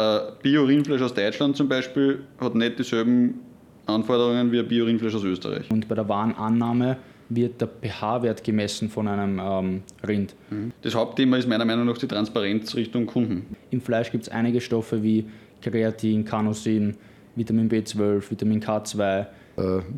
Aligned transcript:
Äh, 0.00 0.32
Bio-Rindfleisch 0.42 1.02
aus 1.02 1.12
Deutschland 1.12 1.56
zum 1.56 1.68
Beispiel 1.68 2.20
hat 2.40 2.54
nicht 2.54 2.78
dieselben 2.78 3.40
Anforderungen 3.86 4.50
wie 4.50 4.60
ein 4.60 4.68
Bio-Rindfleisch 4.68 5.14
aus 5.14 5.24
Österreich. 5.24 5.70
Und 5.70 5.88
bei 5.88 5.94
der 5.94 6.08
Warenannahme 6.08 6.96
wird 7.28 7.60
der 7.60 7.68
pH-Wert 7.68 8.42
gemessen 8.42 8.88
von 8.88 9.06
einem 9.06 9.38
ähm, 9.38 9.82
Rind. 10.06 10.34
Das 10.82 10.94
Hauptthema 10.94 11.36
ist 11.36 11.48
meiner 11.48 11.64
Meinung 11.64 11.86
nach 11.86 11.98
die 11.98 12.08
Transparenz 12.08 12.74
Richtung 12.74 13.06
Kunden. 13.06 13.56
Im 13.70 13.80
Fleisch 13.80 14.10
gibt 14.10 14.24
es 14.24 14.28
einige 14.30 14.60
Stoffe 14.60 15.02
wie 15.02 15.26
Kreatin, 15.62 16.24
Carnosin, 16.24 16.96
Vitamin 17.36 17.68
B12, 17.68 18.30
Vitamin 18.30 18.60
K2. 18.60 19.20
Äh, 19.20 19.26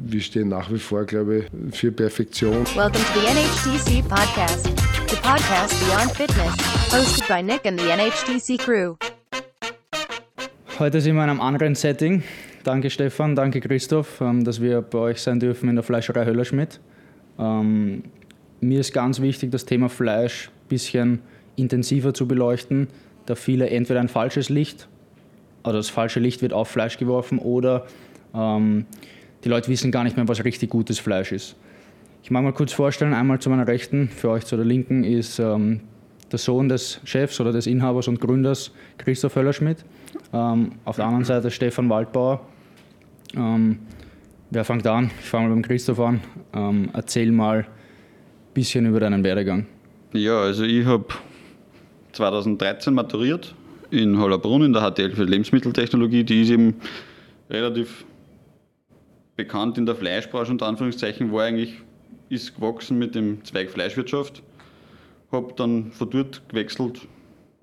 wir 0.05 0.21
stehen 0.21 0.49
nach 0.49 0.71
wie 0.71 0.79
vor, 0.79 1.05
glaube 1.05 1.39
ich, 1.39 1.77
für 1.77 1.93
Perfektion. 1.93 2.65
Welcome 2.75 2.93
to 2.93 3.21
the 3.21 3.27
NHTC 3.27 4.09
podcast, 4.09 4.65
the 5.09 5.17
podcast 5.17 5.75
beyond 5.87 6.11
fitness, 6.11 6.57
hosted 6.91 7.29
by 7.29 7.41
Nick 7.41 7.65
and 7.67 7.79
the 7.79 7.87
NHTC 7.87 8.59
crew. 8.59 8.97
Heute 10.79 11.03
sind 11.03 11.17
wir 11.17 11.25
in 11.25 11.29
einem 11.29 11.41
anderen 11.43 11.75
Setting. 11.75 12.23
Danke 12.65 12.89
Stefan, 12.89 13.37
danke 13.37 13.61
Christoph, 13.61 14.23
ähm, 14.23 14.43
dass 14.43 14.63
wir 14.63 14.81
bei 14.81 14.99
euch 14.99 15.21
sein 15.21 15.39
dürfen 15.39 15.69
in 15.69 15.75
der 15.75 15.83
Fleischerei 15.83 16.25
Höllerschmidt. 16.25 16.81
Ähm, 17.39 18.05
mir 18.63 18.81
ist 18.81 18.95
ganz 18.95 19.21
wichtig, 19.21 19.51
das 19.51 19.67
Thema 19.67 19.91
Fleisch 19.91 20.49
ein 20.49 20.69
bisschen 20.69 21.19
intensiver 21.57 22.15
zu 22.15 22.27
beleuchten, 22.27 22.89
da 23.27 23.35
viele 23.35 23.69
entweder 23.69 24.01
ein 24.01 24.09
falsches 24.09 24.49
Licht, 24.49 24.89
also 25.63 25.77
das 25.77 25.91
falsche 25.91 26.21
Licht 26.21 26.41
wird 26.41 26.55
auf 26.55 26.69
Fleisch 26.69 26.97
geworfen 26.97 27.39
oder 27.39 27.85
ähm, 28.35 28.87
die 29.45 29.51
Leute 29.51 29.69
wissen 29.69 29.93
gar 29.93 30.05
nicht 30.05 30.17
mehr, 30.17 30.27
was 30.27 30.43
richtig 30.43 30.71
gutes 30.71 30.99
Fleisch 30.99 31.33
ist. 31.33 31.55
Ich 32.23 32.31
mag 32.31 32.43
mal 32.45 32.55
kurz 32.55 32.73
vorstellen, 32.73 33.13
einmal 33.13 33.41
zu 33.41 33.51
meiner 33.51 33.67
Rechten, 33.67 34.09
für 34.09 34.31
euch 34.31 34.47
zu 34.47 34.57
der 34.57 34.65
Linken 34.65 35.05
ist 35.05 35.39
der 35.39 36.39
Sohn 36.39 36.69
des 36.69 37.01
Chefs 37.05 37.41
oder 37.41 37.53
des 37.53 37.67
Inhabers 37.67 38.09
und 38.09 38.21
Gründers 38.21 38.71
Christoph 38.97 39.35
Höllerschmidt. 39.37 39.85
Ähm, 40.33 40.73
auf 40.85 40.97
der 40.97 41.07
anderen 41.07 41.25
Seite 41.25 41.51
Stefan 41.51 41.89
Waldbauer. 41.89 42.41
Ähm, 43.35 43.79
wer 44.51 44.65
fängt 44.65 44.87
an? 44.87 45.11
Ich 45.21 45.29
fange 45.29 45.49
mal 45.49 45.55
beim 45.55 45.63
Christoph 45.63 46.01
an. 46.01 46.21
Ähm, 46.55 46.91
erzähl 46.93 47.33
mal 47.33 47.59
ein 47.59 47.67
bisschen 48.55 48.87
über 48.87 49.01
deinen 49.01 49.25
Werdegang. 49.25 49.67
Ja, 50.13 50.41
also 50.41 50.65
ich 50.65 50.85
habe 50.85 51.07
2013 52.13 52.93
maturiert 52.93 53.55
in 53.91 54.19
Hollerbrunn 54.19 54.63
in 54.63 54.73
der 54.73 54.91
HTL 54.91 55.13
für 55.13 55.25
Lebensmitteltechnologie. 55.25 56.25
Die 56.25 56.43
ist 56.43 56.51
eben 56.51 56.75
relativ 57.51 58.05
bekannt 59.37 59.79
in 59.79 59.87
der 59.87 59.95
Fleischbranche, 59.95 60.53
unter 60.53 60.67
Anführungszeichen, 60.67 61.33
war 61.33 61.45
eigentlich, 61.45 61.75
ist 62.29 62.55
gewachsen 62.55 62.99
mit 62.99 63.15
dem 63.15 63.45
Zweig 63.45 63.71
Fleischwirtschaft. 63.71 64.43
Habe 65.31 65.55
dann 65.57 65.93
von 65.93 66.11
dort 66.11 66.43
gewechselt, 66.49 67.01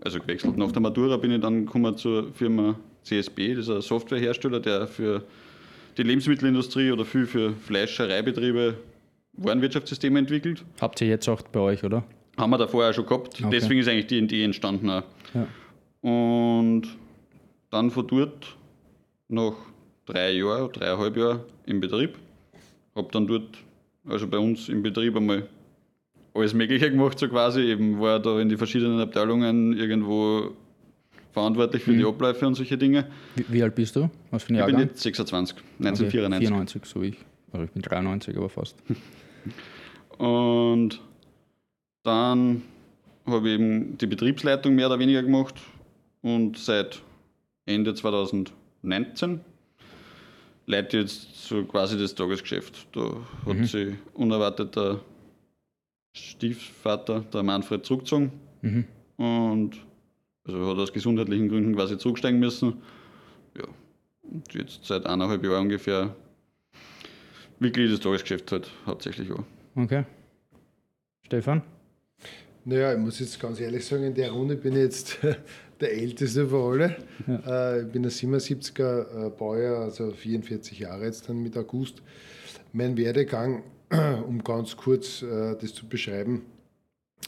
also 0.02 0.20
gewechselt. 0.20 0.58
Nach 0.58 0.72
der 0.72 0.82
Matura 0.82 1.18
bin 1.18 1.32
ich 1.32 1.42
dann 1.42 1.66
gekommen 1.66 1.98
zur 1.98 2.32
Firma 2.34 2.76
CSB, 3.04 3.56
das 3.56 3.68
ist 3.68 3.70
ein 3.70 3.82
Softwarehersteller, 3.82 4.60
der 4.60 4.88
für 4.88 5.24
die 5.98 6.04
Lebensmittelindustrie 6.04 6.92
oder 6.92 7.06
viel 7.06 7.26
für 7.26 7.54
Fleischereibetriebe 7.54 8.76
Warenwirtschaftssysteme 9.34 10.20
entwickelt. 10.20 10.64
Habt 10.80 11.02
ihr 11.02 11.08
jetzt 11.08 11.28
auch 11.28 11.42
bei 11.42 11.60
euch, 11.60 11.84
oder? 11.84 12.04
Haben 12.38 12.52
wir 12.52 12.58
davor 12.58 12.90
auch 12.90 12.94
schon 12.94 13.06
gehabt. 13.06 13.40
Okay. 13.40 13.50
Deswegen 13.52 13.80
ist 13.80 13.88
eigentlich 13.88 14.08
die 14.08 14.18
Idee 14.20 14.44
entstanden. 14.44 14.90
Auch. 14.90 15.04
Ja. 15.34 15.48
Und 16.10 16.84
dann 17.70 17.92
von 17.92 18.08
dort 18.08 18.56
nach 19.28 19.54
drei 20.06 20.32
Jahren, 20.32 20.72
dreieinhalb 20.72 21.18
Jahren 21.18 21.42
im 21.66 21.80
Betrieb. 21.80 22.18
Habe 22.96 23.10
dann 23.12 23.28
dort, 23.28 23.58
also 24.08 24.28
bei 24.28 24.38
uns 24.38 24.70
im 24.70 24.82
Betrieb 24.82 25.16
einmal 25.16 25.48
alles 26.34 26.54
Mögliche 26.54 26.90
gemacht, 26.90 27.20
so 27.20 27.28
quasi. 27.28 27.62
Eben 27.62 28.00
war 28.00 28.20
da 28.20 28.40
in 28.40 28.50
die 28.50 28.58
verschiedenen 28.58 29.00
Abteilungen 29.00 29.78
irgendwo 29.78 30.52
verantwortlich 31.32 31.84
für 31.84 31.94
die 31.96 32.06
Abläufe 32.06 32.48
und 32.48 32.56
solche 32.56 32.78
Dinge. 32.78 33.08
Wie, 33.36 33.46
wie 33.48 33.64
alt 33.64 33.76
bist 33.76 33.96
du? 33.96 34.10
Was 34.32 34.44
für 34.44 34.54
ein 34.54 34.60
Ich 34.60 34.66
bin 34.66 34.80
jetzt 34.80 35.02
26, 35.02 35.58
Okay, 35.58 35.88
1994. 35.88 36.48
94, 36.48 36.86
so 36.86 37.02
wie 37.02 37.08
ich. 37.08 37.18
Also 37.52 37.66
ich 37.66 37.72
bin 37.72 37.82
93, 37.82 38.38
aber 38.38 38.50
fast. 38.50 38.76
Und 40.18 41.00
dann 42.04 42.62
habe 43.26 43.48
ich 43.48 43.56
eben 43.56 43.98
die 43.98 44.08
Betriebsleitung 44.08 44.76
mehr 44.76 44.88
oder 44.88 45.00
weniger 45.00 45.24
gemacht 45.24 45.56
und 46.22 46.58
seit 46.58 47.02
Ende 47.66 47.94
2019 47.94 49.40
leite 50.66 50.98
ich 50.98 51.04
jetzt 51.04 51.48
so 51.48 51.64
quasi 51.64 51.98
das 51.98 52.16
Tagesgeschäft. 52.16 52.88
Da 52.92 53.12
hat 53.46 53.66
sich 53.66 53.96
unerwartet 54.14 54.76
der 54.76 55.00
Stiefvater, 56.14 57.22
der 57.34 57.44
Manfred, 57.44 57.86
zurückgezogen 57.86 58.32
Mhm. 58.62 58.86
und 59.18 59.78
also 60.46 60.68
hat 60.72 60.78
aus 60.78 60.92
gesundheitlichen 60.92 61.48
Gründen 61.50 61.76
quasi 61.76 61.98
zurücksteigen 61.98 62.40
müssen. 62.40 62.82
Ja, 63.58 63.66
und 64.24 64.54
jetzt 64.54 64.84
seit 64.86 65.06
eineinhalb 65.06 65.44
Jahren 65.44 65.64
ungefähr 65.64 66.16
wirklich 67.60 67.92
das 67.92 68.00
Tagesgeschäft 68.00 68.52
halt 68.52 68.70
hauptsächlich 68.86 69.32
auch. 69.32 69.44
Okay. 69.76 70.04
Stefan? 71.26 71.62
Naja, 72.66 72.94
ich 72.94 73.00
muss 73.00 73.20
jetzt 73.20 73.40
ganz 73.40 73.60
ehrlich 73.60 73.86
sagen, 73.86 74.04
in 74.04 74.14
der 74.16 74.32
Runde 74.32 74.56
bin 74.56 74.74
ich 74.74 74.80
jetzt 74.80 75.20
der 75.80 75.94
Älteste 75.94 76.48
von 76.48 76.74
alle. 76.82 76.96
Äh, 77.28 77.82
ich 77.84 77.92
bin 77.92 78.04
ein 78.04 78.10
77er 78.12 79.28
äh, 79.28 79.30
Baujahr, 79.30 79.84
also 79.84 80.12
44 80.12 80.80
Jahre 80.80 81.06
jetzt 81.06 81.30
dann 81.30 81.42
mit 81.42 81.56
August. 81.58 82.02
Mein 82.74 82.98
Werdegang, 82.98 83.64
um 84.28 84.44
ganz 84.44 84.78
kurz 84.78 85.22
äh, 85.22 85.56
das 85.60 85.74
zu 85.74 85.88
beschreiben, 85.88 86.44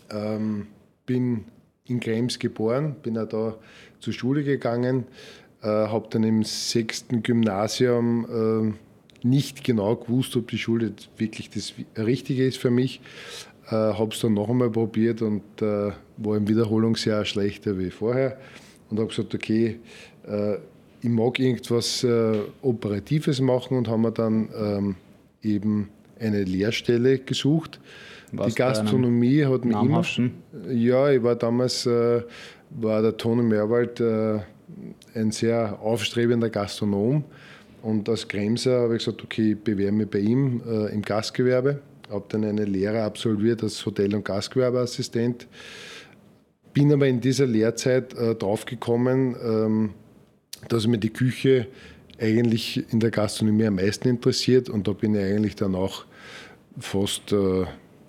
ähm, 0.10 0.68
bin 1.06 1.46
in 1.86 2.00
Krems 2.00 2.40
geboren, 2.40 2.96
bin 3.02 3.18
auch 3.18 3.28
da 3.28 3.58
zur 4.00 4.14
Schule 4.14 4.44
gegangen, 4.44 5.06
äh, 5.62 5.68
habe 5.68 6.08
dann 6.10 6.24
im 6.24 6.44
sechsten 6.44 7.24
Gymnasium 7.24 8.76
äh, 9.24 9.28
nicht 9.28 9.64
genau 9.64 9.96
gewusst, 9.96 10.36
ob 10.36 10.50
die 10.50 10.58
Schule 10.58 10.94
wirklich 11.18 11.50
das 11.50 11.74
Richtige 11.98 12.46
ist 12.46 12.58
für 12.58 12.72
mich. 12.72 13.02
Äh, 13.68 13.76
habe 13.76 14.14
es 14.14 14.20
dann 14.20 14.34
noch 14.34 14.50
einmal 14.50 14.70
probiert 14.70 15.22
und 15.22 15.44
äh, 15.62 15.92
war 16.18 16.38
im 16.38 16.48
Wiederholungsjahr 16.48 17.26
schlechter 17.26 17.78
wie 17.78 17.92
vorher 17.92 18.38
und 18.90 19.00
habe 19.00 19.10
gesagt, 19.10 19.34
okay, 19.34 19.80
äh, 20.28 20.56
ich 21.02 21.10
mag 21.10 21.40
irgendwas 21.40 22.04
äh, 22.04 22.40
Operatives 22.62 23.42
machen 23.42 23.78
und 23.78 23.88
haben 23.88 24.02
mir 24.02 24.12
dann 24.12 24.50
ähm, 24.56 24.96
eben 25.42 25.90
eine 26.22 26.44
Lehrstelle 26.44 27.20
gesucht. 27.20 27.80
Warst 28.32 28.52
die 28.52 28.60
Gastronomie 28.60 29.46
hat 29.46 29.66
mich 29.66 29.76
immer. 29.76 30.06
Ja, 30.70 31.10
ich 31.10 31.22
war 31.22 31.36
damals, 31.36 31.86
äh, 31.86 32.22
war 32.70 33.02
der 33.02 33.18
Toni 33.18 33.44
Merwald 33.44 34.00
äh, 34.00 34.40
ein 35.14 35.32
sehr 35.32 35.80
aufstrebender 35.82 36.50
Gastronom. 36.50 37.24
Und 37.82 38.08
als 38.08 38.28
Kremser 38.28 38.82
habe 38.82 38.96
ich 38.96 39.06
gesagt, 39.06 39.24
okay, 39.24 39.54
ich 39.54 39.60
bewerbe 39.60 39.98
mich 39.98 40.10
bei 40.10 40.20
ihm 40.20 40.62
äh, 40.68 40.94
im 40.94 41.02
Gastgewerbe. 41.02 41.80
Habe 42.10 42.26
dann 42.30 42.44
eine 42.44 42.66
Lehre 42.66 43.02
absolviert 43.04 43.64
als 43.64 43.86
Hotel- 43.86 44.16
und 44.16 44.24
Gastgewerbeassistent. 44.24 45.48
Bin 46.74 46.94
aber 46.94 47.08
in 47.08 47.20
dieser 47.20 47.48
Lehrzeit 47.48 48.14
äh, 48.14 48.36
draufgekommen, 48.36 49.36
ähm, 49.44 49.90
dass 50.70 50.88
mir 50.88 51.00
die 51.00 51.10
Küche 51.10 51.68
eigentlich 52.20 52.86
in 52.94 53.00
der 53.00 53.10
Gastronomie 53.10 53.66
am 53.66 53.76
meisten 53.76 54.08
interessiert. 54.08 54.70
Und 54.70 54.88
da 54.88 54.94
bin 54.94 55.16
ich 55.16 55.24
eigentlich 55.24 55.56
dann 55.56 55.76
auch 55.76 56.06
fast 56.80 57.32
äh, 57.32 57.66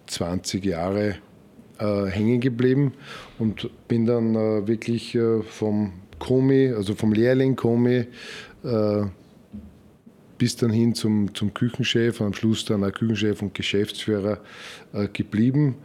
20 0.06 0.64
Jahre 0.64 1.16
äh, 1.78 2.06
hängen 2.06 2.40
geblieben 2.40 2.92
und 3.38 3.68
bin 3.88 4.06
dann 4.06 4.34
äh, 4.34 4.66
wirklich 4.66 5.14
äh, 5.14 5.42
vom 5.42 5.92
Komi, 6.18 6.68
also 6.68 6.94
vom 6.94 7.12
Lehrling 7.12 7.56
Komi, 7.56 8.06
äh, 8.64 9.02
bis 10.38 10.56
dann 10.56 10.70
hin 10.70 10.94
zum, 10.94 11.34
zum 11.34 11.54
Küchenchef, 11.54 12.20
am 12.20 12.34
Schluss 12.34 12.64
dann 12.64 12.84
auch 12.84 12.92
Küchenchef 12.92 13.42
und 13.42 13.54
Geschäftsführer 13.54 14.38
äh, 14.92 15.08
geblieben. 15.08 15.76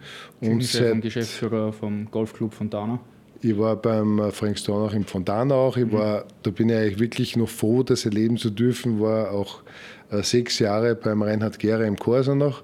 Und 0.42 0.64
Chef 0.64 0.82
und 0.82 0.94
seit, 0.94 1.02
Geschäftsführer 1.02 1.74
vom 1.74 2.10
Golfclub 2.12 2.54
Fontana. 2.54 3.00
ich 3.42 3.58
war 3.58 3.76
beim 3.76 4.20
äh, 4.20 4.32
Frank 4.32 4.58
Stone 4.60 4.86
auch 4.86 4.94
im 4.94 5.06
Fontana 5.06 5.56
auch. 5.56 5.78
Ich 5.78 5.92
war, 5.92 6.26
da 6.44 6.52
bin 6.52 6.70
ich 6.70 6.76
eigentlich 6.76 7.00
wirklich 7.00 7.36
noch 7.36 7.50
froh, 7.50 7.84
das 7.84 8.06
erleben 8.06 8.38
zu 8.38 8.50
dürfen. 8.50 9.00
War 9.00 9.32
auch 9.32 9.62
äh, 9.62 9.66
sechs 10.10 10.60
Jahre 10.60 10.96
beim 10.96 11.22
Reinhard 11.22 11.60
Gera 11.60 11.84
im 11.84 11.98
Corsa 11.98 12.34
noch. 12.34 12.64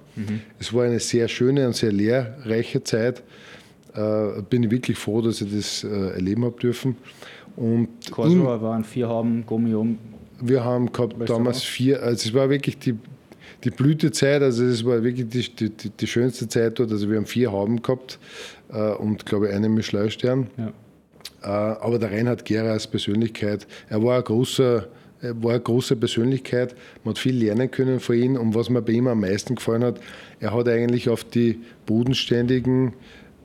Es 0.60 0.74
war 0.74 0.86
eine 0.86 1.00
sehr 1.00 1.28
schöne 1.28 1.68
und 1.68 1.76
sehr 1.76 1.92
lehrreiche 1.92 2.84
Zeit. 2.84 3.24
Äh, 3.96 4.42
bin 4.50 4.64
ich 4.64 4.72
wirklich 4.72 4.98
froh, 4.98 5.22
dass 5.22 5.42
ich 5.42 5.56
das 5.56 5.84
äh, 5.84 6.14
erleben 6.14 6.46
habe 6.46 6.60
dürfen. 6.60 6.96
Und 7.56 7.90
Corso 8.10 8.44
waren 8.44 8.84
vier 8.84 9.08
Hauben 9.08 9.46
Gummi 9.46 9.76
um. 9.76 10.00
wir 10.42 10.64
haben 10.64 10.92
gehabt 10.92 11.20
Weißt 11.20 11.30
damals 11.30 11.62
vier, 11.62 12.02
also 12.02 12.28
es 12.28 12.34
war 12.34 12.50
wirklich 12.50 12.80
die, 12.80 12.96
die 13.64 13.70
Blütezeit, 13.70 14.42
also 14.42 14.64
es 14.64 14.84
war 14.84 15.04
wirklich 15.04 15.30
die, 15.30 15.70
die, 15.70 15.90
die, 15.90 16.08
schönste 16.08 16.48
Zeit 16.48 16.80
dort. 16.80 16.92
Also 16.92 17.10
wir 17.10 17.18
haben 17.18 17.28
vier 17.28 17.52
Hauben 17.52 17.82
gehabt 17.82 18.18
äh, 18.72 18.94
und 18.94 19.26
glaube 19.28 19.50
ich 19.50 19.54
einen 19.54 19.76
Michelin-Stern. 19.76 20.48
Ja. 20.58 20.74
Äh, 21.44 21.48
aber 21.48 22.00
der 22.00 22.12
Reinhard 22.12 22.46
Gera 22.46 22.72
als 22.72 22.88
Persönlichkeit, 22.88 23.68
er 23.90 24.02
war 24.02 24.18
ein 24.18 24.24
großer, 24.24 24.78
er 24.78 24.88
war 25.42 25.52
eine 25.52 25.60
große 25.62 25.96
Persönlichkeit. 25.96 26.76
Man 27.04 27.14
hat 27.14 27.20
viel 27.20 27.36
lernen 27.36 27.70
können 27.72 28.00
von 28.00 28.16
ihm. 28.16 28.36
Und 28.36 28.56
was 28.56 28.70
mir 28.70 28.82
bei 28.82 28.94
ihm 28.94 29.08
am 29.08 29.22
meisten 29.22 29.56
gefallen 29.56 29.84
hat, 29.84 30.00
er 30.40 30.54
hat 30.54 30.68
eigentlich 30.68 31.10
auf 31.10 31.24
die 31.24 31.60
bodenständigen 31.86 32.94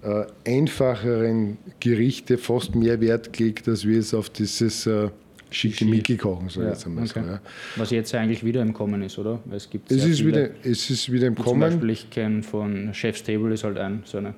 äh, 0.02 0.25
einfacheren 0.46 1.58
Gerichte 1.80 2.38
fast 2.38 2.75
mehr 2.75 3.00
Wert 3.00 3.32
gelegt, 3.32 3.69
als 3.69 3.86
wir 3.86 3.98
es 3.98 4.14
auf 4.14 4.30
dieses 4.30 4.86
äh, 4.86 5.08
schickimicki 5.50 6.16
kochen, 6.16 6.48
sage 6.48 6.60
ich 6.60 6.64
Ja, 6.66 6.69
jetzt 6.72 6.86
einmal 6.86 7.04
okay. 7.04 7.20
so. 7.25 7.30
Ja. 7.30 7.40
Was 7.76 7.90
jetzt 7.90 8.14
eigentlich 8.14 8.44
wieder 8.44 8.62
im 8.62 8.72
Kommen 8.72 9.02
ist, 9.02 9.19
oder? 9.19 9.40
Weil 9.46 9.56
es 9.56 9.69
gibt 9.70 9.90
Es, 9.90 10.04
ist 10.04 10.19
viele, 10.19 10.28
wieder, 10.28 10.50
es 10.62 10.90
ist 10.90 11.10
wieder 11.10 11.26
im 11.26 11.36
Zum 11.36 11.44
Kommen. 11.44 11.60
Beispiel, 11.60 11.90
ich 11.90 12.10
kenne 12.10 12.42
von 12.42 12.90
Chef's 12.92 13.22
Table 13.22 13.52
ist 13.54 13.64
halt 13.64 13.78
ein, 13.78 14.02
so 14.04 14.19
eine 14.19 14.34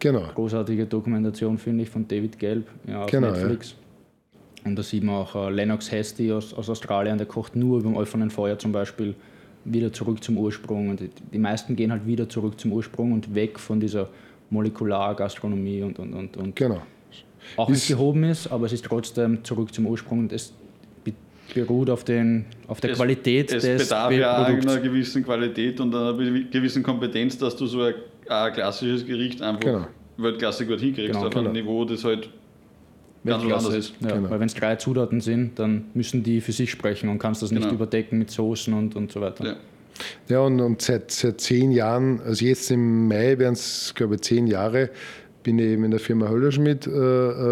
Genau. 0.00 0.22
großartige 0.34 0.86
Dokumentation, 0.86 1.58
finde 1.58 1.82
ich, 1.84 1.90
von 1.90 2.08
David 2.08 2.38
Gelb 2.38 2.66
ja, 2.88 3.04
auf 3.04 3.10
Genau, 3.10 3.34
ja. 3.34 3.48
Und 4.64 4.76
da 4.76 4.82
sieht 4.82 5.02
man 5.04 5.14
auch 5.16 5.34
äh, 5.34 5.50
Lennox 5.50 5.90
Hasty 5.90 6.32
aus, 6.32 6.52
aus 6.54 6.68
Australien, 6.68 7.16
der 7.18 7.26
kocht 7.26 7.56
nur 7.56 7.78
über 7.78 7.88
dem 7.88 7.96
offenen 7.96 8.30
Feuer 8.30 8.58
zum 8.58 8.72
Beispiel 8.72 9.14
wieder 9.64 9.92
zurück 9.92 10.22
zum 10.22 10.36
Ursprung. 10.38 10.90
Und 10.90 11.00
die, 11.00 11.10
die 11.32 11.38
meisten 11.38 11.76
gehen 11.76 11.90
halt 11.92 12.06
wieder 12.06 12.28
zurück 12.28 12.58
zum 12.60 12.72
Ursprung 12.72 13.12
und 13.12 13.34
weg 13.34 13.58
von 13.58 13.80
dieser 13.80 14.08
Molekulargastronomie 14.50 15.82
und, 15.82 15.98
und, 15.98 16.12
und, 16.14 16.36
und 16.36 16.56
Genau. 16.56 16.82
auch 17.56 17.68
wenn 17.68 17.74
Ist- 17.74 17.82
es 17.82 17.88
gehoben 17.88 18.24
ist, 18.24 18.46
aber 18.50 18.66
es 18.66 18.72
ist 18.72 18.84
trotzdem 18.84 19.42
zurück 19.44 19.72
zum 19.74 19.86
Ursprung 19.86 20.20
und 20.20 20.32
es 20.32 20.52
be- 21.04 21.12
beruht 21.54 21.90
auf, 21.90 22.04
den, 22.04 22.44
auf 22.68 22.80
der 22.80 22.90
Es- 22.90 22.96
Qualität 22.98 23.52
es 23.52 23.62
des 23.62 23.84
bedarf 23.88 24.12
ja 24.12 24.44
einer 24.44 24.78
gewissen 24.80 25.24
Qualität 25.24 25.80
und 25.80 25.94
einer 25.94 26.14
gewissen 26.14 26.82
Kompetenz, 26.82 27.38
dass 27.38 27.56
du 27.56 27.66
so 27.66 27.82
ein, 27.82 27.94
ein 28.28 28.52
klassisches 28.52 29.06
Gericht 29.06 29.40
einfach 29.42 29.60
Genau. 29.60 29.86
Weltklasse 30.16 30.66
gut 30.66 30.80
hinkriegst, 30.80 31.12
Genau, 31.12 31.26
auf 31.26 31.32
genau. 31.34 31.44
einem 31.48 31.52
Niveau, 31.54 31.84
das 31.84 32.04
halt 32.04 32.28
Weltklasse 33.24 33.76
ist. 33.76 33.94
Ja, 34.00 34.16
Genau. 34.16 34.30
Weil 34.30 34.40
wenn 34.40 34.46
es 34.46 34.54
drei 34.54 34.76
Zutaten 34.76 35.20
sind, 35.20 35.58
dann 35.58 35.86
müssen 35.94 36.22
die 36.22 36.40
für 36.40 36.52
sich 36.52 36.70
sprechen 36.70 37.08
und 37.08 37.18
kannst 37.18 37.42
das 37.42 37.50
nicht 37.50 37.62
Genau. 37.62 37.74
überdecken 37.74 38.18
mit 38.18 38.30
Soßen 38.30 38.72
und, 38.72 38.96
und 38.96 39.12
so 39.12 39.20
weiter. 39.20 39.44
Ja. 39.44 39.56
Ja, 40.28 40.40
und, 40.40 40.60
und 40.60 40.80
seit, 40.80 41.10
seit 41.10 41.40
zehn 41.42 41.72
Jahren, 41.72 42.20
also 42.22 42.42
jetzt 42.44 42.70
im 42.70 43.06
Mai 43.08 43.36
werden 43.38 43.52
es, 43.52 43.92
glaube 43.94 44.14
ich, 44.14 44.22
zehn 44.22 44.46
Jahre, 44.46 44.88
bin 45.42 45.58
ich 45.58 45.66
eben 45.66 45.84
in 45.84 45.90
der 45.90 46.00
Firma 46.00 46.28
Höllerschmidt 46.28 46.86
äh, 46.86 46.90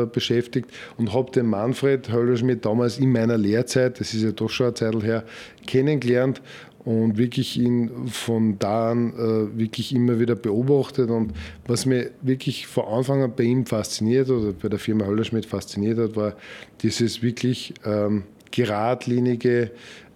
äh, 0.03 0.07
beschäftigt 0.07 0.71
und 0.97 1.13
habe 1.13 1.31
den 1.31 1.47
Manfred 1.47 2.11
Höllerschmidt 2.11 2.65
damals 2.65 2.99
in 2.99 3.13
meiner 3.13 3.37
Lehrzeit, 3.37 4.01
das 4.01 4.15
ist 4.15 4.23
ja 4.23 4.33
doch 4.33 4.49
schon 4.49 4.67
eine 4.67 4.75
Zeit 4.75 5.03
her, 5.03 5.25
kennengelernt 5.67 6.41
und 6.85 7.19
wirklich 7.19 7.59
ihn 7.59 8.09
von 8.09 8.59
da 8.59 8.93
an 8.93 9.13
äh, 9.13 9.59
wirklich 9.59 9.95
immer 9.95 10.19
wieder 10.21 10.37
beobachtet. 10.37 11.11
Und 11.11 11.33
was 11.67 11.87
mir 11.87 12.11
wirklich 12.23 12.67
von 12.67 12.85
Anfang 12.85 13.23
an 13.23 13.33
bei 13.37 13.45
ihm 13.45 13.67
fasziniert 13.67 14.31
oder 14.31 14.53
bei 14.53 14.69
der 14.69 14.79
Firma 14.79 15.05
Höllerschmidt 15.07 15.47
fasziniert 15.47 15.99
hat, 15.99 16.17
war 16.17 16.35
dieses 16.83 17.23
wirklich 17.23 17.75
ähm, 17.85 18.25
geradlinige, 18.51 19.71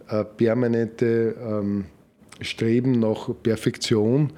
äh, 0.09 0.25
permanente 0.25 1.35
ähm, 1.41 1.85
Streben 2.41 2.93
nach 2.93 3.31
Perfektion. 3.43 4.33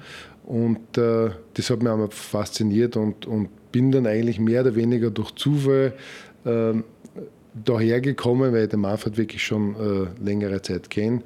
Und 0.45 0.97
äh, 0.97 1.29
das 1.53 1.69
hat 1.69 1.81
mich 1.81 1.91
einmal 1.91 2.11
fasziniert 2.11 2.97
und, 2.97 3.25
und 3.25 3.49
bin 3.71 3.91
dann 3.91 4.07
eigentlich 4.07 4.39
mehr 4.39 4.61
oder 4.61 4.75
weniger 4.75 5.09
durch 5.09 5.31
Zufall 5.35 5.93
ähm, 6.45 6.83
dahergekommen, 7.63 8.53
weil 8.53 8.63
ich 8.63 8.69
den 8.69 8.81
Manfred 8.81 9.17
wirklich 9.17 9.43
schon 9.43 9.75
äh, 9.75 10.23
längere 10.23 10.61
Zeit 10.61 10.89
kenne. 10.89 11.21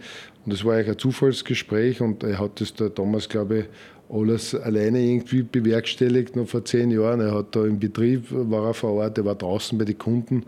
Und 0.49 0.53
das 0.53 0.65
war 0.65 0.73
eigentlich 0.73 0.89
ein 0.89 0.97
Zufallsgespräch 0.97 2.01
und 2.01 2.23
er 2.23 2.39
hat 2.39 2.59
das 2.59 2.73
da 2.73 2.89
damals, 2.89 3.29
glaube 3.29 3.59
ich, 3.59 3.65
alles 4.09 4.55
alleine 4.55 4.99
irgendwie 4.99 5.43
bewerkstelligt, 5.43 6.35
noch 6.35 6.47
vor 6.47 6.65
zehn 6.65 6.89
Jahren. 6.89 7.19
Er 7.19 7.35
hat 7.35 7.55
da 7.55 7.63
im 7.65 7.77
Betrieb, 7.77 8.23
war 8.31 8.65
er 8.65 8.73
vor 8.73 8.93
Ort, 8.93 9.19
er 9.19 9.25
war 9.25 9.35
draußen 9.35 9.77
bei 9.77 9.85
den 9.85 9.99
Kunden 9.99 10.45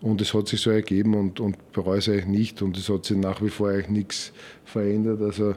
und 0.00 0.20
es 0.20 0.34
hat 0.34 0.48
sich 0.48 0.60
so 0.60 0.70
ergeben 0.70 1.14
und, 1.14 1.38
und 1.38 1.70
bereue 1.70 1.98
es 1.98 2.08
eigentlich 2.08 2.26
nicht 2.26 2.62
und 2.62 2.76
es 2.76 2.88
hat 2.88 3.04
sich 3.04 3.16
nach 3.16 3.40
wie 3.40 3.48
vor 3.48 3.68
eigentlich 3.68 3.90
nichts 3.90 4.32
verändert. 4.64 5.22
Also 5.22 5.50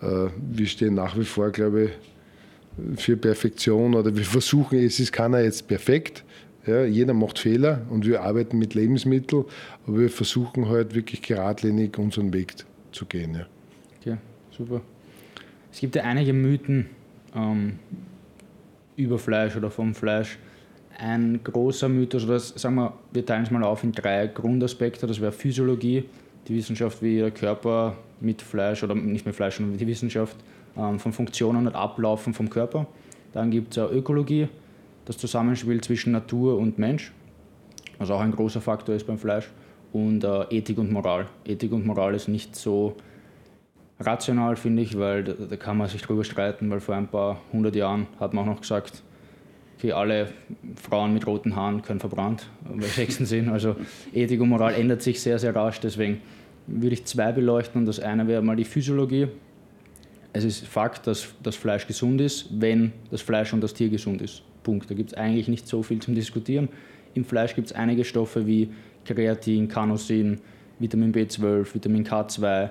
äh, 0.00 0.28
wir 0.50 0.66
stehen 0.66 0.94
nach 0.94 1.16
wie 1.16 1.22
vor, 1.22 1.50
glaube 1.50 1.84
ich, 1.84 3.00
für 3.00 3.16
Perfektion 3.16 3.94
oder 3.94 4.16
wir 4.16 4.24
versuchen, 4.24 4.80
es 4.80 4.98
ist 4.98 5.12
keiner 5.12 5.42
jetzt 5.42 5.68
perfekt. 5.68 6.24
Ja, 6.66 6.84
jeder 6.84 7.14
macht 7.14 7.38
Fehler 7.38 7.82
und 7.88 8.04
wir 8.04 8.22
arbeiten 8.22 8.58
mit 8.58 8.74
Lebensmitteln, 8.74 9.44
aber 9.86 10.00
wir 10.00 10.10
versuchen 10.10 10.68
halt 10.68 10.96
wirklich 10.96 11.22
geradlinig 11.22 11.96
unseren 11.98 12.32
Weg 12.32 12.56
zu 12.92 13.06
gehen. 13.06 13.34
Ja. 13.34 13.46
Okay, 14.00 14.18
super. 14.50 14.80
Es 15.72 15.80
gibt 15.80 15.96
ja 15.96 16.02
einige 16.02 16.32
Mythen 16.32 16.90
ähm, 17.34 17.78
über 18.96 19.18
Fleisch 19.18 19.56
oder 19.56 19.70
vom 19.70 19.94
Fleisch. 19.94 20.38
Ein 20.98 21.40
großer 21.42 21.88
Mythos, 21.88 22.24
oder 22.24 22.38
sagen 22.38 22.74
wir, 22.74 22.92
wir 23.12 23.24
teilen 23.24 23.44
es 23.44 23.50
mal 23.50 23.64
auf 23.64 23.82
in 23.82 23.92
drei 23.92 24.26
Grundaspekte. 24.26 25.06
Das 25.06 25.20
wäre 25.20 25.32
Physiologie, 25.32 26.04
die 26.46 26.54
Wissenschaft, 26.54 27.02
wie 27.02 27.18
der 27.18 27.30
Körper 27.30 27.96
mit 28.20 28.42
Fleisch 28.42 28.82
oder 28.84 28.94
nicht 28.94 29.24
mit 29.24 29.34
Fleisch, 29.34 29.56
sondern 29.56 29.78
die 29.78 29.86
Wissenschaft 29.86 30.36
ähm, 30.76 30.98
von 30.98 31.12
Funktionen 31.12 31.66
und 31.66 31.74
Ablaufen 31.74 32.34
vom 32.34 32.50
Körper. 32.50 32.86
Dann 33.32 33.50
gibt 33.50 33.76
es 33.76 33.90
Ökologie, 33.90 34.48
das 35.06 35.16
Zusammenspiel 35.16 35.80
zwischen 35.80 36.12
Natur 36.12 36.58
und 36.58 36.78
Mensch, 36.78 37.12
was 37.98 38.10
auch 38.10 38.20
ein 38.20 38.32
großer 38.32 38.60
Faktor 38.60 38.94
ist 38.94 39.06
beim 39.06 39.18
Fleisch. 39.18 39.48
Und 39.92 40.24
äh, 40.24 40.44
Ethik 40.50 40.78
und 40.78 40.90
Moral. 40.90 41.26
Ethik 41.44 41.72
und 41.72 41.86
Moral 41.86 42.14
ist 42.14 42.28
nicht 42.28 42.56
so 42.56 42.96
rational, 44.00 44.56
finde 44.56 44.82
ich, 44.82 44.98
weil 44.98 45.24
da, 45.24 45.32
da 45.32 45.56
kann 45.56 45.76
man 45.76 45.88
sich 45.88 46.02
drüber 46.02 46.24
streiten, 46.24 46.70
weil 46.70 46.80
vor 46.80 46.94
ein 46.94 47.08
paar 47.08 47.40
hundert 47.52 47.76
Jahren 47.76 48.06
hat 48.18 48.34
man 48.34 48.44
auch 48.44 48.54
noch 48.54 48.60
gesagt, 48.60 49.02
okay, 49.76 49.92
alle 49.92 50.28
Frauen 50.76 51.12
mit 51.12 51.26
roten 51.26 51.56
Haaren 51.56 51.82
können 51.82 52.00
verbrannt, 52.00 52.48
weil 52.64 52.82
Sechsten 52.82 53.26
sind. 53.26 53.48
Also 53.48 53.76
Ethik 54.12 54.40
und 54.40 54.48
Moral 54.48 54.74
ändert 54.74 55.02
sich 55.02 55.20
sehr, 55.20 55.38
sehr 55.38 55.54
rasch, 55.54 55.80
deswegen 55.80 56.20
würde 56.66 56.94
ich 56.94 57.04
zwei 57.04 57.32
beleuchten 57.32 57.84
das 57.86 57.98
eine 58.00 58.26
wäre 58.28 58.42
mal 58.42 58.56
die 58.56 58.64
Physiologie. 58.64 59.28
Es 60.32 60.44
ist 60.44 60.66
Fakt, 60.66 61.06
dass 61.06 61.34
das 61.42 61.56
Fleisch 61.56 61.86
gesund 61.86 62.20
ist, 62.20 62.48
wenn 62.58 62.92
das 63.10 63.20
Fleisch 63.20 63.52
und 63.52 63.60
das 63.60 63.74
Tier 63.74 63.90
gesund 63.90 64.22
ist. 64.22 64.42
Punkt. 64.62 64.88
Da 64.88 64.94
gibt 64.94 65.10
es 65.10 65.18
eigentlich 65.18 65.48
nicht 65.48 65.68
so 65.68 65.82
viel 65.82 65.98
zum 66.00 66.14
Diskutieren. 66.14 66.68
Im 67.14 67.24
Fleisch 67.24 67.54
gibt 67.54 67.66
es 67.66 67.72
einige 67.74 68.04
Stoffe 68.04 68.46
wie 68.46 68.70
Kreatin, 69.04 69.68
Carnosin, 69.68 70.40
Vitamin 70.78 71.12
B12, 71.12 71.74
Vitamin 71.74 72.04
K2, 72.04 72.70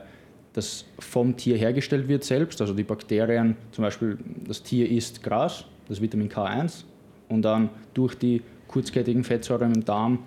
das 0.54 0.86
vom 1.00 1.36
Tier 1.38 1.58
hergestellt 1.58 2.08
wird 2.08 2.24
selbst. 2.24 2.62
Also 2.62 2.74
die 2.74 2.84
Bakterien, 2.84 3.56
zum 3.72 3.84
Beispiel 3.84 4.18
das 4.46 4.62
Tier 4.64 4.90
isst 4.90 5.24
Gras, 5.24 5.66
das 5.88 6.02
Vitamin 6.02 6.30
K1, 6.30 6.84
und 7.30 7.44
dann 7.44 7.70
durch 7.94 8.16
die 8.16 8.42
kurzkettigen 8.68 9.24
Fettsäuren 9.24 9.74
im 9.74 9.86
Darm 9.86 10.20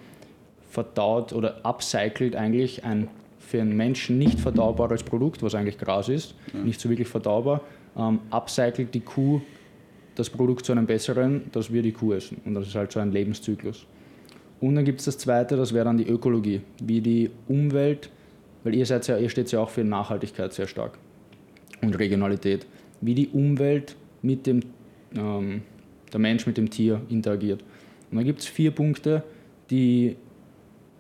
verdaut 0.71 1.33
oder 1.33 1.65
upcycelt 1.65 2.35
eigentlich 2.37 2.85
ein 2.85 3.09
für 3.39 3.61
einen 3.61 3.77
Menschen 3.77 4.19
nicht 4.19 4.41
verdaubares 4.41 5.03
Produkt, 5.03 5.43
was 5.43 5.55
eigentlich 5.55 5.79
Gras 5.79 6.09
ist, 6.09 6.35
nicht 6.65 6.81
so 6.81 6.89
wirklich 6.89 7.09
verdaubar, 7.09 7.61
ähm, 7.97 8.21
upcycelt 8.31 8.95
die 8.95 9.01
Kuh 9.01 9.43
das 10.15 10.31
Produkt 10.31 10.65
zu 10.65 10.73
einem 10.73 10.87
besseren, 10.87 11.51
dass 11.53 11.73
wir 11.73 11.83
die 11.83 11.93
Kuh 11.93 12.15
essen. 12.15 12.41
Und 12.45 12.55
das 12.55 12.69
ist 12.69 12.75
halt 12.75 12.93
so 12.93 13.01
ein 13.01 13.13
Lebenszyklus. 13.13 13.87
Und 14.65 14.77
dann 14.77 14.87
gibt 14.87 15.01
es 15.01 15.05
das 15.05 15.19
zweite, 15.19 15.59
das 15.59 15.75
wäre 15.75 15.85
dann 15.85 15.99
die 15.99 16.09
Ökologie, 16.09 16.63
wie 16.83 17.03
die 17.03 17.31
Umwelt, 17.49 18.09
weil 18.63 18.75
ihr 18.75 18.87
seid 18.87 19.07
ja, 19.09 19.19
ihr 19.19 19.29
steht 19.29 19.53
ja 19.53 19.61
auch 19.61 19.69
für 19.69 19.85
Nachhaltigkeit 19.85 20.55
sehr 20.55 20.67
stark 20.67 20.97
und 21.83 21.99
Regionalität, 21.99 22.67
wie 23.03 23.15
die 23.15 23.29
Umwelt 23.29 23.95
mit 24.23 24.47
dem, 24.47 24.61
ähm, 25.15 25.61
der 26.11 26.19
Mensch 26.19 26.47
mit 26.47 26.57
dem 26.57 26.71
Tier 26.71 27.03
interagiert. 27.11 27.63
Und 28.11 28.17
da 28.17 28.23
gibt 28.23 28.41
es 28.41 28.47
vier 28.47 28.71
Punkte, 28.71 29.23
die 29.69 30.17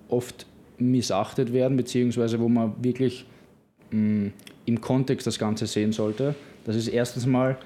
oft 0.08 0.44
missachtet 0.76 1.54
werden, 1.54 1.78
beziehungsweise 1.78 2.38
wo 2.40 2.50
man 2.50 2.74
wirklich 2.84 3.24
mh, 3.90 4.30
im 4.66 4.80
Kontext 4.82 5.26
das 5.26 5.38
Ganze 5.38 5.66
sehen 5.66 5.92
sollte. 5.92 6.34
Das 6.66 6.76
ist 6.76 6.88
erstens 6.88 7.24
mal 7.24 7.56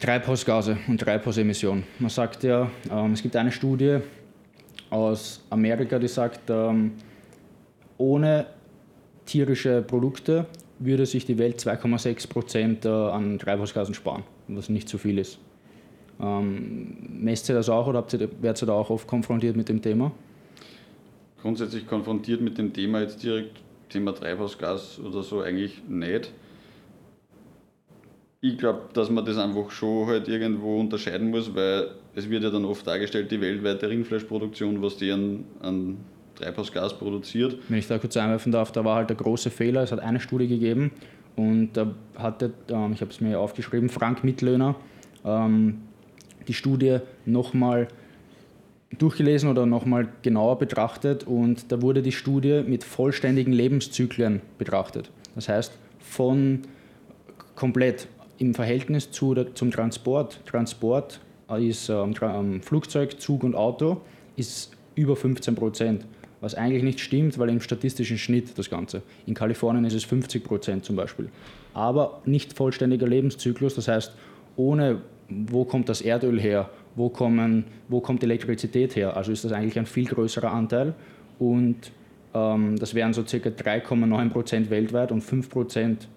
Treibhausgase 0.00 0.78
und 0.88 1.02
Treibhausemissionen. 1.02 1.84
Man 1.98 2.08
sagt 2.08 2.44
ja, 2.44 2.70
ähm, 2.90 3.12
es 3.12 3.20
gibt 3.20 3.36
eine 3.36 3.52
Studie 3.52 3.98
aus 4.94 5.42
Amerika, 5.50 5.98
die 5.98 6.06
sagt, 6.08 6.48
ähm, 6.48 6.92
ohne 7.98 8.46
tierische 9.26 9.82
Produkte 9.82 10.46
würde 10.78 11.04
sich 11.04 11.26
die 11.26 11.36
Welt 11.36 11.60
2,6 11.60 12.28
Prozent 12.28 12.84
äh, 12.84 12.88
an 12.88 13.38
Treibhausgasen 13.38 13.94
sparen, 13.94 14.22
was 14.46 14.68
nicht 14.68 14.88
zu 14.88 14.98
viel 14.98 15.18
ist. 15.18 15.38
Ähm, 16.20 16.96
messt 17.10 17.48
ihr 17.48 17.56
das 17.56 17.68
auch 17.68 17.88
oder 17.88 18.04
werdet 18.40 18.62
ihr 18.62 18.66
da 18.66 18.72
auch 18.72 18.90
oft 18.90 19.08
konfrontiert 19.08 19.56
mit 19.56 19.68
dem 19.68 19.82
Thema? 19.82 20.12
Grundsätzlich 21.42 21.88
konfrontiert 21.88 22.40
mit 22.40 22.56
dem 22.56 22.72
Thema 22.72 23.00
jetzt 23.00 23.22
direkt, 23.22 23.60
Thema 23.88 24.12
Treibhausgas 24.12 25.00
oder 25.00 25.22
so 25.22 25.40
eigentlich 25.40 25.82
nicht. 25.88 26.32
Ich 28.46 28.58
glaube, 28.58 28.82
dass 28.92 29.08
man 29.08 29.24
das 29.24 29.38
einfach 29.38 29.70
schon 29.70 30.06
halt 30.06 30.28
irgendwo 30.28 30.78
unterscheiden 30.78 31.30
muss, 31.30 31.54
weil 31.54 31.92
es 32.14 32.28
wird 32.28 32.42
ja 32.42 32.50
dann 32.50 32.66
oft 32.66 32.86
dargestellt, 32.86 33.30
die 33.30 33.40
weltweite 33.40 33.88
Rindfleischproduktion, 33.88 34.82
was 34.82 34.98
die 34.98 35.10
an, 35.12 35.46
an 35.62 35.96
Treibhausgas 36.34 36.98
produziert. 36.98 37.56
Wenn 37.70 37.78
ich 37.78 37.86
da 37.86 37.96
kurz 37.96 38.18
einwerfen 38.18 38.52
darf, 38.52 38.70
da 38.70 38.84
war 38.84 38.96
halt 38.96 39.08
der 39.08 39.16
große 39.16 39.48
Fehler. 39.48 39.82
Es 39.82 39.92
hat 39.92 40.00
eine 40.00 40.20
Studie 40.20 40.46
gegeben 40.46 40.90
und 41.36 41.72
da 41.72 41.94
hatte, 42.16 42.52
ähm, 42.68 42.92
ich 42.92 43.00
habe 43.00 43.10
es 43.10 43.22
mir 43.22 43.40
aufgeschrieben, 43.40 43.88
Frank 43.88 44.24
Mittlöhner 44.24 44.74
ähm, 45.24 45.78
die 46.46 46.52
Studie 46.52 46.98
nochmal 47.24 47.88
durchgelesen 48.98 49.48
oder 49.48 49.64
nochmal 49.64 50.08
genauer 50.20 50.58
betrachtet 50.58 51.26
und 51.26 51.72
da 51.72 51.80
wurde 51.80 52.02
die 52.02 52.12
Studie 52.12 52.62
mit 52.66 52.84
vollständigen 52.84 53.54
Lebenszyklen 53.54 54.42
betrachtet. 54.58 55.10
Das 55.34 55.48
heißt, 55.48 55.72
von 55.98 56.60
komplett 57.54 58.08
im 58.38 58.54
Verhältnis 58.54 59.10
zu 59.10 59.34
der, 59.34 59.54
zum 59.54 59.70
Transport, 59.70 60.40
Transport 60.46 61.20
ist 61.58 61.88
ähm, 61.88 62.14
Tra- 62.14 62.38
ähm, 62.38 62.62
Flugzeug, 62.62 63.20
Zug 63.20 63.44
und 63.44 63.54
Auto 63.54 64.00
ist 64.36 64.72
über 64.94 65.16
15 65.16 65.54
Prozent. 65.54 66.06
Was 66.40 66.54
eigentlich 66.54 66.82
nicht 66.82 67.00
stimmt, 67.00 67.38
weil 67.38 67.48
im 67.48 67.60
statistischen 67.60 68.18
Schnitt 68.18 68.58
das 68.58 68.68
Ganze. 68.68 69.02
In 69.26 69.34
Kalifornien 69.34 69.84
ist 69.84 69.94
es 69.94 70.04
50 70.04 70.44
Prozent 70.44 70.84
zum 70.84 70.96
Beispiel. 70.96 71.30
Aber 71.72 72.20
nicht 72.26 72.52
vollständiger 72.52 73.06
Lebenszyklus, 73.08 73.74
das 73.74 73.88
heißt, 73.88 74.12
ohne 74.56 75.00
wo 75.28 75.64
kommt 75.64 75.88
das 75.88 76.02
Erdöl 76.02 76.38
her, 76.40 76.68
wo, 76.96 77.08
kommen, 77.08 77.64
wo 77.88 78.00
kommt 78.00 78.22
Elektrizität 78.22 78.94
her. 78.94 79.16
Also 79.16 79.32
ist 79.32 79.44
das 79.44 79.52
eigentlich 79.52 79.78
ein 79.78 79.86
viel 79.86 80.04
größerer 80.04 80.52
Anteil. 80.52 80.94
Und 81.38 81.92
ähm, 82.34 82.76
das 82.78 82.94
wären 82.94 83.14
so 83.14 83.24
circa 83.26 83.48
3,9 83.48 84.30
Prozent 84.30 84.70
weltweit 84.70 85.12
und 85.12 85.22
5 85.22 85.48
Prozent 85.48 86.08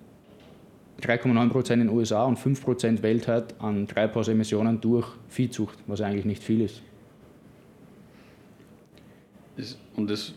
3,9 1.01 1.49
Prozent 1.49 1.81
in 1.81 1.87
den 1.89 1.95
USA 1.97 2.23
und 2.25 2.37
5 2.37 2.63
Prozent 2.63 3.03
weltweit 3.03 3.53
an 3.61 3.87
Treibhausemissionen 3.87 4.81
durch 4.81 5.07
Viehzucht, 5.29 5.77
was 5.87 6.01
eigentlich 6.01 6.25
nicht 6.25 6.43
viel 6.43 6.61
ist. 6.61 6.81
Ist- 9.55 9.77
Und 9.95 10.09
das, 10.09 10.33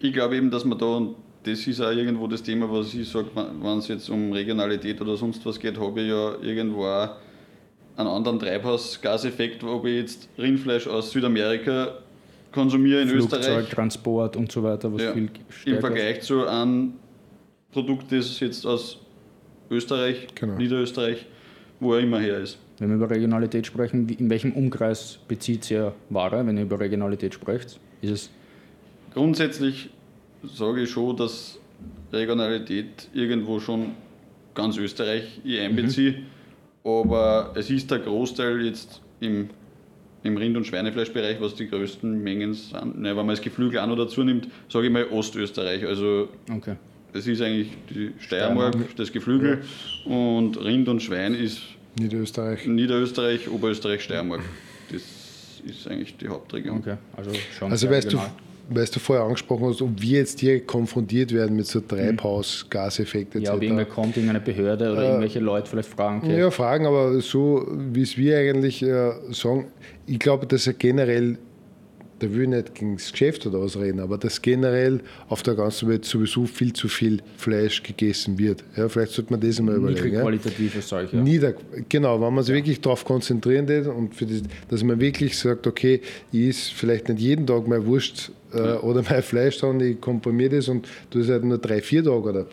ich 0.00 0.12
glaube 0.12 0.36
eben, 0.36 0.50
dass 0.50 0.64
man 0.64 0.78
da, 0.78 0.86
und 0.96 1.16
das 1.44 1.66
ist 1.66 1.80
auch 1.80 1.90
irgendwo 1.90 2.26
das 2.26 2.42
Thema, 2.42 2.70
was 2.70 2.94
ich 2.94 3.08
sage, 3.08 3.28
wenn 3.34 3.78
es 3.78 3.88
jetzt 3.88 4.08
um 4.08 4.32
Regionalität 4.32 5.00
oder 5.00 5.16
sonst 5.16 5.44
was 5.44 5.58
geht, 5.58 5.78
habe 5.78 6.00
ich 6.00 6.08
ja 6.08 6.34
irgendwo 6.40 6.84
auch 6.86 7.16
einen 7.96 8.08
anderen 8.08 8.38
Treibhausgaseffekt, 8.38 9.64
ob 9.64 9.84
ich 9.86 9.96
jetzt 9.96 10.28
Rindfleisch 10.38 10.86
aus 10.86 11.10
Südamerika 11.10 11.98
konsumiere 12.52 13.02
in 13.02 13.08
Flugzeug, 13.08 13.40
Österreich, 13.40 13.68
Transport 13.70 14.36
und 14.36 14.50
so 14.52 14.62
weiter, 14.62 14.92
was 14.92 15.02
Ja. 15.02 15.12
viel 15.12 15.24
im 15.24 15.30
stärker 15.50 15.80
Vergleich 15.80 16.22
zu 16.22 16.46
einem 16.46 16.94
Produkt, 17.70 18.10
das 18.12 18.38
jetzt 18.40 18.64
aus 18.66 18.98
Österreich, 19.72 20.28
Genau. 20.34 20.56
Niederösterreich, 20.56 21.26
wo 21.80 21.94
er 21.94 22.00
immer 22.00 22.20
her 22.20 22.38
ist. 22.38 22.58
Wenn 22.78 22.88
wir 22.88 22.96
über 22.96 23.10
Regionalität 23.10 23.66
sprechen, 23.66 24.08
in 24.08 24.28
welchem 24.30 24.52
Umkreis 24.52 25.18
bezieht 25.28 25.70
ihr 25.70 25.94
Ware, 26.10 26.46
wenn 26.46 26.56
ihr 26.56 26.64
über 26.64 26.78
Regionalität 26.80 27.34
sprecht? 27.34 27.78
Ist 28.00 28.10
es 28.10 28.30
Grundsätzlich 29.14 29.90
sage 30.42 30.82
ich 30.82 30.90
schon, 30.90 31.16
dass 31.16 31.58
Regionalität 32.12 33.08
irgendwo 33.14 33.60
schon 33.60 33.92
ganz 34.54 34.76
Österreich 34.78 35.40
ich 35.44 35.60
einbeziehe, 35.60 36.22
aber 36.84 37.52
es 37.54 37.70
ist 37.70 37.90
der 37.90 37.98
Großteil 38.00 38.64
jetzt 38.64 39.00
im, 39.20 39.50
im 40.22 40.36
Rind- 40.36 40.56
und 40.56 40.66
Schweinefleischbereich, 40.66 41.40
was 41.40 41.54
die 41.54 41.68
größten 41.68 42.22
Mengen 42.22 42.54
sind. 42.54 43.00
Ne, 43.00 43.10
wenn 43.10 43.16
man 43.16 43.28
das 43.28 43.40
Geflügel 43.40 43.78
auch 43.80 43.86
noch 43.86 43.96
dazu 43.96 44.24
nimmt, 44.24 44.48
sage 44.68 44.86
ich 44.86 44.92
mal 44.92 45.06
Ostösterreich. 45.10 45.86
Also 45.86 46.28
okay? 46.50 46.76
Das 47.12 47.26
ist 47.26 47.40
eigentlich 47.42 47.68
die 47.90 48.12
Steiermark, 48.20 48.76
das 48.96 49.12
Geflügel 49.12 49.62
und 50.04 50.56
Rind 50.62 50.88
und 50.88 51.02
Schwein 51.02 51.34
ist 51.34 51.60
Niederösterreich. 51.98 52.66
Niederösterreich, 52.66 53.48
Oberösterreich, 53.50 54.02
Steiermark. 54.02 54.40
Das 54.90 55.02
ist 55.64 55.86
eigentlich 55.88 56.16
die 56.16 56.28
Hauptregion. 56.28 56.78
Okay, 56.78 56.96
also 57.16 57.30
schon 57.58 57.70
Also 57.70 57.90
weißt 57.90 58.12
du, 58.12 58.18
weißt 58.70 58.96
du 58.96 59.00
vorher 59.00 59.24
angesprochen 59.24 59.66
hast, 59.66 59.82
ob 59.82 60.00
wir 60.00 60.18
jetzt 60.18 60.40
hier 60.40 60.64
konfrontiert 60.64 61.32
werden 61.32 61.56
mit 61.56 61.66
so 61.66 61.80
Treibhausgaseffekten 61.80 63.40
etc. 63.40 63.50
Ja, 63.50 63.56
ob 63.56 63.62
irgendwer 63.62 63.84
kommt, 63.84 64.16
irgendeine 64.16 64.40
Behörde 64.40 64.92
oder 64.92 65.02
irgendwelche 65.04 65.40
Leute 65.40 65.70
vielleicht 65.70 65.90
fragen, 65.90 66.22
okay, 66.22 66.38
Ja, 66.38 66.50
Fragen, 66.50 66.86
aber 66.86 67.20
so 67.20 67.66
wie 67.92 68.02
es 68.02 68.16
wir 68.16 68.38
eigentlich 68.38 68.82
äh, 68.82 69.12
sagen, 69.30 69.66
ich 70.06 70.18
glaube, 70.18 70.46
dass 70.46 70.66
er 70.66 70.72
generell, 70.74 71.38
da 72.22 72.32
will 72.32 72.42
ich 72.42 72.48
nicht 72.48 72.74
gegen 72.76 72.96
das 72.96 73.10
Geschäft 73.10 73.46
oder 73.46 73.60
was 73.60 73.76
reden, 73.76 73.98
aber 74.00 74.16
dass 74.16 74.40
generell 74.40 75.00
auf 75.28 75.42
der 75.42 75.54
ganzen 75.54 75.88
Welt 75.88 76.04
sowieso 76.04 76.46
viel 76.46 76.72
zu 76.72 76.86
viel 76.88 77.20
Fleisch 77.36 77.82
gegessen 77.82 78.38
wird. 78.38 78.62
Ja, 78.76 78.88
vielleicht 78.88 79.12
sollte 79.12 79.32
man 79.32 79.40
das 79.40 79.60
mal 79.60 79.74
überlegen. 79.74 79.94
niedrig 79.96 80.12
Ja. 80.14 80.20
qualitatives 80.22 80.86
Zeug. 80.86 81.12
Ja. 81.12 81.20
Nieder, 81.20 81.54
genau, 81.88 82.20
wenn 82.20 82.32
man 82.32 82.44
sich 82.44 82.54
wirklich 82.54 82.80
darauf 82.80 83.04
konzentrieren 83.04 83.66
will 83.66 83.88
und 83.88 84.20
das, 84.20 84.42
dass 84.68 84.84
man 84.84 85.00
wirklich 85.00 85.36
sagt, 85.36 85.66
okay, 85.66 86.00
ich 86.30 86.48
esse 86.48 86.74
vielleicht 86.74 87.08
nicht 87.08 87.20
jeden 87.20 87.46
Tag 87.46 87.66
mein 87.66 87.84
Wurst 87.86 88.30
äh, 88.54 88.58
oder 88.74 89.02
mein 89.08 89.22
Fleisch, 89.22 89.58
sondern 89.58 89.88
ich 89.88 90.00
komprimiere 90.00 90.56
das 90.56 90.68
und 90.68 90.86
tue 91.10 91.22
es 91.22 91.28
halt 91.28 91.42
nur 91.44 91.58
drei, 91.58 91.80
vier 91.82 92.04
Tage 92.04 92.16
oder 92.28 92.46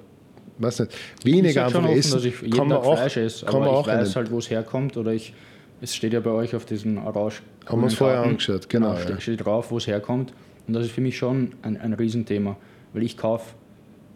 weiß 0.58 0.80
nicht, 0.80 0.92
Ich 1.20 1.26
weniger 1.26 1.66
einfach 1.68 1.84
offen, 1.84 1.98
essen, 1.98 2.22
ich 2.44 2.52
kann 2.52 2.68
man 2.68 2.78
Tag 2.82 2.86
auch, 2.88 2.98
Fleisch 2.98 3.18
esse, 3.18 3.46
kann 3.46 3.60
man 3.60 3.70
ich 3.70 3.76
auch 3.76 3.88
weiß 3.88 4.08
nicht. 4.08 4.16
halt, 4.16 4.32
wo 4.32 4.40
es 4.40 4.50
herkommt 4.50 4.98
oder 4.98 5.14
ich, 5.14 5.34
es 5.82 5.96
steht 5.96 6.14
ja 6.14 6.20
bei 6.20 6.32
euch 6.32 6.56
auf 6.56 6.66
diesem 6.66 6.98
Orange. 6.98 7.42
Haben 7.66 7.80
wir 7.82 7.86
uns 7.86 7.94
vorher 7.96 8.22
angeschaut, 8.24 8.70
genau, 8.70 8.96
steht, 8.98 9.10
ja. 9.10 9.20
steht 9.20 9.46
drauf, 9.46 9.72
wo 9.72 9.78
es 9.78 9.88
herkommt 9.88 10.34
und 10.68 10.74
das 10.74 10.86
ist 10.86 10.92
für 10.92 11.02
mich 11.02 11.18
schon 11.18 11.52
ein, 11.62 11.80
ein 11.80 11.94
Riesenthema, 11.94 12.58
weil 12.94 13.04
ich 13.04 13.18
kaufe, 13.18 13.54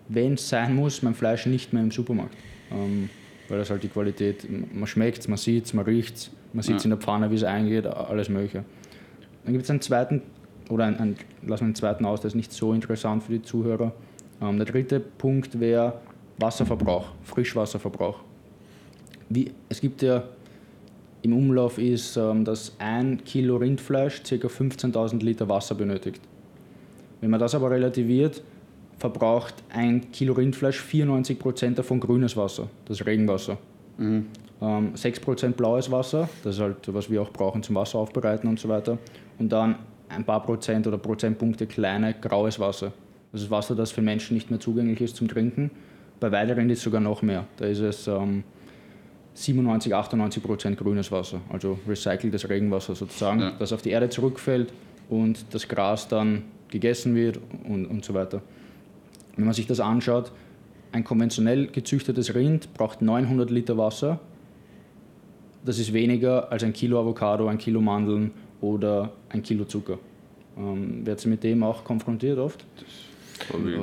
wenn 0.10 0.34
es 0.34 0.50
sein 0.50 0.75
muss, 0.75 1.01
mein 1.01 1.13
Fleisch 1.15 1.46
nicht 1.46 1.74
mehr 1.74 1.84
im 1.84 1.91
Supermarkt. 1.91 2.36
Ähm, 2.72 3.10
weil 3.50 3.60
das 3.60 3.70
halt 3.70 3.84
die 3.84 3.89
Qualität, 3.89 4.48
man 4.74 4.88
schmeckt 4.88 5.20
es, 5.20 5.27
man 5.27 5.38
sieht 5.38 5.65
es, 5.65 5.74
man 5.74 5.86
riecht 5.86 6.15
es, 6.15 6.32
man 6.53 6.63
sieht 6.63 6.77
es 6.77 6.84
Ja. 6.84 6.86
in 6.86 6.89
der 6.91 7.00
Pfanne, 7.00 7.29
wie 7.29 7.36
es 7.36 7.43
eingeht, 7.43 7.86
alles 7.86 8.29
mögliche. 8.29 8.63
Dann 9.43 9.53
gibt 9.53 9.65
es 9.65 9.70
einen 9.70 9.82
zweiten, 9.82 10.22
oder 10.70 10.86
einen, 10.86 10.98
einen, 10.98 11.15
lassen 11.46 11.62
wir 11.62 11.65
einen 11.65 11.75
zweiten 11.75 12.05
aus, 12.05 12.22
der 12.22 12.29
ist 12.29 12.36
nicht 12.36 12.51
so 12.51 12.74
interessant 12.74 13.24
für 13.24 13.34
die 13.34 13.41
Zuhörer. 13.41 13.93
Ähm, 14.41 14.58
der 14.58 14.65
dritte 14.65 15.00
Punkt 15.00 15.60
wäre 15.60 16.00
Wasserverbrauch, 16.38 17.12
Frischwasserverbrauch. 17.24 18.20
Wie, 19.29 19.51
es 19.70 19.82
gibt 19.82 20.01
ja 20.01 20.24
im 21.24 21.34
Umlauf 21.34 21.77
ist, 21.77 22.18
ähm, 22.18 22.46
dass 22.46 22.75
ein 22.80 23.24
Kilo 23.24 23.58
Rindfleisch 23.58 24.22
ca. 24.24 24.36
15.000 24.36 25.24
Liter 25.24 25.50
Wasser 25.50 25.74
benötigt. 25.74 26.22
Wenn 27.22 27.30
man 27.30 27.39
das 27.39 27.56
aber 27.56 27.72
relativiert, 27.72 28.44
verbraucht 29.00 29.56
ein 29.70 30.12
Kilo 30.12 30.34
Rindfleisch 30.34 30.82
94% 30.82 31.75
davon 31.75 32.00
grünes 32.00 32.38
Wasser, 32.38 32.68
das 32.86 33.06
Regenwasser. 33.06 33.58
Ähm, 34.62 34.94
6% 34.96 35.51
blaues 35.51 35.89
Wasser, 35.92 36.30
das 36.44 36.56
ist 36.56 36.62
halt, 36.62 36.94
was 36.94 37.10
wir 37.10 37.22
auch 37.22 37.32
brauchen 37.32 37.63
zum 37.63 37.75
Wasser 37.75 38.00
aufbereiten 38.00 38.48
und 38.50 38.60
so 38.60 38.70
weiter. 38.70 38.98
Und 39.39 39.51
dann 39.51 39.75
ein 40.10 40.25
paar 40.25 40.44
Prozent 40.44 40.86
oder 40.88 40.98
Prozentpunkte 40.98 41.68
kleine 41.68 42.13
graues 42.13 42.60
Wasser. 42.60 42.92
Das 43.32 43.42
ist 43.42 43.51
Wasser, 43.51 43.75
das 43.75 43.92
für 43.92 44.01
Menschen 44.01 44.36
nicht 44.36 44.51
mehr 44.51 44.60
zugänglich 44.60 45.01
ist 45.01 45.15
zum 45.15 45.27
Trinken. 45.27 45.72
Bei 46.20 46.32
Weiderind 46.32 46.72
ist 46.72 46.80
es 46.80 46.84
sogar 46.84 47.01
noch 47.01 47.22
mehr. 47.22 47.46
Da 47.58 47.65
ist 47.65 47.80
es 47.80 48.08
ähm, 48.08 48.44
97, 49.36 49.94
98 49.96 50.44
Prozent 50.44 50.78
grünes 50.78 51.12
Wasser, 51.12 51.42
also 51.50 51.80
recyceltes 51.88 52.48
Regenwasser 52.50 52.96
sozusagen, 52.96 53.40
Ja. 53.42 53.52
das 53.58 53.74
auf 53.74 53.82
die 53.82 53.90
Erde 53.90 54.10
zurückfällt 54.10 54.72
und 55.10 55.46
das 55.52 55.68
Gras 55.68 56.08
dann 56.08 56.44
gegessen 56.70 57.16
wird 57.16 57.40
und, 57.68 57.86
und 57.88 58.06
so 58.06 58.13
weiter. 58.13 58.42
Wenn 59.36 59.46
man 59.46 59.54
sich 59.54 59.66
das 59.68 59.80
anschaut, 59.80 60.32
ein 60.92 61.04
konventionell 61.04 61.68
gezüchtetes 61.68 62.36
Rind 62.36 62.74
braucht 62.75 63.02
900 63.02 63.50
Liter 63.50 63.78
Wasser. 63.78 64.20
Das 65.66 65.80
ist 65.80 65.94
weniger 65.94 66.52
als 66.52 66.63
ein 66.63 66.74
Kilo 66.74 67.00
Avocado, 67.00 67.48
ein 67.48 67.58
Kilo 67.58 67.82
Mandeln 67.82 68.32
oder 68.62 69.12
ein 69.30 69.42
Kilo 69.42 69.66
Zucker. 69.66 69.98
Ähm, 70.58 71.04
wird 71.06 71.20
sie 71.20 71.30
mit 71.30 71.44
dem 71.44 71.63
auch 71.63 71.84
konfrontiert 71.84 72.38
oft? 72.38 72.63
Eigentlich 73.52 73.78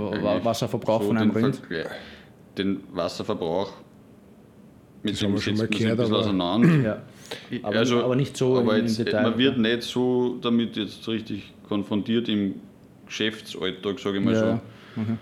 Wasserverbrauch 0.45 1.03
von 1.03 1.17
einem 1.19 1.31
Rind? 1.33 1.57
Vergleich- 1.57 1.87
Den 2.57 2.81
Wasserverbrauch 2.93 3.73
mit 5.03 5.15
Das 5.15 5.23
haben 5.23 5.31
dem 5.31 5.35
wir 5.37 5.41
schon 5.43 5.57
mal 5.57 5.67
gehört, 5.69 6.01
aber- 6.01 6.19
auseinander. 6.19 6.69
Ja. 6.77 7.03
Aber- 7.63 8.05
aber 8.05 8.17
nicht 8.17 8.37
so 8.37 8.57
aber 8.59 8.75
im- 8.75 8.81
im 8.81 8.87
jetzt, 8.87 8.99
Detail, 8.99 9.23
Man 9.23 9.39
wird 9.39 9.57
ja. 9.57 9.63
nicht 9.63 9.83
so 9.83 10.39
damit 10.41 10.77
jetzt 10.77 11.07
richtig 11.09 11.53
konfrontiert 11.69 12.29
im 12.29 12.57
Geschäftsalltag, 13.07 13.99
sage 13.99 14.19
ich 14.19 14.25
mal 14.25 14.35
so. 14.35 14.45
Ja, 14.45 14.61
okay. 14.97 15.17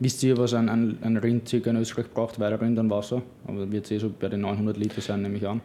Wisst 0.00 0.22
ihr, 0.22 0.36
was 0.36 0.54
ein, 0.54 0.68
ein, 0.68 0.98
ein 1.02 1.16
Rind 1.16 1.48
circa 1.48 1.70
in 1.70 1.76
Österreich 1.76 2.06
braucht, 2.12 2.38
weiter 2.38 2.60
Rind 2.60 2.78
an 2.78 2.88
Wasser? 2.90 3.22
Aber 3.46 3.70
wird 3.72 3.84
es 3.86 3.90
eh 3.90 3.98
so 3.98 4.12
bei 4.16 4.28
den 4.28 4.42
900 4.42 4.76
Liter 4.76 5.00
sein, 5.00 5.22
nehme 5.22 5.36
ich 5.38 5.46
an. 5.48 5.60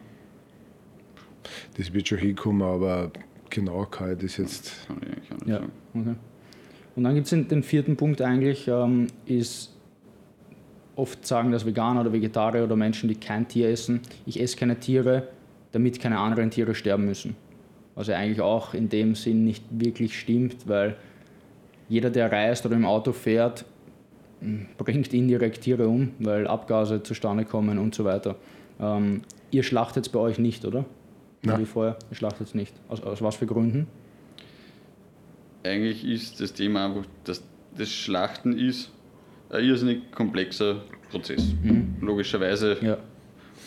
Das 1.76 1.92
wird 1.92 2.08
schon 2.08 2.18
hinkommen, 2.18 2.62
aber 2.62 3.10
genau 3.50 3.84
kann 3.86 4.12
ich 4.12 4.18
das 4.18 4.36
jetzt. 4.38 4.86
Kann 4.88 4.96
ich 5.02 5.32
auch 5.32 5.36
nicht 5.38 5.46
Ja, 5.48 5.58
sagen. 5.60 5.72
okay. 5.94 6.14
Und 6.96 7.04
dann 7.04 7.14
gibt 7.14 7.30
es 7.32 7.48
den 7.48 7.62
vierten 7.62 7.96
Punkt 7.96 8.22
eigentlich, 8.22 8.66
ähm, 8.68 9.06
ist 9.26 9.73
oft 10.96 11.26
sagen 11.26 11.50
das 11.52 11.66
Veganer 11.66 12.02
oder 12.02 12.12
Vegetarier 12.12 12.64
oder 12.64 12.76
Menschen, 12.76 13.08
die 13.08 13.14
kein 13.14 13.48
Tier 13.48 13.68
essen, 13.68 14.00
ich 14.26 14.40
esse 14.40 14.56
keine 14.56 14.78
Tiere, 14.78 15.28
damit 15.72 16.00
keine 16.00 16.18
anderen 16.18 16.50
Tiere 16.50 16.74
sterben 16.74 17.04
müssen. 17.04 17.36
Was 17.94 18.08
ja 18.08 18.16
eigentlich 18.16 18.40
auch 18.40 18.74
in 18.74 18.88
dem 18.88 19.14
Sinn 19.14 19.44
nicht 19.44 19.64
wirklich 19.70 20.18
stimmt, 20.18 20.68
weil 20.68 20.96
jeder, 21.88 22.10
der 22.10 22.30
reist 22.30 22.64
oder 22.66 22.76
im 22.76 22.86
Auto 22.86 23.12
fährt, 23.12 23.64
m, 24.40 24.66
bringt 24.78 25.12
indirekt 25.12 25.62
Tiere 25.62 25.88
um, 25.88 26.12
weil 26.18 26.46
Abgase 26.46 27.02
zustande 27.02 27.44
kommen 27.44 27.78
und 27.78 27.94
so 27.94 28.04
weiter. 28.04 28.36
Ähm, 28.80 29.22
ihr 29.50 29.62
schlachtet 29.62 30.06
es 30.06 30.12
bei 30.12 30.18
euch 30.18 30.38
nicht, 30.38 30.64
oder? 30.64 30.84
Nein. 31.42 31.60
Wie 31.60 31.66
vorher, 31.66 31.96
ihr 32.10 32.16
schlachtet 32.16 32.48
es 32.48 32.54
nicht. 32.54 32.74
Aus, 32.88 33.02
aus 33.02 33.20
was 33.22 33.36
für 33.36 33.46
Gründen? 33.46 33.86
Eigentlich 35.62 36.04
ist 36.04 36.40
das 36.40 36.52
Thema 36.52 36.86
einfach, 36.86 37.04
dass 37.24 37.42
das 37.76 37.90
Schlachten 37.90 38.56
ist 38.58 38.90
ein 39.50 39.64
irrsinnig 39.64 40.10
komplexer 40.12 40.82
Prozess. 41.10 41.54
Logischerweise. 42.00 42.76
Ja. 42.80 42.96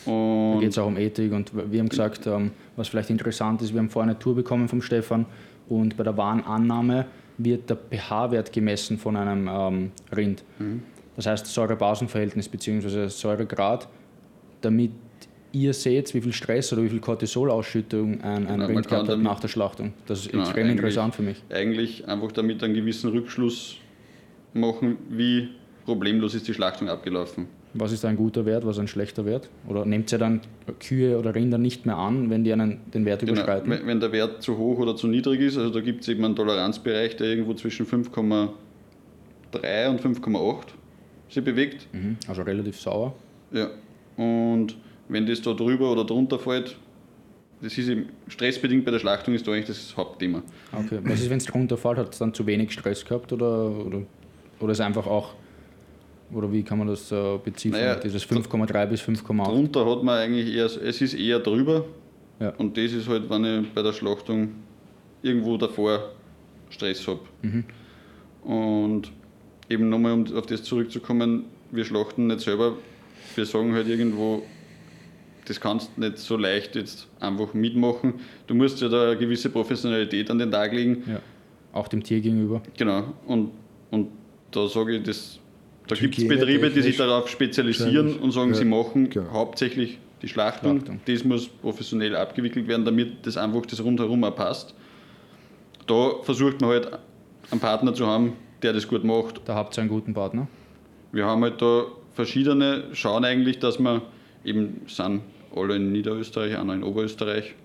Da 0.06 0.12
Und 0.12 0.60
geht 0.62 0.72
es 0.72 0.78
auch 0.78 0.88
um 0.88 0.98
Ethik 0.98 1.34
und 1.34 1.52
wir 1.54 1.80
haben 1.80 1.90
gesagt, 1.90 2.28
ähm, 2.28 2.52
was 2.76 2.88
vielleicht 2.88 3.10
interessant 3.10 3.62
ist, 3.62 3.74
wir 3.74 3.80
haben 3.80 3.90
vorher 3.90 4.12
eine 4.12 4.20
Tour 4.20 4.36
bekommen 4.36 4.68
vom 4.68 4.82
Stefan 4.82 5.26
und 5.68 5.98
bei 5.98 6.04
der 6.04 6.16
Warenannahme 6.16 7.06
wird 7.38 7.70
der 7.70 7.76
pH-Wert 7.78 8.52
gemessen 8.54 8.98
von 8.98 9.16
einem 9.16 9.48
ähm, 9.52 9.92
Rind. 10.16 10.44
Das 11.16 11.26
heißt 11.26 11.46
Säure-Basen-Verhältnis 11.48 12.48
bzw. 12.48 13.10
Säuregrad, 13.10 13.88
damit 14.62 14.92
ihr 15.52 15.74
seht, 15.74 16.14
wie 16.14 16.22
viel 16.22 16.34
Stress 16.34 16.72
oder 16.74 16.84
wie 16.84 16.90
viel 16.90 17.00
Cortisolausschüttung 17.00 18.22
ein, 18.22 18.48
ein 18.48 18.48
Genau, 18.48 18.66
Rind 18.68 18.88
gehabt 18.88 19.10
hat 19.10 19.20
nach 19.20 19.40
der 19.40 19.48
Schlachtung. 19.50 19.94
Das 20.06 20.20
ist 20.22 20.32
Genau, 20.32 20.44
extrem 20.44 20.70
interessant 20.70 21.16
für 21.16 21.24
mich. 21.24 21.44
Eigentlich 21.50 22.08
einfach 22.08 22.32
damit 22.32 22.64
einen 22.64 22.74
gewissen 22.74 23.10
Rückschluss 23.12 23.78
machen, 24.54 24.98
wie 25.10 25.50
problemlos 25.88 26.36
ist 26.36 26.46
die 26.50 26.54
Schlachtung 26.54 26.90
abgelaufen. 26.90 27.48
Was 27.74 27.94
ist 27.94 28.04
ein 28.04 28.18
guter 28.18 28.46
Wert, 28.46 28.66
was 28.66 28.78
ein 28.78 28.90
schlechter 28.90 29.26
Wert? 29.26 29.50
Oder 29.70 29.86
nehmt 29.86 30.12
ihr 30.12 30.18
dann 30.18 30.42
Kühe 30.82 31.18
oder 31.18 31.34
Rinder 31.34 31.58
nicht 31.58 31.86
mehr 31.86 31.96
an, 31.98 32.30
wenn 32.30 32.44
die 32.44 32.52
einen, 32.52 32.82
den 32.94 33.06
Wert 33.06 33.22
Genau, 33.22 33.32
überschreiten? 33.32 33.70
wenn 33.72 33.88
wenn 33.88 34.00
der 34.02 34.12
Wert 34.12 34.44
zu 34.44 34.58
hoch 34.58 34.80
oder 34.80 34.98
zu 34.98 35.08
niedrig 35.08 35.40
ist, 35.40 35.58
also 35.58 35.72
da 35.72 35.80
gibt 35.80 36.02
es 36.02 36.10
eben 36.10 36.26
einen 36.26 36.36
Toleranzbereich, 36.36 37.16
der 37.16 37.28
irgendwo 37.28 37.54
zwischen 37.54 37.86
5,3 37.86 38.50
und 39.90 40.02
5,8 40.02 40.58
sich 41.30 41.44
bewegt. 41.44 41.88
Mhm. 41.94 42.18
Also 42.28 42.42
relativ 42.42 42.80
sauer. 42.80 43.16
Ja. 43.54 43.70
Und 44.18 44.76
wenn 45.08 45.26
das 45.26 45.42
da 45.42 45.54
drüber 45.54 45.90
oder 45.92 46.04
drunter 46.04 46.38
fällt, 46.38 46.78
das 47.62 47.78
ist 47.78 47.88
eben 47.88 48.10
stressbedingt 48.28 48.84
bei 48.84 48.92
der 48.92 49.00
Schlachtung 49.00 49.34
ist 49.36 49.48
da 49.48 49.54
eigentlich 49.54 49.68
das 49.68 49.96
Hauptthema. 49.96 50.44
Okay. 50.74 51.00
Was 51.04 51.22
ist, 51.22 51.30
wenn 51.30 51.38
es 51.38 51.46
drunter 51.46 51.78
fällt? 51.78 51.98
Hat 51.98 52.12
es 52.12 52.20
dann 52.20 52.34
zu 52.34 52.46
wenig 52.46 52.72
Stress 52.74 53.06
gehabt 53.06 53.32
oder, 53.32 53.72
oder, 53.72 54.02
oder 54.60 54.72
ist 54.74 54.82
einfach 54.82 55.08
auch, 55.08 55.34
oder 56.34 56.52
wie 56.52 56.64
kann 56.64 56.78
man 56.78 56.88
das 56.88 57.12
äh, 57.12 57.38
beziffern? 57.44 57.80
Naja, 57.80 57.96
Dieses 57.96 58.28
5,3 58.28 58.86
bis 58.86 59.02
5,8? 59.02 59.46
Drunter 59.46 59.86
hat 59.86 60.04
man 60.04 60.18
eigentlich 60.18 60.54
eher, 60.54 60.66
es 60.66 61.02
ist 61.02 61.14
eher 61.14 61.40
drüber. 61.40 61.86
Ja. 62.40 62.50
Und 62.58 62.78
das 62.78 62.92
ist 62.92 63.08
halt, 63.08 63.30
wenn 63.30 63.64
ich 63.64 63.74
bei 63.74 63.82
der 63.82 63.94
Schlachtung 63.94 64.50
irgendwo 65.22 65.58
davor 65.58 66.12
Stress 66.70 67.08
habe. 67.08 67.22
Mhm. 67.42 67.64
Und 68.44 69.12
eben 69.70 69.90
nochmal, 69.90 70.14
um 70.14 70.26
auf 70.36 70.46
das 70.46 70.64
zurückzukommen, 70.64 71.46
wir 71.72 71.86
schlachten 71.86 72.28
nicht 72.28 72.42
selber. 72.42 72.74
Wir 73.36 73.46
sagen 73.46 73.74
halt 73.74 73.88
irgendwo, 73.88 74.44
das 75.46 75.60
kannst 75.60 75.92
du 75.96 76.02
nicht 76.02 76.18
so 76.18 76.38
leicht 76.38 76.76
jetzt 76.76 77.08
einfach 77.20 77.54
mitmachen. 77.54 78.16
Du 78.48 78.56
musst 78.56 78.82
ja 78.82 78.90
da 78.90 79.12
eine 79.12 79.18
gewisse 79.18 79.50
Professionalität 79.50 80.30
an 80.30 80.40
den 80.40 80.52
Tag 80.52 80.74
legen. 80.74 81.04
Ja. 81.08 81.20
Auch 81.74 81.88
dem 81.88 82.04
Tier 82.04 82.22
gegenüber. 82.22 82.62
Genau. 82.78 83.14
Und, 83.26 83.52
und 83.92 84.10
da 84.52 84.68
sage 84.68 84.98
ich, 84.98 85.04
das, 85.04 85.40
da 85.88 85.96
gibt 85.96 86.18
es 86.18 86.28
Betriebe, 86.28 86.70
die 86.70 86.82
sich 86.82 86.98
darauf 86.98 87.30
spezialisieren 87.30 88.18
und 88.18 88.32
sagen, 88.32 88.50
Ja, 88.52 88.56
sie 88.56 88.66
machen 88.66 89.10
genau. 89.10 89.32
hauptsächlich 89.32 90.00
die 90.22 90.28
Schlachtung. 90.28 90.78
Schlachtung. 90.80 91.00
Das 91.06 91.24
muss 91.24 91.48
professionell 91.48 92.16
abgewickelt 92.16 92.68
werden, 92.68 92.86
damit 92.86 93.26
das 93.26 93.38
einfach 93.38 93.66
das 93.66 93.84
rundherum 93.84 94.24
auch 94.24 94.36
passt. 94.36 94.74
Da 95.86 96.12
versucht 96.24 96.62
man 96.62 96.72
halt 96.72 96.90
einen 97.52 97.62
Partner 97.62 97.94
zu 97.94 98.06
haben, 98.08 98.34
der 98.62 98.74
das 98.74 98.88
gut 98.88 99.04
macht. 99.04 99.42
Da 99.46 99.56
habt 99.56 99.78
ihr 99.78 99.82
einen 99.82 99.90
guten 99.90 100.14
Partner. 100.14 100.48
Wir 101.12 101.26
haben 101.26 101.42
halt 101.44 101.62
da 101.62 101.86
verschiedene, 102.14 102.86
schauen 102.94 103.24
eigentlich, 103.24 103.60
dass 103.60 103.80
wir 103.80 104.02
eben 104.44 104.82
sind 104.88 105.22
alle 105.56 105.76
in 105.76 105.92
Niederösterreich, 105.92 106.58
einer 106.58 106.74
in 106.74 106.84
Oberösterreich. 106.84 107.56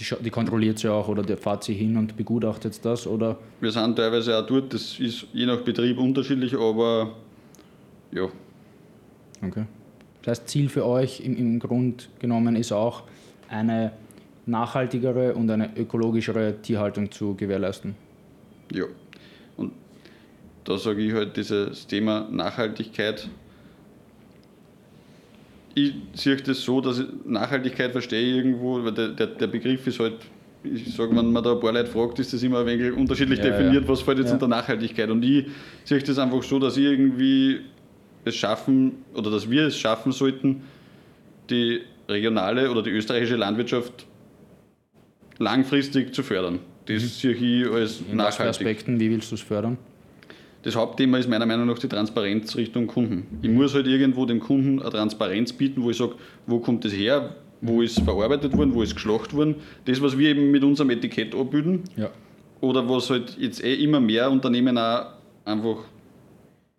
Die, 0.00 0.24
die 0.24 0.30
kontrolliert 0.30 0.78
sie 0.78 0.90
auch 0.90 1.08
oder 1.08 1.22
der 1.22 1.36
fahrt 1.36 1.62
sie 1.64 1.74
hin 1.74 1.96
und 1.96 2.16
begutachtet 2.16 2.82
das 2.84 3.06
oder 3.06 3.38
Wir 3.60 3.70
sind 3.70 3.96
teilweise 3.96 4.36
auch 4.36 4.46
dort, 4.46 4.72
das 4.72 4.98
ist 4.98 5.26
je 5.32 5.46
nach 5.46 5.60
Betrieb 5.60 5.98
unterschiedlich, 5.98 6.54
aber 6.54 7.12
ja, 8.10 8.28
Okay. 9.42 9.64
Das 10.22 10.40
heißt, 10.40 10.48
Ziel 10.48 10.68
für 10.68 10.86
euch 10.86 11.20
im, 11.20 11.36
im 11.36 11.58
Grund 11.58 12.08
genommen 12.18 12.56
ist 12.56 12.72
auch, 12.72 13.04
eine 13.48 13.92
nachhaltigere 14.46 15.34
und 15.34 15.50
eine 15.50 15.76
ökologischere 15.76 16.60
Tierhaltung 16.62 17.10
zu 17.10 17.34
gewährleisten. 17.34 17.94
Ja. 18.72 18.84
Und 19.56 19.72
da 20.64 20.78
sage 20.78 21.00
ich 21.02 21.12
halt 21.12 21.36
dieses 21.36 21.86
Thema 21.86 22.28
Nachhaltigkeit. 22.30 23.28
Ich 25.74 25.94
sehe 26.14 26.36
das 26.36 26.62
so, 26.62 26.80
dass 26.80 26.98
ich 26.98 27.06
Nachhaltigkeit 27.24 27.92
verstehe 27.92 28.20
ich 28.20 28.36
irgendwo, 28.36 28.82
weil 28.84 28.92
der, 28.92 29.08
der, 29.10 29.26
der 29.28 29.46
Begriff 29.46 29.86
ist 29.86 30.00
halt, 30.00 30.14
ich 30.64 30.94
sage, 30.94 31.14
wenn 31.16 31.30
man 31.32 31.42
da 31.44 31.52
ein 31.52 31.60
paar 31.60 31.72
Leute 31.72 31.88
fragt, 31.90 32.18
ist 32.18 32.32
das 32.32 32.42
immer 32.42 32.60
ein 32.60 32.66
wenig 32.66 32.92
unterschiedlich 32.92 33.38
Ja, 33.38 33.46
definiert, 33.50 33.84
ja. 33.84 33.88
was 33.88 34.02
fällt 34.02 34.18
jetzt 34.18 34.28
Ja. 34.28 34.34
unter 34.34 34.48
Nachhaltigkeit. 34.48 35.08
Und 35.10 35.22
ich 35.22 35.46
sehe 35.84 35.98
das 36.00 36.18
einfach 36.18 36.42
so, 36.42 36.58
dass 36.58 36.76
ich 36.76 36.84
irgendwie 36.84 37.60
es 38.24 38.36
schaffen 38.36 38.96
oder 39.14 39.30
dass 39.30 39.48
wir 39.48 39.66
es 39.68 39.78
schaffen 39.78 40.12
sollten, 40.12 40.62
die 41.48 41.80
regionale 42.08 42.70
oder 42.70 42.82
die 42.82 42.90
österreichische 42.90 43.36
Landwirtschaft 43.36 44.06
langfristig 45.38 46.14
zu 46.14 46.22
fördern. 46.22 46.58
Das 46.86 47.20
sehe 47.20 47.32
ich 47.32 47.70
als 47.70 48.02
In 48.10 48.16
nachhaltig. 48.16 48.48
Aspekten, 48.48 48.98
wie 49.00 49.10
willst 49.10 49.30
du 49.30 49.36
es 49.36 49.40
fördern? 49.40 49.78
Das 50.62 50.76
Hauptthema 50.76 51.16
ist 51.18 51.28
meiner 51.28 51.46
Meinung 51.46 51.66
nach 51.66 51.78
die 51.78 51.88
Transparenz 51.88 52.54
Richtung 52.56 52.86
Kunden. 52.86 53.26
Ich 53.40 53.48
muss 53.48 53.74
halt 53.74 53.86
irgendwo 53.86 54.26
dem 54.26 54.40
Kunden 54.40 54.80
eine 54.80 54.90
Transparenz 54.90 55.52
bieten, 55.54 55.82
wo 55.82 55.90
ich 55.90 55.96
sage, 55.96 56.14
wo 56.46 56.58
kommt 56.58 56.84
das 56.84 56.92
her, 56.92 57.34
wo 57.62 57.80
ist 57.80 58.00
verarbeitet 58.00 58.56
worden, 58.56 58.74
wo 58.74 58.82
ist 58.82 58.94
geschlacht 58.94 59.32
worden. 59.34 59.56
Das, 59.86 60.02
was 60.02 60.18
wir 60.18 60.28
eben 60.30 60.50
mit 60.50 60.62
unserem 60.62 60.90
Etikett 60.90 61.34
abbilden 61.34 61.84
Ja. 61.96 62.10
oder 62.60 62.88
was 62.88 63.08
halt 63.08 63.38
jetzt 63.38 63.64
eh 63.64 63.74
immer 63.82 64.00
mehr 64.00 64.30
Unternehmen 64.30 64.76
auch 64.76 65.06
einfach 65.46 65.78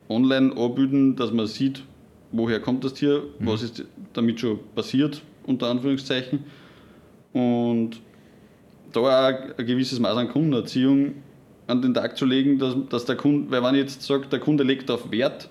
online 0.10 0.56
anbieten, 0.56 1.16
dass 1.16 1.32
man 1.32 1.48
sieht, 1.48 1.84
woher 2.32 2.60
kommt 2.60 2.84
das 2.84 2.94
Tier, 2.94 3.24
was 3.40 3.64
ist 3.64 3.84
damit 4.14 4.40
schon 4.40 4.60
passiert, 4.76 5.22
unter 5.48 5.70
Anführungszeichen. 5.70 6.44
Und 7.34 8.00
da 8.92 9.00
auch 9.00 9.58
ein 9.58 9.66
gewisses 9.66 10.00
Maß 10.00 10.18
an 10.18 10.28
Kundenerziehung 10.30 11.14
an 11.72 11.82
den 11.82 11.94
Tag 11.94 12.18
zu 12.18 12.26
legen, 12.26 12.60
dass, 12.60 12.76
dass 12.90 13.06
der 13.06 13.16
Kunde, 13.16 13.50
weil 13.52 13.64
wenn 13.64 13.76
ich 13.76 13.82
jetzt 13.82 14.04
sage, 14.04 14.28
der 14.28 14.40
Kunde 14.40 14.64
legt 14.64 14.90
darauf 14.90 15.12
Wert, 15.12 15.50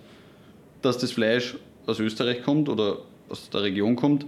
dass 0.83 0.98
das 0.98 1.12
Fleisch 1.12 1.56
aus 1.87 1.98
Österreich 1.98 2.42
kommt 2.42 2.68
oder 2.68 2.98
aus 3.28 3.50
der 3.50 3.62
Region 3.62 3.96
kommt, 3.96 4.26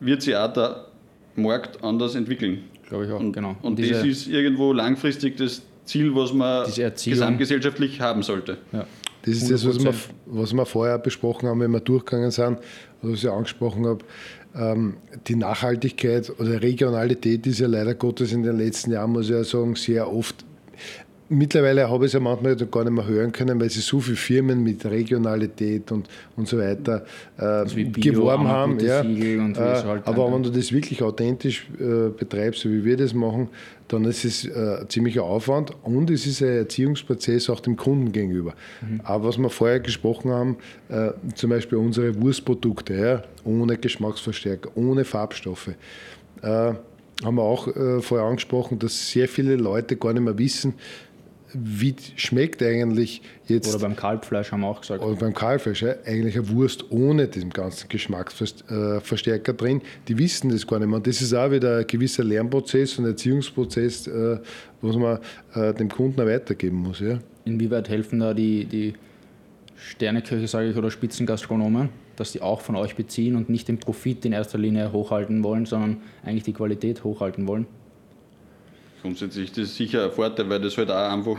wird 0.00 0.22
sich 0.22 0.36
auch 0.36 0.52
der 0.52 0.86
Markt 1.36 1.82
anders 1.84 2.14
entwickeln. 2.14 2.64
Glaube 2.88 3.06
ich 3.06 3.12
auch, 3.12 3.20
Und, 3.20 3.32
genau. 3.32 3.56
und, 3.62 3.78
diese, 3.78 3.94
das 3.94 4.04
ist 4.04 4.28
irgendwo 4.28 4.72
langfristig 4.72 5.36
das 5.36 5.62
Ziel, 5.84 6.14
was 6.14 6.32
man 6.32 6.66
gesamtgesellschaftlich 6.66 8.00
haben 8.00 8.22
sollte. 8.22 8.58
ja. 8.72 8.86
Das 9.26 9.34
ist 9.34 9.50
das, 9.50 9.66
was 9.66 9.82
wir, 9.82 9.90
100%. 9.90 9.94
was 10.26 10.52
wir 10.52 10.64
vorher 10.64 10.98
besprochen 10.98 11.48
haben, 11.48 11.58
wenn 11.58 11.72
wir 11.72 11.80
durchgegangen 11.80 12.30
sind, 12.30 12.58
oder 13.02 13.12
was 13.12 13.24
ich 13.24 13.28
angesprochen 13.28 13.84
habe. 13.84 14.04
Ähm, 14.54 14.98
die 15.26 15.34
Nachhaltigkeit 15.34 16.32
oder 16.38 16.62
Regionalität 16.62 17.44
ist 17.46 17.58
ja 17.58 17.66
leider 17.66 17.94
Gottes 17.94 18.32
in 18.32 18.44
den 18.44 18.56
letzten 18.56 18.92
Jahren, 18.92 19.10
muss 19.10 19.24
ich 19.24 19.32
ja 19.32 19.42
sagen, 19.42 19.74
sehr 19.74 20.10
oft. 20.10 20.44
Mittlerweile 21.28 21.88
habe 21.88 22.04
ich 22.04 22.10
es 22.10 22.12
ja 22.12 22.20
manchmal 22.20 22.54
gar 22.54 22.84
nicht 22.84 22.92
mehr 22.92 23.06
hören 23.06 23.32
können, 23.32 23.60
weil 23.60 23.68
sie 23.68 23.80
so 23.80 24.00
viele 24.00 24.16
Firmen 24.16 24.62
mit 24.62 24.84
Regionalität 24.84 25.90
und, 25.90 26.08
und 26.36 26.46
so 26.46 26.58
weiter 26.58 27.04
äh, 27.36 27.64
wie 27.74 27.84
Bio, 27.84 28.12
geworben 28.12 28.46
haben. 28.46 28.78
Ja. 28.78 29.00
Und 29.00 29.56
Äh, 29.56 29.82
halt 29.84 30.06
aber 30.06 30.32
wenn 30.32 30.42
du 30.42 30.50
das 30.50 30.70
wirklich 30.72 31.02
authentisch 31.02 31.66
äh, 31.80 32.10
betreibst, 32.10 32.60
so 32.60 32.70
wie 32.70 32.84
wir 32.84 32.96
das 32.96 33.12
machen, 33.12 33.48
dann 33.88 34.04
ist 34.04 34.24
es 34.24 34.44
äh, 34.44 34.78
ein 34.80 34.88
ziemlicher 34.88 35.24
Aufwand 35.24 35.72
und 35.82 36.10
es 36.10 36.26
ist 36.26 36.42
ein 36.42 36.48
Erziehungsprozess 36.48 37.50
auch 37.50 37.60
dem 37.60 37.76
Kunden 37.76 38.12
gegenüber. 38.12 38.54
Aber 39.04 39.28
was 39.28 39.38
wir 39.38 39.50
vorher 39.50 39.80
gesprochen 39.80 40.30
haben, 40.30 40.56
äh, 40.88 41.10
zum 41.34 41.50
Beispiel 41.50 41.78
unsere 41.78 42.20
Wurstprodukte, 42.20 42.94
ja, 42.94 43.22
ohne 43.44 43.76
Geschmacksverstärker, 43.76 44.70
ohne 44.74 45.04
Farbstoffe, 45.04 45.70
äh, 46.42 46.72
haben 47.24 47.36
wir 47.36 47.42
auch 47.42 47.68
äh, 47.68 48.00
vorher 48.02 48.26
angesprochen, 48.26 48.78
dass 48.78 49.10
sehr 49.10 49.26
viele 49.28 49.56
Leute 49.56 49.96
gar 49.96 50.12
nicht 50.12 50.22
mehr 50.22 50.36
wissen, 50.36 50.74
wie 51.62 51.94
schmeckt 52.16 52.62
eigentlich 52.62 53.22
jetzt 53.46 53.68
Oder 53.68 53.80
beim 53.80 53.96
Kalbfleisch 53.96 54.52
haben 54.52 54.60
wir 54.60 54.68
auch 54.68 54.80
gesagt. 54.80 55.02
oder 55.02 55.16
beim 55.16 55.34
Kalbfleisch 55.34 55.82
ja, 55.82 55.94
eigentlich 56.04 56.36
eine 56.36 56.48
Wurst 56.50 56.90
ohne 56.90 57.28
diesen 57.28 57.50
ganzen 57.50 57.88
Geschmacksverstärker 57.88 59.52
drin. 59.52 59.82
Die 60.08 60.18
wissen 60.18 60.50
das 60.50 60.66
gar 60.66 60.78
nicht 60.78 60.88
mehr. 60.88 60.96
Und 60.96 61.06
das 61.06 61.20
ist 61.20 61.32
auch 61.34 61.50
wieder 61.50 61.78
ein 61.78 61.86
gewisser 61.86 62.24
Lernprozess 62.24 62.98
und 62.98 63.06
Erziehungsprozess, 63.06 64.06
äh, 64.06 64.38
was 64.80 64.96
man 64.96 65.18
äh, 65.54 65.74
dem 65.74 65.88
Kunden 65.88 66.20
auch 66.20 66.26
weitergeben 66.26 66.78
muss. 66.78 67.00
Ja. 67.00 67.18
Inwieweit 67.44 67.88
helfen 67.88 68.20
da 68.20 68.34
die, 68.34 68.64
die 68.64 68.94
Sterneköche, 69.76 70.48
sage 70.48 70.70
ich, 70.70 70.76
oder 70.76 70.90
Spitzengastronomen, 70.90 71.90
dass 72.16 72.32
die 72.32 72.42
auch 72.42 72.60
von 72.60 72.76
euch 72.76 72.96
beziehen 72.96 73.36
und 73.36 73.48
nicht 73.48 73.68
den 73.68 73.78
Profit 73.78 74.24
in 74.24 74.32
erster 74.32 74.58
Linie 74.58 74.92
hochhalten 74.92 75.44
wollen, 75.44 75.66
sondern 75.66 75.98
eigentlich 76.24 76.44
die 76.44 76.52
Qualität 76.52 77.04
hochhalten 77.04 77.46
wollen? 77.46 77.66
Grundsätzlich 79.02 79.50
das 79.50 79.64
ist 79.64 79.76
sicher 79.76 80.04
ein 80.04 80.10
Vorteil, 80.10 80.48
weil 80.48 80.60
das 80.60 80.76
halt 80.76 80.90
auch 80.90 81.12
einfach 81.12 81.36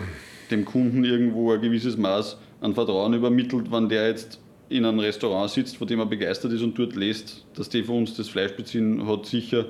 dem 0.52 0.66
Kunden 0.66 1.04
irgendwo 1.04 1.52
ein 1.52 1.62
gewisses 1.62 1.98
Maß 1.98 2.38
an 2.62 2.74
Vertrauen 2.74 3.14
übermittelt, 3.14 3.72
wenn 3.72 3.90
der 3.90 4.08
jetzt 4.08 4.40
in 4.70 4.86
einem 4.86 5.00
Restaurant 5.00 5.50
sitzt, 5.50 5.78
von 5.78 5.88
dem 5.88 6.00
er 6.00 6.06
begeistert 6.06 6.52
ist 6.52 6.62
und 6.62 6.78
dort 6.78 6.96
lässt, 6.96 7.46
dass 7.56 7.70
die 7.70 7.84
von 7.84 8.00
uns 8.00 8.16
das 8.16 8.30
Fleisch 8.30 8.54
beziehen, 8.54 9.08
hat 9.08 9.26
sicher 9.26 9.66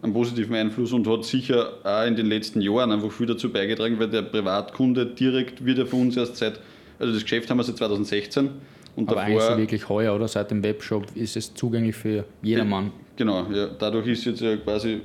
einen 0.00 0.12
positiven 0.12 0.54
Einfluss 0.54 0.92
und 0.92 1.06
hat 1.06 1.24
sicher 1.24 1.74
auch 1.84 2.06
in 2.06 2.16
den 2.16 2.26
letzten 2.26 2.60
Jahren 2.60 2.90
einfach 2.90 3.12
viel 3.12 3.26
dazu 3.26 3.50
beigetragen, 3.50 3.98
weil 3.98 4.08
der 4.08 4.22
Privatkunde 4.22 5.06
direkt 5.06 5.64
wird 5.64 5.78
ja 5.78 5.84
von 5.84 6.02
uns 6.02 6.16
erst 6.16 6.36
seit, 6.36 6.60
also 6.98 7.12
das 7.12 7.22
Geschäft 7.22 7.50
haben 7.50 7.58
wir 7.58 7.64
seit 7.64 7.76
2016 7.76 8.50
und 8.96 9.08
Aber 9.08 9.20
eigentlich 9.20 9.38
davor, 9.38 9.58
wirklich 9.58 9.88
heuer, 9.88 10.14
oder? 10.14 10.28
Seit 10.28 10.50
dem 10.50 10.62
Webshop 10.62 11.06
ist 11.14 11.36
es 11.36 11.54
zugänglich 11.54 11.94
für 11.94 12.24
jedermann. 12.42 12.90
genau, 13.16 13.46
ja, 13.52 13.68
dadurch 13.78 14.08
ist 14.08 14.24
jetzt 14.24 14.40
ja 14.40 14.56
quasi 14.56 15.00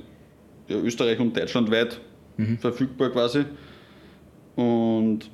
ja, 0.66 0.76
Österreich 0.76 1.18
und 1.20 1.36
Deutschland 1.36 1.70
weit 1.70 2.00
verfügbar 2.60 3.10
quasi. 3.10 3.44
Und 4.56 5.30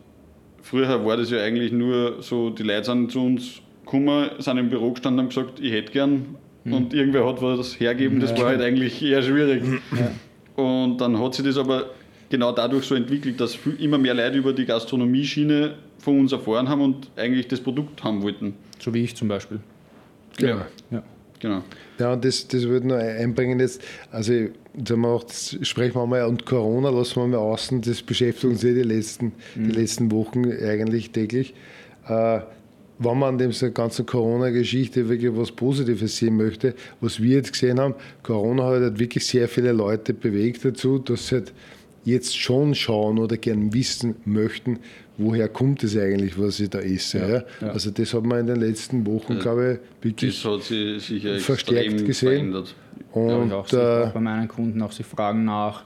früher 0.63 1.05
war 1.05 1.17
das 1.17 1.31
ja 1.31 1.43
eigentlich 1.43 1.73
nur 1.73 2.23
so, 2.23 2.51
die 2.51 2.63
Leute 2.63 2.85
sind 2.85 3.13
zu 3.13 3.21
uns 3.21 3.61
gekommen, 3.85 4.31
sind 4.39 4.59
im 4.59 4.71
Büro 4.71 4.93
gestanden 4.93 5.27
und 5.27 5.37
haben 5.37 5.43
gesagt, 5.43 5.61
ich 5.61 5.73
hätte 5.73 5.93
gern 5.93 6.37
und 6.65 6.95
irgendwer 6.95 7.27
hat 7.27 7.43
was 7.43 7.79
hergeben, 7.79 8.21
das 8.21 8.37
war 8.39 8.47
halt 8.47 8.63
eigentlich 8.63 9.03
eher 9.03 9.23
schwierig. 9.23 9.63
Und 10.57 10.99
dann 10.99 11.19
hat 11.21 11.35
sich 11.35 11.45
das 11.45 11.59
aber 11.59 11.91
genau 12.31 12.53
dadurch 12.53 12.87
so 12.87 12.95
entwickelt, 12.95 13.41
dass 13.41 13.59
immer 13.79 13.99
mehr 13.99 14.15
Leute 14.15 14.39
über 14.39 14.53
die 14.53 14.65
Gastronomieschiene 14.65 15.75
von 15.99 16.21
uns 16.21 16.33
erfahren 16.33 16.69
haben 16.69 16.81
und 16.81 17.11
eigentlich 17.17 17.49
das 17.49 17.61
Produkt 17.61 18.03
haben 18.03 18.23
wollten. 18.23 18.55
So 18.79 18.95
wie 18.95 19.05
ich 19.05 19.15
zum 19.15 19.29
Beispiel. 19.29 19.61
Genau. 20.39 20.63
Ja. 20.91 21.03
Genau. 21.41 21.63
Ja, 21.99 22.15
und 22.15 22.25
das, 22.25 22.49
das 22.49 22.63
würde 22.63 22.87
ich 22.87 22.93
noch 22.93 22.99
einbringen 22.99 23.61
jetzt. 23.61 23.83
Also, 24.11 24.33
jetzt 24.77 25.01
wir 25.01 25.09
auch, 25.09 25.25
sprechen 25.63 25.95
wir 25.95 26.07
mal, 26.07 26.25
und 26.25 26.47
Corona 26.47 26.91
lassen 26.91 27.17
wir 27.17 27.27
mal 27.29 27.37
außen, 27.39 27.83
das 27.83 28.03
beschäftigt 28.03 28.45
uns 28.45 28.65
eh 28.65 28.75
die 28.75 28.83
letzten, 28.83 29.33
die 29.55 29.71
letzten 29.71 30.11
Wochen 30.11 30.45
eigentlich 30.45 31.11
täglich. 31.11 31.55
Äh, 32.09 32.41
wenn 32.99 33.19
man 33.19 33.35
an 33.35 33.39
dieser 33.39 33.71
ganzen 33.71 34.07
Corona-Geschichte 34.07 35.09
wirklich 35.09 35.33
was 35.37 35.51
Positives 35.51 36.17
sehen 36.17 36.37
möchte, 36.37 36.75
was 37.01 37.21
wir 37.21 37.37
jetzt 37.37 37.53
gesehen 37.53 37.81
haben, 37.81 37.95
Corona 38.23 38.67
hat 38.67 38.83
halt 38.83 38.99
wirklich 38.99 39.27
sehr 39.27 39.49
viele 39.49 39.73
Leute 39.73 40.15
bewegt 40.15 40.65
dazu, 40.65 40.99
dass 40.99 41.29
sie 41.29 41.37
halt 41.37 41.53
jetzt 42.05 42.39
schon 42.39 42.75
schauen 42.75 43.19
oder 43.19 43.37
gern 43.37 43.73
wissen 43.73 44.15
möchten, 44.25 44.79
woher 45.17 45.49
kommt 45.49 45.83
es 45.85 45.97
eigentlich, 45.97 46.39
was 46.39 46.61
ich 46.61 46.71
da 46.71 46.81
esse. 46.81 47.19
Ja, 47.19 47.67
ja. 47.67 47.73
Also 47.73 47.91
das 47.91 48.13
hat 48.15 48.25
man 48.25 48.41
in 48.41 48.47
den 48.47 48.57
letzten 48.57 49.07
Wochen, 49.07 49.39
glaube 49.39 49.81
ich, 50.03 50.05
wirklich 50.05 50.43
Das 50.43 50.53
hat 50.53 50.63
sich 50.63 51.03
sicher 51.03 51.39
Verstärkt 51.39 52.05
gesehen. 52.05 52.31
verändert. 52.53 52.75
Und 53.13 53.47
ich 53.49 53.53
auch. 53.53 53.69
Sehe 53.69 54.05
äh, 54.05 54.11
bei 54.13 54.21
meinen 54.21 54.49
Kunden 54.49 54.83
auch, 54.83 54.93
sie 54.93 55.03
fragen 55.05 55.45
nach, 55.45 55.85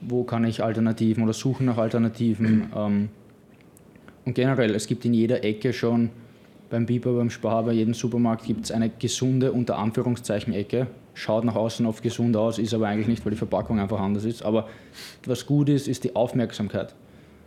wo 0.00 0.24
kann 0.24 0.44
ich 0.44 0.62
Alternativen 0.62 1.24
oder 1.24 1.32
suchen 1.32 1.66
nach 1.66 1.78
Alternativen. 1.78 2.70
Ähm, 2.74 3.08
und 4.24 4.34
generell, 4.34 4.74
es 4.74 4.86
gibt 4.86 5.04
in 5.04 5.14
jeder 5.14 5.42
Ecke 5.44 5.72
schon, 5.72 6.10
beim 6.68 6.86
Biber, 6.86 7.12
beim 7.14 7.30
Spar, 7.30 7.64
bei 7.64 7.72
jedem 7.72 7.94
Supermarkt 7.94 8.44
gibt 8.44 8.64
es 8.64 8.70
eine 8.70 8.88
gesunde, 8.90 9.50
unter 9.52 9.78
Anführungszeichen, 9.78 10.52
Ecke. 10.52 10.86
Schaut 11.14 11.44
nach 11.44 11.56
außen 11.56 11.84
oft 11.86 12.02
gesund 12.02 12.36
aus, 12.36 12.58
ist 12.58 12.72
aber 12.72 12.86
eigentlich 12.86 13.08
nicht, 13.08 13.24
weil 13.26 13.32
die 13.32 13.36
Verpackung 13.36 13.80
einfach 13.80 13.98
anders 14.00 14.24
ist. 14.24 14.44
Aber 14.44 14.68
was 15.26 15.44
gut 15.44 15.68
ist, 15.68 15.88
ist 15.88 16.04
die 16.04 16.14
Aufmerksamkeit. 16.14 16.94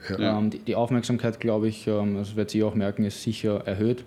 Ja. 0.10 0.38
Ähm, 0.38 0.50
die, 0.50 0.60
die 0.60 0.76
Aufmerksamkeit, 0.76 1.40
glaube 1.40 1.68
ich, 1.68 1.88
ähm, 1.88 2.16
das 2.18 2.36
wird 2.36 2.50
sie 2.50 2.64
auch 2.64 2.76
merken, 2.76 3.04
ist 3.06 3.24
sicher 3.24 3.62
erhöht. 3.66 4.04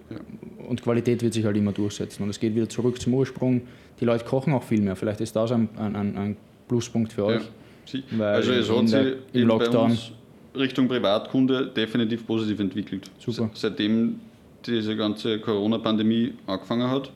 Und 0.68 0.82
Qualität 0.82 1.22
wird 1.22 1.32
sich 1.34 1.44
halt 1.44 1.56
immer 1.56 1.72
durchsetzen. 1.72 2.22
Und 2.22 2.30
es 2.30 2.38
geht 2.40 2.54
wieder 2.54 2.68
zurück 2.68 3.00
zum 3.00 3.14
Ursprung. 3.14 3.62
Die 4.00 4.04
Leute 4.04 4.24
kochen 4.24 4.52
auch 4.52 4.62
viel 4.62 4.80
mehr. 4.80 4.96
Vielleicht 4.96 5.20
ist 5.20 5.34
das 5.36 5.52
ein, 5.52 5.68
ein, 5.78 5.96
ein- 5.96 6.16
ein 6.18 6.36
Pluspunkt 6.68 7.12
für 7.12 7.22
Ja. 7.22 7.26
euch. 7.38 7.42
Sie- 7.86 8.02
Weil 8.10 8.34
Also 8.34 8.52
es 8.52 8.68
hat 8.70 8.88
sich 8.88 9.14
im 9.32 9.48
Lockdown- 9.48 9.84
uns 9.90 10.12
Richtung 10.56 10.88
Privatkunde 10.88 11.66
definitiv 11.68 12.26
positiv 12.26 12.58
entwickelt. 12.60 13.10
Super. 13.18 13.50
Se- 13.54 13.68
Seitdem 13.68 14.20
diese 14.66 14.96
ganze 14.96 15.38
Corona-Pandemie 15.38 16.34
angefangen 16.46 16.90
hat. 16.90 17.12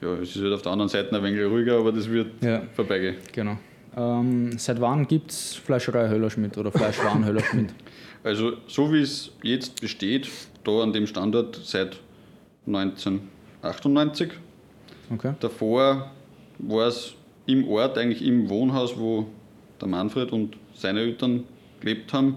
Ja, 0.00 0.14
es 0.14 0.34
ist 0.34 0.42
halt 0.42 0.52
auf 0.54 0.62
der 0.62 0.72
anderen 0.72 0.88
Seite 0.88 1.14
ein 1.14 1.22
wenig 1.22 1.44
ruhiger, 1.44 1.78
aber 1.78 1.92
das 1.92 2.10
wird 2.10 2.28
Ja. 2.42 2.62
vorbeigehen. 2.74 3.16
Genau. 3.32 3.56
Ähm, 3.96 4.58
seit 4.58 4.80
wann 4.80 5.06
gibt 5.06 5.30
es 5.30 5.54
Fleischerei 5.54 6.08
Höllerschmidt 6.08 6.56
oder 6.58 6.72
Fleischwaren 6.72 7.24
Höllerschmidt? 7.24 7.68
Also 8.24 8.52
so 8.66 8.92
wie 8.92 9.00
es 9.00 9.32
jetzt 9.42 9.80
besteht, 9.80 10.28
da 10.64 10.82
an 10.82 10.92
dem 10.92 11.06
Standort 11.06 11.60
seit 11.64 11.98
1998. 12.66 14.30
Okay. 15.12 15.34
Davor 15.40 16.10
war 16.58 16.86
es 16.86 17.14
im 17.46 17.68
Ort, 17.68 17.98
eigentlich 17.98 18.22
im 18.22 18.48
Wohnhaus, 18.48 18.96
wo 18.96 19.26
der 19.80 19.88
Manfred 19.88 20.32
und 20.32 20.56
seine 20.74 21.00
Eltern 21.00 21.44
gelebt 21.80 22.12
haben. 22.12 22.36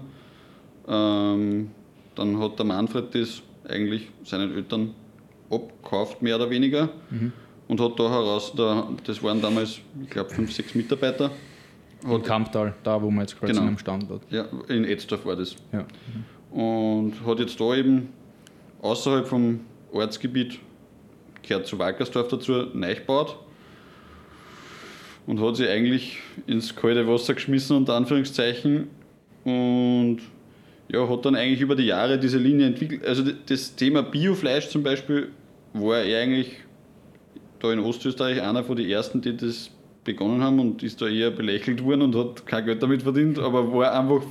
Ähm, 0.88 1.70
dann 2.16 2.38
hat 2.40 2.58
der 2.58 2.66
Manfred 2.66 3.14
das 3.14 3.42
eigentlich 3.68 4.08
seinen 4.24 4.54
Eltern 4.54 4.94
abgekauft, 5.50 6.22
mehr 6.22 6.36
oder 6.36 6.50
weniger. 6.50 6.88
Und 7.68 7.80
hat 7.80 7.98
da 7.98 8.10
heraus, 8.10 8.52
da, 8.56 8.88
das 9.04 9.22
waren 9.22 9.40
damals, 9.40 9.80
ich 10.02 10.10
glaube, 10.10 10.30
fünf, 10.30 10.52
sechs 10.52 10.74
Mitarbeiter. 10.74 11.30
In 12.04 12.22
Kamptal, 12.22 12.74
da 12.82 13.00
wo 13.02 13.10
wir 13.10 13.22
jetzt 13.22 13.38
gerade 13.38 13.52
Genau. 13.52 13.62
sind 13.62 13.68
am 13.68 13.78
Standort. 13.78 14.22
Ja, 14.30 14.46
in 14.68 14.84
Etzdorf 14.84 15.24
war 15.24 15.36
das. 15.36 15.56
Ja. 15.72 15.86
Und 16.50 17.14
hat 17.26 17.38
jetzt 17.40 17.58
da 17.60 17.74
eben 17.74 18.10
außerhalb 18.82 19.26
vom 19.26 19.60
Ortsgebiet, 19.92 20.58
gehört 21.42 21.66
zu 21.66 21.78
Walkersdorf 21.78 22.28
dazu, 22.28 22.66
neu 22.74 22.94
gebaut. 22.94 23.38
Und 25.26 25.40
hat 25.40 25.56
sich 25.56 25.68
eigentlich 25.68 26.18
ins 26.46 26.74
kalte 26.76 27.06
Wasser 27.08 27.34
geschmissen, 27.34 27.76
unter 27.76 27.94
Anführungszeichen. 27.94 28.88
Und 29.44 30.18
ja, 30.88 31.08
hat 31.08 31.24
dann 31.24 31.34
eigentlich 31.34 31.60
über 31.60 31.74
die 31.74 31.84
Jahre 31.86 32.18
diese 32.18 32.38
Linie 32.38 32.66
entwickelt. 32.66 33.04
Also 33.04 33.24
das 33.46 33.74
Thema 33.74 34.02
Biofleisch 34.02 34.68
zum 34.68 34.82
Beispiel 34.84 35.30
war 35.72 35.98
er 35.98 36.22
eigentlich 36.22 36.52
da 37.58 37.72
in 37.72 37.80
Ostösterreich 37.80 38.40
einer 38.40 38.62
von 38.62 38.76
den 38.76 38.88
ersten, 38.88 39.20
die 39.20 39.36
das 39.36 39.70
begonnen 40.06 40.42
haben 40.42 40.58
und 40.58 40.82
ist 40.82 41.02
da 41.02 41.06
eher 41.08 41.30
belächelt 41.30 41.84
worden 41.84 42.02
und 42.02 42.14
hat 42.16 42.46
kein 42.46 42.64
Geld 42.64 42.82
damit 42.82 43.02
verdient, 43.02 43.38
aber 43.38 43.70
war 43.72 43.92
einfach 43.92 44.22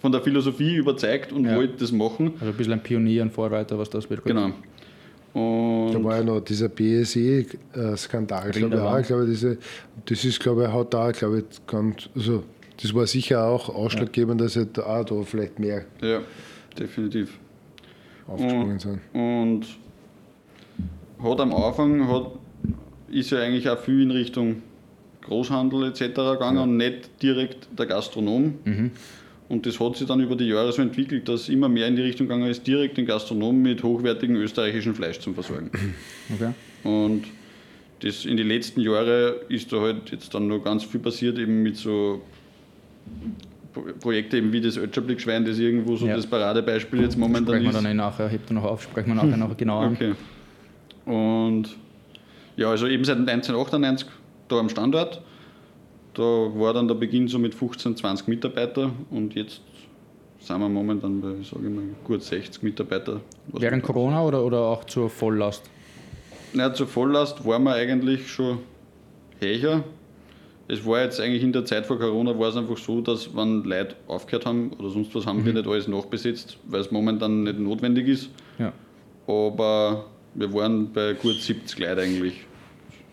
von 0.00 0.12
der 0.12 0.20
Philosophie 0.20 0.76
überzeugt 0.76 1.32
und 1.32 1.44
Ja. 1.44 1.56
wollte 1.56 1.74
das 1.78 1.90
machen. 1.90 2.34
Also 2.38 2.52
ein 2.52 2.56
bisschen 2.56 2.72
ein 2.74 2.82
Pionier, 2.82 3.22
ein 3.22 3.30
Vorreiter, 3.30 3.78
was 3.78 3.90
das 3.90 4.06
betrifft. 4.06 4.28
Genau. 4.28 4.50
Und 5.32 5.92
Da 5.92 6.02
war 6.02 6.16
ja 6.18 6.24
noch 6.24 6.40
dieser 6.40 6.68
BSE-Skandal, 6.68 8.50
glaube 8.50 8.74
ich 8.76 8.80
auch. 8.80 8.98
Ich 8.98 9.06
glaube, 9.06 9.26
diese, 9.26 9.58
das 10.06 10.24
ist, 10.24 10.40
glaube 10.40 10.64
ich, 10.64 10.72
hat 10.72 10.92
da, 10.94 11.10
glaube 11.12 11.38
ich, 11.50 11.66
ganz, 11.66 12.08
also 12.16 12.42
das 12.82 12.94
war 12.94 13.06
sicher 13.06 13.44
auch 13.46 13.68
ausschlaggebend, 13.68 14.40
dass 14.40 14.56
halt 14.56 14.78
auch 14.78 15.04
da 15.04 15.22
vielleicht 15.22 15.58
mehr 15.58 15.84
ja, 16.02 16.20
definitiv. 16.78 17.38
aufgesprungen 18.26 18.78
sind. 18.78 19.00
Und 19.12 19.66
hat 21.22 21.40
am 21.40 21.54
Anfang 21.54 22.08
hat, 22.08 22.32
ist 23.10 23.30
ja 23.30 23.38
eigentlich 23.40 23.68
auch 23.68 23.78
viel 23.78 24.02
in 24.02 24.10
Richtung 24.10 24.62
Großhandel 25.22 25.88
etc. 25.88 26.00
gegangen 26.32 26.58
und 26.58 26.76
nicht 26.76 27.22
direkt 27.22 27.68
der 27.78 27.86
Gastronom. 27.86 28.54
Und 29.48 29.66
das 29.66 29.80
hat 29.80 29.96
sich 29.96 30.06
dann 30.06 30.20
über 30.20 30.36
die 30.36 30.46
Jahre 30.46 30.72
so 30.72 30.80
entwickelt, 30.80 31.28
dass 31.28 31.48
immer 31.48 31.68
mehr 31.68 31.88
in 31.88 31.96
die 31.96 32.02
Richtung 32.02 32.28
gegangen 32.28 32.48
ist, 32.48 32.66
direkt 32.66 32.96
den 32.96 33.06
Gastronom 33.06 33.60
mit 33.60 33.82
hochwertigem 33.82 34.36
österreichischen 34.36 34.94
Fleisch 34.94 35.18
zu 35.18 35.32
versorgen. 35.34 35.70
Okay. 36.34 36.52
Und 36.84 37.24
das 38.02 38.24
in 38.24 38.36
den 38.36 38.46
letzten 38.48 38.80
Jahren 38.80 39.34
ist 39.48 39.72
da 39.72 39.80
halt 39.80 40.10
jetzt 40.12 40.32
dann 40.32 40.46
noch 40.46 40.60
ganz 40.60 40.84
viel 40.84 41.00
passiert, 41.00 41.38
eben 41.38 41.62
mit 41.62 41.76
so 41.76 42.22
Pro- 43.74 43.82
Projekten 44.00 44.36
eben 44.36 44.52
wie 44.52 44.60
das 44.60 44.76
Ötscherblick-Schwein, 44.76 45.44
das 45.44 45.58
irgendwo 45.58 45.96
so 45.96 46.06
Ja. 46.06 46.16
das 46.16 46.26
Paradebeispiel 46.26 47.02
jetzt 47.02 47.18
momentan 47.18 47.46
Sprechen 47.56 47.64
wir 47.64 47.70
ist. 47.70 47.76
dann 47.76 47.86
eh 47.90 47.94
nachher, 47.94 48.28
hebt 48.28 48.50
er 48.50 48.54
noch 48.54 48.64
auf, 48.64 48.82
sprechen 48.84 49.08
wir 49.08 49.14
nachher 49.16 49.36
noch 49.36 49.56
genau 49.56 49.80
an. 49.80 49.92
Okay. 49.92 50.14
Und 51.04 51.76
ja, 52.56 52.70
also 52.70 52.86
eben 52.86 53.04
seit 53.04 53.18
1998 53.18 54.06
da 54.50 54.58
am 54.58 54.68
Standort. 54.68 55.22
Da 56.14 56.22
war 56.22 56.74
dann 56.74 56.88
der 56.88 56.96
Beginn 56.96 57.28
so 57.28 57.38
mit 57.38 57.54
15, 57.54 57.96
20 57.96 58.28
Mitarbeiter 58.28 58.90
und 59.10 59.34
jetzt 59.34 59.60
sind 60.40 60.58
wir 60.58 60.68
momentan 60.68 61.20
bei, 61.20 61.28
sage 61.42 61.68
ich 61.68 61.74
mal, 61.74 61.84
gut 62.04 62.22
60 62.22 62.62
Mitarbeiter. 62.62 63.20
Während 63.48 63.82
Corona 63.82 64.24
oder, 64.24 64.44
oder 64.44 64.60
auch 64.60 64.84
zur 64.84 65.08
Volllast? 65.08 65.62
Naja, 66.52 66.74
zur 66.74 66.86
Volllast 66.86 67.44
waren 67.46 67.62
wir 67.62 67.74
eigentlich 67.74 68.28
schon 68.28 68.58
höher. 69.38 69.84
Es 70.66 70.84
war 70.86 71.02
jetzt 71.02 71.20
eigentlich 71.20 71.42
in 71.42 71.52
der 71.52 71.64
Zeit 71.64 71.86
vor 71.86 71.98
Corona 71.98 72.38
war 72.38 72.48
es 72.48 72.56
einfach 72.56 72.76
so, 72.76 73.00
dass 73.00 73.34
wenn 73.36 73.64
Leute 73.64 73.96
aufgehört 74.06 74.46
haben 74.46 74.72
oder 74.78 74.88
sonst 74.90 75.14
was, 75.14 75.26
haben 75.26 75.44
wir 75.44 75.52
nicht 75.52 75.66
alles 75.66 75.88
nachbesetzt, 75.88 76.58
weil 76.64 76.80
es 76.80 76.90
momentan 76.90 77.42
nicht 77.42 77.58
notwendig 77.58 78.08
ist. 78.08 78.30
Ja. 78.58 78.72
Aber 79.26 80.06
wir 80.34 80.52
waren 80.54 80.92
bei 80.92 81.14
gut 81.14 81.40
70 81.40 81.78
Leuten 81.78 82.00
eigentlich. 82.00 82.46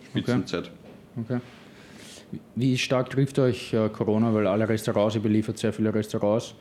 Spitzenzeit. 0.10 0.66
Okay. 0.66 0.77
Wie 2.56 2.78
stark 2.78 3.10
trifft 3.10 3.40
euch 3.40 3.74
äh, 3.74 3.90
Corona? 3.90 4.34
Weil 4.34 4.48
alle 4.48 4.68
Restaurants, 4.68 5.16
ihr 5.16 5.22
beliefert 5.22 5.58
sehr 5.58 5.72
viele 5.74 5.94
Restaurants. 5.94 6.56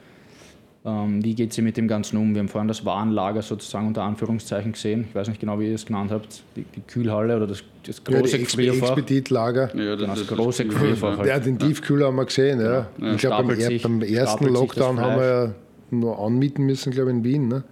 Ähm, 0.84 1.24
wie 1.24 1.34
geht 1.34 1.52
sie 1.52 1.62
mit 1.62 1.76
dem 1.76 1.88
Ganzen 1.88 2.16
um? 2.16 2.32
Wir 2.34 2.38
haben 2.40 2.48
vorhin 2.48 2.68
das 2.68 2.84
Warenlager 2.84 3.42
sozusagen 3.42 3.88
unter 3.88 4.02
Anführungszeichen 4.04 4.70
gesehen. 4.72 5.06
Ich 5.08 5.14
weiß 5.16 5.26
nicht 5.28 5.40
genau, 5.40 5.58
wie 5.58 5.66
ihr 5.68 5.74
es 5.74 5.84
genannt 5.84 6.12
habt. 6.12 6.42
Die, 6.54 6.62
die 6.62 6.80
Kühlhalle 6.82 7.36
oder 7.36 7.48
das, 7.48 7.64
das 7.84 8.00
Ja, 8.08 8.20
große 8.20 8.36
Ex 8.38 8.52
Gefrierfach. 8.52 8.90
Expeditlager. 8.96 9.74
Ja, 9.76 9.96
Genau, 9.96 10.06
das 10.12 10.20
ist 10.20 10.28
große 10.28 10.62
viel- 10.62 10.70
Gefrierfach 10.72 11.18
halt. 11.18 11.28
Ja, 11.28 11.40
den 11.40 11.58
Tiefkühler 11.58 12.06
haben 12.06 12.16
wir 12.16 12.24
gesehen. 12.26 12.60
Ja. 12.60 12.86
Ja. 12.98 13.12
Ich 13.14 13.18
glaube, 13.18 13.48
beim, 13.48 13.60
sich- 13.60 13.82
beim 13.82 14.00
ersten 14.02 14.44
das 14.44 14.52
Lockdown 14.54 15.00
haben 15.00 15.16
wir 15.20 15.26
ja 15.26 15.54
nur 15.90 16.18
anmieten 16.24 16.64
müssen, 16.64 16.92
glaube 16.92 17.10
ich, 17.10 17.16
in 17.16 17.24
Wien, 17.24 17.48
ne? 17.48 17.64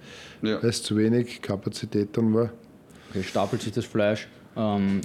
Ja. 0.42 0.60
weil 0.60 0.70
es 0.70 0.82
zu 0.82 0.96
wenig 0.96 1.40
Kapazität 1.40 2.08
dann 2.16 2.34
war. 2.34 2.50
Okay, 3.10 3.22
stapelt 3.22 3.62
sich 3.62 3.72
das 3.72 3.84
Fleisch. 3.86 4.26
Ähm, 4.56 5.00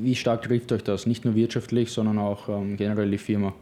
wie 0.00 0.14
stark 0.14 0.42
trifft 0.42 0.72
euch 0.72 0.82
das? 0.82 1.06
Nicht 1.06 1.24
nur 1.24 1.34
wirtschaftlich, 1.34 1.90
sondern 1.90 2.18
auch 2.18 2.48
ähm, 2.48 2.76
generell 2.76 3.10
die 3.10 3.18
Firma. 3.18 3.54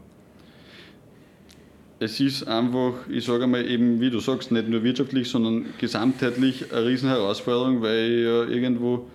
Es 1.99 2.19
ist 2.19 2.47
einfach, 2.47 2.93
ich 3.09 3.25
sage 3.25 3.45
einmal 3.45 3.65
eben, 3.67 3.99
wie 3.99 4.11
du 4.11 4.19
sagst, 4.19 4.51
nicht 4.51 4.67
nur 4.69 4.83
wirtschaftlich, 4.83 5.27
sondern 5.29 5.65
gesamtheitlich 5.79 6.71
eine 6.71 6.85
riesen 6.85 7.09
Herausforderung, 7.09 7.81
weil 7.81 8.11
ja 8.11 8.43
irgendwo 8.43 9.07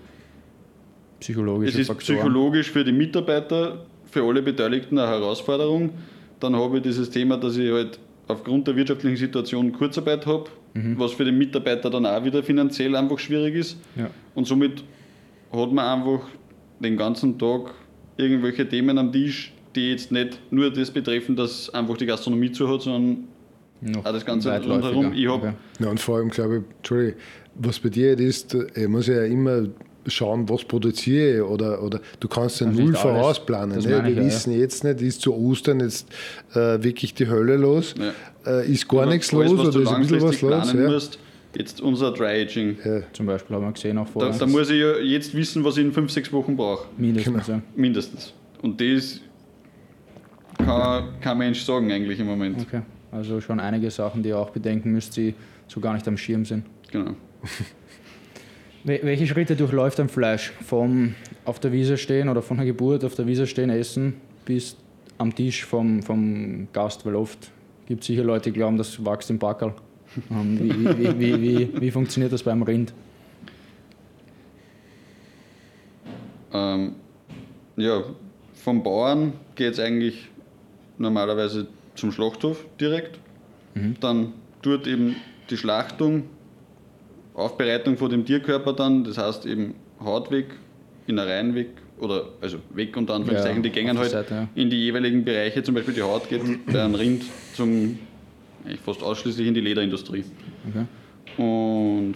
Psychologische 1.20 1.70
Es 1.74 1.78
ist 1.78 1.86
Faktoren. 1.86 2.16
psychologisch 2.18 2.70
für 2.72 2.82
die 2.84 2.90
Mitarbeiter, 2.90 3.86
für 4.10 4.24
alle 4.24 4.42
Beteiligten 4.42 4.98
eine 4.98 5.06
Herausforderung. 5.08 5.90
Dann 6.40 6.56
habe 6.56 6.78
ich 6.78 6.82
dieses 6.82 7.08
Thema, 7.10 7.36
dass 7.36 7.56
ich 7.56 7.70
halt 7.70 8.00
aufgrund 8.26 8.66
der 8.66 8.74
wirtschaftlichen 8.74 9.16
Situation 9.16 9.70
Kurzarbeit 9.72 10.26
habe, 10.26 10.50
Mhm. 10.74 10.98
was 10.98 11.12
für 11.12 11.24
den 11.24 11.36
Mitarbeiter 11.38 11.90
dann 11.90 12.06
auch 12.06 12.24
wieder 12.24 12.42
finanziell 12.42 12.96
einfach 12.96 13.18
schwierig 13.20 13.54
ist. 13.54 13.76
Ja. 13.94 14.08
Und 14.34 14.46
somit 14.46 14.82
hat 15.52 15.70
man 15.70 16.00
einfach 16.00 16.26
den 16.82 16.96
ganzen 16.96 17.38
Tag 17.38 17.72
irgendwelche 18.16 18.68
Themen 18.68 18.98
am 18.98 19.12
Tisch, 19.12 19.52
die 19.74 19.90
jetzt 19.90 20.12
nicht 20.12 20.38
nur 20.50 20.70
das 20.72 20.90
betreffen, 20.90 21.36
dass 21.36 21.70
einfach 21.72 21.96
die 21.96 22.06
Gastronomie 22.06 22.52
zu 22.52 22.68
hat, 22.68 22.82
sondern 22.82 23.24
Noch 23.80 24.04
auch 24.04 24.12
das 24.12 24.24
Ganze 24.24 24.50
rundherum. 24.62 25.12
Ich 25.14 25.26
habe 25.28 25.48
Okay. 25.48 25.52
Ja, 25.80 25.88
und 25.90 26.00
vor 26.00 26.16
allem 26.18 26.28
glaube 26.30 26.56
ich, 26.58 26.76
Entschuldigung, 26.78 27.20
was 27.54 27.78
bei 27.78 27.88
dir 27.88 28.18
ist, 28.18 28.54
ich 28.74 28.88
muss 28.88 29.06
ja 29.06 29.24
immer 29.24 29.66
schauen, 30.06 30.48
was 30.48 30.64
produziere 30.64 31.36
ich 31.36 31.42
oder, 31.42 31.82
oder 31.82 32.00
du 32.18 32.28
kannst 32.28 32.60
ja 32.60 32.66
null 32.66 32.94
vorausplanen. 32.94 33.78
Ne? 33.78 33.84
Wir 33.84 34.08
ja, 34.10 34.24
wissen 34.24 34.58
jetzt 34.58 34.82
nicht, 34.84 35.00
ist 35.00 35.20
zu 35.20 35.34
Ostern 35.34 35.80
jetzt 35.80 36.08
äh, 36.54 36.82
wirklich 36.82 37.14
die 37.14 37.28
Hölle 37.28 37.56
los, 37.56 37.94
Ja. 37.98 38.60
äh, 38.60 38.70
ist 38.70 38.88
gar 38.88 39.06
nichts 39.06 39.30
los 39.32 39.52
oder 39.52 39.68
ist 39.80 39.88
ein 39.88 40.00
bisschen 40.02 40.20
was 40.50 40.72
los? 40.72 41.10
Jetzt 41.56 41.80
unser 41.80 42.12
Dry 42.12 42.42
Aging. 42.42 42.76
Ja. 42.84 43.02
Zum 43.12 43.26
Beispiel 43.26 43.56
haben 43.56 43.64
wir 43.64 43.72
gesehen 43.72 43.98
auch 43.98 44.06
Da, 44.06 44.12
vorher. 44.12 44.38
da 44.38 44.46
muss 44.46 44.70
ich 44.70 44.80
ja 44.80 44.98
jetzt 44.98 45.34
wissen, 45.34 45.62
was 45.64 45.76
ich 45.76 45.84
in 45.84 45.92
5-6 45.92 46.32
Wochen 46.32 46.56
brauche. 46.56 46.86
Mindestens, 46.96 47.46
Genau. 47.46 47.58
ja. 47.58 47.62
Mindestens. 47.76 48.32
Und 48.62 48.80
das 48.80 49.20
kann 50.58 51.20
kein 51.20 51.38
Mensch 51.38 51.62
sagen 51.62 51.90
eigentlich 51.90 52.18
im 52.20 52.26
Moment. 52.26 52.60
Okay. 52.60 52.82
Also 53.10 53.40
schon 53.40 53.60
einige 53.60 53.90
Sachen, 53.90 54.22
die 54.22 54.30
ihr 54.30 54.38
auch 54.38 54.50
bedenken 54.50 54.92
müsst, 54.92 55.16
die 55.16 55.34
so 55.68 55.80
gar 55.80 55.94
nicht 55.94 56.06
am 56.08 56.16
Schirm 56.16 56.44
sind. 56.44 56.64
Genau. 56.90 57.12
Wel- 58.84 59.00
Welche 59.02 59.26
Schritte 59.26 59.56
durchläuft 59.56 60.00
ein 60.00 60.08
Fleisch? 60.08 60.52
Vom 60.64 61.14
auf 61.44 61.58
der 61.60 61.72
Wiese 61.72 61.96
stehen 61.96 62.28
oder 62.28 62.42
von 62.42 62.56
der 62.56 62.66
Geburt 62.66 63.04
auf 63.04 63.14
der 63.14 63.26
Wiese 63.26 63.46
stehen, 63.46 63.70
essen, 63.70 64.14
bis 64.44 64.76
am 65.18 65.34
Tisch 65.34 65.64
vom, 65.64 66.02
vom 66.02 66.68
Gast, 66.72 67.04
weil 67.04 67.16
oft 67.16 67.50
gibt 67.86 68.00
es 68.02 68.06
sicher 68.06 68.24
Leute, 68.24 68.50
die 68.50 68.54
glauben, 68.58 68.76
das 68.78 69.04
wächst 69.04 69.28
im 69.30 69.38
Backerl. 69.38 69.74
Ähm, 70.30 70.58
wie, 70.98 71.18
wie, 71.18 71.42
wie, 71.42 71.80
wie, 71.80 71.90
funktioniert 71.90 72.32
das 72.32 72.42
beim 72.42 72.62
Rind? 72.62 72.92
Ähm, 76.52 76.92
ja, 77.76 78.02
vom 78.54 78.82
Bauern 78.82 79.32
geht 79.54 79.72
es 79.72 79.80
eigentlich 79.80 80.28
normalerweise 80.98 81.66
zum 81.94 82.12
Schlachthof 82.12 82.64
direkt. 82.80 83.18
Dann 84.00 84.34
dort 84.60 84.86
eben 84.86 85.16
die 85.48 85.56
Schlachtung, 85.56 86.24
Aufbereitung 87.34 87.96
von 87.96 88.10
dem 88.10 88.26
Tierkörper 88.26 88.74
dann, 88.74 89.04
das 89.04 89.16
heißt 89.16 89.46
eben 89.46 89.74
Haut 89.98 90.30
weg, 90.30 90.46
Innereien 91.06 91.54
weg 91.54 91.68
oder 91.98 92.26
also 92.40 92.58
weg 92.74 92.96
unter 92.96 93.14
Anführungszeichen, 93.14 93.62
Ja, 93.62 93.62
die 93.62 93.70
gängen 93.70 93.98
halt 93.98 94.10
Seite, 94.10 94.34
ja. 94.34 94.48
in 94.54 94.68
die 94.68 94.76
jeweiligen 94.76 95.24
Bereiche, 95.24 95.62
zum 95.62 95.74
Beispiel 95.74 95.94
die 95.94 96.02
Haut 96.02 96.28
geht 96.28 96.42
bei 96.66 96.82
einem 96.82 96.94
Rind 96.94 97.24
zum 97.54 97.98
eigentlich 98.64 98.80
fast 98.80 99.02
ausschließlich 99.02 99.46
in 99.46 99.54
die 99.54 99.60
Lederindustrie. 99.60 100.24
Okay. 100.68 100.86
Und 101.42 102.14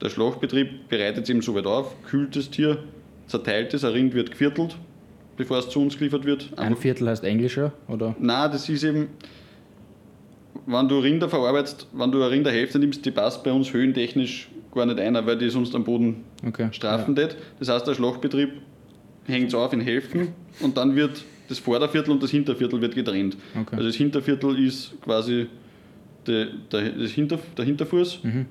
der 0.00 0.10
Schlachtbetrieb 0.10 0.88
bereitet 0.88 1.24
es 1.24 1.30
eben 1.30 1.42
so 1.42 1.54
weit 1.54 1.66
auf, 1.66 1.94
kühlt 2.04 2.36
das 2.36 2.50
Tier, 2.50 2.78
zerteilt 3.26 3.74
es, 3.74 3.84
ein 3.84 3.92
Rind 3.92 4.14
wird 4.14 4.30
geviertelt, 4.30 4.76
bevor 5.36 5.58
es 5.58 5.68
zu 5.68 5.80
uns 5.80 5.98
geliefert 5.98 6.24
wird. 6.24 6.50
Ein 6.56 6.68
Einfach- 6.68 6.82
Viertel 6.82 7.08
heißt 7.08 7.24
englischer 7.24 7.72
oder? 7.88 8.14
Nein, 8.18 8.50
das 8.52 8.68
ist 8.68 8.84
eben, 8.84 9.08
wenn 10.66 10.88
du 10.88 10.98
Rinder 10.98 11.28
verarbeitest, 11.28 11.86
wenn 11.92 12.10
du 12.12 12.18
eine 12.22 12.30
Rinderhälfte 12.30 12.78
nimmst, 12.78 13.04
die 13.06 13.10
passt 13.10 13.42
bei 13.44 13.52
uns 13.52 13.72
höhentechnisch 13.72 14.48
gar 14.74 14.86
nicht 14.86 14.98
ein, 15.00 15.14
weil 15.14 15.38
die 15.38 15.48
sonst 15.48 15.74
am 15.74 15.84
Boden 15.84 16.24
Okay. 16.46 16.68
strafen 16.72 17.16
tät. 17.16 17.36
Das 17.58 17.68
heißt, 17.68 17.86
der 17.86 17.94
Schlachtbetrieb 17.94 18.50
hängt 19.26 19.48
es 19.48 19.54
auf 19.54 19.72
in 19.72 19.80
Hälften 19.80 20.28
und 20.60 20.76
dann 20.76 20.94
wird 20.94 21.24
das 21.48 21.58
Vorderviertel 21.58 22.10
und 22.10 22.22
das 22.22 22.30
Hinterviertel 22.30 22.80
wird 22.80 22.94
getrennt. 22.94 23.36
Okay. 23.58 23.76
Also 23.76 23.86
das 23.88 23.96
Hinterviertel 23.96 24.58
ist 24.64 24.94
quasi 25.02 25.46
der, 26.28 26.46
der, 26.70 26.90
das 26.90 27.10
Hinter, 27.12 27.38
der 27.56 27.64
Hinterfuß 27.64 28.20
Mhm. 28.24 28.46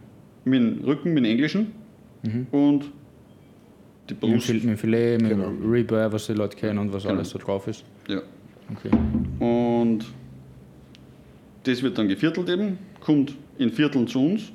mit 0.46 0.60
dem 0.60 0.84
Rücken, 0.84 1.14
mit 1.14 1.24
dem 1.24 1.32
Englischen 1.32 1.72
und 2.52 2.86
die 4.10 4.14
Mit 4.14 4.24
dem 4.24 4.32
Brust. 4.32 4.50
Mit 4.54 4.64
dem 4.64 4.78
Filet, 4.78 5.18
mit 5.22 5.30
Genau. 5.30 5.46
dem 5.50 5.72
Ribeye, 5.72 6.12
was 6.12 6.28
die 6.28 6.34
Leute 6.34 6.56
kennen 6.58 6.80
und 6.80 6.92
was 6.94 7.04
Genau. 7.04 7.16
alles 7.16 7.30
so 7.30 7.38
drauf 7.40 7.68
ist. 7.68 7.84
Ja. 8.08 8.22
Okay. 8.72 8.90
Und 9.40 10.06
das 11.64 11.82
wird 11.84 11.98
dann 11.98 12.08
geviertelt 12.08 12.50
eben, 12.50 12.78
kommt 13.02 13.34
in 13.58 13.70
Vierteln 13.72 14.08
zu 14.08 14.20
uns, 14.26 14.52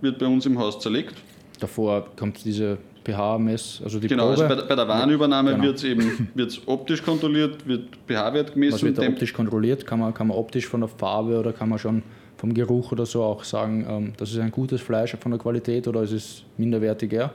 wird 0.00 0.18
bei 0.18 0.26
uns 0.26 0.46
im 0.46 0.58
Haus 0.58 0.78
zerlegt. 0.80 1.14
Davor 1.60 2.06
kommt 2.16 2.44
diese 2.44 2.78
pH-Mess, 3.04 3.80
also 3.84 3.98
die 4.00 4.08
Genau, 4.08 4.28
Probe. 4.30 4.42
also 4.44 4.48
bei, 4.48 4.54
der- 4.60 4.66
bei 4.68 4.74
der 4.76 4.88
Warenübernahme 4.88 5.52
Genau. 5.52 5.64
wird 5.64 5.76
es 5.76 5.84
eben 5.84 6.28
wird's 6.34 6.60
optisch 6.66 7.02
kontrolliert, 7.02 7.66
wird 7.66 7.96
pH-Wert 8.08 8.46
was 8.48 8.54
gemessen. 8.54 8.82
wird 8.86 8.98
da 8.98 9.02
Temp- 9.02 9.12
optisch 9.14 9.32
kontrolliert? 9.32 9.86
Kann 9.86 9.98
man, 10.00 10.14
kann 10.14 10.28
man 10.28 10.36
optisch 10.36 10.66
von 10.66 10.80
der 10.80 10.88
Farbe 10.88 11.38
oder 11.38 11.52
kann 11.52 11.68
man 11.68 11.78
schon 11.78 12.02
vom 12.36 12.54
Geruch 12.54 12.92
oder 12.92 13.06
so 13.06 13.22
auch 13.22 13.44
sagen, 13.44 13.86
ähm, 13.88 14.12
das 14.16 14.32
ist 14.32 14.38
ein 14.38 14.50
gutes 14.50 14.80
Fleisch 14.80 15.16
von 15.20 15.32
der 15.32 15.38
Qualität 15.38 15.88
oder 15.88 16.02
ist 16.02 16.12
es 16.12 16.44
minderwertiger? 16.56 17.32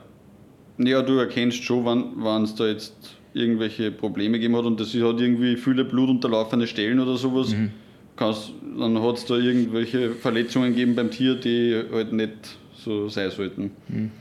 Ja, 0.78 1.02
du 1.02 1.18
erkennst 1.18 1.64
schon, 1.64 1.84
wann 2.18 2.44
es 2.44 2.56
da 2.56 2.68
jetzt 2.68 2.94
irgendwelche 3.34 3.92
Probleme 3.92 4.38
gegeben 4.38 4.56
hat 4.56 4.66
und 4.66 4.80
das 4.80 4.94
hat 4.94 5.20
irgendwie 5.20 5.56
viele 5.58 5.86
blutunterlaufene 5.86 6.68
Stellen 6.68 7.00
oder 7.00 7.18
sowas. 7.18 7.52
Mhm. 7.52 7.72
Kannst, 8.16 8.52
dann 8.78 9.02
hat 9.02 9.18
es 9.18 9.26
da 9.26 9.36
irgendwelche 9.36 10.12
Verletzungen 10.12 10.72
gegeben 10.72 10.96
beim 10.96 11.12
Tier, 11.12 11.36
die 11.36 11.82
halt 11.92 12.12
nicht 12.12 12.58
so 12.74 13.08
sein 13.10 13.32
sollten. 13.32 13.72
Mhm. 13.88 14.12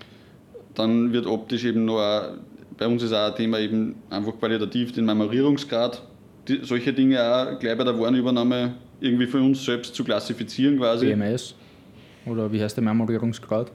Dann 0.75 1.12
wird 1.12 1.27
optisch 1.27 1.64
eben 1.64 1.85
noch, 1.85 1.99
auch, 1.99 2.35
bei 2.77 2.87
uns 2.87 3.03
ist 3.03 3.12
auch 3.12 3.31
ein 3.31 3.35
Thema 3.35 3.59
eben 3.59 3.97
einfach 4.11 4.38
qualitativ 4.38 4.93
den 4.93 5.05
Marmorierungsgrad, 5.05 6.03
die, 6.47 6.61
solche 6.62 6.93
Dinge 6.93 7.21
auch 7.21 7.59
gleich 7.59 7.77
bei 7.77 7.85
der 7.85 7.99
Warenübernahme 7.99 8.75
irgendwie 9.01 9.27
für 9.27 9.39
uns 9.39 9.65
selbst 9.65 9.95
zu 9.95 10.05
klassifizieren 10.05 10.79
quasi. 10.79 11.07
BMS? 11.07 11.55
Oder 12.27 12.53
wie 12.53 12.63
heißt 12.63 12.77
der 12.77 12.85
Marmorierungsgrad? 12.85 13.71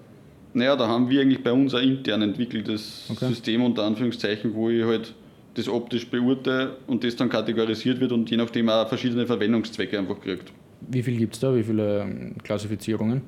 Naja, 0.54 0.76
da 0.76 0.88
haben 0.88 1.10
wir 1.10 1.22
eigentlich 1.22 1.42
bei 1.42 1.52
uns 1.52 1.74
ein 1.74 1.88
intern 1.88 2.22
entwickeltes 2.22 3.10
Okay. 3.12 3.28
System 3.28 3.64
unter 3.64 3.84
Anführungszeichen, 3.84 4.54
wo 4.54 4.70
ich 4.70 4.84
halt 4.84 5.16
das 5.56 5.68
optisch 5.68 6.08
beurteile 6.08 6.78
und 6.88 7.04
das 7.04 7.16
dann 7.16 7.30
kategorisiert 7.30 8.00
wird 8.00 8.12
und 8.12 8.30
je 8.30 8.38
nachdem 8.38 8.70
auch 8.70 8.88
verschiedene 8.88 9.26
Verwendungszwecke 9.26 9.98
einfach 9.98 10.20
kriegt. 10.20 10.52
Wie 10.90 11.02
viel 11.02 11.18
gibt 11.18 11.36
es 11.36 11.40
da? 11.40 11.56
Wie 11.56 11.64
viele 11.64 12.02
ähm, 12.02 12.36
Klassifizierungen? 12.44 13.22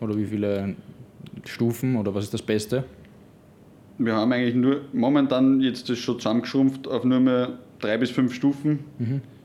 Oder 0.00 0.16
wie 0.16 0.26
viele 0.26 0.74
Stufen? 1.44 1.96
Oder 1.96 2.14
was 2.14 2.24
ist 2.24 2.34
das 2.34 2.42
Beste? 2.42 2.84
Wir 3.98 4.14
haben 4.14 4.32
eigentlich 4.32 4.54
nur 4.54 4.82
momentan 4.92 5.60
jetzt 5.60 5.88
das 5.88 5.98
schon 5.98 6.18
zusammengeschrumpft 6.18 6.86
auf 6.88 7.04
nur 7.04 7.20
mehr 7.20 7.58
drei 7.78 7.96
bis 7.96 8.10
fünf 8.10 8.34
Stufen, 8.34 8.80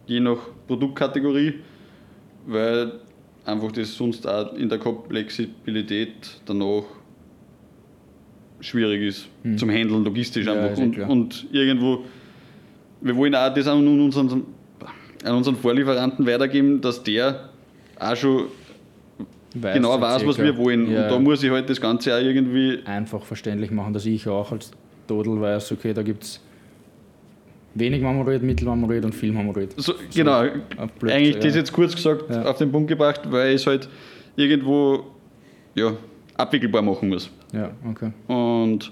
je 0.08 0.20
nach 0.20 0.38
Produktkategorie, 0.68 1.54
weil 2.46 2.94
einfach 3.46 3.72
das 3.72 3.96
sonst 3.96 4.28
auch 4.28 4.54
in 4.54 4.70
der 4.70 4.78
Komplexibilität 4.80 6.14
danach 6.46 6.84
schwierig 8.60 9.02
ist 9.02 9.28
zum 9.58 9.70
Handeln, 9.70 10.04
logistisch 10.04 10.46
Ja, 10.46 10.54
einfach. 10.54 10.78
eh 10.78 10.84
und, 10.84 11.00
und 11.00 11.48
irgendwo, 11.52 12.04
wir 13.02 13.16
wollen 13.16 13.34
auch 13.36 13.54
das 13.54 13.68
an 13.68 13.86
unseren, 13.88 14.44
an 15.24 15.36
unseren 15.36 15.56
Vorlieferanten 15.56 16.26
weitergeben, 16.26 16.80
dass 16.82 17.02
der 17.04 17.50
auch 18.00 18.16
schon 18.16 18.46
Weiß 19.54 19.74
genau 19.76 20.00
weiß, 20.00 20.26
was 20.26 20.36
circa. 20.36 20.44
wir 20.54 20.58
wollen. 20.58 20.90
Ja, 20.92 21.04
Und 21.04 21.12
da 21.12 21.20
muss 21.20 21.44
ich 21.44 21.50
halt 21.52 21.70
das 21.70 21.82
Ganze 21.82 22.16
auch 22.16 22.22
irgendwie 22.22 22.80
einfach 22.86 23.24
verständlich 23.24 23.70
machen, 23.72 23.94
dass 23.94 24.06
ich 24.06 24.26
auch 24.28 24.52
als 24.52 24.72
Dodel 25.08 25.42
weiß, 25.42 25.74
okay, 25.74 25.94
da 25.94 26.04
gibt 26.04 26.24
es 26.24 26.40
wenig 27.74 28.02
Marmorit, 28.02 28.44
Mittelmarmorit 28.44 29.06
und 29.06 29.16
viel 29.16 29.32
Marmorit. 29.32 29.74
So, 29.78 29.94
genau, 30.14 30.44
auf 30.78 30.92
blöd, 31.00 31.14
eigentlich 31.14 31.36
ja. 31.36 31.42
das 31.42 31.56
jetzt 31.56 31.72
kurz 31.72 31.96
gesagt 31.96 32.26
Ja. 32.30 32.44
auf 32.44 32.58
den 32.58 32.72
Punkt 32.72 32.90
gebracht, 32.90 33.22
weil 33.32 33.50
ich 33.56 33.62
es 33.62 33.68
halt 33.68 33.88
irgendwo 34.36 35.06
ja, 35.76 35.94
abwickelbar 36.38 36.82
machen 36.82 37.10
muss. 37.10 37.30
Ja, 37.54 37.72
okay. 37.90 38.12
Und 38.28 38.92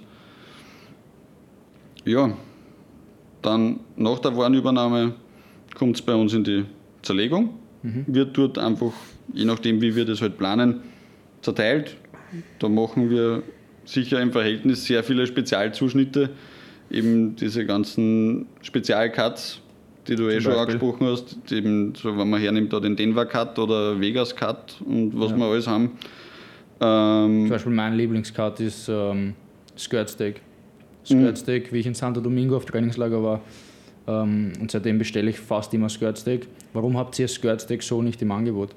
ja, 2.05 2.31
dann 3.41 3.79
nach 3.95 4.19
der 4.19 4.35
Warenübernahme 4.35 5.13
kommt 5.75 5.95
es 5.95 6.01
bei 6.01 6.13
uns 6.13 6.33
in 6.33 6.43
die 6.43 6.65
Zerlegung, 7.01 7.51
wird 7.81 8.37
dort 8.37 8.57
einfach, 8.57 8.91
je 9.33 9.45
nachdem 9.45 9.81
wie 9.81 9.95
wir 9.95 10.05
das 10.05 10.21
halt 10.21 10.37
planen, 10.37 10.81
zerteilt. 11.41 11.95
Da 12.59 12.67
machen 12.67 13.09
wir 13.09 13.43
sicher 13.85 14.21
im 14.21 14.31
Verhältnis 14.31 14.85
sehr 14.85 15.03
viele 15.03 15.25
Spezialzuschnitte, 15.25 16.29
eben 16.91 17.35
diese 17.35 17.65
ganzen 17.65 18.47
Spezialcuts, 18.61 19.61
die 20.07 20.15
du 20.15 20.27
eh 20.29 20.39
schon 20.41 20.53
Beispiel? 20.53 20.59
angesprochen 20.75 21.07
hast, 21.07 21.37
eben 21.51 21.93
so, 21.95 22.17
wenn 22.17 22.29
man 22.29 22.39
hernimmt, 22.41 22.73
da 22.73 22.79
den 22.79 22.95
Denver 22.95 23.25
Cut 23.25 23.57
oder 23.59 23.99
Vegas 23.99 24.35
Cut 24.35 24.75
und 24.85 25.11
was 25.19 25.31
Ja. 25.31 25.37
wir 25.37 25.45
alles 25.45 25.67
haben. 25.67 25.91
Ähm, 26.81 27.41
Zum 27.41 27.49
Beispiel 27.49 27.73
mein 27.73 27.95
Lieblingscut 27.95 28.59
ist 28.61 28.87
ähm, 28.89 29.33
Skirt 29.77 30.09
Steak. 30.09 30.41
Skirt 31.05 31.37
Steak, 31.37 31.71
wie 31.73 31.79
ich 31.79 31.85
in 31.87 31.93
Santo 31.93 32.21
Domingo 32.21 32.55
auf 32.55 32.65
Trainingslager 32.65 33.21
war. 33.23 33.41
Ähm, 34.07 34.53
und 34.59 34.71
seitdem 34.71 34.97
bestelle 34.97 35.29
ich 35.29 35.39
fast 35.39 35.73
immer 35.73 35.89
Skirt 35.89 36.17
Steak. 36.17 36.47
Warum 36.73 36.97
habt 36.97 37.17
ihr 37.19 37.27
Skirt 37.27 37.61
Steak 37.61 37.83
so 37.83 38.01
nicht 38.01 38.21
im 38.21 38.31
Angebot? 38.31 38.69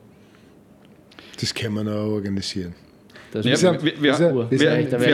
Das 1.41 1.55
kann 1.55 1.73
man 1.75 1.89
auch 1.89 2.09
organisieren. 2.13 2.75
Das 3.33 3.47
Ja, 3.47 3.53
ist 3.53 3.63
wir, 3.63 4.03
wir, 4.03 4.13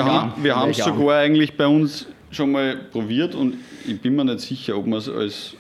haben, 0.05 0.71
es 0.71 0.77
sogar 0.79 1.19
eigentlich 1.21 1.57
bei 1.57 1.67
uns 1.67 2.07
schon 2.31 2.53
mal 2.53 2.77
probiert 2.91 3.35
und 3.35 3.55
ich 3.87 4.01
bin 4.01 4.15
mir 4.17 4.25
nicht 4.25 4.41
sicher, 4.41 4.77
ob 4.77 4.87
wir 4.87 4.97
es 4.97 5.09
als 5.09 5.55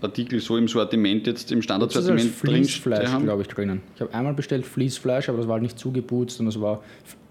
Artikel 0.00 0.40
so 0.40 0.56
im 0.56 0.66
Sortiment 0.68 1.26
jetzt 1.26 1.52
im 1.52 1.62
Standardsortiment 1.62 2.20
drin 2.42 2.54
Fließfleisch, 2.56 3.08
haben. 3.08 3.24
glaube 3.24 3.42
ich, 3.42 3.48
drinnen. 3.48 3.80
Ich 3.94 4.00
habe 4.00 4.12
einmal 4.12 4.34
bestellt 4.34 4.66
Fließfleisch, 4.66 5.28
aber 5.28 5.38
das 5.38 5.46
war 5.46 5.54
halt 5.54 5.62
nicht 5.62 5.78
zugeputzt 5.78 6.40
und 6.40 6.46
das 6.46 6.60
war. 6.60 6.82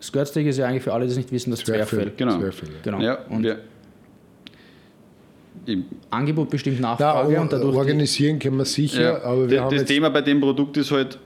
Skirt 0.02 0.28
Steak 0.30 0.48
ist 0.48 0.58
ja 0.58 0.68
eigentlich 0.68 0.84
für 0.84 0.94
alle, 0.94 1.06
die 1.06 1.12
es 1.12 1.18
nicht 1.18 1.32
wissen, 1.32 1.52
das 1.52 1.60
Zwerchfell. 1.60 2.12
Genau. 2.16 2.40
Zwerchfell, 2.40 2.70
ja. 2.70 2.76
Genau. 2.84 3.02
Ja, 3.02 3.18
und 3.30 3.46
Im- 5.66 5.86
Angebot 6.10 6.50
bestimmt 6.50 6.78
Na, 6.82 6.92
Nachfrage 6.92 7.36
or- 7.36 7.42
und 7.42 7.54
dadurch 7.54 7.76
organisieren 7.76 8.40
können 8.40 8.58
wir 8.58 8.66
sicher, 8.66 9.02
Ja, 9.02 9.22
aber 9.24 9.50
wir 9.50 9.58
das 9.58 9.66
haben 9.66 9.78
das 9.78 9.86
Thema 9.86 10.10
bei 10.10 10.22
dem 10.22 10.40
Produkt 10.42 10.78
ist 10.78 10.92
halt, 10.92 11.20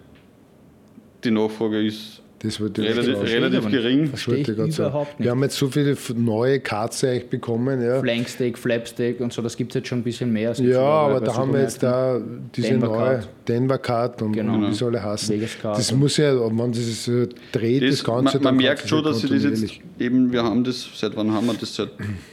die 1.23 1.31
Nachfrage 1.31 1.85
ist 1.85 2.21
das 2.45 2.59
wollte 2.61 2.81
ich 2.81 2.89
relativ, 2.95 3.21
relativ 3.23 3.69
gering. 3.69 4.11
Das 4.11 4.21
verstehe 4.23 4.57
wollte 4.57 4.69
ich 4.69 4.79
überhaupt 4.79 5.19
nicht. 5.19 5.25
Wir 5.25 5.31
haben 5.31 5.43
jetzt 5.43 5.55
so 5.57 5.67
viele 5.67 5.97
neue 6.15 6.59
Cards 6.59 7.03
eigentlich 7.03 7.29
bekommen. 7.29 7.81
Ja, 7.81 7.99
Flanksteak, 7.99 8.57
Flapsteak 8.57 9.19
und 9.19 9.33
so, 9.33 9.41
das 9.41 9.57
gibt 9.57 9.71
es 9.71 9.75
jetzt 9.75 9.87
schon 9.87 9.99
ein 9.99 10.03
bisschen 10.03 10.31
mehr. 10.31 10.53
Ja 10.53 10.79
aber 10.81 11.21
da 11.21 11.35
haben 11.35 11.53
wir 11.53 11.61
jetzt 11.61 11.81
da 11.83 12.19
diese 12.55 12.69
Denver 12.69 12.87
neue 12.87 12.97
Card. 12.97 13.27
Denver 13.47 13.77
Card 13.77 14.21
und, 14.21 14.33
Genau. 14.33 14.67
wie 14.69 14.73
soll 14.73 14.95
er 14.95 15.01
Card. 15.01 15.77
Das 15.77 15.91
muss 15.91 16.17
ja, 16.17 16.33
wenn 16.39 16.71
das 16.71 17.09
dreht, 17.51 17.83
das, 17.83 17.89
Das, 17.89 18.03
Ganze, 18.03 18.37
man, 18.37 18.43
man 18.43 18.57
merkt 18.57 18.87
schon, 18.87 19.03
dass 19.03 19.19
sie 19.21 19.27
das 19.27 19.43
jetzt 19.43 19.79
eben, 19.99 20.31
wir 20.31 20.43
haben 20.43 20.63
das, 20.63 20.87
seit 20.93 21.15
wann 21.15 21.31
haben 21.33 21.47
wir 21.47 21.53
das? 21.53 21.75
Seit, 21.75 21.89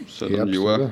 seit 0.08 0.28
einem 0.28 0.36
Herbst, 0.36 0.54
Jahr 0.54 0.74
oder? 0.76 0.90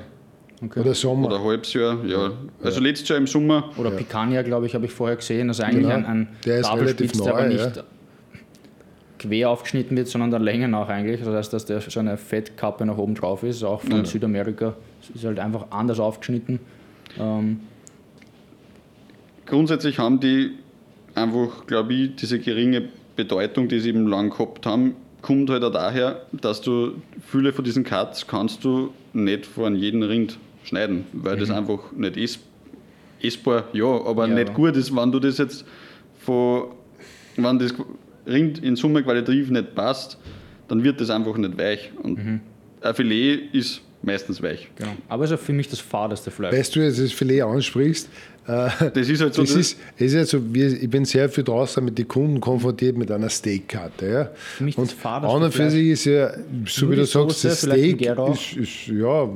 Okay. 0.63 0.81
Oder 0.81 0.95
Sommer. 0.95 1.29
oder 1.29 1.43
halbes 1.43 1.73
Jahr. 1.73 2.05
Ja. 2.05 2.33
Also 2.63 2.81
letztes 2.81 3.09
Jahr 3.09 3.19
im 3.19 3.27
Sommer. 3.27 3.71
Oder 3.79 3.91
Picanha, 3.91 4.43
glaube 4.43 4.67
ich, 4.67 4.75
habe 4.75 4.85
ich 4.85 4.93
vorher 4.93 5.17
gesehen. 5.17 5.49
Also 5.49 5.63
eigentlich 5.63 5.85
Genau. 5.87 5.95
ein, 5.95 6.05
ein 6.05 6.29
Der 6.45 6.59
ist 6.61 6.71
relativ 6.71 7.13
der 7.13 7.33
aber 7.33 7.43
neu, 7.43 7.49
nicht 7.49 7.85
quer 9.21 9.51
aufgeschnitten 9.51 9.97
wird, 9.97 10.09
sondern 10.09 10.31
der 10.33 10.41
Länge 10.41 10.67
nach 10.67 10.89
eigentlich. 10.89 11.21
Das 11.21 11.29
heißt, 11.29 11.53
dass 11.53 11.67
der 11.67 11.81
so 11.81 12.01
eine 12.01 12.17
Fettkappe 12.17 12.85
nach 12.85 12.97
oben 12.99 13.15
drauf 13.15 13.43
ist, 13.45 13.63
auch 13.63 13.83
von 13.83 13.99
Ja. 13.99 14.05
Südamerika. 14.05 14.75
Es 15.03 15.11
ist 15.11 15.25
halt 15.25 15.39
einfach 15.39 15.67
anders 15.71 16.01
aufgeschnitten. 16.01 16.59
Ähm, 17.19 17.61
Grundsätzlich 19.47 19.99
haben 19.99 20.21
die 20.21 20.53
einfach, 21.15 21.67
glaube 21.67 21.93
ich, 21.95 22.15
diese 22.17 22.39
geringe 22.39 22.89
Bedeutung, 23.17 23.69
die 23.69 23.81
sie 23.81 23.89
eben 23.91 24.07
lang 24.07 24.31
gehabt 24.31 24.65
haben, 24.67 24.95
kommt 25.23 25.51
halt 25.51 25.65
auch 25.65 25.73
daher, 25.73 26.23
dass 26.33 26.61
du 26.61 26.93
viele 27.27 27.53
von 27.53 27.65
diesen 27.65 27.85
Cuts 27.85 28.27
kannst 28.27 28.65
du 28.65 28.93
nicht 29.13 29.45
von 29.47 29.75
jedem 29.75 30.03
Rind 30.03 30.39
schneiden, 30.63 31.05
weil 31.13 31.37
das 31.37 31.51
einfach 31.51 31.91
nicht 31.93 32.17
ess, 32.17 32.39
essbar, 33.21 33.65
ja, 33.73 33.87
aber 33.87 34.29
Ja, 34.29 34.35
nicht 34.35 34.51
aber- 34.51 34.57
gut 34.57 34.77
ist, 34.77 34.95
wenn 34.95 35.11
du 35.11 35.19
das 35.19 35.39
jetzt 35.39 35.65
von, 36.21 36.69
wenn 37.37 37.59
das 37.59 37.75
Rind 38.31 38.63
in 38.63 38.77
Summe 38.77 39.03
qualitativ 39.03 39.51
nicht 39.51 39.75
passt, 39.75 40.19
dann 40.69 40.83
wird 40.85 41.01
das 41.01 41.11
einfach 41.11 41.37
nicht 41.37 41.59
weich. 41.59 41.91
Und 42.03 42.41
ein 42.81 42.95
Filet 42.95 43.49
ist 43.53 43.83
meistens 44.03 44.43
weich. 44.43 44.71
genau. 44.77 44.93
Aber 45.09 45.25
es 45.25 45.31
ist 45.31 45.39
auch 45.39 45.43
für 45.43 45.53
mich 45.53 45.69
das 45.69 45.81
fadeste 45.81 46.31
Fleisch. 46.31 46.55
Weißt 46.55 46.75
du, 46.75 46.81
jetzt 46.81 46.99
das 46.99 47.13
Filet 47.13 47.43
ansprichst, 47.43 48.09
Das 48.47 49.09
ist 49.09 49.21
halt 49.21 49.35
so, 49.35 49.43
das 49.43 49.51
ist, 49.55 49.79
es 49.97 50.07
ist 50.07 50.15
ja 50.15 50.25
so, 50.25 50.55
wir- 50.55 50.73
ich 50.83 50.89
bin 50.91 51.05
sehr 51.05 51.29
viel 51.29 51.45
draußen 51.45 51.85
mit 51.85 51.97
den 51.99 52.09
Kunden 52.09 52.41
konfrontiert 52.41 52.97
mit 52.97 53.11
einer 53.13 53.29
Steakkarte. 53.29 54.07
Ja. 54.11 54.31
Für 54.57 54.65
mich 54.65 54.75
das 54.75 54.83
Und 54.83 54.93
fadeste 54.93 55.37
an 55.37 55.43
und 55.45 55.53
für 55.55 55.71
sich 55.71 55.89
ist 55.89 56.05
ja, 56.07 56.33
so 56.67 56.87
Nur 56.87 56.93
wie 56.93 56.97
du 56.97 57.05
sagst, 57.07 57.41
Soße, 57.43 57.49
das 57.49 57.61
Steak 57.61 58.01
ist, 58.01 58.57
ist 58.57 58.87
ja 58.89 59.29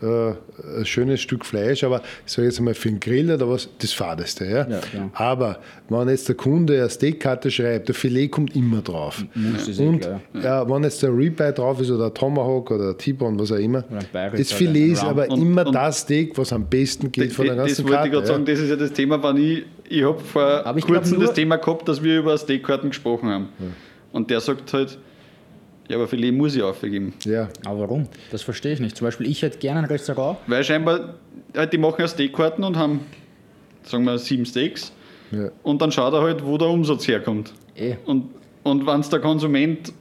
ein 0.00 0.84
schönes 0.84 1.20
Stück 1.20 1.44
Fleisch, 1.46 1.82
aber 1.84 2.02
ich 2.26 2.32
sage 2.32 2.48
jetzt 2.48 2.60
mal 2.60 2.74
für 2.74 2.88
den 2.88 3.00
Grill 3.00 3.30
oder 3.30 3.48
was, 3.48 3.68
das 3.78 3.92
Fadeste. 3.92 4.44
Ja. 4.44 4.68
Ja, 4.68 4.80
ja. 4.92 5.10
Aber 5.14 5.58
wenn 5.88 6.08
jetzt 6.08 6.28
der 6.28 6.34
Kunde 6.34 6.78
eine 6.80 6.90
Steakkarte 6.90 7.50
schreibt, 7.50 7.88
der 7.88 7.94
Filet 7.94 8.28
kommt 8.28 8.54
immer 8.54 8.82
drauf. 8.82 9.24
Eh 9.34 9.82
Und 9.82 10.08
ja, 10.42 10.68
wenn 10.68 10.82
jetzt 10.82 11.02
der 11.02 11.16
Ribeye 11.16 11.52
drauf 11.52 11.80
ist 11.80 11.90
oder 11.90 12.06
ein 12.06 12.14
Tomahawk 12.14 12.70
oder 12.72 12.90
ein 12.90 12.98
T-Bone, 12.98 13.38
was 13.38 13.52
auch 13.52 13.56
immer, 13.56 13.84
das 14.12 14.52
Filet 14.52 14.92
ist 14.92 15.04
aber 15.04 15.28
Und- 15.30 15.40
immer 15.40 15.66
und- 15.66 15.74
das 15.74 16.00
Steak, 16.00 16.36
was 16.36 16.52
am 16.52 16.66
besten 16.66 17.10
geht 17.10 17.32
von 17.32 17.46
der 17.46 17.56
das 17.56 17.66
ganzen 17.66 17.84
wollte 17.84 17.94
Karte. 17.96 18.08
ich 18.08 18.12
gerade 18.12 18.26
ja. 18.26 18.32
sagen, 18.32 18.44
das 18.44 18.58
ist 18.58 18.70
ja 18.70 18.76
das 18.76 18.92
Thema, 18.92 19.22
wann 19.22 19.36
ich, 19.36 19.64
ich 19.88 20.02
habe 20.04 20.20
vor 20.20 20.74
kurzem 20.82 21.20
das 21.20 21.32
Thema 21.32 21.56
gehabt, 21.56 21.88
dass 21.88 22.02
wir 22.02 22.18
über 22.18 22.36
Steakkarten 22.36 22.90
gesprochen 22.90 23.28
haben. 23.28 23.48
Und 24.12 24.30
der 24.30 24.40
sagt 24.40 24.72
halt, 24.72 24.98
ja, 25.88 25.96
aber 25.96 26.08
Filet 26.08 26.32
muss 26.32 26.54
ich 26.56 26.62
aufgeben. 26.62 27.12
Ja, 27.24 27.48
Aber 27.64 27.80
warum? 27.80 28.08
Das 28.30 28.42
verstehe 28.42 28.72
ich 28.72 28.80
nicht. 28.80 28.96
Zum 28.96 29.06
Beispiel, 29.06 29.26
ich 29.26 29.42
hätte 29.42 29.58
gerne 29.58 29.80
ein 29.80 29.84
Restaurant. 29.86 30.38
Weil 30.46 30.64
scheinbar, 30.64 31.14
halt, 31.56 31.72
die 31.72 31.78
machen 31.78 31.96
ja 32.00 32.08
Steakkarten 32.08 32.64
und 32.64 32.76
haben, 32.76 33.00
sagen 33.82 34.04
wir, 34.04 34.18
sieben 34.18 34.46
Steaks. 34.46 34.92
ja. 35.30 35.50
Und 35.62 35.82
dann 35.82 35.92
schaut 35.92 36.14
er 36.14 36.22
halt, 36.22 36.44
wo 36.44 36.56
der 36.58 36.68
Umsatz 36.68 37.06
herkommt. 37.06 37.52
Eh. 37.76 37.96
Und, 38.06 38.30
und 38.62 38.86
wenn 38.86 39.00
es 39.00 39.10
der 39.10 39.20
Konsument 39.20 39.92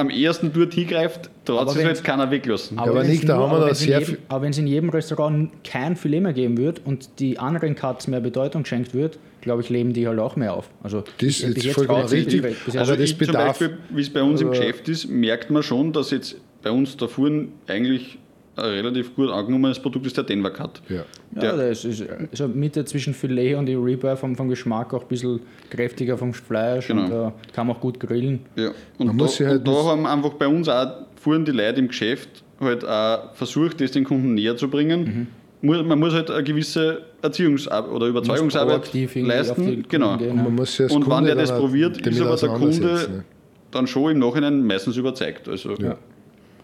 am 0.00 0.10
ersten 0.10 0.52
dort 0.52 0.74
hingreift, 0.74 1.30
traut 1.44 1.60
Aber 1.60 1.70
sich 1.72 1.84
halt 1.84 2.02
keiner 2.02 2.30
weglassen. 2.30 2.78
aber 2.78 2.94
wenn's 2.96 3.08
nicht, 3.08 3.28
da 3.28 3.36
haben 3.38 3.50
wir 3.52 3.56
aber 3.58 3.68
da 3.68 3.74
sehr 3.74 4.00
viel- 4.02 4.18
Aber 4.28 4.42
wenn 4.42 4.50
es 4.50 4.58
in 4.58 4.66
jedem 4.66 4.90
Restaurant 4.90 5.50
kein 5.64 5.96
Filet 5.96 6.20
mehr 6.20 6.32
geben 6.32 6.56
wird 6.58 6.80
und 6.84 7.08
die 7.20 7.38
anderen 7.38 7.74
Cuts 7.74 8.08
mehr 8.08 8.20
Bedeutung 8.20 8.62
geschenkt 8.64 8.94
wird, 8.94 9.18
glaube 9.40 9.62
ich, 9.62 9.68
leben 9.70 9.92
die 9.92 10.06
halt 10.06 10.18
auch 10.18 10.36
mehr 10.36 10.54
auf. 10.54 10.68
Also 10.82 11.02
Das 11.18 11.28
ist 11.28 11.54
bis 11.54 11.64
jetzt 11.64 11.74
vollkommen 11.74 12.04
richtig. 12.06 12.44
Also 12.66 12.78
Also 12.78 12.96
das 12.96 13.10
bedarf- 13.14 13.46
Beispiel, 13.58 13.78
wie 13.90 14.00
es 14.00 14.10
bei 14.10 14.22
uns 14.22 14.40
im 14.40 14.48
aber- 14.48 14.56
Geschäft 14.56 14.88
ist, 14.88 15.08
merkt 15.08 15.50
man 15.50 15.62
schon, 15.62 15.92
dass 15.92 16.10
jetzt 16.10 16.36
bei 16.62 16.70
uns 16.70 16.96
der 16.96 17.08
Fuhren 17.08 17.52
eigentlich 17.66 18.18
ein 18.60 18.70
relativ 18.70 19.14
gut 19.14 19.30
angenommenes 19.30 19.78
Produkt 19.78 20.06
ist, 20.06 20.16
der 20.16 20.24
Denver 20.24 20.50
Cut. 20.50 20.80
Ja. 20.88 20.96
Ja, 21.34 21.40
Der- 21.40 21.56
das 21.68 21.84
ist 21.84 22.04
so 22.32 22.48
Mitte 22.48 22.84
zwischen 22.84 23.14
Filet 23.14 23.54
und 23.56 23.66
die 23.66 23.74
Ribeye 23.74 24.16
vom, 24.16 24.36
vom 24.36 24.48
Geschmack 24.48 24.92
auch 24.94 25.02
ein 25.02 25.08
bisschen 25.08 25.40
kräftiger 25.70 26.16
vom 26.18 26.32
Fleisch 26.32 26.88
Genau. 26.88 27.04
und 27.04 27.28
äh, 27.28 27.32
kann 27.52 27.66
man 27.66 27.76
auch 27.76 27.80
gut 27.80 27.98
grillen. 28.00 28.40
Ja. 28.56 28.68
Und, 28.98 29.06
Man 29.06 29.18
da, 29.18 29.24
muss 29.24 29.40
halt 29.40 29.58
und 29.66 29.68
da 29.68 29.84
haben 29.84 30.06
einfach 30.06 30.34
bei 30.34 30.46
uns 30.48 30.68
auch, 30.68 30.86
fuhren 31.16 31.44
die 31.44 31.52
Leute 31.52 31.80
im 31.80 31.88
Geschäft 31.88 32.28
halt 32.60 32.84
auch 32.86 33.32
versucht, 33.34 33.80
das 33.80 33.90
den 33.92 34.04
Kunden 34.04 34.34
näher 34.34 34.56
zu 34.56 34.68
bringen. 34.68 35.26
Mhm. 35.62 35.86
Man 35.86 35.98
muss 35.98 36.14
halt 36.14 36.30
eine 36.30 36.42
gewisse 36.42 37.02
Erziehungsarbeit 37.20 37.90
oder 37.92 38.06
Überzeugungsarbeit 38.06 38.90
leisten. 39.14 39.84
Genau. 39.88 40.16
gehen, 40.16 40.30
Und 40.30 40.36
man 40.44 40.54
muss 40.54 40.80
Und 40.80 41.06
wenn 41.08 41.24
der 41.24 41.34
das 41.34 41.54
probiert, 41.54 41.98
ist 42.06 42.20
aber 42.20 42.36
der 42.36 42.48
Kunde 42.48 42.78
ne? 42.80 43.24
dann 43.70 43.86
schon 43.86 44.12
im 44.12 44.18
Nachhinein 44.20 44.64
meistens 44.66 44.96
überzeugt. 44.96 45.48
Also, 45.48 45.74
Ja. 45.74 45.96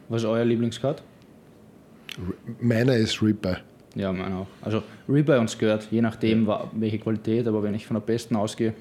Was 0.09 0.23
ist 0.23 0.29
euer 0.29 0.45
Lieblingscut? 0.47 1.03
Meiner 2.61 2.97
ist 2.97 3.21
Ribeye. 3.23 3.59
Ja, 3.95 4.13
meiner 4.13 4.39
auch. 4.41 4.47
Also 4.63 4.83
Ribeye 5.09 5.39
und 5.41 5.49
Skirt, 5.49 5.89
je 5.91 6.01
nachdem 6.03 6.47
wa- 6.47 6.71
welche 6.75 6.99
Qualität, 6.99 7.47
aber 7.47 7.63
wenn 7.63 7.75
ich 7.75 7.87
von 7.87 7.95
der 7.95 8.01
besten 8.03 8.37
ausgehe, 8.37 8.75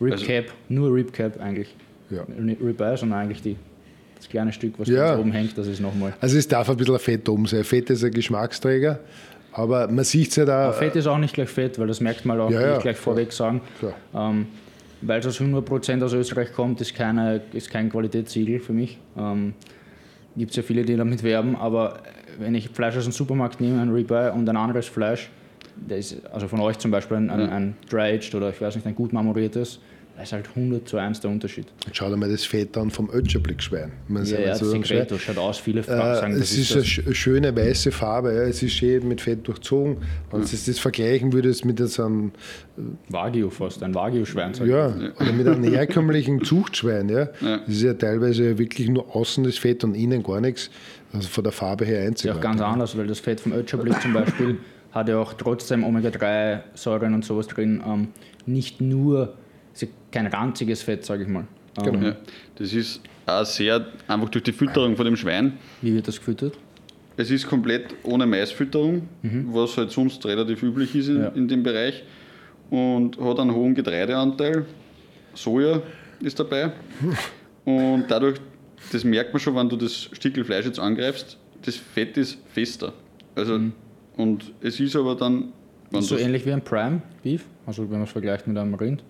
Ribcap, 0.00 0.46
nur 0.68 0.92
Ribcap 0.94 1.40
eigentlich. 1.40 1.74
Ja. 2.10 2.24
Nicht 2.38 2.60
Ribeye, 2.60 2.96
sondern 2.96 3.20
eigentlich 3.20 3.42
die, 3.42 3.56
das 4.16 4.28
kleine 4.28 4.52
Stück, 4.52 4.74
was 4.78 4.88
Ja. 4.88 5.08
ganz 5.10 5.20
oben 5.20 5.32
hängt, 5.32 5.56
das 5.56 5.66
ist 5.66 5.80
nochmal. 5.80 6.14
Also 6.20 6.36
es 6.38 6.48
darf 6.48 6.68
ein 6.70 6.76
bisschen 6.76 6.98
Fett 6.98 7.28
oben 7.28 7.46
sein. 7.46 7.64
Fett 7.64 7.90
ist 7.90 8.04
ein 8.04 8.10
Geschmacksträger, 8.10 9.00
aber 9.52 9.88
man 9.88 10.04
sieht 10.04 10.30
es 10.30 10.36
ja 10.36 10.44
da. 10.44 10.64
Aber 10.68 10.72
Fett 10.74 10.96
ist 10.96 11.06
auch 11.06 11.18
nicht 11.18 11.34
gleich 11.34 11.48
Fett, 11.48 11.78
weil 11.78 11.86
das 11.86 12.00
merkt 12.00 12.24
man 12.24 12.40
auch, 12.40 12.50
Ja, 12.50 12.60
ja, 12.60 12.76
ich 12.76 12.82
gleich 12.82 12.96
vorweg 12.96 13.32
sagen. 13.32 13.60
Ähm, 14.14 14.46
weil 15.02 15.20
es 15.20 15.26
aus 15.26 15.40
100% 15.40 16.02
aus 16.02 16.12
Österreich 16.12 16.52
kommt, 16.52 16.80
ist, 16.80 16.94
keine, 16.94 17.40
ist 17.52 17.70
kein 17.70 17.90
Qualitätssiegel 17.90 18.60
für 18.60 18.72
mich. 18.72 18.98
Ähm, 19.18 19.52
Gibt 20.36 20.50
es 20.52 20.56
ja 20.56 20.62
viele, 20.62 20.82
die 20.84 20.96
damit 20.96 21.22
werben, 21.22 21.56
aber 21.56 21.98
wenn 22.38 22.54
ich 22.54 22.68
Fleisch 22.70 22.96
aus 22.96 23.04
dem 23.04 23.12
Supermarkt 23.12 23.60
nehme, 23.60 23.80
ein 23.80 23.90
Ribeye 23.92 24.32
und 24.32 24.48
ein 24.48 24.56
anderes 24.56 24.86
Fleisch, 24.86 25.30
das 25.88 26.12
ist, 26.12 26.26
also 26.32 26.48
von 26.48 26.60
euch 26.60 26.78
zum 26.78 26.90
Beispiel 26.90 27.16
ein, 27.16 27.30
ein, 27.30 27.48
ein 27.50 27.76
Dry-Aged 27.90 28.34
oder 28.34 28.50
ich 28.50 28.60
weiß 28.60 28.74
nicht, 28.76 28.86
ein 28.86 28.94
gut 28.94 29.12
marmoriertes, 29.12 29.78
da 30.14 30.22
ist 30.24 30.32
halt 30.34 30.46
100 30.54 30.86
zu 30.86 30.98
1 30.98 31.20
der 31.20 31.30
Unterschied. 31.30 31.66
Schau 31.90 32.10
dir 32.10 32.18
mal 32.18 32.30
das 32.30 32.44
Fett 32.44 32.76
an 32.76 32.90
vom 32.90 33.08
Ötscherblickschwein. 33.10 33.90
Man 34.08 34.26
Ja, 34.26 34.38
ja, 34.40 34.54
so 34.54 34.66
das 34.66 34.74
ein 34.74 34.84
Schwein. 34.84 34.98
Secreto 34.98 35.16
schaut 35.18 35.38
aus, 35.38 35.56
viele 35.58 35.80
Äh, 35.80 35.84
sagen, 35.84 36.34
das 36.34 36.42
es 36.52 36.58
ist, 36.58 36.58
ist 36.58 36.72
eine 36.72 36.80
das. 36.82 36.88
sch- 36.90 37.14
schöne 37.14 37.56
weiße 37.56 37.90
Farbe, 37.92 38.34
ja. 38.34 38.42
es 38.42 38.62
ist 38.62 38.74
schön 38.74 39.08
mit 39.08 39.22
Fett 39.22 39.48
durchzogen. 39.48 39.96
Wenn 40.30 40.42
du 40.42 40.46
das 40.46 40.78
vergleichen 40.78 41.32
würdest 41.32 41.64
mit 41.64 41.78
so 41.78 42.04
einem, 42.04 42.32
Wagyu 43.08 43.48
fast, 43.48 43.82
ein 43.82 43.94
Wagyu-Schwein. 43.94 44.52
sag 44.52 44.66
ich. 44.66 44.70
ja, 44.72 44.88
oder 45.18 45.32
mit 45.32 45.46
einem 45.48 45.64
herkömmlichen 45.64 46.44
Zuchtschwein, 46.44 47.08
ja. 47.08 47.28
Ja. 47.40 47.58
das 47.66 47.68
ist 47.68 47.82
ja 47.82 47.94
teilweise 47.94 48.58
wirklich 48.58 48.90
nur 48.90 49.16
außen 49.16 49.44
das 49.44 49.56
Fett 49.56 49.82
und 49.82 49.94
innen 49.94 50.22
gar 50.22 50.42
nichts, 50.42 50.70
also 51.12 51.28
von 51.28 51.44
der 51.44 51.52
Farbe 51.52 51.84
her 51.84 51.98
Ist 51.98 52.02
ja 52.02 52.08
einzigartig. 52.08 52.38
auch 52.38 52.42
ganz 52.42 52.60
anders, 52.60 52.96
weil 52.96 53.06
das 53.06 53.20
Fett 53.20 53.40
vom 53.40 53.52
Ötscherblick 53.52 54.00
zum 54.00 54.12
Beispiel 54.12 54.58
hat 54.92 55.08
ja 55.08 55.18
auch 55.18 55.32
trotzdem 55.34 55.84
Omega-3-Säuren 55.84 57.14
und 57.14 57.24
sowas 57.24 57.46
drin. 57.48 57.82
Ähm, 57.86 58.08
nicht 58.46 58.80
nur, 58.80 59.34
ist 59.72 59.82
ja 59.82 59.88
kein 60.10 60.26
ranziges 60.26 60.82
Fett, 60.82 61.04
sage 61.04 61.22
ich 61.24 61.28
mal. 61.28 61.44
Ähm, 61.78 61.84
Genau. 61.92 62.06
Ja. 62.08 62.16
Das 62.56 62.72
ist 62.72 63.00
auch 63.26 63.44
sehr 63.44 63.86
einfach 64.08 64.28
durch 64.28 64.44
die 64.44 64.52
Fütterung 64.52 64.96
von 64.96 65.04
dem 65.06 65.16
Schwein. 65.16 65.54
Wie 65.80 65.94
wird 65.94 66.06
das 66.08 66.18
gefüttert? 66.18 66.54
Es 67.16 67.30
ist 67.30 67.46
komplett 67.46 67.94
ohne 68.04 68.26
Maisfütterung, 68.26 69.06
was 69.22 69.76
halt 69.76 69.90
sonst 69.90 70.24
relativ 70.26 70.62
üblich 70.62 70.94
ist 70.96 71.08
in, 71.08 71.20
Ja. 71.20 71.28
in 71.28 71.46
dem 71.46 71.62
Bereich. 71.62 72.02
Und 72.70 73.18
hat 73.20 73.38
einen 73.38 73.54
hohen 73.54 73.74
Getreideanteil. 73.74 74.64
Soja 75.34 75.82
ist 76.20 76.40
dabei. 76.40 76.72
Und 77.64 78.04
dadurch, 78.08 78.38
das 78.92 79.04
merkt 79.04 79.32
man 79.32 79.40
schon, 79.40 79.54
wenn 79.56 79.68
du 79.68 79.76
das 79.76 80.10
Stückel 80.12 80.44
Fleisch 80.44 80.66
jetzt 80.66 80.78
angreifst, 80.78 81.38
das 81.64 81.76
Fett 81.76 82.16
ist 82.16 82.38
fester. 82.52 82.92
Also, 83.34 83.58
Und 84.16 84.52
es 84.60 84.78
ist 84.80 84.96
aber 84.96 85.14
dann. 85.14 85.52
So 86.00 86.16
ähnlich 86.16 86.46
wie 86.46 86.52
ein 86.52 86.62
Prime 86.62 87.02
Beef, 87.22 87.44
also 87.66 87.82
wenn 87.84 87.98
man 87.98 88.02
es 88.04 88.10
vergleicht 88.12 88.46
mit 88.46 88.56
einem 88.56 88.74
Rind. 88.74 89.04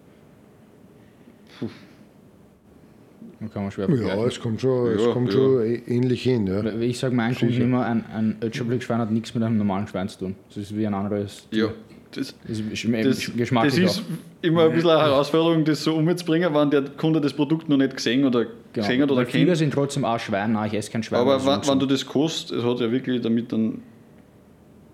Dann 3.38 3.50
kann 3.52 3.62
man 3.62 3.70
schwer 3.72 3.88
Ja, 3.90 4.24
es 4.24 4.40
kommt 4.40 4.60
schon, 4.60 4.92
es 4.92 5.02
Ja, 5.04 5.12
kommt 5.12 5.28
ja. 5.32 5.38
schon 5.38 5.62
ähnlich 5.86 6.22
hin. 6.22 6.46
Ja. 6.46 6.64
Ich 6.80 6.98
sage 6.98 7.14
meinen 7.14 7.34
Kunden 7.36 7.60
immer, 7.60 7.84
ein, 7.84 8.04
ein 8.06 8.36
Ötscherblick-Schwein 8.40 8.98
hat 8.98 9.10
nichts 9.10 9.34
mit 9.34 9.42
einem 9.42 9.58
normalen 9.58 9.86
Schwein 9.86 10.08
zu 10.08 10.18
tun. 10.18 10.36
Das 10.48 10.56
ist 10.58 10.76
wie 10.76 10.86
ein 10.86 10.94
anderes. 10.94 11.46
ja, 11.50 11.68
das, 12.16 12.34
Das 12.46 12.58
ist 12.58 12.84
das, 12.84 13.30
das 13.32 13.78
ist 13.78 14.02
immer 14.42 14.64
ein 14.64 14.72
bisschen 14.72 14.90
eine 14.90 15.00
Herausforderung, 15.02 15.64
das 15.64 15.82
so 15.82 15.94
umzubringen, 15.94 16.54
wenn 16.54 16.70
der 16.70 16.82
Kunde 16.96 17.20
das 17.20 17.32
Produkt 17.32 17.68
noch 17.68 17.76
nicht 17.76 17.94
gesehen 17.96 18.24
oder 18.24 18.44
Genau. 18.44 18.86
gesehen 18.86 19.02
hat 19.02 19.10
oder 19.10 19.20
Weil 19.20 19.26
viele 19.26 19.46
kennt. 19.46 19.58
sind 19.58 19.72
trotzdem 19.74 20.04
auch 20.04 20.18
Schwein, 20.18 20.52
nein, 20.52 20.68
ich 20.68 20.74
esse 20.78 20.90
kein 20.90 21.02
Schwein. 21.02 21.20
Aber 21.20 21.34
das 21.34 21.42
ist 21.42 21.48
wenn, 21.66 21.68
wenn 21.72 21.78
du 21.78 21.86
das 21.86 22.06
kostet, 22.06 22.58
es 22.58 22.64
hat 22.64 22.80
ja 22.80 22.90
wirklich 22.90 23.20
damit 23.20 23.52
dann 23.52 23.82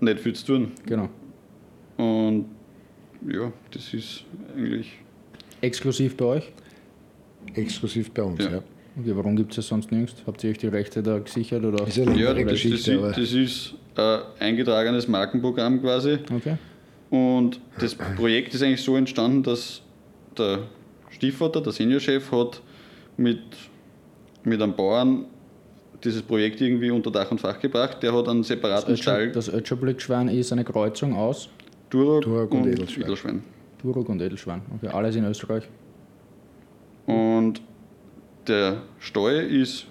nicht 0.00 0.18
viel 0.20 0.32
zu 0.34 0.46
tun. 0.46 0.72
Genau. 0.86 1.08
Und 1.96 2.46
ja, 3.28 3.52
das 3.72 3.92
ist 3.94 4.24
eigentlich. 4.56 4.98
Exklusiv 5.60 6.16
bei 6.16 6.24
euch? 6.24 6.52
Exklusiv 7.54 8.10
bei 8.12 8.22
uns, 8.22 8.44
Ja. 8.44 8.50
ja. 8.50 8.62
Okay, 9.00 9.12
warum 9.14 9.36
gibt 9.36 9.52
es 9.52 9.56
das 9.56 9.68
sonst 9.68 9.92
nirgends? 9.92 10.14
Habt 10.26 10.42
ihr 10.42 10.50
euch 10.50 10.58
die 10.58 10.66
Rechte 10.66 11.02
da 11.04 11.18
gesichert 11.20 11.64
oder? 11.64 11.86
Ist 11.86 11.98
eine 12.00 12.16
Ja, 12.18 12.34
das, 12.34 12.42
das, 12.42 12.52
Geschichte, 12.52 12.92
ist, 12.92 12.98
aber 12.98 13.12
das 13.12 13.32
ist 13.32 13.74
ein 13.94 14.20
eingetragenes 14.40 15.06
Markenprogramm 15.06 15.80
quasi. 15.80 16.18
Okay. 16.34 16.56
Und 17.10 17.60
das 17.78 17.94
Projekt 17.94 18.54
ist 18.54 18.62
eigentlich 18.62 18.82
so 18.82 18.96
entstanden, 18.96 19.42
dass 19.42 19.82
der 20.36 20.60
Stiefvater, 21.10 21.60
der 21.60 21.72
Seniorchef, 21.72 22.30
hat 22.32 22.60
mit, 23.16 23.40
mit 24.44 24.60
einem 24.60 24.74
Bauern 24.74 25.24
dieses 26.04 26.22
Projekt 26.22 26.60
irgendwie 26.60 26.90
unter 26.90 27.10
Dach 27.10 27.30
und 27.30 27.40
Fach 27.40 27.58
gebracht. 27.58 28.02
Der 28.02 28.12
hat 28.12 28.28
einen 28.28 28.44
separaten 28.44 28.96
Stall, 28.96 29.32
Das 29.32 29.48
Ötscherblick-Schwein 29.48 30.28
ist 30.28 30.52
eine 30.52 30.64
Kreuzung 30.64 31.16
aus 31.16 31.48
Duroc, 31.90 32.22
Duroc 32.22 32.52
und 32.52 32.62
und 32.62 32.68
Edelschwein. 32.72 33.04
Edelschwein. 33.04 33.42
Turok 33.80 34.08
und 34.08 34.20
Edelschwein. 34.20 34.62
Okay, 34.76 34.88
alles 34.88 35.16
in 35.16 35.24
Österreich. 35.24 35.64
Und 37.06 37.62
der 38.46 38.82
Stall 38.98 39.46
ist 39.46 39.86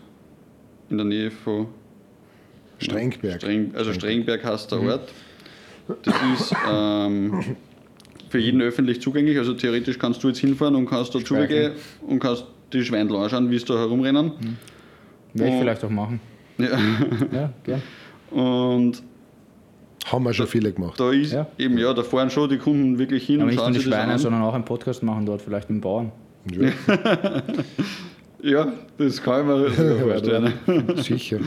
in 0.89 0.97
der 0.97 1.05
Nähe 1.05 1.31
von 1.31 1.67
Strengberg. 2.79 3.41
Streng, 3.41 3.73
also 3.75 3.93
Strengberg 3.93 4.43
heißt 4.43 4.71
der 4.71 4.81
Ort. 4.81 5.09
Das 6.03 6.15
ist 6.39 6.55
ähm, 6.69 7.55
für 8.29 8.39
jeden 8.39 8.61
öffentlich 8.61 9.01
zugänglich. 9.01 9.37
Also 9.37 9.53
theoretisch 9.53 9.97
kannst 9.97 10.23
du 10.23 10.27
jetzt 10.27 10.39
hinfahren 10.39 10.75
und 10.75 10.85
kannst 10.87 11.15
da 11.15 11.19
zugehen 11.23 11.73
und 12.05 12.19
kannst 12.19 12.45
die 12.73 12.83
Schweindel 12.83 13.15
anschauen, 13.17 13.49
wie 13.49 13.57
sie 13.57 13.65
da 13.65 13.75
herumrennen. 13.77 14.31
Werde 15.33 15.53
ich 15.53 15.59
vielleicht 15.59 15.83
auch 15.85 15.89
machen. 15.89 16.19
Ja. 16.59 16.69
Ja, 17.31 17.53
gern. 17.63 17.81
Und 18.31 19.03
Haben 20.07 20.23
wir 20.23 20.33
schon 20.33 20.47
viele 20.47 20.71
gemacht. 20.73 20.99
da 20.99 21.11
ist 21.11 21.31
Ja. 21.33 21.45
eben, 21.59 21.77
ja, 21.77 21.93
da 21.93 22.01
fahren 22.01 22.31
schon 22.31 22.49
die 22.49 22.57
Kunden 22.57 22.97
wirklich 22.97 23.27
hin 23.27 23.35
Aber 23.35 23.43
und 23.43 23.49
nicht 23.49 23.57
nur 23.57 23.65
schauen 23.65 23.73
die 23.73 23.79
Schweine, 23.81 24.17
sondern 24.17 24.41
auch 24.41 24.55
einen 24.55 24.65
Podcast 24.65 25.03
machen 25.03 25.25
dort, 25.27 25.41
vielleicht 25.43 25.69
mit 25.69 25.77
dem 25.77 25.81
Bauern. 25.81 26.11
Ja, 26.51 26.71
Ja, 28.41 28.71
das 28.97 29.21
kann 29.21 29.41
ich 29.41 29.77
mir 29.77 29.95
vorstellen. 29.99 30.53
sicher. 30.97 31.39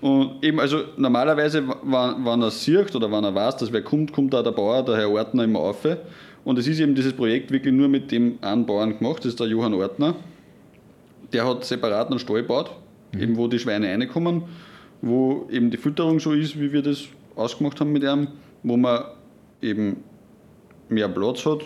Und 0.00 0.42
eben, 0.42 0.60
also 0.60 0.84
normalerweise, 0.96 1.66
wenn, 1.66 2.24
wenn 2.24 2.42
er 2.42 2.50
sieht 2.50 2.94
oder 2.94 3.10
wenn 3.10 3.24
er 3.24 3.34
weiß, 3.34 3.56
dass 3.56 3.72
wer 3.72 3.82
kommt, 3.82 4.12
kommt 4.12 4.32
da 4.32 4.42
der 4.42 4.52
Bauer, 4.52 4.84
der 4.84 4.96
Herr 4.96 5.10
Ortner 5.10 5.44
immer 5.44 5.60
auf. 5.60 5.84
Und 6.44 6.58
es 6.58 6.66
ist 6.66 6.78
eben 6.78 6.94
dieses 6.94 7.12
Projekt 7.12 7.50
wirklich 7.50 7.74
nur 7.74 7.88
mit 7.88 8.12
dem 8.12 8.38
einen 8.40 8.64
Bauern 8.64 8.96
gemacht, 8.96 9.18
das 9.18 9.26
ist 9.26 9.40
der 9.40 9.48
Johann 9.48 9.74
Ortner. 9.74 10.14
Der 11.32 11.46
hat 11.46 11.64
separat 11.64 12.10
einen 12.10 12.18
Stall 12.18 12.42
gebaut, 12.42 12.70
eben 13.18 13.36
wo 13.36 13.48
die 13.48 13.58
Schweine 13.58 13.88
reinkommen, 13.88 14.44
wo 15.02 15.46
eben 15.50 15.70
die 15.70 15.76
Fütterung 15.76 16.20
so 16.20 16.32
ist, 16.32 16.58
wie 16.58 16.72
wir 16.72 16.82
das 16.82 17.04
ausgemacht 17.34 17.80
haben 17.80 17.92
mit 17.92 18.04
ihm, 18.04 18.28
wo 18.62 18.76
man 18.76 19.04
eben 19.60 20.04
mehr 20.88 21.08
Platz 21.08 21.44
hat. 21.44 21.64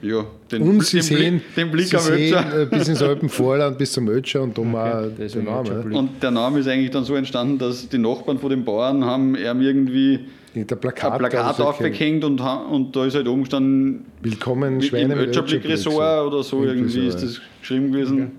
Ja, 0.00 0.24
den, 0.52 0.62
Und 0.62 0.84
Sie 0.84 0.98
den 0.98 1.02
sehen, 1.02 1.40
Blick, 1.40 1.54
den 1.56 1.70
Blick 1.72 1.86
Sie 1.86 1.96
am 1.96 2.02
sehen 2.02 2.34
Ötscher. 2.34 2.62
äh, 2.62 2.66
bis 2.66 2.88
ins 2.88 3.02
Alpenvorland, 3.02 3.78
bis 3.78 3.92
zum 3.92 4.08
Ötscher 4.08 4.42
und 4.42 4.56
um 4.58 4.74
auch 4.76 5.02
deswegen 5.18 5.44
den 5.46 5.52
Namen. 5.52 5.66
Ötscherblick. 5.66 5.98
Und 5.98 6.22
der 6.22 6.30
Name 6.30 6.60
ist 6.60 6.68
eigentlich 6.68 6.90
dann 6.90 7.04
so 7.04 7.14
entstanden, 7.16 7.58
dass 7.58 7.88
die 7.88 7.98
Nachbarn 7.98 8.38
von 8.38 8.50
den 8.50 8.64
Bauern 8.64 9.04
haben 9.04 9.34
ihm 9.34 9.60
irgendwie 9.60 10.20
Der 10.54 10.76
Plakat, 10.76 11.12
ein 11.14 11.18
Plakat 11.18 11.60
aufgehängt 11.60 12.24
und, 12.24 12.40
und 12.40 12.94
da 12.94 13.06
ist 13.06 13.16
halt 13.16 13.26
oben 13.26 13.42
gestanden, 13.42 14.04
Willkommen 14.22 14.74
im 14.74 14.80
Schweine 14.82 15.16
mit 15.16 15.28
Ötscherblick 15.28 15.64
Ötscherblick, 15.64 15.78
Resort 15.78 16.26
oder 16.32 16.42
so 16.44 16.64
Irgendwie 16.64 17.06
ist 17.08 17.20
das 17.22 17.40
geschrieben 17.60 17.90
gewesen. 17.90 18.30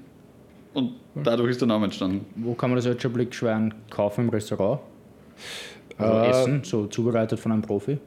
Und 0.73 0.93
dadurch 1.15 1.51
ist 1.51 1.59
der 1.61 1.67
Name 1.67 1.85
entstanden. 1.85 2.25
Wo 2.35 2.53
kann 2.53 2.69
man 2.69 2.77
das 2.77 2.85
Ötscherblick-Schwein 2.85 3.73
kaufen 3.89 4.25
im 4.25 4.29
Restaurant? 4.29 4.79
Also 5.97 6.13
Äh, 6.13 6.29
essen, 6.29 6.61
so 6.63 6.85
zubereitet 6.87 7.37
von 7.37 7.51
einem 7.51 7.61
Profi? 7.63 7.97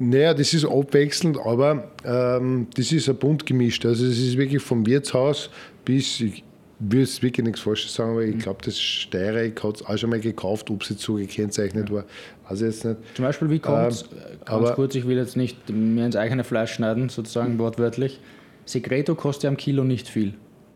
Naja, 0.00 0.34
das 0.34 0.52
ist 0.54 0.64
abwechselnd, 0.64 1.38
aber 1.38 1.88
ähm, 2.04 2.66
das 2.74 2.90
ist 2.92 3.08
ein 3.08 3.16
bunt 3.16 3.46
gemischt. 3.46 3.86
Also 3.86 4.04
es 4.06 4.18
ist 4.18 4.36
wirklich 4.36 4.62
vom 4.62 4.84
Wirtshaus 4.86 5.50
bis, 5.84 6.20
ich 6.20 6.42
will 6.80 7.02
es 7.02 7.22
wirklich 7.22 7.44
nichts 7.46 7.60
Falsches 7.60 7.94
sagen, 7.94 8.10
aber 8.12 8.24
ich 8.24 8.38
glaube, 8.38 8.58
das 8.64 8.78
Steyrek 8.80 9.62
hat 9.62 9.76
es 9.76 9.86
auch 9.86 9.96
schon 9.96 10.10
mal 10.10 10.18
gekauft, 10.20 10.68
ob 10.70 10.82
es 10.82 10.88
jetzt 10.90 11.02
so 11.02 11.14
gekennzeichnet 11.14 11.90
war, 11.92 12.04
weiß 12.48 12.60
ich 12.62 12.66
jetzt 12.66 12.84
nicht. 12.84 12.96
Zum 13.14 13.24
Beispiel, 13.24 13.50
wie 13.50 13.58
kommt 13.60 13.92
es, 13.92 14.02
Ähm, 14.02 14.08
ganz 14.44 14.50
aber- 14.50 14.72
kurz, 14.74 14.94
ich 14.96 15.06
will 15.06 15.16
jetzt 15.16 15.36
nicht 15.36 15.70
mir 15.70 16.04
ins 16.06 16.16
eigene 16.16 16.42
Fleisch 16.44 16.72
schneiden, 16.72 17.08
sozusagen 17.08 17.58
wortwörtlich. 17.58 18.18
Secreto 18.66 19.14
kostet 19.14 19.44
ja 19.44 19.50
am 19.50 19.56
Kilo 19.56 19.84
nicht 19.84 20.08
viel. 20.08 20.34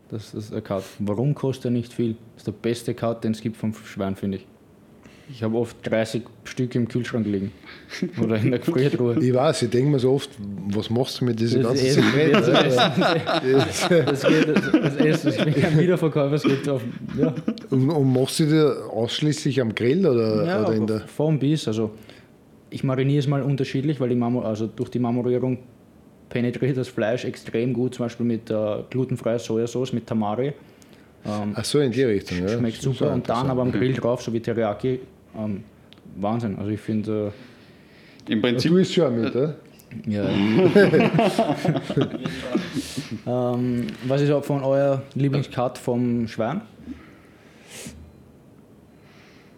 Das 0.09 0.33
ist 0.33 0.53
ein 0.53 0.63
Cut. 0.63 0.83
Warum 0.99 1.35
kostet 1.35 1.65
er 1.65 1.71
nicht 1.71 1.91
viel? 1.93 2.13
Das 2.35 2.41
ist 2.41 2.47
der 2.47 2.51
beste 2.53 2.93
Cut, 2.93 3.23
den 3.23 3.33
es 3.33 3.41
gibt 3.41 3.57
vom 3.57 3.73
Schwein, 3.73 4.15
finde 4.15 4.37
ich. 4.37 4.47
Ich 5.31 5.43
habe 5.43 5.57
oft 5.57 5.77
30 5.83 6.23
Stück 6.43 6.73
im 6.75 6.87
Kühlschrank 6.87 7.27
liegen. 7.27 7.51
Oder 8.21 8.37
in 8.37 8.49
der 8.49 8.59
Gefriertruhe. 8.59 9.17
Ich 9.21 9.33
weiß, 9.33 9.61
ich 9.63 9.69
denke 9.69 9.91
mir 9.91 9.99
so 9.99 10.11
oft, 10.13 10.29
was 10.69 10.89
machst 10.89 11.21
du 11.21 11.25
mit 11.25 11.39
diesen 11.39 11.61
Das 11.61 11.73
ganzen 11.79 12.03
Sekreten? 12.03 12.31
das 12.33 12.75
Das, 13.89 14.21
das, 14.21 14.95
Essen, 14.95 15.29
ich 15.29 15.43
bin 15.43 15.53
kein 15.55 15.79
Wiederverkäufer, 15.79 16.33
es 16.33 16.43
geht 16.43 16.67
auf. 16.67 16.81
Ja, 17.19 17.33
Und, 17.69 17.89
und 17.89 18.13
machst 18.13 18.39
du 18.39 18.45
die 18.45 18.89
ausschließlich 18.91 19.61
am 19.61 19.73
Grill 19.75 20.05
oder, 20.07 20.45
ja 20.45 20.61
oder 20.63 20.73
in 20.73 20.87
der. 20.87 21.01
vom 21.01 21.37
bis. 21.37 21.67
Also, 21.67 21.91
ich 22.71 22.83
mariniere 22.83 23.19
es 23.19 23.27
mal 23.27 23.41
unterschiedlich, 23.43 23.99
weil 23.99 24.09
die 24.09 24.15
Marmor, 24.15 24.45
also 24.45 24.67
durch 24.67 24.89
die 24.89 24.99
Marmorierung 24.99 25.59
penetriert 26.29 26.77
das 26.77 26.87
Fleisch 26.87 27.25
extrem 27.25 27.73
gut, 27.73 27.95
zum 27.95 28.05
Beispiel 28.05 28.25
mit 28.25 28.49
äh, 28.49 28.55
glutenfreier 28.89 29.39
Sojasauce, 29.39 29.93
mit 29.93 30.07
Tamari. 30.07 30.53
Ähm, 31.25 31.53
Ach 31.53 31.65
so, 31.65 31.79
in 31.79 31.91
die 31.91 32.03
Richtung. 32.03 32.39
Ja. 32.41 32.49
schmeckt 32.49 32.81
super. 32.81 33.11
Und 33.13 33.27
dann 33.27 33.49
aber 33.49 33.61
am 33.61 33.71
Grill 33.71 33.93
drauf, 33.93 34.21
so 34.21 34.31
wie 34.31 34.39
Teriyaki. 34.39 34.99
Ähm, 35.37 35.63
Wahnsinn. 36.15 36.57
Also 36.57 36.71
ich 36.71 36.79
finde, 36.79 37.33
Im 38.27 38.41
Du 38.41 38.47
Prinzip, 38.47 38.71
isst 38.73 38.93
schon 38.93 39.05
auch 39.05 39.11
mit, 39.11 39.35
äh, 39.35 39.49
ja. 40.07 40.29
ähm, 43.53 43.87
was 44.05 44.21
ist 44.21 44.31
auch 44.31 44.43
von 44.43 44.63
euer 44.63 45.01
Lieblingscut 45.15 45.77
vom 45.77 46.27
Schwein? 46.27 46.61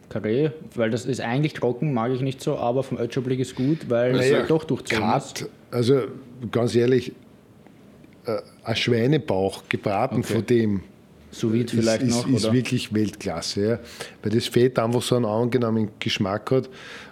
Karree, 0.09 0.49
weil 0.75 0.89
das 0.89 1.05
ist 1.05 1.21
eigentlich 1.21 1.53
trocken, 1.53 1.93
mag 1.93 2.11
ich 2.11 2.21
nicht 2.21 2.41
so, 2.41 2.57
aber 2.57 2.83
vom 2.83 2.97
Ötscherblick 2.97 3.39
ist 3.39 3.55
gut, 3.55 3.89
weil 3.89 4.15
es 4.15 4.29
Naja, 4.29 4.45
doch 4.45 4.65
durchzogen 4.65 5.09
ist. 5.15 5.49
Also 5.71 6.01
ganz 6.51 6.75
ehrlich, 6.75 7.13
äh, 8.25 8.37
ein 8.63 8.75
Schweinebauch 8.75 9.63
gebraten 9.69 10.19
Okay. 10.19 10.33
von 10.33 10.45
dem 10.45 10.81
Sous 11.31 11.51
vide 11.53 11.71
vielleicht 11.71 12.03
ist, 12.03 12.11
noch, 12.11 12.27
ist, 12.27 12.45
ist 12.45 12.53
wirklich 12.53 12.93
Weltklasse. 12.93 13.61
Ja. 13.65 13.79
Weil 14.21 14.31
das 14.31 14.47
Fett 14.47 14.77
einfach 14.77 15.01
so 15.01 15.15
einen 15.15 15.25
angenehmen 15.25 15.89
Geschmack 15.99 16.51
hat. 16.51 16.69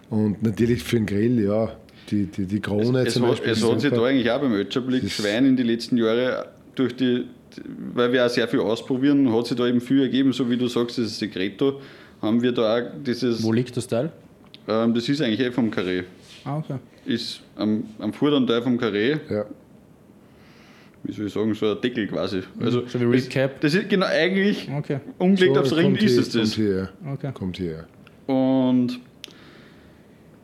Und 0.09 0.41
natürlich 0.43 0.83
für 0.83 0.97
den 0.97 1.05
Grill, 1.05 1.43
ja, 1.43 1.71
die, 2.11 2.25
die, 2.25 2.45
die 2.45 2.59
Krone 2.59 3.01
es, 3.05 3.13
zum 3.13 3.23
hat, 3.23 3.31
Beispiel. 3.31 3.51
es 3.51 3.63
hat 3.63 3.81
sich 3.81 3.91
da 3.91 4.03
eigentlich 4.03 4.29
auch 4.31 4.41
beim 4.41 4.53
Ötscherblick 4.53 5.09
Schwein 5.09 5.45
in 5.45 5.55
die 5.55 5.63
letzten 5.63 5.97
Jahre 5.97 6.47
durch 6.75 6.95
die, 6.95 7.25
weil 7.93 8.11
wir 8.11 8.25
auch 8.25 8.29
sehr 8.29 8.47
viel 8.47 8.59
ausprobieren, 8.61 9.31
hat 9.33 9.47
sich 9.47 9.57
da 9.57 9.67
eben 9.67 9.79
viel 9.81 10.01
ergeben, 10.01 10.33
so 10.33 10.49
wie 10.49 10.57
du 10.57 10.67
sagst, 10.67 10.97
dieses 10.97 11.17
Secreto, 11.19 11.79
haben 12.21 12.41
wir 12.41 12.51
da 12.51 12.77
auch 12.77 12.83
dieses, 13.05 13.43
Wo 13.43 13.51
liegt 13.53 13.77
das 13.77 13.87
Teil? 13.87 14.11
ähm, 14.67 14.93
das 14.93 15.07
ist 15.07 15.21
eigentlich 15.21 15.39
eh 15.41 15.51
vom 15.51 15.69
Karree, 15.69 16.03
Ah, 16.45 16.57
okay. 16.57 16.75
ist 17.05 17.41
am, 17.55 17.83
am 17.99 18.11
vorderen 18.13 18.47
Teil 18.47 18.61
vom 18.63 18.77
Karree, 18.77 19.17
ja. 19.29 19.45
Wie 21.03 21.11
soll 21.13 21.27
ich 21.27 21.33
sagen, 21.33 21.53
so 21.53 21.71
ein 21.71 21.81
Deckel 21.81 22.07
quasi. 22.07 22.41
Also 22.59 22.85
So 22.87 22.99
wie 22.99 23.05
Recap. 23.05 23.59
das 23.61 23.73
ist 23.73 23.89
genau 23.89 24.05
eigentlich, 24.07 24.69
Okay, 24.77 24.99
umgelegt 25.17 25.55
So, 25.55 25.61
aufs 25.61 25.75
kommt 25.75 26.01
ist 26.03 26.17
es 26.17 26.29
das. 26.29 26.55
Kommt 26.55 26.55
hier, 26.55 26.89
okay. 27.13 27.31
kommt 27.33 27.57
hier. 27.57 27.85
Und 28.27 28.99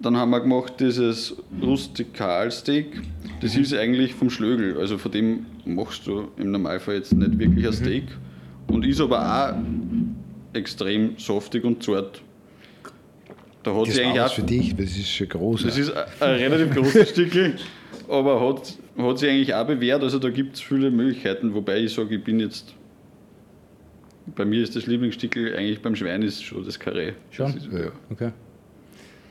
dann 0.01 0.17
haben 0.17 0.31
wir 0.31 0.39
gemacht 0.41 0.73
dieses 0.79 1.35
Rustikalsteak. 1.61 3.01
Das 3.41 3.55
ist 3.55 3.73
eigentlich 3.73 4.13
vom 4.13 4.29
Schlögel. 4.29 4.77
Also 4.79 4.97
von 4.97 5.11
dem 5.11 5.45
machst 5.65 6.05
du 6.07 6.27
im 6.37 6.51
Normalfall 6.51 6.95
jetzt 6.95 7.13
nicht 7.13 7.37
wirklich 7.39 7.65
ein 7.67 7.73
Steak. 7.73 8.03
Und 8.67 8.85
ist 8.85 8.99
aber 9.01 9.19
auch 9.21 9.55
extrem 10.53 11.17
saftig 11.17 11.63
und 11.63 11.83
zart. 11.83 12.21
Da 13.63 13.73
hat 13.75 13.87
Das 13.87 13.95
sich 13.95 14.05
eigentlich 14.05 14.21
auch, 14.21 14.33
für 14.33 14.43
dich, 14.43 14.75
das 14.75 14.85
ist 14.97 15.09
schon 15.09 15.27
groß. 15.29 15.63
das 15.63 15.77
ist 15.77 15.91
ein, 15.91 16.05
ein 16.19 16.35
relativ 16.35 16.73
großes 16.75 17.09
Stückchen, 17.11 17.53
aber 18.07 18.39
hat, 18.47 18.73
hat 18.97 19.19
sich 19.19 19.29
eigentlich 19.29 19.53
auch 19.53 19.67
bewährt. 19.67 20.03
Also 20.03 20.19
da 20.19 20.29
gibt 20.29 20.55
es 20.55 20.61
viele 20.61 20.91
Möglichkeiten, 20.91 21.53
wobei 21.53 21.79
ich 21.79 21.93
sage, 21.93 22.15
ich 22.15 22.23
bin 22.23 22.39
jetzt. 22.39 22.73
Bei 24.35 24.43
mir 24.43 24.63
ist 24.63 24.75
das 24.75 24.87
Lieblingsstückel 24.87 25.55
eigentlich 25.55 25.81
beim 25.81 25.95
Schwein 25.95 26.23
ist 26.23 26.43
schon 26.43 26.65
das 26.65 26.79
Karree. 26.79 27.13
Schon? 27.29 27.53
Das 27.53 27.63
ist, 27.63 27.71
ja. 27.71 27.91
okay. 28.09 28.31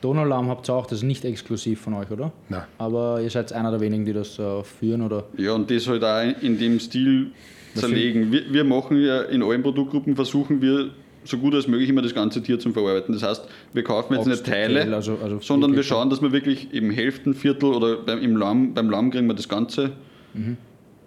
Donaualarm 0.01 0.49
habt 0.49 0.69
ihr 0.69 0.75
auch, 0.75 0.87
das 0.87 0.99
ist 0.99 1.05
nicht 1.05 1.25
exklusiv 1.25 1.81
von 1.81 1.95
euch, 1.95 2.11
oder? 2.11 2.31
Nein. 2.49 2.63
Aber 2.79 3.21
ihr 3.23 3.31
seid 3.31 3.53
einer 3.53 3.71
der 3.71 3.81
wenigen, 3.81 4.05
die 4.05 4.13
das 4.13 4.39
äh, 4.39 4.63
führen, 4.63 5.03
oder? 5.03 5.25
Ja, 5.37 5.53
und 5.55 5.71
das 5.71 5.89
halt 5.89 6.05
auch 6.05 6.43
in 6.43 6.59
dem 6.59 6.79
Stil 6.79 7.33
zerlegen. 7.75 8.31
Wir, 8.31 8.53
wir 8.53 8.65
machen 8.65 9.03
ja 9.03 9.23
in 9.23 9.43
allen 9.43 9.63
Produktgruppen, 9.63 10.15
versuchen 10.15 10.61
wir 10.61 10.91
so 11.25 11.39
gut 11.39 11.55
als 11.55 11.67
möglich 11.67 11.89
immer 11.89 12.03
das 12.03 12.15
ganze 12.15 12.43
Tier 12.43 12.59
zum 12.59 12.73
Verarbeiten. 12.73 13.13
Das 13.15 13.23
heißt, 13.23 13.45
wir 13.73 13.83
kaufen 13.85 14.15
jetzt 14.15 14.27
nicht 14.27 14.45
Teile, 14.47 14.95
also- 14.95 15.19
also 15.23 15.39
sondern 15.41 15.75
wir 15.75 15.83
schauen, 15.83 16.11
dass 16.11 16.21
wir 16.23 16.33
wirklich 16.33 16.73
eben 16.73 16.91
Hälften, 16.91 17.35
Viertel 17.35 17.73
oder 17.75 17.97
beim, 17.97 18.21
im 18.21 18.37
Lamm, 18.37 18.75
beim 18.75 18.91
Lamm 18.91 19.11
kriegen 19.11 19.27
wir 19.27 19.35
das 19.35 19.49
Ganze 19.49 19.93
Mhm. 20.35 20.57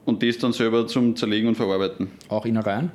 und 0.05 0.23
das 0.23 0.37
dann 0.39 0.53
selber 0.53 0.87
zum 0.87 1.15
Zerlegen 1.15 1.47
und 1.49 1.55
Verarbeiten. 1.55 2.11
Auch 2.29 2.45
Innereien? 2.45 2.91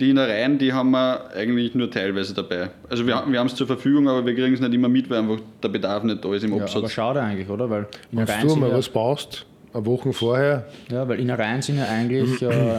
die 0.00 0.10
Innereien, 0.10 0.58
die 0.58 0.72
haben 0.72 0.92
wir 0.92 1.28
eigentlich 1.34 1.74
nur 1.74 1.90
teilweise 1.90 2.32
dabei. 2.32 2.70
Also 2.88 3.04
wir, 3.04 3.20
wir 3.26 3.38
haben 3.40 3.48
es 3.48 3.56
zur 3.56 3.66
Verfügung, 3.66 4.08
aber 4.08 4.24
wir 4.24 4.32
kriegen 4.32 4.54
es 4.54 4.60
nicht 4.60 4.72
immer 4.72 4.88
mit, 4.88 5.10
weil 5.10 5.18
einfach 5.18 5.40
der 5.60 5.68
Bedarf 5.70 6.04
nicht 6.04 6.24
da 6.24 6.32
ist 6.34 6.44
im 6.44 6.50
Ja, 6.50 6.56
aber 6.58 6.64
Absatz. 6.66 6.92
schade 6.92 7.20
eigentlich, 7.20 7.48
oder? 7.48 7.68
Weil 7.68 7.88
Wenn 8.12 8.24
du 8.46 8.54
mal 8.54 8.70
ja, 8.70 8.76
was 8.76 8.88
brauchst, 8.88 9.44
eine 9.74 9.84
Woche 9.84 10.12
vorher, 10.12 10.68
ja, 10.88 11.08
weil 11.08 11.18
Innereien 11.18 11.62
sind 11.62 11.78
ja 11.78 11.86
eigentlich 11.86 12.40
äh, 12.42 12.78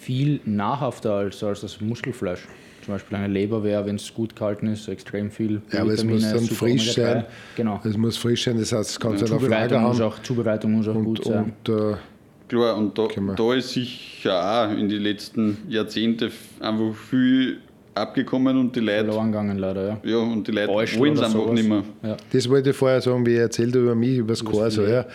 viel 0.00 0.40
nahrhafter 0.44 1.14
als, 1.14 1.40
als 1.44 1.60
das 1.60 1.80
Muskelfleisch. 1.80 2.40
Zum 2.84 2.94
Beispiel 2.94 3.16
eine 3.18 3.28
Leber 3.32 3.62
wäre, 3.62 3.84
wenn 3.86 3.96
es 3.96 4.12
gut 4.14 4.34
gehalten 4.34 4.66
ist, 4.68 4.88
extrem 4.88 5.30
viel 5.30 5.60
ja, 5.72 5.82
aber 5.82 5.92
es 5.92 6.02
muss 6.04 6.22
dann 6.22 6.40
frisch 6.40 6.96
Omega-3. 6.96 7.12
sein. 7.12 7.24
Genau. 7.56 7.80
Es 7.84 7.96
muss 7.96 8.16
frisch 8.16 8.44
sein, 8.44 8.58
das 8.58 8.72
heißt, 8.72 8.90
es 8.90 9.00
kann 9.00 9.12
Lager 9.14 9.26
Zubereitung 9.26 9.82
muss, 9.82 10.00
haben. 10.00 10.06
auch, 10.06 10.18
Zubereitung 10.22 10.72
muss 10.72 10.88
auch 10.88 10.94
Und, 10.94 11.04
gut 11.04 11.24
sein. 11.24 11.52
und 11.66 11.74
äh, 11.74 11.94
Klar, 12.48 12.76
und 12.76 12.98
da, 12.98 13.06
da 13.36 13.54
ist 13.54 13.70
sicher 13.70 14.34
auch 14.66 14.76
in 14.76 14.88
den 14.88 15.02
letzten 15.02 15.58
Jahrzehnten 15.68 16.32
einfach 16.58 16.94
viel 17.08 17.58
abgekommen 17.94 18.56
und 18.56 18.74
die 18.74 18.80
Leute, 18.80 19.04
verloren 19.04 19.26
gegangen 19.30 19.58
leider, 19.58 19.86
ja. 19.88 19.98
ja, 20.10 20.16
und 20.16 20.46
die 20.48 20.52
Leute 20.52 20.68
wollen 20.72 21.12
es 21.14 21.20
einfach 21.22 21.38
sowas. 21.38 21.54
nicht 21.54 21.68
mehr. 21.68 21.82
Ja. 22.02 22.16
Das 22.32 22.48
wollte 22.48 22.70
ich 22.70 22.76
vorher 22.76 23.00
sagen, 23.00 23.24
wie 23.26 23.34
ich 23.34 23.38
erzählt 23.38 23.68
habe 23.74 23.84
über 23.84 23.94
mich, 23.94 24.16
über 24.18 24.32
das 24.32 24.40
Filet. 24.40 24.88
ja. 24.90 25.06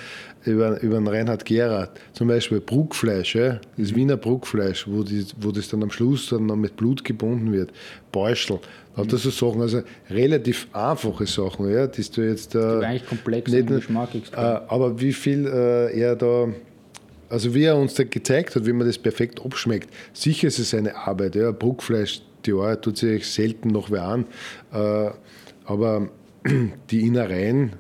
Über, 0.45 0.81
über 0.81 0.95
den 0.97 1.07
Reinhard 1.07 1.45
Gerard. 1.45 1.91
Zum 2.13 2.27
Beispiel 2.27 2.59
Bruckfleisch, 2.59 3.35
ja. 3.35 3.59
das 3.77 3.91
Mhm. 3.91 3.95
Wiener 3.95 4.17
Bruckfleisch, 4.17 4.87
wo, 4.87 5.03
die, 5.03 5.25
wo 5.39 5.51
das 5.51 5.67
dann 5.69 5.83
am 5.83 5.91
Schluss 5.91 6.29
dann 6.29 6.45
noch 6.45 6.55
mit 6.55 6.75
Blut 6.75 7.03
gebunden 7.03 7.51
wird. 7.51 7.71
Beuschel. 8.11 8.59
Hat 8.95 9.11
er 9.11 9.17
so 9.17 9.29
Sachen, 9.29 9.61
also 9.61 9.81
relativ 10.09 10.67
einfache 10.71 11.25
Sachen, 11.25 11.69
ja, 11.69 11.85
die 11.87 12.03
du 12.09 12.21
jetzt. 12.21 12.55
Äh, 12.55 12.59
Aber 12.59 12.85
eigentlich 12.87 13.05
komplex 13.07 13.51
nicht 13.51 13.69
nur- 13.69 13.79
Geschmack 13.79 14.09
äh, 14.15 14.35
aber 14.37 14.99
wie 15.01 15.11
viel 15.11 15.45
äh, 15.47 15.99
er 15.99 16.15
da, 16.15 16.47
also 17.29 17.53
wie 17.53 17.63
er 17.65 17.75
uns 17.75 17.95
da 17.95 18.03
gezeigt 18.05 18.55
hat, 18.55 18.65
wie 18.65 18.71
man 18.71 18.87
das 18.87 18.97
perfekt 18.97 19.43
abschmeckt. 19.43 19.89
Sicher 20.13 20.47
ist 20.47 20.59
es 20.59 20.73
eine 20.73 20.95
Arbeit, 20.95 21.35
ja. 21.35 21.51
Bruckfleisch, 21.51 22.21
die 22.45 22.53
Arbeit 22.53 22.83
tut 22.83 22.97
sich 22.97 23.27
selten 23.27 23.69
noch 23.69 23.91
wer 23.91 24.03
an. 24.03 24.25
Äh, 24.71 25.09
aber 25.65 26.07
die 26.91 27.01
Innereien, 27.01 27.73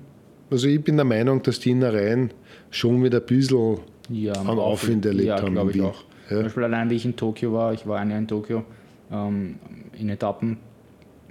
also 0.49 0.67
ich 0.67 0.83
bin 0.83 0.95
der 0.95 1.05
Meinung, 1.05 1.41
dass 1.41 1.59
die 1.59 1.71
Innereien 1.71 2.31
schon 2.71 3.03
wieder 3.03 3.19
ein 3.19 3.25
bisschen 3.25 3.79
ja, 4.09 4.33
an 4.33 4.47
Aufwind 4.59 5.05
erlebt 5.05 5.27
ja, 5.27 5.41
haben. 5.41 5.53
glaube 5.53 5.71
ich 5.71 5.81
auch. 5.81 6.03
Zum 6.27 6.37
Ja. 6.37 6.43
Beispiel 6.43 6.63
allein, 6.63 6.89
wie 6.89 6.95
ich 6.95 7.05
in 7.05 7.15
Tokio 7.15 7.53
war, 7.53 7.73
ich 7.73 7.85
war 7.87 7.99
ein 7.99 8.09
Jahr 8.09 8.19
in 8.19 8.27
Tokio, 8.27 8.63
ähm, 9.11 9.55
in 9.99 10.09
Etappen, 10.09 10.57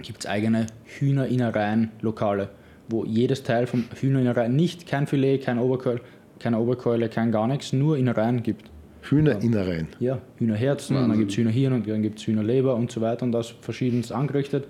gibt 0.01 0.19
es 0.19 0.25
eigene 0.25 0.67
Hühnerinnereien-Lokale, 0.85 2.49
wo 2.89 3.05
jedes 3.05 3.43
Teil 3.43 3.67
vom 3.67 3.85
Hühnerinnereien 3.99 4.55
nicht, 4.55 4.87
kein 4.87 5.07
Filet, 5.07 5.39
kein 5.39 5.59
Oberkeul, 5.59 6.01
keine 6.39 6.59
Oberkeule, 6.59 7.09
kein 7.09 7.31
gar 7.31 7.47
nichts, 7.47 7.73
nur 7.73 7.97
Innereien 7.97 8.43
gibt. 8.43 8.69
Hühnerinnereien. 9.01 9.87
Ja, 9.99 10.19
Hühnerherzen, 10.37 10.97
und 10.97 11.09
dann 11.09 11.19
gibt 11.19 11.31
es 11.31 11.37
Hühnerhirn 11.37 11.73
und 11.73 11.87
dann 11.87 12.01
gibt 12.01 12.19
es 12.19 12.25
Hühnerleber 12.27 12.75
und 12.75 12.91
so 12.91 13.01
weiter 13.01 13.23
und 13.23 13.31
das 13.31 13.49
verschiedenst 13.61 14.11
angerichtet. 14.11 14.67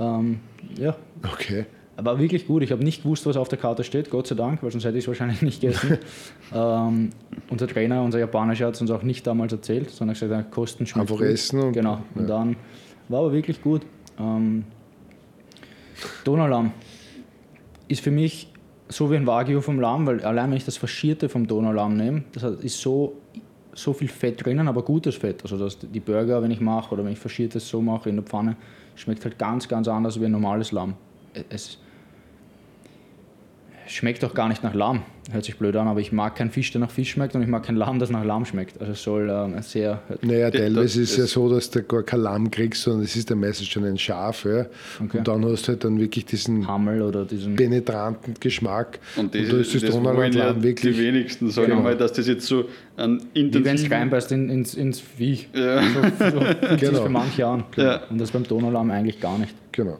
Ähm, 0.00 0.40
ja, 0.78 0.96
Okay. 1.32 1.66
Aber 1.96 2.18
wirklich 2.18 2.46
gut. 2.46 2.62
Ich 2.62 2.72
habe 2.72 2.84
nicht 2.84 3.02
gewusst, 3.02 3.24
was 3.26 3.36
auf 3.36 3.48
der 3.48 3.58
Karte 3.58 3.82
steht, 3.84 4.10
Gott 4.10 4.26
sei 4.26 4.34
Dank, 4.34 4.62
weil 4.62 4.70
sonst 4.70 4.84
hätte 4.84 4.98
ich 4.98 5.04
es 5.04 5.08
wahrscheinlich 5.08 5.40
nicht 5.42 5.60
gegessen. 5.60 5.98
ähm, 6.54 7.10
unser 7.48 7.66
Trainer, 7.68 8.02
unser 8.02 8.18
Japanischer, 8.18 8.66
hat 8.66 8.74
es 8.74 8.80
uns 8.80 8.90
auch 8.90 9.02
nicht 9.02 9.26
damals 9.26 9.52
erzählt, 9.52 9.90
sondern 9.90 10.14
gesagt, 10.14 10.30
ja, 10.30 10.42
Kosten 10.42 10.86
schmeckt 10.86 11.10
Einfach 11.10 11.18
gut. 11.22 11.32
essen 11.32 11.60
und- 11.60 11.72
Genau, 11.72 12.02
und 12.14 12.22
ja. 12.22 12.26
dann 12.38 12.56
war 13.08 13.20
aber 13.20 13.32
wirklich 13.32 13.62
gut. 13.62 13.82
Ähm, 14.18 14.64
Donaulamm 16.24 16.72
ist 17.88 18.00
für 18.00 18.10
mich 18.10 18.52
so 18.88 19.10
wie 19.10 19.16
ein 19.16 19.26
Wagyu 19.26 19.60
vom 19.60 19.80
Lamm, 19.80 20.06
weil 20.06 20.22
allein 20.24 20.50
wenn 20.50 20.56
ich 20.58 20.64
das 20.64 20.76
Faschierte 20.76 21.28
vom 21.28 21.46
Donaulamm 21.46 21.96
nehme, 21.96 22.24
das 22.32 22.42
ist 22.60 22.80
so, 22.80 23.16
so 23.74 23.92
viel 23.92 24.08
Fett 24.08 24.44
drinnen, 24.44 24.68
aber 24.68 24.82
gutes 24.82 25.16
Fett. 25.16 25.42
Also 25.42 25.58
dass 25.58 25.78
die 25.78 26.00
Burger, 26.00 26.42
wenn 26.42 26.50
ich 26.50 26.60
mache 26.60 26.94
oder 26.94 27.04
wenn 27.04 27.12
ich 27.12 27.18
Faschiertes 27.18 27.68
so 27.68 27.80
mache 27.80 28.08
in 28.10 28.16
der 28.16 28.24
Pfanne, 28.24 28.56
schmeckt 28.94 29.24
halt 29.24 29.38
ganz, 29.38 29.66
ganz 29.66 29.88
anders 29.88 30.20
wie 30.20 30.26
ein 30.26 30.32
normales 30.32 30.72
Lamm. 30.72 30.94
Es 31.50 31.78
schmeckt 33.88 34.22
doch 34.22 34.34
gar 34.34 34.48
nicht 34.48 34.62
nach 34.62 34.74
Lamm, 34.74 35.02
hört 35.32 35.44
sich 35.44 35.56
blöd 35.56 35.74
an, 35.76 35.88
aber 35.88 36.00
ich 36.00 36.12
mag 36.12 36.36
keinen 36.36 36.50
Fisch, 36.50 36.70
der 36.72 36.80
nach 36.80 36.90
Fisch 36.90 37.10
schmeckt 37.10 37.34
und 37.34 37.42
ich 37.42 37.48
mag 37.48 37.62
kein 37.64 37.76
Lamm, 37.76 37.98
das 37.98 38.10
nach 38.10 38.24
Lamm 38.24 38.44
schmeckt. 38.44 38.80
Also 38.80 38.92
es 38.92 39.02
soll 39.02 39.28
ähm, 39.30 39.60
sehr... 39.62 40.00
Naja, 40.22 40.50
Das- 40.50 40.60
teilweise 40.60 41.02
ist 41.02 41.10
es 41.12 41.16
ja 41.16 41.26
so, 41.26 41.48
dass 41.48 41.70
du 41.70 41.82
gar 41.82 42.02
kein 42.02 42.20
Lamm 42.20 42.50
kriegst, 42.50 42.82
sondern 42.82 43.04
es 43.04 43.16
ist 43.16 43.28
ja 43.30 43.36
meistens 43.36 43.68
schon 43.68 43.84
ein 43.84 43.98
Schaf. 43.98 44.44
Ja. 44.44 44.66
Okay. 45.04 45.18
Und 45.18 45.28
dann 45.28 45.44
hast 45.44 45.64
du 45.66 45.72
halt 45.72 45.84
dann 45.84 45.98
wirklich 46.00 46.26
diesen 46.26 46.66
Hammel 46.66 47.02
oder 47.02 47.24
diesen... 47.24 47.56
penetranten 47.56 48.34
Geschmack. 48.38 48.98
Und 49.16 49.34
das, 49.34 49.48
da 49.48 49.56
ist 49.58 49.74
das, 49.74 49.82
das 49.82 49.90
Donauland 49.90 50.34
ja 50.34 50.46
Lamm 50.48 50.62
wirklich. 50.62 50.96
die 50.96 51.02
wenigsten, 51.02 51.50
sagen 51.50 51.68
Genau. 51.68 51.78
wir 51.80 51.84
mal, 51.84 51.96
dass 51.96 52.12
das 52.12 52.26
jetzt 52.28 52.46
so 52.46 52.64
ein 52.96 53.20
Wie 53.34 53.40
wenn 53.42 53.48
es 53.50 53.56
intensiv... 53.56 53.90
reinbeißt 53.92 54.32
in, 54.32 54.48
ins, 54.50 54.74
ins 54.74 55.00
Viech. 55.00 55.48
Ja. 55.54 55.82
So, 55.82 56.30
so 56.30 56.76
Genau. 56.76 57.02
für 57.02 57.08
manche 57.08 57.46
an. 57.46 57.64
Ja. 57.76 58.02
Und 58.10 58.18
das 58.20 58.30
beim 58.30 58.44
Donaulamm 58.44 58.90
eigentlich 58.90 59.20
gar 59.20 59.38
nicht. 59.38 59.54
Genau. 59.72 59.98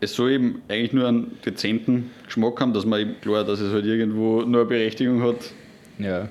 Es 0.00 0.14
soll 0.14 0.32
eben 0.32 0.62
eigentlich 0.68 0.92
nur 0.92 1.08
einen 1.08 1.38
dezenten 1.44 2.10
Geschmack 2.26 2.60
haben, 2.60 2.72
dass 2.72 2.86
man 2.86 3.00
eben 3.00 3.20
klar, 3.20 3.44
dass 3.44 3.60
es 3.60 3.72
halt 3.72 3.84
irgendwo 3.84 4.42
nur 4.42 4.60
eine 4.60 4.64
Berechtigung 4.68 5.22
hat. 5.22 5.52
Ja. 5.98 6.28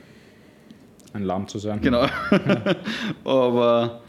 Ein 1.13 1.23
Lamm 1.23 1.47
zu 1.47 1.59
sein. 1.59 1.81
Genau. 1.81 2.07
Aber 3.25 4.01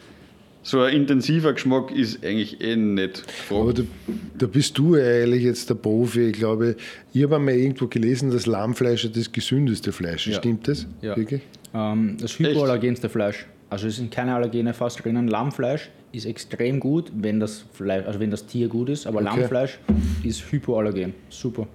so 0.63 0.81
ein 0.83 0.95
intensiver 0.95 1.53
Geschmack 1.55 1.91
ist 1.91 2.25
eigentlich 2.25 2.61
eh 2.61 2.77
nicht 2.77 3.25
Aber 3.51 3.73
gefragt. 3.73 3.79
da, 4.07 4.13
da 4.39 4.47
bist 4.47 4.77
du 4.79 4.95
eigentlich 4.95 5.43
jetzt 5.45 5.71
der 5.71 5.75
Profi. 5.75 6.29
Ich 6.29 6.35
glaube, 6.35 6.77
ich 7.13 7.23
habe 7.23 7.37
einmal 7.37 7.55
irgendwo 7.55 7.87
gelesen, 7.87 8.31
dass 8.31 8.47
Lammfleisch 8.47 9.11
das 9.11 9.33
gesündeste 9.33 9.93
Fleisch 9.93 10.27
ist. 10.27 10.35
Ja. 10.35 10.39
Stimmt 10.41 10.69
das? 10.69 10.87
Ja. 11.01 11.17
Wirklich? 11.17 11.43
Ähm, 11.75 12.17
das 12.21 12.39
hypoallergenste 12.39 13.09
Fleisch. 13.09 13.47
Also 13.71 13.87
es 13.89 13.97
sind 13.97 14.11
keine 14.11 14.35
Allergene 14.35 14.75
fast 14.75 15.05
drinnen. 15.05 15.29
Lammfleisch 15.29 15.91
ist 16.13 16.27
extrem 16.27 16.81
gut, 16.81 17.13
wenn 17.15 17.41
das 17.41 17.65
Fleisch, 17.73 18.07
also 18.07 18.21
wenn 18.21 18.31
das 18.31 18.47
Tier 18.47 18.69
gut 18.69 18.89
ist, 18.89 19.07
aber 19.07 19.21
Okay. 19.21 19.41
Lammfleisch 19.41 19.79
ist 20.23 20.51
hypoallergen. 20.51 21.15
Super. 21.29 21.67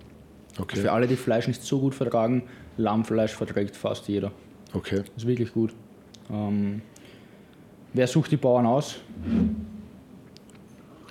Okay. 0.60 0.78
Für 0.78 0.92
alle, 0.92 1.08
die 1.08 1.16
Fleisch 1.16 1.48
nicht 1.48 1.62
so 1.64 1.80
gut 1.80 1.96
vertragen, 1.96 2.44
Lammfleisch 2.78 3.34
verträgt 3.34 3.76
fast 3.76 4.08
jeder. 4.08 4.32
okay. 4.74 5.04
ist 5.16 5.28
wirklich 5.28 5.54
gut. 5.54 5.74
Ähm, 6.32 6.82
wer 7.94 8.08
sucht 8.08 8.32
die 8.32 8.38
Bauern 8.38 8.66
aus? 8.66 8.98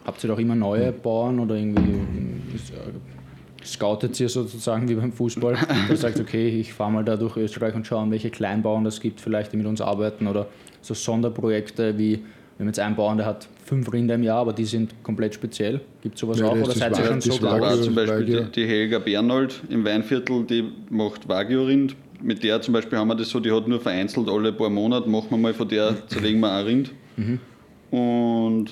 Habt 0.04 0.24
ihr 0.24 0.28
doch 0.28 0.38
immer 0.38 0.54
neue 0.56 0.90
Bauern 0.90 1.38
oder 1.38 1.54
irgendwie 1.54 2.00
ist, 2.54 2.70
äh, 2.70 3.64
scoutet 3.64 4.18
ihr 4.18 4.28
sozusagen 4.28 4.88
wie 4.88 4.94
beim 4.96 5.12
Fußball? 5.12 5.56
Der 5.88 5.96
sagt, 5.96 6.18
okay, 6.18 6.48
ich 6.48 6.72
fahre 6.72 6.90
mal 6.90 7.04
da 7.04 7.16
durch 7.16 7.36
Österreich 7.36 7.74
und 7.74 7.86
schaue, 7.86 8.10
welche 8.10 8.30
Kleinbauern 8.30 8.82
das 8.82 9.00
gibt, 9.00 9.20
vielleicht 9.20 9.52
die 9.52 9.56
mit 9.56 9.66
uns 9.66 9.80
arbeiten 9.80 10.26
oder 10.26 10.48
so 10.80 10.94
Sonderprojekte 10.94 11.96
wie, 11.98 12.24
wir 12.57 12.64
haben 12.64 12.68
jetzt 12.68 12.78
einen 12.78 12.96
Bauern, 12.96 13.16
der 13.16 13.26
hat 13.26 13.48
fünf 13.64 13.92
Rinder 13.92 14.14
im 14.14 14.22
Jahr, 14.22 14.38
aber 14.40 14.53
die 14.53 14.64
sind 14.64 14.94
komplett 15.03 15.34
speziell. 15.34 15.80
Gibt 16.03 16.14
es 16.16 16.20
sowas 16.20 16.38
Ja, 16.38 16.46
auch 16.46 16.55
das 16.57 16.64
oder 16.68 16.74
seid 16.74 16.98
ihr 16.98 17.05
schon 17.07 17.20
so 17.20 17.30
groß? 17.36 17.42
war 17.61 17.80
zum 17.80 17.94
Beispiel 17.94 18.20
Wagyu. 18.20 18.40
die, 18.44 18.50
die 18.53 18.66
Helga 18.66 18.98
Bernhold 18.98 19.62
im 19.70 19.84
Weinviertel, 19.84 20.44
die 20.44 20.70
macht 20.90 21.28
Wagyu-Rind. 21.28 21.96
Mit 22.20 22.44
der 22.44 22.61
zum 22.61 22.74
Beispiel 22.74 22.98
haben 22.98 23.09
wir 23.09 23.16
das 23.16 23.30
so, 23.30 23.40
die 23.40 23.50
hat 23.50 23.66
nur 23.66 23.80
vereinzelt 23.80 24.28
alle 24.28 24.53
paar 24.53 24.70
Monate, 24.70 25.09
machen 25.09 25.28
wir 25.30 25.38
mal 25.38 25.55
von 25.55 25.66
der, 25.68 25.94
zerlegen 26.09 26.40
wir 26.40 26.53
ein 26.53 26.64
Rind. 26.66 26.92
Und 27.90 28.70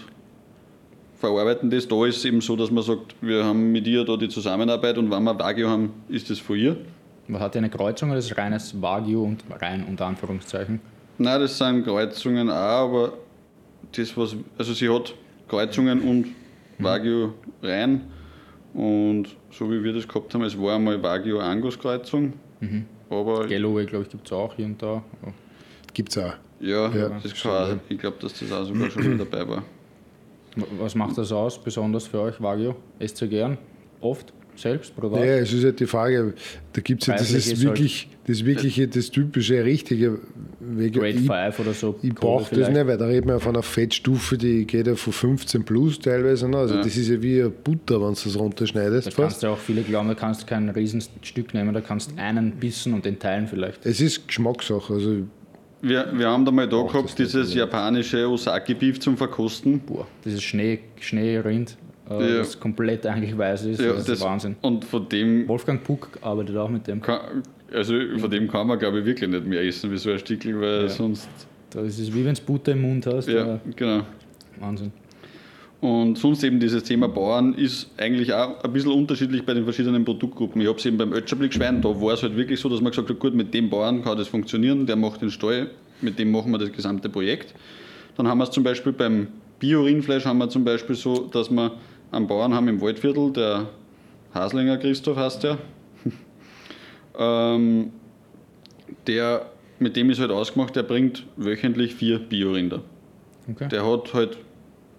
verarbeiten 1.17 1.69
das. 1.71 1.87
Da 1.89 2.07
ist 2.07 2.19
es 2.19 2.25
eben 2.25 2.41
so, 2.41 2.57
dass 2.57 2.71
man 2.71 2.83
sagt, 2.83 3.15
wir 3.21 3.45
haben 3.45 3.73
mit 3.73 3.87
ihr 3.87 4.05
da 4.05 4.17
die 4.17 4.29
Zusammenarbeit 4.29 4.97
und 4.99 5.11
wenn 5.11 5.23
wir 5.25 5.39
Wagyu 5.39 5.69
haben, 5.69 5.91
ist 6.09 6.31
das 6.31 6.39
von 6.39 6.57
ihr. 6.57 6.77
Was 7.29 7.41
hat 7.43 7.55
ihr 7.55 7.59
eine 7.59 7.71
Kreuzung 7.71 8.11
oder 8.11 8.19
ist 8.19 8.31
es 8.31 8.37
reines 8.37 8.81
Wagyu 8.81 9.23
und 9.25 9.45
rein 9.61 9.85
unter 9.89 10.07
Anführungszeichen? 10.07 10.81
Nein, 11.19 11.41
das 11.41 11.59
sind 11.59 11.85
Kreuzungen 11.85 12.49
auch, 12.51 12.55
aber 12.55 13.13
das 13.97 14.17
was, 14.17 14.37
also 14.59 14.73
sie 14.73 14.89
hat 14.89 15.15
Kreuzungen 15.49 16.01
und 16.03 16.27
Wagyu 16.79 17.33
rein 17.63 18.03
und 18.75 19.27
so 19.51 19.71
wie 19.71 19.83
wir 19.83 19.93
das 19.93 20.07
gehabt 20.07 20.33
haben, 20.35 20.43
es 20.45 20.59
war 20.59 20.77
einmal 20.77 21.03
Wagyu 21.03 21.39
Angus 21.39 21.79
Kreuzung, 21.79 22.33
aber 23.09 23.47
Galloway, 23.47 23.85
glaube 23.87 24.05
ich, 24.05 24.11
gibt 24.11 24.27
es 24.27 24.33
auch 24.33 24.55
hier 24.55 24.67
und 24.67 24.81
da. 24.81 25.03
Gibt 25.93 26.11
es 26.11 26.19
auch. 26.19 26.35
ja, 26.61 26.89
Ja, 26.95 27.09
das 27.23 27.35
kann, 27.43 27.53
ja. 27.71 27.79
ich 27.89 27.99
glaube, 27.99 28.17
dass 28.21 28.39
das 28.39 28.53
auch 28.53 28.65
sogar 28.65 28.91
schon 28.91 29.19
dabei 29.19 29.49
war. 29.49 29.65
Was 30.79 30.95
macht 30.95 31.17
das 31.19 31.33
aus, 31.33 31.63
besonders 31.63 32.07
für 32.07 32.21
euch, 32.21 32.41
Wagyu? 32.41 32.75
Esst 32.99 33.21
ihr 33.23 33.29
gern? 33.29 33.59
Oft? 34.01 34.33
Selbst? 34.61 34.95
Privat? 34.95 35.21
Naja, 35.21 35.37
es 35.39 35.53
ist 35.53 35.65
halt 35.65 35.81
die 35.81 35.87
Frage, 35.87 36.35
da 36.73 36.81
gibt 36.81 37.03
es 37.03 37.07
ja 37.09 37.17
dieses 37.17 37.47
ist 37.47 37.53
halt- 37.57 37.63
wirklich, 37.63 38.09
das 38.27 38.45
wirkliche, 38.45 38.87
das 38.87 39.11
typische, 39.11 39.65
richtige 39.65 40.19
Wege. 40.61 41.01
Grade 41.01 41.09
Ich, 41.19 41.27
5 41.27 41.59
oder 41.59 41.73
so. 41.73 41.99
ich 42.03 42.15
brauche 42.15 42.55
das 42.55 42.69
nicht, 42.69 42.87
weil 42.87 42.99
da 42.99 43.07
reden 43.07 43.29
wir 43.29 43.41
von 43.41 43.55
einer 43.57 43.63
Fettstufe, 43.63 44.37
die 44.37 44.67
geht 44.67 44.87
ja 44.87 44.95
von 44.95 45.13
15 45.13 45.65
plus 45.65 45.99
teilweise 45.99 46.47
noch. 46.49 46.59
Also 46.61 46.75
Ja. 46.75 46.83
das 46.83 46.97
ist 46.97 47.09
ja 47.09 47.21
wie 47.23 47.43
Butter, 47.49 48.01
wenn 48.03 48.15
du 48.15 48.21
das 48.23 48.39
runterschneidest. 48.39 49.07
Da 49.07 49.11
fast. 49.11 49.17
kannst 49.17 49.43
du 49.43 49.47
auch 49.49 49.59
viele 49.59 49.83
glauben, 49.83 50.09
da 50.09 50.15
kannst 50.15 50.43
du 50.43 50.47
kein 50.47 50.69
Riesenstück 50.69 51.55
nehmen, 51.55 51.73
da 51.75 51.81
kannst 51.81 52.13
du 52.13 52.17
einen 52.21 52.53
bissen 52.53 52.93
und 52.95 53.05
den 53.05 53.19
teilen 53.19 53.47
vielleicht. 53.47 53.85
Es 53.87 54.01
ist 54.01 54.29
Geschmackssache. 54.29 54.93
Also 54.93 55.17
Wir, 55.83 56.13
wir 56.15 56.29
haben 56.29 56.45
da 56.45 56.51
mal 56.53 56.69
da 56.69 56.83
gehabt, 56.83 57.07
das 57.09 57.15
dieses 57.15 57.55
ja. 57.55 57.61
japanische 57.61 58.29
Osaki-Beef 58.29 59.01
zum 59.01 59.17
Verkosten. 59.17 59.81
Boah, 59.81 60.07
dieses 60.27 60.43
Schnee, 60.43 60.81
Schneerind, 61.01 61.77
äh, 62.11 62.31
Ja. 62.33 62.39
das 62.39 62.59
komplett 62.59 63.07
eigentlich 63.07 63.37
weiß 63.37 63.65
ist, 63.67 63.81
Ja, 63.81 63.93
das 63.93 64.09
ist 64.09 64.21
Wahnsinn. 64.21 64.57
Und 64.63 64.85
von 64.85 65.09
dem 65.09 65.47
Wolfgang 65.49 65.83
Puck 65.83 66.09
arbeitet 66.23 66.57
auch 66.57 66.69
mit 66.69 66.87
dem. 66.87 67.01
kann, 67.01 67.43
also 67.73 67.95
von 68.19 68.31
dem 68.31 68.49
kann 68.49 68.67
man 68.67 68.79
glaube 68.79 69.01
ich 69.01 69.07
wirklich 69.07 69.31
nicht 69.31 69.47
mehr 69.47 69.63
essen 69.65 69.91
wie 69.91 69.97
so 69.97 70.11
ein 70.11 70.19
Stückel, 70.19 70.61
weil 70.61 70.89
sonst 70.89 71.29
Das 71.71 71.99
ist 71.99 72.13
wie 72.15 72.25
wenn 72.25 72.35
du 72.35 72.43
Butter 72.43 72.73
im 72.73 72.83
Mund 72.83 73.07
hast. 73.07 73.29
Ja, 73.29 73.61
genau. 73.77 74.03
Wahnsinn. 74.59 74.93
Und 75.81 76.19
sonst 76.19 76.45
eben 76.45 76.61
dieses 76.61 76.83
Thema 76.83 77.09
Bauern 77.09 77.55
ist 77.55 77.91
eigentlich 77.97 78.35
auch 78.35 78.63
ein 78.63 78.71
bisschen 78.73 78.93
unterschiedlich 78.93 79.47
bei 79.47 79.55
den 79.55 79.65
verschiedenen 79.65 80.05
Produktgruppen. 80.05 80.61
Ich 80.61 80.69
habe 80.69 80.79
es 80.79 80.85
eben 80.85 80.99
beim 80.99 81.13
Ötscherblick-Schwein, 81.15 81.81
da 81.81 81.89
war 81.89 82.13
es 82.13 82.23
halt 82.23 82.37
wirklich 82.37 82.61
so, 82.61 82.69
dass 82.69 82.83
man 82.83 82.91
gesagt 82.93 83.09
hat, 83.09 83.19
gut, 83.19 83.35
mit 83.35 83.55
dem 83.55 83.71
Bauern 83.71 84.03
kann 84.05 84.19
das 84.19 84.29
funktionieren, 84.29 84.85
der 84.85 84.97
macht 84.97 85.23
den 85.23 85.31
Stall, 85.31 85.71
mit 86.03 86.19
dem 86.19 86.33
machen 86.33 86.53
wir 86.53 86.59
das 86.59 86.71
gesamte 86.73 87.09
Projekt. 87.09 87.55
Dann 88.19 88.29
haben 88.29 88.37
wir 88.39 88.45
es 88.45 88.51
zum 88.51 88.63
Beispiel 88.63 88.93
beim 88.93 89.29
Bio-Rindfleisch 89.59 90.27
haben 90.27 90.37
wir 90.39 90.51
zum 90.51 90.65
Beispiel 90.65 90.97
so, 90.97 91.29
dass 91.33 91.51
wir 91.51 91.73
einen 92.13 92.27
Bauern 92.27 92.55
haben 92.55 92.69
im 92.69 92.81
Waldviertel, 92.81 93.33
der 93.33 93.69
Haslinger 94.35 94.79
Christoph 94.79 95.17
heißt 95.17 95.43
der, 95.45 95.59
ähm, 97.19 97.93
der, 99.07 99.47
mit 99.79 99.97
dem 99.97 100.11
ist 100.11 100.21
halt 100.21 100.31
ausgemacht, 100.31 100.75
der 100.77 100.83
bringt 100.83 101.27
wöchentlich 101.37 101.95
vier 101.95 102.19
Biorinder. 102.19 102.83
Okay. 103.51 103.69
Der 103.69 103.87
hat 103.91 104.13
halt 104.15 104.39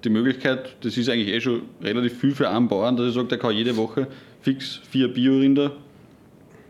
die 0.03 0.09
Möglichkeit, 0.09 0.75
das 0.81 0.97
ist 0.97 1.09
eigentlich 1.09 1.27
eh 1.29 1.39
schon 1.41 1.61
relativ 1.81 2.19
viel 2.19 2.33
für 2.33 2.49
einen 2.49 2.67
Bauern, 2.67 2.97
dass 2.97 3.07
er 3.07 3.11
sagt, 3.11 3.31
er 3.31 3.37
kann 3.37 3.55
jede 3.55 3.75
Woche 3.77 4.07
fix 4.41 4.77
vier 4.89 5.13
Biorinder 5.13 5.73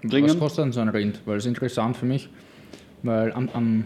Was 0.03 0.11
bringen. 0.11 0.39
kostet 0.39 0.65
dann 0.65 0.71
so 0.73 0.81
ein 0.81 0.89
Rind? 0.89 1.21
Weil 1.25 1.35
das 1.35 1.45
ist 1.45 1.49
interessant 1.49 1.95
für 1.95 2.05
mich, 2.05 2.29
weil 3.03 3.31
am, 3.31 3.49
am 3.53 3.85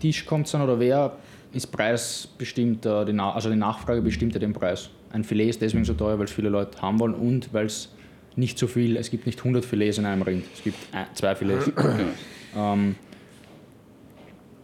Tisch 0.00 0.24
kommt 0.24 0.46
es 0.46 0.52
dann 0.52 0.62
oder 0.62 0.78
wer 0.78 1.16
ist 1.52 1.66
preisbestimmt, 1.72 2.84
die, 2.84 3.12
Na- 3.12 3.32
also 3.34 3.50
die 3.50 3.56
Nachfrage 3.56 4.00
bestimmt 4.00 4.32
ja 4.34 4.40
den 4.40 4.52
Preis. 4.52 4.88
Ein 5.12 5.24
Filet 5.24 5.50
ist 5.50 5.60
deswegen 5.60 5.84
so 5.84 5.92
teuer, 5.92 6.18
weil 6.18 6.24
es 6.24 6.32
viele 6.32 6.48
Leute 6.48 6.80
haben 6.80 6.98
wollen 6.98 7.14
und 7.14 7.52
weil 7.52 7.66
es 7.66 7.94
nicht 8.34 8.58
so 8.58 8.66
viel, 8.66 8.96
es 8.96 9.10
gibt 9.10 9.26
nicht 9.26 9.38
100 9.38 9.64
Filets 9.64 9.98
in 9.98 10.06
einem 10.06 10.22
Rind, 10.22 10.44
es 10.54 10.62
gibt 10.62 10.78
ein, 10.92 11.06
zwei 11.12 11.34
Filets. 11.34 11.70
ähm, 12.56 12.94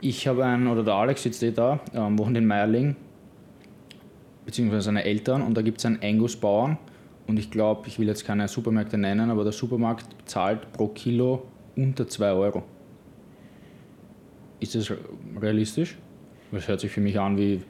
ich 0.01 0.26
habe 0.26 0.44
einen, 0.44 0.66
oder 0.68 0.82
der 0.82 0.94
Alex 0.94 1.22
sitzt 1.22 1.42
eh 1.42 1.51
da, 1.51 1.80
ähm, 1.92 2.18
wohnt 2.18 2.36
in 2.36 2.46
Meierling, 2.46 2.96
beziehungsweise 4.46 4.82
seine 4.82 5.05
Eltern 5.05 5.42
und 5.42 5.55
da 5.55 5.61
gibt 5.61 5.78
es 5.78 5.84
einen 5.84 6.01
Angus-Bauern 6.03 6.78
und 7.26 7.38
ich 7.38 7.51
glaube, 7.51 7.86
ich 7.86 7.99
will 7.99 8.07
jetzt 8.07 8.24
keine 8.24 8.49
Supermärkte 8.49 8.96
nennen, 8.96 9.30
aber 9.30 9.44
der 9.44 9.53
Supermarkt 9.53 10.07
zahlt 10.24 10.72
pro 10.72 10.88
Kilo 10.88 11.46
unter 11.76 12.09
2 12.09 12.32
Euro. 12.32 12.62
Ist 14.61 14.74
das 14.74 14.90
realistisch? 15.38 15.99
Das 16.53 16.66
hört 16.66 16.80
sich 16.80 16.90
für 16.90 17.03
mich 17.03 17.20
an 17.20 17.36
wie 17.36 17.61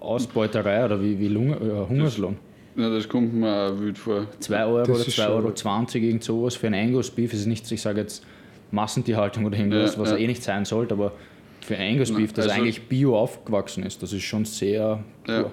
Ausbeuterei 0.00 0.84
oder 0.84 1.00
wie, 1.02 1.18
wie 1.18 1.28
Lung 1.28 1.50
äh, 1.52 1.88
Hungerslohn. 1.88 2.36
Ja, 2.76 2.88
das 2.88 3.08
kommt 3.08 3.34
mir 3.34 3.52
auch 3.72 3.80
wild 3.80 3.98
vor. 3.98 4.26
2 4.38 4.64
Euro 4.64 4.78
Das 4.78 4.88
oder 4.88 4.98
ist 5.00 5.18
2,20 5.18 5.22
schon- 5.24 5.32
Euro, 5.32 5.52
20, 5.54 6.02
irgend 6.04 6.24
sowas 6.24 6.54
für 6.56 6.66
ein 6.68 6.74
Angus 6.74 7.10
Beef. 7.10 7.32
Es 7.32 7.40
ist 7.40 7.46
nicht, 7.46 7.70
ich 7.70 7.82
sage 7.82 8.00
jetzt 8.00 8.24
Massentierhaltung 8.70 9.44
oder 9.44 9.58
irgendwas, 9.58 9.94
Ja, 9.96 10.00
was 10.00 10.10
ja. 10.12 10.16
eh 10.16 10.26
nicht 10.26 10.42
sein 10.42 10.64
sollte, 10.64 10.94
aber 10.94 11.12
für 11.60 11.76
ein 11.76 11.92
Angus 11.94 12.12
Beef, 12.14 12.32
das 12.32 12.46
also- 12.48 12.60
eigentlich 12.60 12.82
bio 12.82 13.16
aufgewachsen 13.18 13.82
ist, 13.84 14.02
das 14.02 14.12
ist 14.12 14.22
schon 14.22 14.44
sehr 14.44 15.02
Ja. 15.28 15.42
pur. 15.42 15.52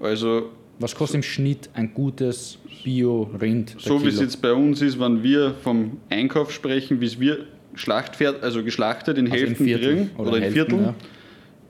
Also, 0.00 0.50
Was 0.78 0.94
kostet 0.94 1.16
im 1.16 1.22
Schnitt 1.22 1.68
ein 1.74 1.92
gutes 1.92 2.56
Bio-Rind? 2.84 3.76
so 3.78 4.02
wie 4.02 4.08
es 4.08 4.18
jetzt 4.20 4.40
bei 4.40 4.52
uns 4.52 4.80
ist, 4.80 4.98
wenn 4.98 5.22
wir 5.22 5.54
vom 5.62 5.98
Einkauf 6.08 6.50
sprechen, 6.52 7.00
wie 7.02 7.06
es 7.06 7.20
wir 7.20 7.44
Schlachtpferd, 7.74 8.42
also 8.42 8.64
geschlachtet 8.64 9.18
in 9.18 9.26
Also 9.30 9.36
Hälften 9.46 9.64
Vierteln 9.64 9.96
kriegen, 10.08 10.10
oder 10.16 10.28
oder 10.28 10.36
in 10.38 10.42
Hälften, 10.44 10.54
Vierteln, 10.70 10.84
ja. 10.84 10.94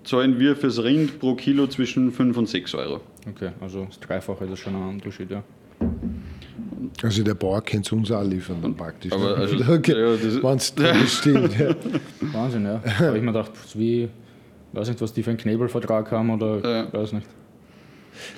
Zahlen 0.05 0.39
wir 0.39 0.57
fürs 0.57 0.83
Rind 0.83 1.19
pro 1.19 1.35
Kilo 1.35 1.67
zwischen 1.67 2.13
5 2.13 2.37
und 2.37 2.49
6 2.49 2.75
Euro. 2.75 3.01
Okay, 3.29 3.51
also 3.61 3.85
das 3.85 4.01
Dreifache 4.01 4.45
ist 4.47 4.59
schon 4.61 4.75
ein 4.75 4.89
Unterschied, 4.89 5.31
ja. 5.31 5.43
Also 7.03 7.23
der 7.23 7.35
Bauer 7.35 7.63
kann 7.63 7.81
es 7.81 7.93
uns 7.93 8.11
auch 8.11 8.23
liefern, 8.25 8.57
dann 8.61 8.75
praktisch. 8.75 9.13
Aber 9.13 9.31
ne? 9.31 9.35
also- 9.37 9.57
okay. 9.73 9.93
ja, 9.99 10.13
das- 10.17 10.43
Wenn 10.43 10.57
es 10.57 10.75
das 10.75 11.13
stimmt. 11.19 11.59
Ja. 11.59 11.75
Wahnsinn, 12.33 12.65
ja. 12.65 12.81
Da 12.85 12.99
habe 13.07 13.17
ich 13.19 13.23
mir 13.23 13.33
gedacht, 13.33 13.53
wie, 13.75 14.09
weiß 14.73 14.89
nicht, 14.89 15.01
was 15.01 15.13
die 15.13 15.23
für 15.23 15.31
einen 15.31 15.39
Knebelvertrag 15.39 16.11
haben 16.11 16.31
oder 16.31 16.61
Ja. 16.87 16.93
weiß 16.93 17.13
nicht. 17.13 17.27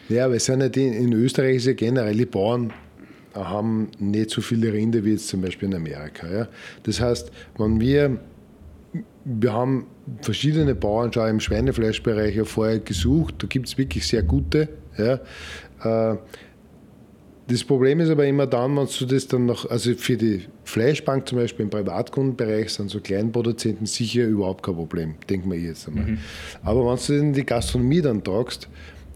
ja, 0.08 0.26
aber 0.26 0.34
es 0.36 0.44
sind 0.44 0.60
ja 0.60 0.68
die, 0.68 0.86
in 0.86 1.12
Österreich 1.12 1.56
ist 1.56 1.66
ja 1.66 1.72
generell, 1.72 2.16
die 2.16 2.26
Bauern 2.26 2.72
haben 3.34 3.88
nicht 3.98 4.30
so 4.30 4.40
viele 4.42 4.72
Rinder 4.72 5.02
wie 5.04 5.12
jetzt 5.12 5.28
zum 5.28 5.40
Beispiel 5.40 5.68
in 5.68 5.74
Amerika. 5.74 6.26
Ja. 6.30 6.48
Das 6.82 7.00
heißt, 7.00 7.32
wenn 7.58 7.80
wir, 7.80 8.18
wir 9.24 9.52
haben 9.52 9.86
verschiedene 10.20 10.74
Bauern 10.74 11.12
schon 11.12 11.28
im 11.28 11.40
Schweinefleischbereich 11.40 12.34
ja 12.36 12.44
vorher 12.44 12.80
gesucht, 12.80 13.36
da 13.38 13.46
gibt 13.46 13.68
es 13.68 13.78
wirklich 13.78 14.06
sehr 14.06 14.22
gute. 14.22 14.68
Ja. 14.98 15.20
Äh, 16.12 16.16
Das 17.48 17.64
Problem 17.64 18.00
ist 18.00 18.08
aber 18.08 18.24
immer 18.26 18.46
dann, 18.46 18.76
wenn 18.76 18.86
du 18.98 19.04
das 19.04 19.26
dann 19.26 19.46
noch, 19.46 19.68
also 19.68 19.92
für 19.94 20.16
die 20.16 20.42
Fleischbank 20.64 21.28
zum 21.28 21.38
Beispiel 21.38 21.64
im 21.64 21.70
Privatkundenbereich 21.70 22.70
sind 22.70 22.88
so 22.88 23.00
Kleinproduzenten 23.00 23.84
sicher 23.86 24.24
überhaupt 24.24 24.62
kein 24.62 24.76
Problem, 24.76 25.16
denken 25.28 25.50
wir 25.50 25.58
jetzt 25.58 25.86
einmal. 25.88 26.18
Aber 26.62 26.80
wenn 26.80 26.86
du 26.90 26.96
das 26.96 27.08
in 27.10 27.32
die 27.32 27.44
Gastronomie 27.44 28.00
dann 28.00 28.22
tragst, 28.22 28.68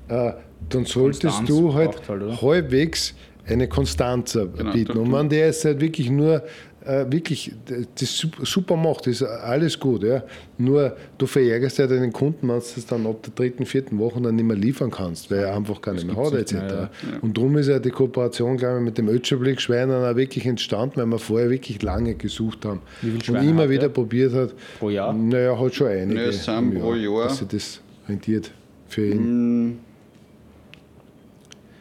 äh, 0.08 0.32
dann 0.68 0.84
solltest 0.84 1.22
Konstanz 1.22 1.48
du 1.48 1.72
halt, 1.74 2.08
halt, 2.08 2.42
halbwegs 2.42 3.14
eine 3.46 3.68
Konstanz 3.68 4.32
bieten. 4.72 4.92
du- 4.92 5.00
Und 5.02 5.12
wenn 5.12 5.28
der 5.28 5.46
jetzt 5.46 5.64
halt 5.64 5.80
wirklich 5.80 6.10
nur 6.10 6.42
äh, 6.86 7.10
wirklich 7.10 7.52
das 7.98 8.10
sup- 8.16 8.44
super 8.46 8.76
macht, 8.76 9.06
ist 9.06 9.22
alles 9.22 9.78
gut. 9.78 10.02
Ja. 10.02 10.22
Nur 10.58 10.96
du 11.18 11.26
verärgerst 11.26 11.78
ja 11.78 11.86
deinen 11.86 12.12
Kunden, 12.12 12.48
wenn 12.48 12.58
du 12.60 12.64
das 12.74 12.86
dann 12.86 13.06
ab 13.06 13.22
der 13.22 13.32
dritten, 13.34 13.66
vierten 13.66 13.98
Woche 13.98 14.20
dann 14.20 14.36
nicht 14.36 14.44
mehr 14.44 14.56
liefern 14.56 14.90
kannst, 14.90 15.30
weil 15.30 15.40
er 15.40 15.54
einfach 15.56 15.80
keine 15.80 16.04
mehr 16.04 16.16
hat 16.16 16.32
etc. 16.34 16.52
nicht 16.52 16.62
mehr, 16.70 16.90
Und 17.22 17.36
darum 17.36 17.56
ist 17.58 17.68
ja 17.68 17.78
die 17.78 17.90
Kooperation, 17.90 18.56
glaube 18.56 18.78
ich, 18.78 18.84
mit 18.84 18.98
dem 18.98 19.08
Ötscherblick 19.08 19.60
Schwein 19.60 19.88
dann 19.88 20.04
auch 20.04 20.16
wirklich 20.16 20.46
entstanden, 20.46 20.96
weil 20.96 21.06
wir 21.06 21.18
vorher 21.18 21.50
wirklich 21.50 21.82
lange 21.82 22.14
gesucht 22.14 22.64
haben. 22.64 22.80
Wie 23.00 23.06
viele 23.06 23.14
und 23.16 23.24
Schweine 23.24 23.50
immer 23.50 23.62
habt 23.62 23.70
wieder 23.70 23.82
ihr? 23.84 23.88
probiert 23.88 24.32
hat. 24.32 24.54
Pro 24.78 24.90
Jahr? 24.90 25.12
Naja, 25.12 25.58
hat 25.58 25.74
schon 25.74 25.88
einige. 25.88 26.20
Ja, 26.22 26.28
es 26.28 26.44
sind 26.44 26.72
im 26.74 26.80
pro 26.80 26.94
Jahr- 26.94 27.24
Dass 27.24 27.38
sich 27.38 27.48
das 27.48 27.80
rentiert 28.08 28.52
für 28.88 29.06
ihn. 29.08 29.78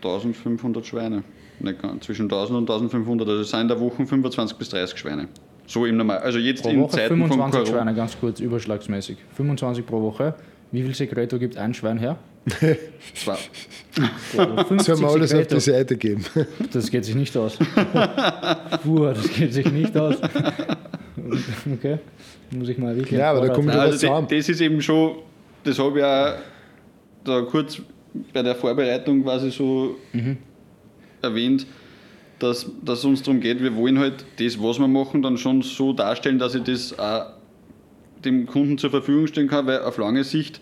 1500 0.01 0.85
Schweine. 0.85 1.23
Nicht 1.59 1.81
ganz, 1.81 2.05
zwischen 2.05 2.23
1000 2.23 2.57
und 2.57 2.69
1500. 2.69 3.27
Also 3.27 3.41
es 3.41 3.49
sind 3.49 3.61
in 3.61 3.67
der 3.67 3.79
Woche 3.79 4.05
25 4.05 4.57
bis 4.57 4.69
30 4.69 4.97
Schweine. 4.97 5.27
So 5.67 5.85
im 5.85 5.97
Normal. 5.97 6.19
Also 6.19 6.39
jetzt 6.39 6.63
Pro 6.63 6.69
in 6.69 6.81
Woche 6.81 6.97
Zeiten 6.97 7.19
von 7.19 7.29
25 7.29 7.51
Corona. 7.51 7.83
Schweine, 7.83 7.95
ganz 7.95 8.19
kurz, 8.19 8.39
überschlagsmäßig. 8.39 9.17
25 9.35 9.85
pro 9.85 10.01
Woche. 10.01 10.35
Wie 10.71 10.83
viel 10.83 10.93
Sekreto 10.93 11.39
gibt 11.39 11.57
ein 11.57 11.73
Schwein 11.73 11.97
her? 11.97 12.17
Zwei. 13.15 13.37
50 14.67 14.81
Sollen 14.81 14.99
wir 14.99 15.07
alles 15.07 15.33
auf 15.33 15.47
die. 15.47 15.59
Seite 15.59 15.97
geben? 15.97 16.23
Das 16.71 16.91
geht 16.91 17.05
sich 17.05 17.15
nicht 17.15 17.35
aus. 17.37 17.57
Puh, 18.83 19.05
das 19.05 19.29
geht 19.29 19.53
sich 19.53 19.71
nicht 19.71 19.97
aus. 19.97 20.15
Okay, 21.73 21.97
muss 22.51 22.69
ich 22.69 22.77
mal 22.77 22.95
wirklich. 22.95 23.17
Ja, 23.17 23.31
aber 23.31 23.47
da 23.47 23.53
kommt 23.53 23.69
was 23.69 23.75
also 23.77 23.97
zusammen. 23.97 24.27
das, 24.29 24.37
das 24.37 24.49
ist 24.49 24.61
eben 24.61 24.79
schon, 24.79 25.15
das 25.63 25.79
habe 25.79 25.97
ich 25.97 26.05
auch 26.05 26.33
da 27.23 27.41
kurz 27.49 27.81
bei 28.31 28.43
der 28.43 28.53
Vorbereitung 28.53 29.23
quasi 29.23 29.49
so 29.49 29.95
erwähnt, 31.25 31.65
dass, 32.39 32.69
dass 32.83 32.99
es 32.99 33.05
uns 33.05 33.23
darum 33.23 33.39
geht, 33.39 33.61
wir 33.61 33.75
wollen 33.75 33.99
halt 33.99 34.25
das, 34.39 34.61
was 34.61 34.79
wir 34.79 34.87
machen, 34.87 35.21
dann 35.21 35.37
schon 35.37 35.61
so 35.61 35.93
darstellen, 35.93 36.39
dass 36.39 36.55
ich 36.55 36.63
das 36.63 36.97
auch 36.97 37.27
dem 38.23 38.45
Kunden 38.45 38.77
zur 38.77 38.89
Verfügung 38.89 39.27
stellen 39.27 39.47
kann, 39.47 39.67
weil 39.67 39.81
auf 39.81 39.97
lange 39.97 40.23
Sicht 40.23 40.59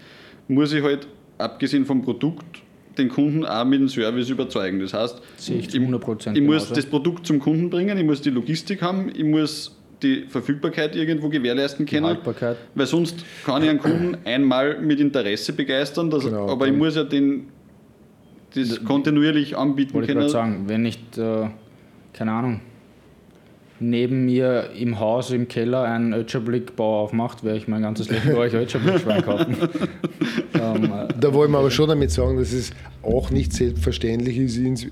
muss 0.47 0.73
ich 0.73 0.83
halt, 0.83 1.07
abgesehen 1.37 1.85
vom 1.85 2.03
Produkt, 2.03 2.61
den 2.97 3.09
Kunden 3.09 3.45
auch 3.45 3.65
mit 3.65 3.79
dem 3.79 3.89
Service 3.89 4.29
überzeugen. 4.29 4.79
Das 4.79 4.93
heißt, 4.93 5.21
ich 5.39 5.73
ich, 5.73 5.81
100% 5.81 6.35
ich 6.35 6.41
muss 6.41 6.69
das 6.69 6.85
Produkt 6.85 7.25
zum 7.25 7.39
Kunden 7.39 7.69
bringen, 7.69 7.97
ich 7.97 8.05
muss 8.05 8.21
die 8.21 8.29
Logistik 8.29 8.81
haben, 8.81 9.09
ich 9.15 9.23
muss 9.23 9.75
die 10.03 10.25
Verfügbarkeit 10.27 10.95
irgendwo 10.95 11.29
gewährleisten 11.29 11.85
können. 11.85 12.17
Weil 12.75 12.85
sonst 12.85 13.23
kann 13.45 13.63
ich 13.63 13.69
einen 13.69 13.79
Kunden 13.79 14.17
einmal 14.25 14.79
mit 14.81 14.99
Interesse 14.99 15.53
begeistern, 15.53 16.09
dass, 16.09 16.25
Genau, 16.25 16.49
aber 16.49 16.67
ich 16.67 16.73
muss 16.73 16.95
ja 16.95 17.03
den, 17.03 17.47
das 18.55 18.83
kontinuierlich 18.83 19.57
anbieten 19.57 19.93
Wollte 19.93 20.05
ich 20.05 20.07
können. 20.09 20.19
gerade 20.21 20.31
sagen, 20.31 20.63
wenn 20.67 20.81
nicht, 20.81 21.17
äh, 21.17 21.47
keine 22.13 22.31
Ahnung, 22.31 22.59
neben 23.79 24.25
mir 24.25 24.69
im 24.79 24.99
Haus, 24.99 25.31
im 25.31 25.47
Keller 25.47 25.83
ein 25.83 26.13
Ötscherblick-Bau 26.13 27.01
aufmacht, 27.03 27.43
werde 27.43 27.57
ich 27.57 27.67
mein 27.67 27.81
ganzes 27.81 28.09
Leben 28.09 28.29
bei 28.33 28.37
euch 28.37 28.53
Ötscherblick-Schwein 28.53 29.21
kaufen. 29.25 29.57
ähm, 30.53 30.83
äh, 30.85 31.07
Da 31.19 31.33
wollen 31.33 31.51
wir 31.51 31.57
aber 31.59 31.71
schon 31.71 31.89
damit 31.89 32.11
sagen, 32.11 32.37
dass 32.37 32.53
es 32.53 32.71
auch 33.01 33.29
nicht 33.31 33.51
selbstverständlich 33.53 34.37
ist, 34.37 34.57
ins, 34.57 34.87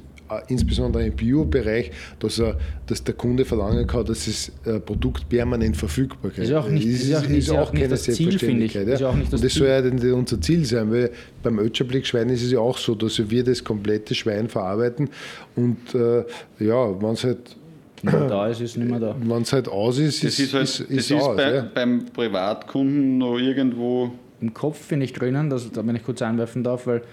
insbesondere 0.48 1.06
im 1.06 1.14
Bio-Bereich, 1.14 1.92
dass, 2.20 2.40
er, 2.40 2.58
dass 2.88 3.04
der 3.04 3.14
Kunde 3.16 3.46
verlangen 3.46 3.86
kann, 3.88 4.06
dass 4.06 4.26
das 4.26 4.52
äh, 4.66 4.80
Produkt 4.80 5.28
permanent 5.30 5.76
verfügbar 5.78 6.32
ist. 6.32 6.38
Ist 6.40 6.54
auch 6.54 6.68
nicht- 6.70 6.86
ist 6.86 7.08
ja 7.08 7.20
auch- 7.20 7.24
ist 7.30 7.48
ja 7.48 7.62
auch 7.62 7.74
nicht 7.74 7.92
das 7.92 8.04
Ziel. 8.04 8.16
Selbstverständlichkeit, 8.16 8.88
Ist 8.88 9.02
ja 9.02 9.10
auch 9.10 9.16
nicht 9.16 9.32
das 9.34 9.40
Und 9.42 9.46
das 9.46 9.54
Ziel. 9.54 9.68
soll 10.00 10.10
ja 10.10 10.14
unser 10.16 10.42
Ziel 10.42 10.66
sein, 10.66 10.92
weil 10.92 11.12
beim 11.44 11.60
Ötscherblick-Schwein 11.60 12.30
ist 12.30 12.44
es 12.44 12.52
ja 12.52 12.60
auch 12.60 12.78
so, 12.78 12.96
dass 12.96 13.30
wir 13.30 13.44
das 13.44 13.64
komplette 13.64 14.16
Schwein 14.16 14.48
verarbeiten 14.50 15.10
und 15.56 15.78
äh, 15.96 16.24
ja, 16.60 17.02
wenn 17.02 17.12
es 17.14 17.24
halt, 17.24 17.56
da 18.04 18.48
ist, 18.48 18.62
ist 18.62 18.78
nicht 18.78 18.90
mehr 18.90 19.00
da. 19.00 19.16
wenn's 19.24 19.54
halt 19.54 19.68
aus 19.68 20.00
ist, 20.00 20.24
Das 20.24 20.40
ist, 20.40 20.54
halt, 20.54 20.64
das 20.64 20.80
ist, 20.80 21.12
aus. 21.14 21.36
bei, 21.38 21.54
ja. 21.56 21.70
beim 21.74 22.06
Privatkunden 22.14 23.18
noch 23.20 23.38
irgendwo. 23.38 24.12
Im 24.42 24.54
Kopf 24.54 24.80
finde 24.80 25.06
ich 25.06 25.14
drinnen, 25.14 25.50
dass, 25.52 25.72
da 25.72 25.86
wenn 25.86 25.96
ich 25.96 26.04
kurz 26.04 26.22
einwerfen 26.24 26.64
darf, 26.64 26.88
weil 26.88 27.04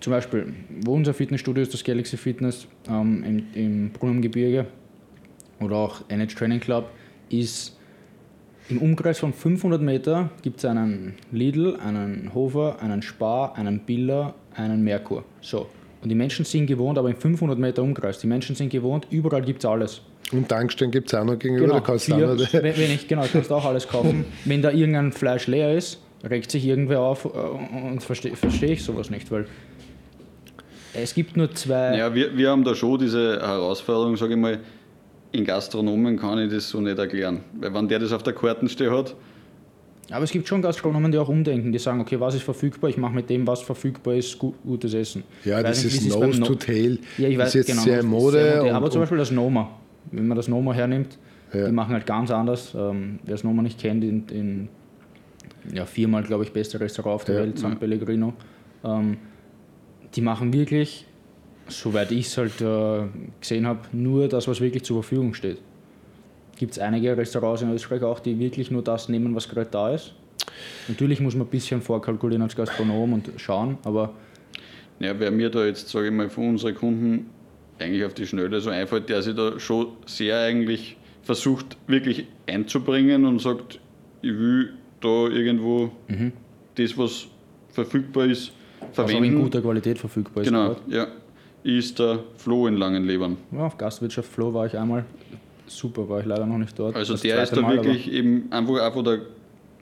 zum 0.00 0.12
Beispiel, 0.12 0.52
wo 0.84 0.94
unser 0.94 1.14
Fitnessstudio 1.14 1.62
ist, 1.62 1.72
das 1.72 1.84
Galaxy 1.84 2.16
Fitness 2.16 2.66
ähm, 2.88 3.24
im, 3.24 3.46
im 3.54 3.90
Brunnengebirge 3.90 4.66
oder 5.60 5.76
auch 5.76 6.02
NH 6.08 6.34
Training 6.34 6.60
Club, 6.60 6.90
ist 7.28 7.76
Im 8.68 8.78
Umkreis 8.78 9.20
von 9.20 9.32
500 9.32 9.80
Meter 9.80 10.30
gibt 10.42 10.58
es 10.58 10.64
einen 10.64 11.14
Lidl, 11.30 11.76
einen 11.76 12.34
Hofer, 12.34 12.82
einen 12.82 13.00
Spar, 13.00 13.56
einen 13.56 13.80
Biller, 13.80 14.34
einen 14.54 14.82
Merkur. 14.82 15.24
So. 15.40 15.68
Und 16.02 16.08
die 16.08 16.16
Menschen 16.16 16.44
sind 16.44 16.66
gewohnt, 16.66 16.98
aber 16.98 17.08
in 17.08 17.16
500 17.16 17.58
Meter 17.58 17.82
Umkreis. 17.82 18.18
Die 18.18 18.26
Menschen 18.26 18.56
sind 18.56 18.70
gewohnt, 18.70 19.06
überall 19.10 19.42
gibt 19.42 19.64
es 19.64 19.70
alles. 19.70 20.02
Und 20.32 20.48
Tankstellen 20.48 20.90
gibt 20.90 21.08
es 21.08 21.14
auch 21.14 21.24
noch 21.24 21.38
gegenüber, 21.38 21.66
Genau, 21.66 21.78
da 21.78 21.80
kannst 21.80 22.08
du 22.08 22.14
vier, 22.16 22.32
auch 22.32 22.36
noch, 22.36 22.52
wenn, 22.52 22.76
wenn 22.76 22.90
ich, 22.90 23.06
genau, 23.06 23.24
kannst 23.32 23.52
auch 23.52 23.64
alles 23.64 23.86
kaufen. 23.86 24.24
Wenn 24.44 24.62
da 24.62 24.70
irgendein 24.70 25.12
Fleisch 25.12 25.46
leer 25.46 25.76
ist, 25.76 26.00
regt 26.28 26.50
sich 26.50 26.64
irgendwer 26.64 27.00
auf 27.00 27.24
äh, 27.24 27.28
und 27.28 28.02
verstehe 28.02 28.34
versteh 28.34 28.72
ich 28.72 28.82
sowas 28.82 29.10
nicht, 29.10 29.30
weil 29.30 29.46
es 31.02 31.14
gibt 31.14 31.36
nur 31.36 31.52
zwei. 31.54 31.96
Ja, 31.96 32.14
wir, 32.14 32.36
wir 32.36 32.50
haben 32.50 32.64
da 32.64 32.74
schon 32.74 32.98
diese 32.98 33.38
Herausforderung, 33.40 34.16
sage 34.16 34.34
ich 34.34 34.38
mal, 34.38 34.58
in 35.32 35.44
Gastronomen 35.44 36.18
kann 36.18 36.38
ich 36.38 36.50
das 36.52 36.68
so 36.68 36.80
nicht 36.80 36.98
erklären. 36.98 37.40
Weil 37.60 37.74
wenn 37.74 37.88
der 37.88 37.98
das 37.98 38.12
auf 38.12 38.22
der 38.22 38.32
Kartenstelle 38.32 38.90
hat, 38.96 39.14
Aber 40.10 40.24
es 40.24 40.30
gibt 40.30 40.46
schon 40.48 40.62
Gastronomen, 40.62 41.10
die 41.12 41.18
auch 41.18 41.28
umdenken, 41.28 41.72
die 41.72 41.78
sagen, 41.78 42.00
okay, 42.00 42.18
was 42.20 42.34
ist 42.36 42.42
verfügbar? 42.44 42.88
Ich 42.90 42.96
mache 42.96 43.14
mit 43.14 43.28
dem, 43.28 43.46
was 43.46 43.60
verfügbar 43.62 44.14
ist, 44.14 44.38
gu 44.38 44.52
gutes 44.64 44.94
Essen. 44.94 45.24
ja, 45.44 45.58
Ich 45.58 45.64
das 45.66 45.84
nicht, 45.84 45.96
ist 45.96 46.08
Nose 46.08 46.40
No- 46.40 46.46
to 46.46 46.54
Tail. 46.54 46.98
Ja, 47.18 47.28
ich 47.28 47.36
weiß, 47.36 47.46
das 47.46 47.54
ist 47.56 47.68
jetzt 47.68 47.70
genau, 47.70 47.82
sehr 47.82 48.02
Mode. 48.04 48.32
sehr 48.42 48.62
und, 48.64 48.70
aber 48.70 48.90
zum 48.90 49.00
Beispiel 49.00 49.18
das 49.18 49.30
Noma. 49.30 49.68
Wenn 50.12 50.28
man 50.28 50.36
das 50.36 50.46
Noma 50.48 50.72
hernimmt, 50.72 51.18
Ja. 51.52 51.66
die 51.66 51.72
machen 51.72 51.92
halt 51.92 52.06
ganz 52.06 52.30
anders. 52.30 52.72
Ähm, 52.78 53.18
wer 53.24 53.32
das 53.34 53.42
Noma 53.44 53.62
nicht 53.62 53.80
kennt, 53.80 54.04
in, 54.04 54.24
in 54.28 54.68
ja, 55.74 55.84
viermal, 55.84 56.22
glaube 56.22 56.44
ich, 56.44 56.52
beste 56.52 56.78
Restaurant 56.78 57.16
auf 57.16 57.24
der 57.24 57.34
Ja, 57.34 57.40
Welt, 57.42 57.58
San 57.58 57.76
Pellegrino. 57.76 58.32
Ähm, 58.84 59.16
die 60.16 60.22
machen 60.22 60.52
wirklich, 60.52 61.04
soweit 61.68 62.10
ich 62.10 62.26
es 62.26 62.38
halt 62.38 62.60
äh, 62.60 63.06
gesehen 63.40 63.66
habe, 63.66 63.80
nur 63.92 64.28
das, 64.28 64.48
was 64.48 64.60
wirklich 64.60 64.82
zur 64.82 65.02
Verfügung 65.02 65.34
steht. 65.34 65.58
Gibt 66.56 66.72
es 66.72 66.78
einige 66.78 67.16
Restaurants 67.16 67.60
in 67.60 67.70
Österreich 67.70 68.02
auch, 68.02 68.18
die 68.18 68.38
wirklich 68.38 68.70
nur 68.70 68.82
das 68.82 69.10
nehmen, 69.10 69.34
was 69.34 69.48
gerade 69.48 69.70
da 69.70 69.90
ist. 69.90 70.14
Natürlich 70.88 71.20
muss 71.20 71.34
man 71.34 71.46
ein 71.46 71.50
bisschen 71.50 71.82
vorkalkulieren 71.82 72.42
als 72.42 72.56
Gastronom 72.56 73.12
und 73.12 73.30
schauen, 73.36 73.76
aber 73.84 74.14
ja, 74.98 75.18
wer 75.18 75.30
mir 75.30 75.50
da 75.50 75.66
jetzt, 75.66 75.90
sage 75.90 76.06
ich 76.06 76.12
mal, 76.12 76.30
von 76.30 76.50
unseren 76.50 76.74
Kunden 76.74 77.28
eigentlich 77.78 78.04
auf 78.04 78.14
die 78.14 78.26
Schnelle 78.26 78.58
so 78.60 78.70
einfällt, 78.70 79.10
der 79.10 79.20
sich 79.20 79.34
da 79.34 79.60
schon 79.60 79.88
sehr 80.06 80.40
eigentlich 80.40 80.96
versucht, 81.22 81.76
wirklich 81.86 82.26
einzubringen 82.46 83.26
und 83.26 83.42
sagt, 83.42 83.80
ich 84.22 84.32
will 84.32 84.72
da 85.02 85.28
irgendwo 85.28 85.90
das, 86.76 86.96
was 86.96 87.26
verfügbar 87.68 88.26
ist, 88.26 88.52
was 88.94 88.98
auch 88.98 89.08
in 89.10 89.16
verwenden. 89.16 89.42
guter 89.42 89.60
Qualität 89.62 89.98
verfügbar 89.98 90.42
ist. 90.42 90.48
genau, 90.48 90.76
ja. 90.88 91.06
Ist 91.62 91.98
der 91.98 92.20
Floh 92.36 92.68
in 92.68 92.76
Langenlebern. 92.76 93.36
Ja, 93.50 93.66
auf 93.66 93.76
Gastwirtschaft 93.76 94.30
Flow 94.30 94.54
war 94.54 94.66
ich 94.66 94.76
einmal. 94.78 95.04
Super, 95.66 96.08
war 96.08 96.20
ich 96.20 96.26
leider 96.26 96.46
noch 96.46 96.58
nicht 96.58 96.78
dort. 96.78 96.94
Also 96.94 97.14
Das 97.14 97.22
der 97.22 97.42
ist 97.42 97.56
da 97.56 97.60
Mal, 97.60 97.74
wirklich 97.76 98.10
eben 98.12 98.46
einfach 98.52 98.74
auch 98.80 98.92
von 98.92 99.04
der 99.04 99.18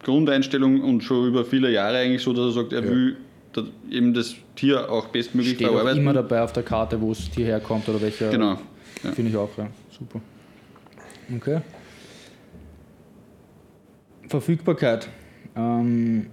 Grundeinstellung 0.03 0.81
und 0.81 1.03
schon 1.03 1.29
über 1.29 1.45
viele 1.45 1.71
Jahre 1.71 1.99
eigentlich 1.99 2.23
so, 2.23 2.33
dass 2.33 2.47
er 2.47 2.63
sagt, 2.63 2.73
er 2.73 2.83
Ja. 2.85 2.91
will 2.91 3.17
da 3.53 3.63
eben 3.91 4.15
das 4.15 4.35
Tier 4.57 4.91
auch 4.91 5.09
bestmöglich 5.09 5.57
Steht 5.57 5.69
verarbeiten. 5.69 6.01
immer 6.01 6.15
dabei 6.15 6.43
auf 6.43 6.53
der 6.55 6.63
Karte, 6.63 6.99
wo 7.01 7.13
es 7.13 7.29
hierher 7.35 7.61
kommt 7.61 7.87
oder 7.89 8.01
welcher. 8.01 8.31
Genau. 8.31 8.57
Ja. 9.03 9.13
Finde 9.13 9.31
ich 9.31 9.37
auch, 9.37 9.51
ja. 9.59 9.67
Super. 9.91 10.21
Okay. 11.37 11.61
Verfügbarkeit. 14.29 15.09
Ähm, 15.57 16.27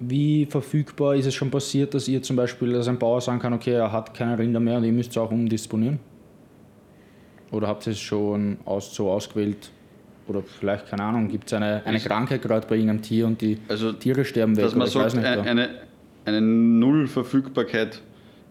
wie 0.00 0.46
verfügbar 0.46 1.14
ist 1.14 1.26
es 1.26 1.34
schon 1.34 1.50
passiert, 1.50 1.94
dass 1.94 2.08
ihr 2.08 2.22
zum 2.22 2.36
Beispiel, 2.36 2.72
dass 2.72 2.88
ein 2.88 2.98
Bauer 2.98 3.20
sagen 3.20 3.38
kann, 3.38 3.52
okay, 3.52 3.72
er 3.72 3.92
hat 3.92 4.14
keine 4.14 4.38
Rinder 4.38 4.60
mehr 4.60 4.76
und 4.78 4.84
ihr 4.84 4.92
müsst 4.92 5.10
es 5.10 5.18
auch 5.18 5.30
umdisponieren? 5.30 5.98
Oder 7.50 7.68
habt 7.68 7.86
ihr 7.86 7.92
es 7.92 8.00
schon 8.00 8.58
aus, 8.64 8.94
so 8.94 9.10
ausgewählt? 9.10 9.70
Oder 10.28 10.42
vielleicht, 10.42 10.88
keine 10.88 11.04
Ahnung, 11.04 11.28
gibt 11.28 11.46
es 11.46 11.52
eine, 11.52 11.82
eine 11.84 12.00
Krankheit 12.00 12.42
gerade 12.42 12.66
bei 12.66 12.74
irgendeinem 12.74 13.02
Tier 13.02 13.26
und 13.26 13.40
die 13.40 13.58
Also, 13.68 13.92
Tiere 13.92 14.24
sterben 14.24 14.56
weg? 14.56 14.64
dass 14.64 14.74
man 14.74 14.88
sagt, 14.88 15.14
nicht, 15.14 15.24
eine, 15.24 15.68
eine 16.24 16.40
Null-Verfügbarkeit 16.40 18.02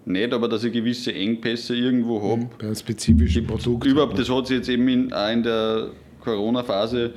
nicht, 0.05 0.33
aber 0.33 0.47
dass 0.47 0.63
ich 0.63 0.71
gewisse 0.71 1.13
Engpässe 1.13 1.75
irgendwo 1.75 2.21
habe. 2.21 2.47
bei 2.57 2.67
einem 2.67 2.75
spezifischen 2.75 3.45
Produkt. 3.45 3.85
Überhaupt, 3.85 4.17
das 4.17 4.29
hat 4.29 4.47
sich 4.47 4.57
jetzt 4.57 4.69
eben 4.69 4.87
in, 4.87 5.11
auch 5.11 5.29
in 5.31 5.43
der 5.43 5.89
Corona-Phase 6.21 7.11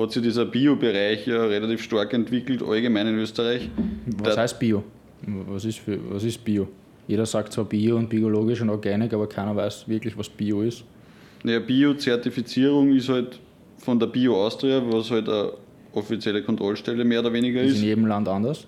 hat 0.00 0.12
sich 0.12 0.22
dieser 0.22 0.44
Bio-Bereich 0.44 1.26
ja 1.26 1.44
relativ 1.44 1.82
stark 1.82 2.12
entwickelt, 2.12 2.62
allgemein 2.62 3.06
in 3.08 3.18
Österreich. 3.18 3.68
Was 4.22 4.36
heißt 4.36 4.58
Bio? 4.58 4.82
Was 5.48 5.64
ist, 5.64 5.78
für, 5.78 5.98
was 6.10 6.24
ist 6.24 6.44
Bio? 6.44 6.68
Jeder 7.06 7.26
sagt 7.26 7.52
zwar 7.52 7.64
Bio 7.64 7.96
und 7.96 8.08
biologisch 8.08 8.60
und 8.60 8.70
Organic, 8.70 9.12
aber 9.12 9.28
keiner 9.28 9.54
weiß 9.54 9.88
wirklich, 9.88 10.16
was 10.16 10.28
Bio 10.28 10.62
ist. 10.62 10.84
Naja, 11.42 11.60
Bio-Zertifizierung 11.60 12.94
ist 12.94 13.08
halt 13.08 13.38
von 13.78 13.98
der 13.98 14.06
Bio 14.06 14.34
Austria, 14.44 14.82
was 14.90 15.10
halt 15.10 15.28
eine 15.28 15.52
offizielle 15.92 16.42
Kontrollstelle 16.42 17.04
mehr 17.04 17.20
oder 17.20 17.32
weniger 17.32 17.60
Ist 17.60 17.72
in 17.72 17.76
ist. 17.76 17.82
jedem 17.82 18.06
Land 18.06 18.28
anders? 18.28 18.66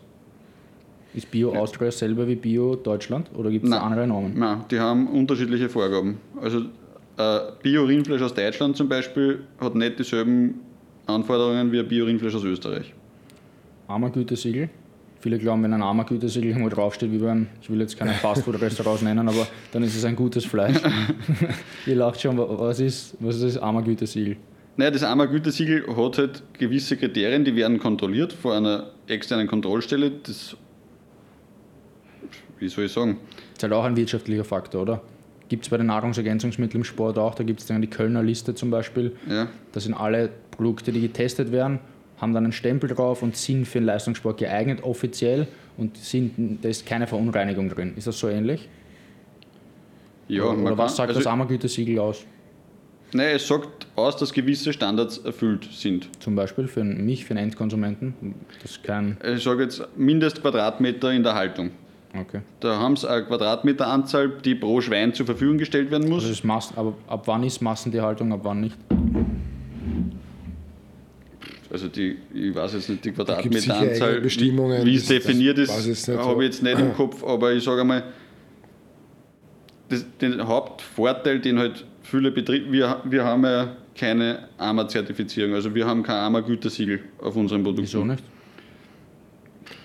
Ist 1.14 1.30
Bio 1.30 1.54
Austria 1.54 1.90
selber 1.90 2.28
wie 2.28 2.36
Bio 2.36 2.76
Deutschland 2.76 3.30
oder 3.34 3.50
gibt 3.50 3.64
es 3.64 3.72
andere 3.72 4.06
Namen? 4.06 4.38
Nein, 4.38 4.64
die 4.70 4.78
haben 4.78 5.08
unterschiedliche 5.08 5.70
Vorgaben. 5.70 6.18
Also 6.40 6.60
äh, 7.16 7.38
Bio-Rindfleisch 7.62 8.20
aus 8.20 8.34
Deutschland 8.34 8.76
zum 8.76 8.88
Beispiel 8.88 9.40
hat 9.58 9.74
nicht 9.74 9.98
dieselben 9.98 10.60
Anforderungen 11.06 11.70
wie 11.72 11.78
ein 11.80 11.88
Bio-Rindfleisch 11.88 12.34
aus 12.34 12.44
Österreich. 12.44 12.92
Armer 13.88 14.10
Gütesiegel. 14.10 14.68
Viele 15.20 15.38
glauben, 15.38 15.62
wenn 15.62 15.72
ein 15.72 15.82
armer 15.82 16.04
Gütesiegel 16.04 16.50
irgendwo 16.50 16.68
draufsteht, 16.68 17.10
wie 17.10 17.18
beim, 17.18 17.46
ich 17.60 17.70
will 17.70 17.80
jetzt 17.80 17.96
keine 17.96 18.12
Fastfood-Restaurants 18.22 19.02
nennen, 19.02 19.28
aber 19.28 19.46
dann 19.72 19.82
ist 19.82 19.96
es 19.96 20.04
ein 20.04 20.14
gutes 20.16 20.44
Fleisch. 20.44 20.76
Ihr 21.86 21.96
lacht 21.96 22.20
schon, 22.20 22.36
wa- 22.36 22.46
was 22.58 22.80
ist, 22.80 23.16
was 23.20 23.36
ist 23.36 23.56
das 23.56 23.58
armer 23.62 23.82
Gütesiegel? 23.82 24.36
Naja, 24.78 24.90
das 24.90 25.02
AMA 25.02 25.24
Gütesiegel 25.24 25.86
hat 25.96 26.18
halt 26.18 26.42
gewisse 26.58 26.98
Kriterien, 26.98 27.46
die 27.46 27.56
werden 27.56 27.78
kontrolliert 27.78 28.34
von 28.34 28.52
einer 28.52 28.90
externen 29.06 29.46
Kontrollstelle. 29.46 30.10
Das, 30.22 30.54
wie 32.58 32.68
soll 32.68 32.84
ich 32.84 32.92
sagen? 32.92 33.16
Ist 33.54 33.62
halt 33.62 33.72
auch 33.72 33.84
ein 33.84 33.96
wirtschaftlicher 33.96 34.44
Faktor, 34.44 34.82
oder? 34.82 35.02
Gibt 35.48 35.64
es 35.64 35.70
bei 35.70 35.78
den 35.78 35.86
Nahrungsergänzungsmitteln 35.86 36.80
im 36.82 36.84
Sport 36.84 37.18
auch, 37.18 37.34
da 37.34 37.42
gibt 37.44 37.60
es 37.60 37.66
dann 37.66 37.80
die 37.80 37.88
Kölner 37.88 38.22
Liste 38.22 38.54
zum 38.54 38.70
Beispiel. 38.70 39.16
Ja. 39.30 39.46
Das 39.72 39.84
sind 39.84 39.94
alle 39.94 40.30
Produkte, 40.56 40.92
die 40.92 41.00
getestet 41.00 41.52
werden, 41.52 41.78
haben 42.20 42.32
dann 42.32 42.44
einen 42.44 42.52
Stempel 42.52 42.88
drauf 42.88 43.22
und 43.22 43.36
sind 43.36 43.66
für 43.66 43.78
den 43.78 43.86
Leistungssport 43.86 44.38
geeignet, 44.38 44.82
offiziell. 44.82 45.46
Und 45.76 45.96
sind, 45.98 46.58
da 46.62 46.68
ist 46.70 46.86
keine 46.86 47.06
Verunreinigung 47.06 47.68
drin. 47.68 47.92
Ist 47.96 48.06
das 48.06 48.18
so 48.18 48.28
ähnlich? 48.28 48.66
Ja, 50.28 50.44
oder 50.44 50.58
oder 50.62 50.78
was 50.78 50.92
kann- 50.92 50.96
sagt 50.96 51.08
also, 51.10 51.20
das 51.20 51.26
Ammergütesiegel 51.26 51.98
aus? 51.98 52.24
Nein, 53.12 53.36
es 53.36 53.46
sagt 53.46 53.86
aus, 53.94 54.16
dass 54.16 54.32
gewisse 54.32 54.72
Standards 54.72 55.18
erfüllt 55.18 55.68
sind. 55.70 56.08
Zum 56.20 56.34
Beispiel 56.34 56.66
für 56.66 56.82
mich, 56.82 57.24
für 57.24 57.34
einen 57.34 57.44
Endkonsumenten? 57.44 58.14
Das 58.62 58.82
kein. 58.82 59.16
Ich 59.34 59.42
sage 59.44 59.64
jetzt 59.64 59.86
Mindestquadratmeter 59.96 61.12
in 61.12 61.22
der 61.22 61.34
Haltung. 61.34 61.70
Okay. 62.18 62.40
Da 62.60 62.78
haben 62.78 62.96
sie 62.96 63.08
eine 63.08 63.24
Quadratmeteranzahl, 63.26 64.30
die 64.44 64.54
pro 64.54 64.80
Schwein 64.80 65.12
zur 65.12 65.26
Verfügung 65.26 65.58
gestellt 65.58 65.90
werden 65.90 66.08
muss. 66.08 66.22
Also 66.22 66.32
ist 66.32 66.44
Mass, 66.44 66.72
aber 66.74 66.94
ab 67.06 67.22
wann 67.26 67.44
ist 67.44 67.60
Massentierhaltung, 67.60 68.32
ab 68.32 68.40
wann 68.42 68.62
nicht? 68.62 68.76
Also 71.70 71.88
die, 71.88 72.16
ich 72.32 72.54
weiß 72.54 72.74
jetzt 72.74 72.88
nicht 72.88 73.04
die 73.04 73.12
Quadratmeteranzahl, 73.12 74.22
wie, 74.22 74.94
es 74.94 75.06
definiert 75.06 75.58
ist, 75.58 76.04
so. 76.04 76.18
habe 76.18 76.44
ich 76.44 76.50
jetzt 76.52 76.62
nicht 76.62 76.78
im 76.78 76.94
Kopf, 76.94 77.24
aber 77.24 77.52
ich 77.52 77.64
sage 77.64 77.80
einmal, 77.80 78.04
das, 79.88 80.04
den 80.20 80.46
Hauptvorteil, 80.46 81.40
den 81.40 81.58
halt 81.58 81.84
viele 82.02 82.30
Betriebe, 82.30 82.70
wir, 82.72 83.00
wir 83.04 83.24
haben 83.24 83.44
ja 83.44 83.76
keine 83.98 84.48
AMA-Zertifizierung, 84.58 85.54
also 85.54 85.74
wir 85.74 85.86
haben 85.86 86.02
kein 86.02 86.16
AMA-Gütesiegel 86.16 87.00
auf 87.20 87.34
unseren 87.36 87.62
Produkten. 87.62 87.84
Wieso 87.86 88.04
nicht? 88.04 88.22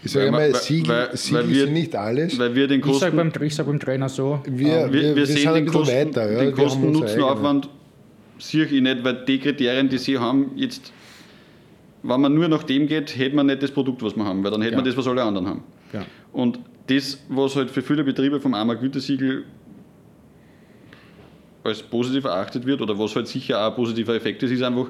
Ich 0.04 0.12
sage 0.12 0.26
Weil- 0.26 0.32
mal, 0.32 0.54
weil- 0.54 0.56
Siegel, 0.62 0.90
weil- 0.90 1.18
Siegel 1.18 1.40
weil 1.44 1.50
wir- 1.50 1.64
sind 1.66 1.74
nicht 1.74 1.96
alles. 1.96 2.40
Weil 2.40 2.56
wir 2.56 2.68
den 2.68 2.80
Ich 2.80 2.86
sage 2.98 3.16
Kosten, 3.16 3.32
beim, 3.32 3.44
ich 3.48 3.56
sag 3.56 3.66
beim 3.66 3.80
Trainer 3.80 4.10
so, 4.10 4.40
Wir, 4.46 4.92
wir, 4.92 5.16
wir, 5.16 5.26
sehen 5.26 5.54
den 5.54 5.66
Kosten, 5.68 5.96
weiter. 5.96 6.32
Ja. 6.32 6.40
den 6.42 6.54
Kosten-Nutzen-Aufwand 6.54 7.70
sehe 8.40 8.66
ich 8.66 8.82
nicht, 8.82 9.04
weil 9.04 9.24
die 9.26 9.40
Kriterien, 9.40 9.90
die 9.90 9.98
sie 10.00 10.18
haben, 10.18 10.52
jetzt, 10.56 10.92
wenn 12.04 12.22
man 12.22 12.34
nur 12.34 12.48
nach 12.48 12.64
dem 12.64 12.88
geht, 12.88 13.16
hätte 13.18 13.36
man 13.36 13.46
nicht 13.48 13.62
das 13.64 13.72
Produkt, 13.72 14.02
was 14.04 14.16
wir 14.16 14.26
haben, 14.26 14.44
weil 14.44 14.52
dann 14.52 14.62
hätte 14.62 14.74
Ja. 14.74 14.78
man 14.78 14.86
das, 14.86 14.98
was 14.98 15.08
alle 15.08 15.24
anderen 15.24 15.48
haben. 15.48 15.64
ja. 15.94 16.06
Und 16.34 16.60
das, 16.88 17.20
was 17.30 17.56
halt 17.56 17.70
für 17.70 17.82
viele 17.82 18.04
Betriebe 18.04 18.40
vom 18.42 18.54
AMA 18.54 18.74
Gütesiegel 18.74 19.46
als 21.64 21.84
positiv 21.84 22.24
erachtet 22.26 22.66
wird 22.66 22.82
oder 22.82 22.98
was 22.98 23.16
halt 23.16 23.28
sicher 23.28 23.62
auch 23.66 23.70
ein 23.72 23.76
positiver 23.76 24.16
Effekt 24.16 24.42
ist, 24.44 24.52
ist 24.52 24.64
einfach 24.64 24.88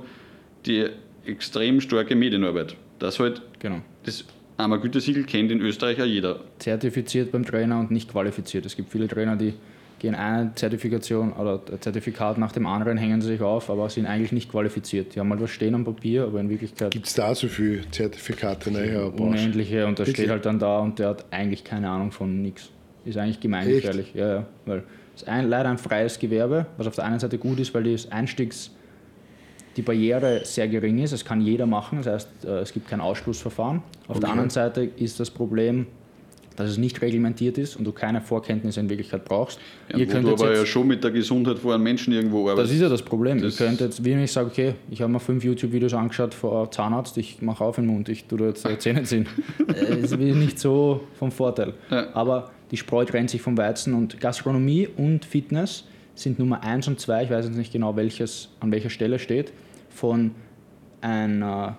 die 0.65 0.85
extrem 1.25 1.81
starke 1.81 2.15
Medienarbeit. 2.15 2.75
Das 2.99 3.19
halt 3.19 3.41
genau. 3.59 3.81
das 4.03 4.23
AMA 4.57 4.77
Gütesiegel 4.77 5.23
kennt 5.25 5.51
in 5.51 5.59
Österreich 5.59 6.01
auch 6.01 6.05
jeder. 6.05 6.39
Zertifiziert 6.59 7.31
beim 7.31 7.45
Trainer 7.45 7.79
und 7.79 7.91
nicht 7.91 8.09
qualifiziert. 8.09 8.65
Es 8.65 8.75
gibt 8.75 8.89
viele 8.89 9.07
Trainer, 9.07 9.35
die 9.35 9.53
gehen 10.01 10.15
eine 10.15 10.51
Zertifikation 10.55 11.31
oder 11.33 11.61
ein 11.71 11.79
Zertifikat 11.79 12.39
nach 12.39 12.51
dem 12.51 12.65
anderen, 12.65 12.97
hängen 12.97 13.21
sie 13.21 13.27
sich 13.27 13.41
auf, 13.41 13.69
aber 13.69 13.87
sind 13.89 14.07
eigentlich 14.07 14.31
nicht 14.31 14.51
qualifiziert. 14.51 15.13
Die 15.13 15.19
haben 15.19 15.29
halt 15.29 15.41
was 15.41 15.51
stehen 15.51 15.75
am 15.75 15.85
Papier, 15.85 16.23
aber 16.23 16.39
in 16.39 16.49
Wirklichkeit 16.49 16.89
Gibt 16.89 17.05
es 17.05 17.13
da 17.13 17.35
so 17.35 17.47
viele 17.47 17.89
Zertifikate 17.91 18.71
in 18.71 18.77
eurer 18.77 19.11
Branche? 19.11 19.43
unendliche 19.43 19.85
und 19.85 19.99
der 19.99 20.05
steht 20.05 20.29
halt 20.29 20.45
dann 20.45 20.57
da 20.57 20.79
und 20.79 20.97
der 20.97 21.09
hat 21.09 21.25
eigentlich 21.29 21.63
keine 21.63 21.87
Ahnung 21.87 22.11
von 22.11 22.41
nichts. 22.41 22.69
Ist 23.05 23.17
eigentlich 23.17 23.39
gemeingefährlich. 23.39 24.13
Ja, 24.15 24.35
ja, 24.35 24.45
weil 24.65 24.83
es 25.15 25.21
ist 25.21 25.27
ein, 25.27 25.47
leider 25.47 25.69
ein 25.69 25.77
freies 25.77 26.17
Gewerbe, 26.17 26.65
was 26.77 26.87
auf 26.87 26.95
der 26.95 27.05
einen 27.05 27.19
Seite 27.19 27.37
gut 27.37 27.59
ist, 27.59 27.73
weil 27.75 27.83
das 27.83 28.11
Einstiegs 28.11 28.71
die 29.77 29.83
Barriere 29.83 30.41
sehr 30.45 30.67
gering 30.67 30.97
ist. 30.97 31.11
Es 31.11 31.23
kann 31.23 31.41
jeder 31.41 31.67
machen, 31.67 31.99
das 32.01 32.07
heißt, 32.07 32.45
äh, 32.45 32.59
es 32.59 32.73
gibt 32.73 32.89
kein 32.89 33.01
Ausschlussverfahren. 33.01 33.83
Auf 34.07 34.19
der 34.19 34.29
anderen 34.29 34.49
Seite 34.49 34.83
ist 34.83 35.19
das 35.19 35.29
Problem, 35.29 35.85
dass 36.61 36.71
es 36.71 36.77
nicht 36.77 37.01
reglementiert 37.01 37.57
ist 37.57 37.75
und 37.75 37.85
du 37.85 37.91
keine 37.91 38.21
Vorkenntnisse 38.21 38.79
in 38.79 38.89
Wirklichkeit 38.89 39.25
brauchst. 39.25 39.59
Ja, 39.91 39.97
Ihr 39.97 40.07
könnt 40.07 40.25
du 40.25 40.33
aber 40.33 40.55
ja 40.55 40.65
schon 40.65 40.87
mit 40.87 41.03
der 41.03 41.11
Gesundheit 41.11 41.59
vor 41.59 41.73
einem 41.73 41.83
Menschen 41.83 42.13
irgendwo 42.13 42.49
arbeiten. 42.49 42.67
Das 42.67 42.71
ist 42.71 42.81
ja 42.81 42.89
das 42.89 43.01
Problem. 43.01 43.41
Das 43.41 43.59
Ihr 43.59 43.65
könnt 43.65 43.81
jetzt, 43.81 44.03
wie 44.03 44.11
wenn 44.11 44.23
ich 44.23 44.31
sage, 44.31 44.47
okay, 44.47 44.73
ich 44.89 45.01
habe 45.01 45.11
mir 45.11 45.19
fünf 45.19 45.43
YouTube-Videos 45.43 45.93
angeschaut 45.93 46.33
vor 46.33 46.71
Zahnarzt, 46.71 47.17
ich 47.17 47.41
mache 47.41 47.63
auf 47.63 47.75
den 47.75 47.87
Mund, 47.87 48.09
ich 48.09 48.25
tue 48.25 48.39
da 48.39 48.45
jetzt 48.45 48.65
Zähne 48.81 49.03
ziehen. 49.03 49.27
das 49.67 50.11
ist 50.11 50.17
nicht 50.17 50.59
so 50.59 51.01
vom 51.17 51.31
Vorteil. 51.31 51.73
Ja. 51.89 52.07
Aber 52.13 52.51
die 52.71 52.77
Spreu 52.77 53.05
trennt 53.05 53.29
sich 53.29 53.41
vom 53.41 53.57
Weizen 53.57 53.93
und 53.93 54.19
Gastronomie 54.19 54.87
und 54.87 55.25
Fitness 55.25 55.85
sind 56.15 56.39
Nummer 56.39 56.63
1 56.63 56.87
und 56.87 56.99
2, 56.99 57.23
ich 57.23 57.29
weiß 57.29 57.45
jetzt 57.45 57.57
nicht 57.57 57.73
genau, 57.73 57.95
welches 57.95 58.49
an 58.59 58.71
welcher 58.71 58.89
Stelle 58.89 59.19
steht, 59.19 59.51
von 59.89 60.31
einer 61.01 61.77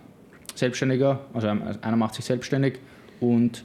Selbstständiger, 0.55 1.21
also 1.33 1.49
einer 1.49 1.97
macht 1.97 2.15
sich 2.15 2.25
selbstständig 2.25 2.79
und 3.21 3.65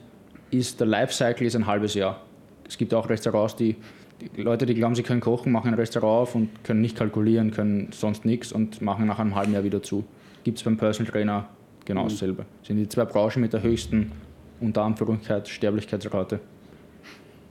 ist 0.51 0.79
der 0.79 0.87
Lifecycle 0.87 1.45
ist 1.45 1.55
ein 1.55 1.67
halbes 1.67 1.93
Jahr. 1.93 2.21
Es 2.67 2.77
gibt 2.77 2.93
auch 2.93 3.09
Restaurants, 3.09 3.55
die, 3.55 3.75
die, 4.35 4.41
Leute, 4.41 4.65
die 4.65 4.73
glauben, 4.73 4.95
sie 4.95 5.03
können 5.03 5.21
kochen, 5.21 5.51
machen 5.51 5.69
ein 5.69 5.73
Restaurant 5.73 6.21
auf 6.21 6.35
und 6.35 6.63
können 6.63 6.81
nicht 6.81 6.97
kalkulieren, 6.97 7.51
können 7.51 7.89
sonst 7.91 8.25
nichts 8.25 8.51
und 8.51 8.81
machen 8.81 9.05
nach 9.07 9.19
einem 9.19 9.35
halben 9.35 9.53
Jahr 9.53 9.63
wieder 9.63 9.81
zu. 9.81 10.03
Gibt 10.43 10.57
es 10.57 10.63
beim 10.63 10.77
Personal 10.77 11.11
Trainer 11.11 11.49
genau 11.85 12.03
mhm. 12.03 12.09
dasselbe. 12.09 12.45
Das 12.59 12.67
sind 12.67 12.77
die 12.77 12.87
zwei 12.87 13.05
Branchen 13.05 13.41
mit 13.41 13.53
der 13.53 13.63
höchsten, 13.63 14.11
unter 14.59 14.83
Anführungszeichen, 14.83 15.45
Sterblichkeitsrate. 15.45 16.39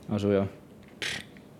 Also 0.08 0.30
ja. 0.30 0.46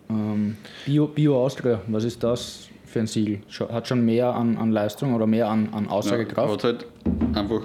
Ähm, 0.09 0.57
Bio, 0.85 1.09
Bio 1.09 1.43
Austria, 1.45 1.81
was 1.89 2.05
ist 2.05 2.23
das 2.23 2.69
für 2.85 3.01
ein 3.01 3.07
Siegel? 3.07 3.41
Hat 3.71 3.89
schon 3.89 4.05
mehr 4.05 4.33
an, 4.35 4.57
an 4.57 4.71
Leistung 4.71 5.15
oder 5.15 5.27
mehr 5.27 5.49
an, 5.49 5.69
an 5.73 5.89
Aussagekraft? 5.89 6.63
Ja, 6.63 6.71
halt 6.71 6.87
einfach. 7.35 7.63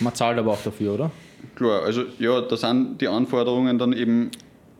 Man 0.00 0.14
zahlt 0.14 0.38
aber 0.38 0.52
auch 0.52 0.62
dafür, 0.62 0.94
oder? 0.94 1.10
Klar, 1.54 1.82
also 1.82 2.04
ja, 2.18 2.40
da 2.40 2.56
sind 2.56 3.00
die 3.00 3.08
Anforderungen 3.08 3.78
dann 3.78 3.92
eben 3.92 4.30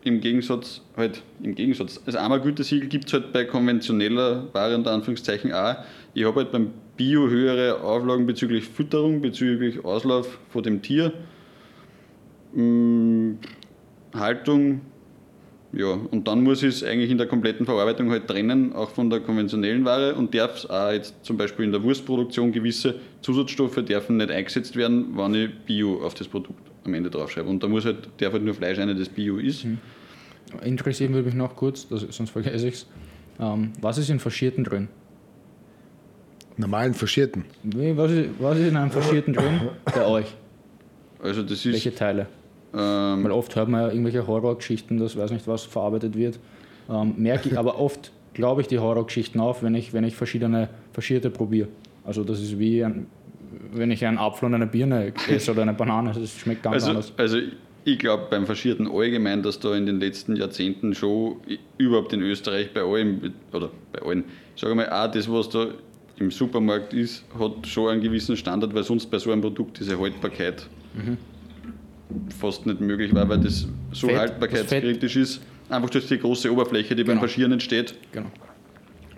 im 0.04 0.20
Gegensatz, 0.20 0.82
halt 0.96 1.22
im 1.42 1.54
Gegensatz. 1.54 2.00
Das 2.04 2.14
Einmalgütesiegel 2.14 2.88
gibt 2.88 3.06
es 3.06 3.12
halt 3.12 3.32
bei 3.32 3.44
konventioneller 3.44 4.52
Ware 4.52 4.74
unter 4.74 4.92
Anführungszeichen 4.92 5.52
auch. 5.52 5.76
Ich 6.14 6.24
habe 6.24 6.40
halt 6.40 6.52
beim 6.52 6.70
Bio 6.96 7.28
höhere 7.28 7.82
Auflagen 7.82 8.26
bezüglich 8.26 8.64
Fütterung, 8.64 9.20
bezüglich 9.20 9.84
Auslauf 9.84 10.38
von 10.50 10.62
dem 10.62 10.80
Tier, 10.80 11.12
hm, 12.54 13.38
Haltung, 14.14 14.80
ja, 15.72 15.88
und 15.88 16.28
dann 16.28 16.42
muss 16.42 16.62
ich 16.62 16.76
es 16.76 16.84
eigentlich 16.84 17.10
in 17.10 17.18
der 17.18 17.26
kompletten 17.26 17.66
Verarbeitung 17.66 18.10
halt 18.10 18.28
trennen, 18.28 18.72
auch 18.72 18.90
von 18.90 19.10
der 19.10 19.20
konventionellen 19.20 19.84
Ware 19.84 20.14
und 20.14 20.34
darf 20.34 20.58
es 20.58 20.70
auch 20.70 20.90
jetzt 20.90 21.14
zum 21.22 21.36
Beispiel 21.36 21.64
in 21.64 21.72
der 21.72 21.82
Wurstproduktion 21.82 22.52
gewisse 22.52 22.94
Zusatzstoffe 23.20 23.76
dürfen 23.84 24.16
nicht 24.16 24.30
eingesetzt 24.30 24.76
werden, 24.76 25.16
wenn 25.16 25.34
ich 25.34 25.50
Bio 25.66 26.02
auf 26.04 26.14
das 26.14 26.28
Produkt 26.28 26.70
am 26.84 26.94
Ende 26.94 27.10
draufschreibe. 27.10 27.48
Und 27.48 27.62
da 27.62 27.68
muss 27.68 27.84
halt, 27.84 28.08
darf 28.18 28.32
halt 28.32 28.44
nur 28.44 28.54
Fleisch 28.54 28.76
sein, 28.76 28.96
das 28.96 29.08
Bio 29.08 29.38
ist. 29.38 29.64
Mhm. 29.64 29.78
Interessieren 30.62 31.12
würde 31.12 31.26
mich 31.26 31.34
noch 31.34 31.56
kurz, 31.56 31.88
das, 31.88 32.02
sonst 32.10 32.30
vergesse 32.30 32.68
ich 32.68 32.74
es. 32.74 32.86
Ähm, 33.40 33.72
was 33.80 33.98
ist 33.98 34.08
in 34.08 34.20
Faschierten 34.20 34.64
drin? 34.64 34.88
Normalen 36.56 36.94
Faschierten? 36.94 37.44
Was 37.64 38.10
ist, 38.12 38.28
was 38.38 38.58
ist 38.58 38.68
in 38.68 38.76
einem 38.76 38.90
Faschierten 38.90 39.34
drin 39.34 39.60
bei 39.84 40.06
euch? 40.06 40.26
Also 41.22 41.42
das 41.42 41.52
ist, 41.52 41.72
Welche 41.72 41.94
Teile? 41.94 42.28
Ähm, 42.76 43.24
Weil 43.24 43.32
oft 43.32 43.56
hört 43.56 43.68
man 43.68 43.82
ja 43.82 43.88
irgendwelche 43.88 44.26
Horrorgeschichten, 44.26 44.98
das 44.98 45.16
weiß 45.16 45.30
nicht 45.30 45.48
was 45.48 45.64
verarbeitet 45.64 46.14
wird. 46.16 46.38
Ähm, 46.90 47.14
merke 47.16 47.48
ich, 47.48 47.58
aber 47.58 47.80
oft 47.80 48.12
glaube 48.34 48.60
ich 48.60 48.68
die 48.68 48.78
Horrorgeschichten 48.78 49.40
auf, 49.40 49.62
wenn 49.62 49.74
ich, 49.74 49.94
wenn 49.94 50.04
ich 50.04 50.14
verschiedene 50.14 50.68
Verschierte 50.92 51.30
probiere. 51.30 51.68
Also 52.04 52.22
das 52.22 52.40
ist 52.40 52.58
wie 52.58 52.84
ein, 52.84 53.06
wenn 53.72 53.90
ich 53.90 54.04
einen 54.04 54.18
Apfel 54.18 54.46
und 54.46 54.54
eine 54.54 54.66
Birne 54.66 55.12
esse 55.28 55.52
oder 55.52 55.62
eine 55.62 55.72
Banane, 55.72 56.12
das 56.12 56.38
schmeckt 56.38 56.62
ganz 56.62 56.74
also, 56.74 56.90
anders. 56.90 57.12
Also 57.16 57.38
ich 57.84 57.98
glaube 57.98 58.26
beim 58.28 58.46
Faschierten 58.46 58.90
allgemein, 58.90 59.42
dass 59.42 59.58
da 59.58 59.74
in 59.74 59.86
den 59.86 59.98
letzten 59.98 60.36
Jahrzehnten 60.36 60.94
schon 60.94 61.36
überhaupt 61.78 62.12
in 62.12 62.20
Österreich 62.20 62.74
bei 62.74 62.82
allem, 62.82 63.32
oder 63.52 63.70
bei 63.92 64.02
allen, 64.02 64.24
sage 64.54 64.74
mal, 64.74 64.90
auch 64.90 65.10
das, 65.10 65.30
was 65.32 65.48
da 65.48 65.68
im 66.18 66.30
Supermarkt 66.30 66.92
ist, 66.92 67.24
hat 67.38 67.66
schon 67.66 67.90
einen 67.90 68.02
gewissen 68.02 68.36
Standard, 68.36 68.74
weil 68.74 68.82
sonst 68.82 69.06
bei 69.06 69.18
so 69.18 69.32
einem 69.32 69.40
Produkt 69.40 69.80
diese 69.80 69.98
Haltbarkeit 69.98 70.68
mhm 70.94 71.16
fast 72.38 72.66
nicht 72.66 72.80
möglich 72.80 73.14
war, 73.14 73.28
weil 73.28 73.40
das 73.40 73.66
so 73.92 74.06
Fett, 74.06 74.18
haltbarkeitskritisch 74.18 75.16
ist. 75.16 75.40
Einfach 75.68 75.90
durch 75.90 76.06
die 76.06 76.18
große 76.18 76.52
Oberfläche, 76.52 76.94
die 76.94 77.02
genau. 77.02 77.14
beim 77.14 77.28
Faschieren 77.28 77.52
entsteht. 77.52 77.94
Genau. 78.12 78.30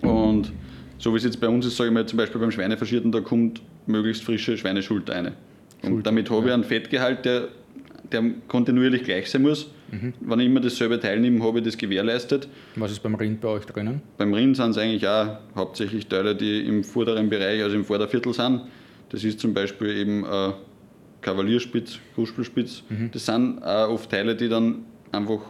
Und 0.01 0.51
so 0.97 1.13
wie 1.13 1.17
es 1.17 1.23
jetzt 1.23 1.39
bei 1.39 1.47
uns 1.47 1.65
ist, 1.65 1.77
sage 1.77 1.89
ich 1.89 1.93
mal 1.93 2.05
zum 2.05 2.17
Beispiel 2.17 2.41
beim 2.41 2.51
Schweinefaschierten, 2.51 3.11
da 3.11 3.21
kommt 3.21 3.61
möglichst 3.85 4.23
frische 4.23 4.57
Schweineschulter. 4.57 5.17
Und 5.17 5.33
Schulter, 5.83 6.03
damit 6.03 6.29
habe 6.29 6.47
ich 6.47 6.53
einen 6.53 6.63
Fettgehalt, 6.63 7.25
der, 7.25 7.49
der 8.11 8.23
kontinuierlich 8.47 9.03
gleich 9.03 9.29
sein 9.29 9.43
muss. 9.43 9.71
Mhm. 9.91 10.13
Wenn 10.19 10.39
ich 10.39 10.45
immer 10.47 10.59
dasselbe 10.59 10.99
teilnehme, 10.99 11.43
habe 11.43 11.59
ich 11.59 11.65
das 11.65 11.77
gewährleistet. 11.77 12.47
Was 12.75 12.91
ist 12.91 13.01
beim 13.01 13.15
Rind 13.15 13.41
bei 13.41 13.47
euch 13.47 13.65
drinnen? 13.65 14.01
Beim 14.17 14.33
Rind 14.33 14.57
sind 14.57 14.71
es 14.71 14.77
eigentlich 14.77 15.07
auch 15.07 15.37
hauptsächlich 15.55 16.07
Teile, 16.07 16.35
die 16.35 16.61
im 16.61 16.83
vorderen 16.83 17.29
Bereich, 17.29 17.63
also 17.63 17.75
im 17.75 17.85
Vorderviertel 17.85 18.33
sind. 18.33 18.61
Das 19.09 19.23
ist 19.23 19.39
zum 19.39 19.53
Beispiel 19.53 19.89
eben 19.89 20.23
äh, 20.23 20.51
Kavalierspitz, 21.21 21.99
Kruspelspitz. 22.15 22.83
Mhm. 22.89 23.11
Das 23.11 23.25
sind 23.25 23.61
auch 23.63 23.89
oft 23.89 24.09
Teile, 24.09 24.35
die 24.35 24.49
dann 24.49 24.85
einfach 25.11 25.41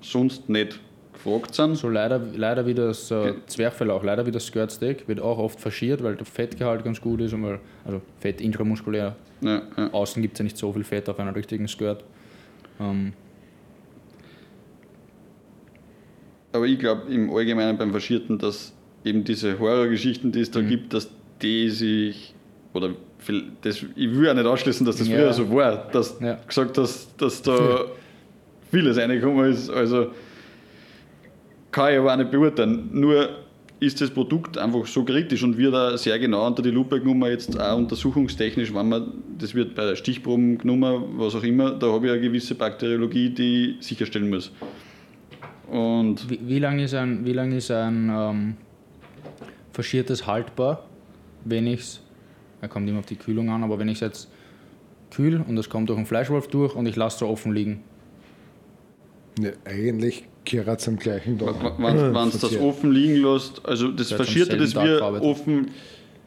sonst 0.00 0.48
nicht 0.48 0.80
gefragt 1.12 1.54
sind. 1.54 1.76
So 1.76 1.88
leider, 1.88 2.18
leider 2.18 2.66
wie 2.66 2.74
das 2.74 3.10
äh, 3.10 3.34
Zwerchfell 3.46 3.90
auch, 3.90 4.02
leider 4.02 4.26
wie 4.26 4.30
das 4.30 4.46
Skirt 4.46 4.70
Steak, 4.70 5.06
wird 5.08 5.20
auch 5.20 5.38
oft 5.38 5.60
faschiert, 5.60 6.02
weil 6.02 6.16
der 6.16 6.26
Fettgehalt 6.26 6.84
ganz 6.84 7.00
gut 7.00 7.20
ist 7.20 7.32
und 7.32 7.42
weil, 7.42 7.60
also 7.84 8.00
Fett 8.18 8.40
intramuskulär. 8.40 9.16
Ja, 9.42 9.62
ja. 9.76 9.92
Außen 9.92 10.22
gibt 10.22 10.34
es 10.34 10.38
ja 10.38 10.44
nicht 10.44 10.56
so 10.56 10.72
viel 10.72 10.84
Fett 10.84 11.08
auf 11.08 11.18
einer 11.18 11.34
richtigen 11.34 11.68
Skirt. 11.68 12.04
Ähm. 12.78 13.12
Aber 16.52 16.66
ich 16.66 16.78
glaube 16.78 17.12
im 17.12 17.30
Allgemeinen 17.30 17.78
beim 17.78 17.92
Faschierten, 17.92 18.38
dass 18.38 18.72
eben 19.04 19.24
diese 19.24 19.58
Horrorgeschichten, 19.58 20.32
die 20.32 20.40
es 20.40 20.50
da 20.50 20.60
mhm. 20.60 20.68
gibt, 20.68 20.94
dass 20.94 21.10
die 21.42 21.70
sich 21.70 22.34
oder 22.72 22.94
das, 23.62 23.84
ich 23.96 24.14
will 24.14 24.26
ja 24.26 24.34
nicht 24.34 24.46
ausschließen, 24.46 24.84
dass 24.86 24.96
das 24.96 25.08
ja. 25.08 25.16
früher 25.16 25.32
so 25.32 25.50
war, 25.52 25.88
dass 25.92 26.18
ja. 26.20 26.38
gesagt 26.46 26.78
hast, 26.78 27.20
dass 27.20 27.42
da 27.42 27.84
vieles 28.70 28.96
reingekommen 28.96 29.50
ist. 29.50 29.70
Also 29.70 30.08
kann 31.70 31.92
ich 31.92 31.98
aber 31.98 32.12
auch 32.12 32.16
nicht 32.16 32.30
beurteilen. 32.30 32.88
Nur 32.92 33.28
ist 33.80 34.00
das 34.00 34.10
Produkt 34.10 34.58
einfach 34.58 34.86
so 34.86 35.04
kritisch 35.04 35.42
und 35.42 35.56
wird 35.56 35.72
da 35.72 35.96
sehr 35.96 36.18
genau 36.18 36.46
unter 36.46 36.62
die 36.62 36.70
Lupe 36.70 37.00
genommen, 37.00 37.30
jetzt 37.30 37.58
auch 37.58 37.78
untersuchungstechnisch, 37.78 38.74
wenn 38.74 38.88
man, 38.88 39.12
das 39.38 39.54
wird 39.54 39.74
bei 39.74 39.94
Stichproben 39.96 40.58
genommen, 40.58 41.14
was 41.16 41.34
auch 41.34 41.42
immer, 41.42 41.70
da 41.70 41.90
habe 41.90 42.06
ich 42.06 42.12
eine 42.12 42.20
gewisse 42.20 42.54
Bakteriologie, 42.54 43.30
die 43.30 43.76
ich 43.80 43.86
sicherstellen 43.86 44.28
muss. 44.28 44.52
Und 45.70 46.28
wie, 46.28 46.40
wie 46.42 46.58
lange 46.58 46.84
ist 46.84 46.94
ein, 46.94 47.24
wie 47.24 47.32
lang 47.32 47.52
ist 47.52 47.70
ein 47.70 48.10
ähm, 48.12 48.56
faschiertes 49.72 50.26
haltbar, 50.26 50.84
wenn 51.44 51.66
ich 51.66 51.80
es 51.80 52.00
er 52.60 52.68
kommt 52.68 52.88
immer 52.88 53.00
auf 53.00 53.06
die 53.06 53.16
Kühlung 53.16 53.50
an, 53.50 53.62
aber 53.62 53.78
wenn 53.78 53.88
ich 53.88 53.96
es 53.96 54.00
jetzt 54.00 54.28
kühl 55.10 55.42
und 55.46 55.56
es 55.58 55.68
kommt 55.68 55.88
durch 55.88 55.98
den 55.98 56.06
Fleischwolf 56.06 56.48
durch 56.48 56.74
und 56.74 56.86
ich 56.86 56.96
lasse 56.96 57.14
es 57.14 57.20
so 57.20 57.28
offen 57.28 57.52
liegen. 57.52 57.82
Ne, 59.38 59.54
eigentlich 59.64 60.24
gehört 60.44 60.80
es 60.80 60.88
am 60.88 60.98
gleichen 60.98 61.38
Tag. 61.38 61.54
Wenn 61.78 61.96
du 61.96 62.38
das 62.38 62.56
offen 62.58 62.92
liegen 62.92 63.16
lässt, 63.16 63.64
also 63.66 63.88
das, 63.88 64.12
Faschierte, 64.12 64.56
das 64.56 64.74
wir 64.74 65.02
offen 65.22 65.70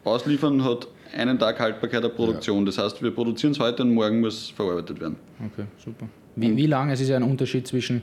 ausliefern, 0.04 0.64
hat 0.64 0.88
einen 1.16 1.38
Tag 1.38 1.60
Haltbarkeit 1.60 2.04
der 2.04 2.10
Produktion. 2.10 2.60
Ja. 2.60 2.66
Das 2.66 2.78
heißt, 2.78 3.02
wir 3.02 3.12
produzieren 3.12 3.52
es 3.52 3.60
heute 3.60 3.84
und 3.84 3.94
morgen 3.94 4.20
muss 4.20 4.50
verarbeitet 4.50 5.00
werden. 5.00 5.16
Okay, 5.40 5.66
super. 5.78 6.08
Wie, 6.36 6.56
wie 6.56 6.66
lange? 6.66 6.94
Es 6.94 7.02
ist 7.02 7.10
ja 7.10 7.16
ein 7.16 7.24
Unterschied 7.24 7.68
zwischen 7.68 8.02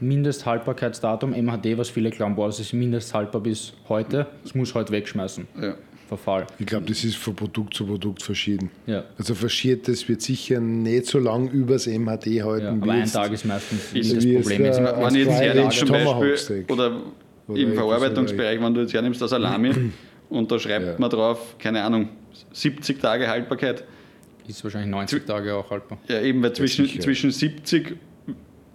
Mindesthaltbarkeitsdatum, 0.00 1.30
MHD, 1.30 1.78
was 1.78 1.88
viele 1.88 2.10
glauben, 2.10 2.34
boah, 2.34 2.46
das 2.46 2.60
ist 2.60 2.72
mindesthaltbar 2.72 3.40
bis 3.40 3.72
heute, 3.88 4.26
es 4.44 4.54
muss 4.54 4.74
heute 4.74 4.92
wegschmeißen. 4.92 5.46
Ja. 5.60 5.74
Verfall. 6.08 6.46
Ich 6.58 6.66
glaube, 6.66 6.86
das 6.86 7.02
ist 7.02 7.16
von 7.16 7.34
Produkt 7.34 7.74
zu 7.74 7.86
Produkt 7.86 8.22
verschieden. 8.22 8.70
Ja. 8.86 9.04
Also 9.18 9.34
das 9.34 10.08
wird 10.08 10.22
sicher 10.22 10.60
nicht 10.60 11.06
so 11.06 11.18
lange 11.18 11.50
übers 11.50 11.86
MHD 11.86 12.42
halten. 12.42 12.64
Ja, 12.64 12.72
aber 12.72 12.92
ein 12.92 13.10
Tag 13.10 13.32
ist 13.32 13.44
meistens 13.44 13.92
ist 13.92 14.16
das 14.16 14.24
Problem. 14.24 14.64
Jetzt, 14.64 14.78
wenn 14.78 15.14
ich 15.14 15.26
jetzt 15.26 15.40
hernimmst 15.40 15.78
zum 15.78 15.88
Beispiel, 15.88 16.64
oder, 16.68 17.00
oder 17.48 17.58
im 17.58 17.74
Verarbeitungsbereich, 17.74 18.60
wenn 18.60 18.74
du 18.74 18.82
jetzt 18.82 18.92
hernimmst 18.92 19.22
das 19.22 19.30
Salami 19.30 19.72
und 20.28 20.52
da 20.52 20.58
schreibt 20.58 20.86
ja. 20.86 20.94
man 20.98 21.10
drauf, 21.10 21.56
keine 21.58 21.82
Ahnung, 21.82 22.10
70 22.52 23.00
Tage 23.00 23.26
Haltbarkeit. 23.26 23.84
Ist 24.46 24.62
wahrscheinlich 24.62 24.90
90 24.90 25.22
Zw 25.22 25.26
Tage 25.26 25.54
auch 25.54 25.70
haltbar. 25.70 25.98
Ja, 26.08 26.20
eben, 26.20 26.42
weil 26.42 26.52
zwischen, 26.52 26.86
zwischen 27.00 27.30
70, 27.30 27.96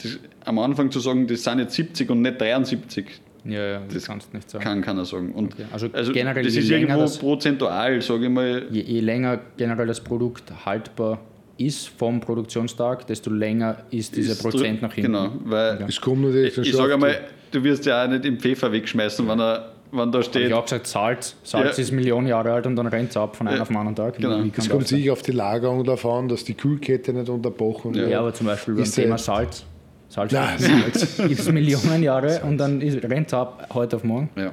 das, 0.01 0.19
am 0.45 0.57
Anfang 0.57 0.89
zu 0.89 0.99
sagen, 0.99 1.27
das 1.27 1.43
sind 1.43 1.59
jetzt 1.59 1.75
70 1.75 2.09
und 2.09 2.21
nicht 2.21 2.41
73, 2.41 3.05
ja, 3.45 3.51
ja, 3.67 3.79
das, 3.79 3.93
das 3.93 4.05
kannst 4.05 4.31
du 4.31 4.37
nicht 4.37 4.49
sagen. 4.49 4.63
Kann 4.63 4.81
keiner 4.81 5.05
sagen. 5.05 5.31
Und 5.31 5.53
okay. 5.53 5.65
Also, 5.71 5.87
also 5.93 6.11
generell 6.11 6.43
das 6.43 6.55
ist 6.55 6.69
irgendwo 6.69 6.99
das, 7.01 7.17
prozentual, 7.17 8.01
sage 8.01 8.25
ich 8.25 8.31
mal. 8.31 8.63
Je, 8.69 8.81
je, 8.81 8.99
länger 8.99 9.39
generell 9.57 9.87
das 9.87 10.01
Produkt 10.01 10.43
haltbar 10.65 11.19
ist 11.57 11.89
vom 11.89 12.19
Produktionstag, 12.21 13.05
desto 13.07 13.29
länger 13.31 13.83
ist 13.91 14.15
dieser 14.15 14.31
ist 14.31 14.41
Prozent 14.41 14.81
nach 14.81 14.93
hinten. 14.93 15.11
Genau, 15.11 15.31
weil 15.43 15.75
okay. 15.75 15.85
es 15.89 15.99
kommt 15.99 16.21
natürlich 16.21 16.57
ich, 16.57 16.69
ich 16.69 16.75
sage 16.75 16.93
einmal, 16.93 17.19
du 17.51 17.63
wirst 17.63 17.85
ja 17.85 18.05
auch 18.05 18.09
nicht 18.09 18.25
im 18.25 18.39
Pfeffer 18.39 18.71
wegschmeißen, 18.71 19.27
wenn 19.27 19.39
er 19.39 19.73
wenn 19.91 20.11
da 20.11 20.19
Ich 20.19 20.25
steht, 20.27 20.51
habe 20.51 20.63
gesagt, 20.63 20.87
Salz. 20.87 21.35
Salz 21.43 21.77
Ja. 21.77 21.83
ist 21.83 21.91
Millionen 21.91 22.27
Jahre 22.27 22.51
alt 22.53 22.67
und 22.67 22.75
dann 22.75 22.87
rennt 22.87 23.09
es 23.09 23.17
ab 23.17 23.35
von 23.35 23.47
einem 23.47 23.57
Ja, 23.57 23.61
auf 23.63 23.69
den 23.69 23.77
anderen 23.77 23.95
Tag. 23.95 24.17
genau. 24.17 24.43
Das 24.55 24.69
kommt 24.69 24.87
sicher 24.87 25.13
auf 25.13 25.21
die 25.23 25.31
Lagerung 25.31 25.83
davon, 25.83 26.27
dass 26.27 26.43
die 26.43 26.53
Kühlkette 26.53 27.11
nicht 27.11 27.27
unterbrochen 27.27 27.95
wird. 27.95 28.09
Ja, 28.09 28.19
aber 28.19 28.33
zum 28.33 28.47
Beispiel 28.47 28.75
beim 28.75 28.83
Ist 28.83 28.93
Thema 28.95 29.17
Salz. 29.17 29.65
Salz 30.09 30.31
Nein, 30.33 30.57
Salz. 30.57 31.17
gibt 31.17 31.39
es 31.39 31.51
Millionen 31.51 32.01
Jahre 32.03 32.41
und 32.41 32.57
dann 32.57 32.81
rennt 32.81 33.27
es 33.27 33.33
ab 33.33 33.69
heute 33.73 33.95
auf 33.97 34.03
morgen. 34.03 34.29
ja, 34.35 34.51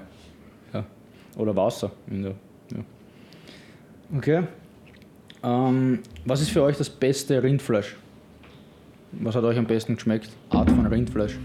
Ja. 0.75 0.85
Oder 1.37 1.57
Wasser. 1.57 1.91
Der, 2.07 2.31
ja. 2.73 2.85
Okay. 4.17 4.43
Ähm, 5.43 6.01
was 6.25 6.43
ist 6.43 6.51
für 6.51 6.63
euch 6.63 6.77
das 6.77 6.91
beste 6.91 7.43
Rindfleisch? 7.43 7.97
Was 9.13 9.35
hat 9.35 9.45
euch 9.45 9.57
am 9.57 9.67
besten 9.67 9.95
geschmeckt? 9.95 10.29
Art 10.51 10.69
von 10.69 10.87
Rindfleisch. 10.87 11.39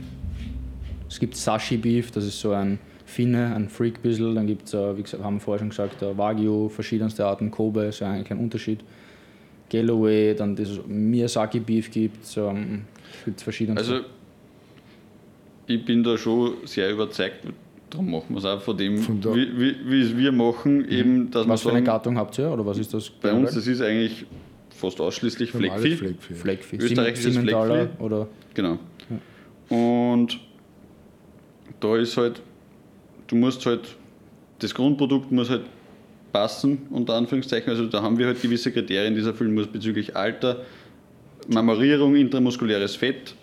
Es 1.07 1.20
gibt 1.20 1.36
Sashi 1.36 1.78
Beef, 1.78 2.12
das 2.12 2.26
ist 2.26 2.39
so 2.39 2.51
ein 2.51 2.80
Finne, 3.05 3.53
ein 3.55 3.70
Freak 3.70 4.01
bisschen. 4.01 4.36
Dann 4.36 4.47
gibt 4.47 4.68
es, 4.68 4.74
äh, 4.74 4.97
wie 4.97 5.03
gesagt, 5.03 5.24
haben 5.24 5.36
wir 5.36 5.39
vorher 5.41 5.59
schon 5.59 5.70
gesagt, 5.70 6.01
äh, 6.01 6.18
Wagyu, 6.18 6.68
verschiedenste 6.70 7.26
Arten, 7.26 7.49
Kobe, 7.51 7.84
ist 7.84 7.99
ja 7.99 8.12
eigentlich 8.12 8.32
ein 8.32 8.39
Unterschied. 8.39 8.84
Galloway, 9.70 10.34
dann 10.36 10.55
das 10.55 10.80
Miyazaki 10.86 11.59
Beef 11.59 11.91
gibt 11.91 12.24
es, 12.26 12.36
ähm, 12.36 12.84
gibt 13.26 13.42
verschiedenste. 13.42 13.80
also 13.82 14.06
ich 15.68 15.86
bin 15.86 16.04
da 16.04 16.18
schon 16.18 16.56
sehr 16.66 16.92
überzeugt, 16.92 17.36
darum 17.90 18.12
machen 18.12 18.28
wir 18.30 18.38
es 18.38 18.46
auch 18.46 18.62
von 18.62 18.78
dem, 18.78 18.98
Von 18.98 19.24
wie, 19.24 19.60
wie, 19.60 19.76
wie 19.86 20.02
es 20.02 20.16
wir 20.16 20.32
machen, 20.32 20.88
eben, 20.90 21.32
dass 21.32 21.48
was 21.48 21.62
für 21.62 21.68
wir 21.68 21.76
eine 21.76 21.86
sagen, 21.86 21.86
Gattung 21.86 22.18
habt 22.18 22.38
ihr 22.38 22.52
oder 22.52 22.66
was 22.66 22.78
ist 22.78 22.94
das? 22.94 23.10
bei 23.10 23.34
uns, 23.34 23.54
das 23.54 23.68
ist 23.68 23.82
eigentlich 23.82 24.26
fast 24.70 25.00
ausschließlich 25.00 25.52
Fleckvieh. 25.52 25.96
Fleckvieh. 25.96 26.34
Fleckvieh. 26.34 26.78
Österreichisches 26.78 27.38
Fleckvieh. 27.38 27.88
oder 28.00 28.28
Genau. 28.54 28.80
Und 29.70 30.40
da 31.80 31.98
ist 31.98 32.18
halt, 32.18 32.42
du 33.28 33.36
musst 33.36 33.66
halt, 33.66 33.96
das 34.60 34.74
Grundprodukt 34.74 35.32
muss 35.32 35.50
halt 35.50 35.64
passen, 36.32 36.80
unter 36.90 37.16
Anführungszeichen. 37.16 37.70
Also 37.70 37.88
da 37.88 38.02
haben 38.02 38.18
wir 38.18 38.28
halt 38.28 38.42
gewisse 38.42 38.72
Kriterien, 38.72 39.14
die 39.14 39.22
es 39.22 39.28
erfüllen 39.28 39.54
muss 39.54 39.68
bezüglich 39.68 40.16
Alter, 40.16 40.62
Marmorierung, 41.48 42.16
intramuskuläres 42.16 42.96
Fett, 42.96 43.36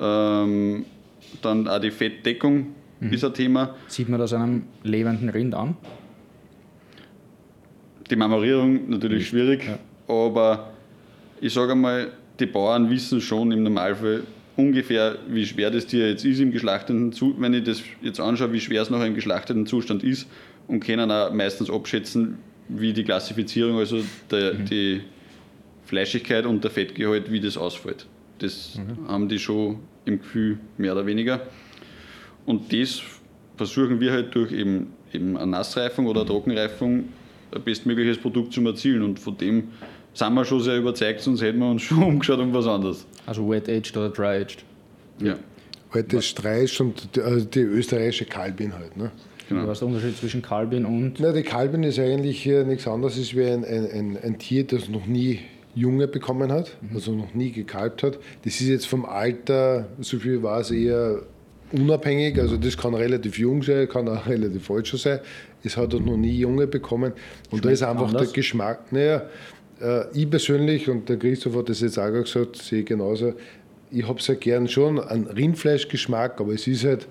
ähm, 0.00 0.84
dann 1.42 1.68
auch 1.68 1.80
die 1.80 1.90
Fettdeckung 1.90 2.74
ist 3.00 3.24
ein 3.24 3.34
Thema. 3.34 3.74
Sieht 3.86 4.08
man 4.08 4.18
das 4.18 4.32
einem 4.32 4.64
lebenden 4.82 5.28
Rind 5.28 5.54
an? 5.54 5.76
Die 8.10 8.16
Marmorierung 8.16 8.88
natürlich 8.88 9.28
schwierig, 9.28 9.68
aber 10.08 10.70
ich 11.40 11.52
sage 11.52 11.72
einmal, 11.72 12.12
die 12.40 12.46
Bauern 12.46 12.90
wissen 12.90 13.20
schon 13.20 13.52
im 13.52 13.62
Normalfall 13.62 14.22
ungefähr, 14.56 15.18
wie 15.28 15.46
schwer 15.46 15.70
das 15.70 15.86
Tier 15.86 16.08
jetzt 16.08 16.24
ist 16.24 16.40
im 16.40 16.50
geschlachteten 16.50 17.12
Zustand, 17.12 17.42
wenn 17.42 17.54
ich 17.54 17.64
das 17.64 17.82
jetzt 18.00 18.18
anschaue, 18.18 18.52
wie 18.52 18.60
schwer 18.60 18.82
es 18.82 18.90
noch 18.90 19.04
im 19.04 19.14
geschlachteten 19.14 19.66
Zustand 19.66 20.02
ist 20.02 20.26
und 20.66 20.80
können 20.80 21.10
auch 21.10 21.32
meistens 21.32 21.70
abschätzen, 21.70 22.38
wie 22.68 22.92
die 22.92 23.04
Klassifizierung, 23.04 23.78
also 23.78 24.02
der, 24.30 24.54
die 24.54 25.02
Fleischigkeit 25.88 26.44
und 26.44 26.62
der 26.62 26.70
Fettgehalt, 26.70 27.32
wie 27.32 27.40
das 27.40 27.56
ausfällt. 27.56 28.06
Das 28.38 28.78
haben 29.08 29.28
die 29.28 29.38
schon 29.38 29.80
im 30.04 30.18
Gefühl 30.18 30.58
mehr 30.76 30.92
oder 30.92 31.06
weniger. 31.06 31.40
Und 32.46 32.72
das 32.72 33.00
versuchen 33.56 33.98
wir 33.98 34.12
halt 34.12 34.34
durch 34.34 34.52
eben, 34.52 34.92
eben 35.12 35.36
eine 35.36 35.50
Nassreifung 35.50 36.06
oder 36.06 36.20
eine 36.20 36.28
Trockenreifung 36.28 37.04
ein 37.50 37.62
bestmögliches 37.62 38.18
Produkt 38.18 38.52
zu 38.52 38.64
erzielen. 38.66 39.02
Und 39.02 39.18
von 39.18 39.36
dem 39.38 39.68
sind 40.12 40.34
wir 40.34 40.44
schon 40.44 40.60
sehr 40.60 40.76
überzeugt, 40.76 41.20
sonst 41.20 41.40
hätten 41.42 41.58
wir 41.58 41.70
uns 41.70 41.82
schon 41.88 42.02
umgeschaut 42.02 42.38
um 42.38 42.52
was 42.52 42.66
anderes. 42.66 43.06
Also 43.26 43.48
wet-aged 43.50 43.96
oder 43.96 44.10
dry-aged? 44.10 44.64
Ja, 45.20 45.36
Halt 45.90 46.12
das 46.12 46.26
Streich 46.26 46.78
und 46.80 47.16
die, 47.16 47.22
also 47.22 47.46
die 47.46 47.60
österreichische 47.60 48.26
Kalbin 48.26 48.74
halt. 48.74 48.96
Ne? 48.96 49.10
genau. 49.48 49.66
Was 49.66 49.78
ist 49.78 49.80
der 49.80 49.88
Unterschied 49.88 50.16
zwischen 50.18 50.42
Kalbin 50.42 50.84
und 50.84 51.14
Na, 51.18 51.32
die 51.32 51.42
Kalbin 51.42 51.82
ist 51.82 51.98
eigentlich 51.98 52.46
äh, 52.46 52.62
nichts 52.64 52.86
anderes 52.86 53.16
als 53.16 53.34
wie 53.34 53.44
ein, 53.44 53.64
ein, 53.64 53.90
ein, 53.90 54.18
ein 54.22 54.38
Tier, 54.38 54.64
das 54.64 54.90
noch 54.90 55.06
nie 55.06 55.40
Junge 55.78 56.08
bekommen 56.08 56.50
hat, 56.50 56.76
also 56.94 57.12
noch 57.12 57.34
nie 57.34 57.52
gekalbt 57.52 58.02
hat. 58.02 58.18
Das 58.44 58.60
ist 58.60 58.68
jetzt 58.68 58.86
vom 58.86 59.04
Alter, 59.04 59.88
so 60.00 60.18
viel 60.18 60.42
war 60.42 60.60
es, 60.60 60.70
eher 60.70 61.22
unabhängig. 61.72 62.38
Also 62.38 62.56
das 62.56 62.76
kann 62.76 62.94
relativ 62.94 63.38
jung 63.38 63.62
sein, 63.62 63.88
kann 63.88 64.08
auch 64.08 64.26
relativ 64.28 64.70
alt 64.70 64.88
schon 64.88 64.98
sein. 64.98 65.20
Es 65.62 65.76
hat 65.76 65.94
auch 65.94 66.00
noch 66.00 66.16
nie 66.16 66.38
Junge 66.38 66.66
bekommen. 66.66 67.12
Und 67.50 67.64
da 67.64 67.70
ist 67.70 67.82
einfach 67.82 68.08
anders? 68.08 68.28
der 68.28 68.32
Geschmack, 68.32 68.92
naja, 68.92 69.28
äh, 69.80 70.04
ich 70.12 70.28
persönlich, 70.28 70.88
und 70.88 71.08
der 71.08 71.16
Christoph 71.16 71.56
hat 71.56 71.68
das 71.68 71.80
jetzt 71.80 71.98
auch 71.98 72.10
gesagt, 72.10 72.56
sehe 72.56 72.80
ich 72.80 72.86
genauso, 72.86 73.34
ich 73.90 74.06
habe 74.06 74.20
sehr 74.20 74.36
gern 74.36 74.68
schon 74.68 75.00
einen 75.00 75.26
Rindfleischgeschmack, 75.26 76.40
aber 76.40 76.52
es 76.52 76.66
ist 76.66 76.84
halt 76.84 77.08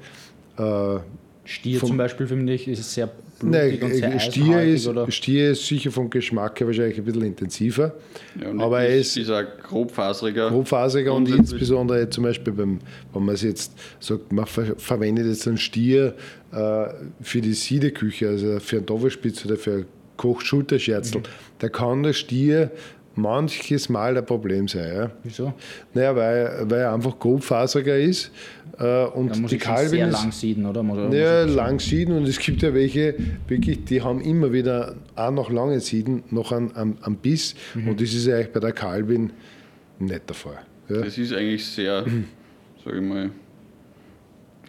äh, 0.57 0.99
Stier 1.47 1.79
Vom- 1.79 1.89
zum 1.89 1.97
Beispiel, 1.97 2.27
finde 2.27 2.53
ich, 2.53 2.67
ist 2.67 2.79
es 2.79 2.93
sehr 2.93 3.09
Nein, 3.41 3.69
blutig 3.77 3.83
und 3.83 3.93
sehr 3.93 4.19
Stier 4.19 4.61
ist, 4.63 4.87
oder? 4.87 5.09
Stier 5.09 5.51
ist 5.51 5.65
sicher 5.65 5.91
vom 5.91 6.09
Geschmack 6.09 6.59
her 6.59 6.67
wahrscheinlich 6.67 6.97
ein 6.97 7.05
bisschen 7.05 7.21
intensiver. 7.23 7.93
Ja, 8.41 8.51
aber 8.63 8.81
er 8.81 8.97
ist, 8.97 9.17
auch 9.29 9.43
grobfaseriger. 9.63 10.49
grobfaseriger 10.49 11.13
und 11.13 11.29
insbesondere 11.29 12.09
zum 12.09 12.25
Beispiel 12.25 12.51
beim, 12.51 12.79
wenn 13.13 13.23
man 13.23 13.35
es 13.35 13.43
jetzt 13.43 13.71
sagt, 13.99 14.31
man 14.31 14.45
ver 14.45 14.75
verwendet 14.77 15.25
jetzt 15.27 15.47
einen 15.47 15.57
Stier 15.57 16.15
äh, 16.51 16.85
für 17.21 17.39
die 17.41 17.53
Siedeküche, 17.53 18.27
also 18.27 18.59
für 18.59 18.77
einen 18.77 18.85
Doppelspitz 18.85 19.45
oder 19.45 19.55
für 19.55 19.71
ein 19.73 19.85
Kochschulterscherzel, 20.17 21.21
da 21.59 21.69
kann 21.69 22.03
der 22.03 22.13
Stier 22.13 22.71
manches 23.17 23.89
Mal 23.89 24.17
ein 24.17 24.25
Problem 24.25 24.67
sein. 24.67 24.95
Ja? 24.95 25.11
Wieso? 25.23 25.53
Naja, 25.93 26.15
weil, 26.15 26.65
weil 26.69 26.79
er 26.81 26.93
einfach 26.93 27.17
grobfaseriger 27.19 27.97
ist 27.97 28.31
äh, 28.79 29.05
und 29.05 29.29
Da 29.35 29.39
muss 29.39 29.49
die 29.49 29.57
ich 29.57 29.61
Kalbin 29.63 29.89
sehr 29.89 30.07
ist, 30.07 30.13
lang 30.13 30.31
sieden, 30.31 30.65
oder? 30.65 30.83
Muss 30.83 31.13
ja, 31.13 31.45
ich 31.45 31.53
lang 31.53 31.79
Sieden 31.79 32.15
und 32.17 32.27
es 32.27 32.39
gibt 32.39 32.61
ja 32.61 32.73
welche, 32.73 33.15
wirklich, 33.47 33.83
die 33.85 34.01
haben 34.01 34.21
immer 34.21 34.53
wieder, 34.53 34.95
auch 35.15 35.31
nach 35.31 35.49
langen 35.49 35.79
Sieden, 35.79 36.23
noch 36.29 36.51
einen, 36.51 36.73
einen, 36.75 36.97
einen 37.03 37.15
Biss 37.17 37.55
Mhm. 37.73 37.89
und 37.89 38.01
das 38.01 38.13
ist 38.13 38.25
ja 38.27 38.35
eigentlich 38.35 38.53
bei 38.53 38.59
der 38.59 38.71
Kalbin 38.71 39.31
nicht 39.99 40.29
der 40.29 40.35
Fall. 40.35 40.59
Ja. 40.89 41.01
Das 41.01 41.17
ist 41.17 41.33
eigentlich 41.33 41.65
sehr, 41.65 42.05
sage 42.85 42.97
ich 42.97 43.01
mal, 43.03 43.31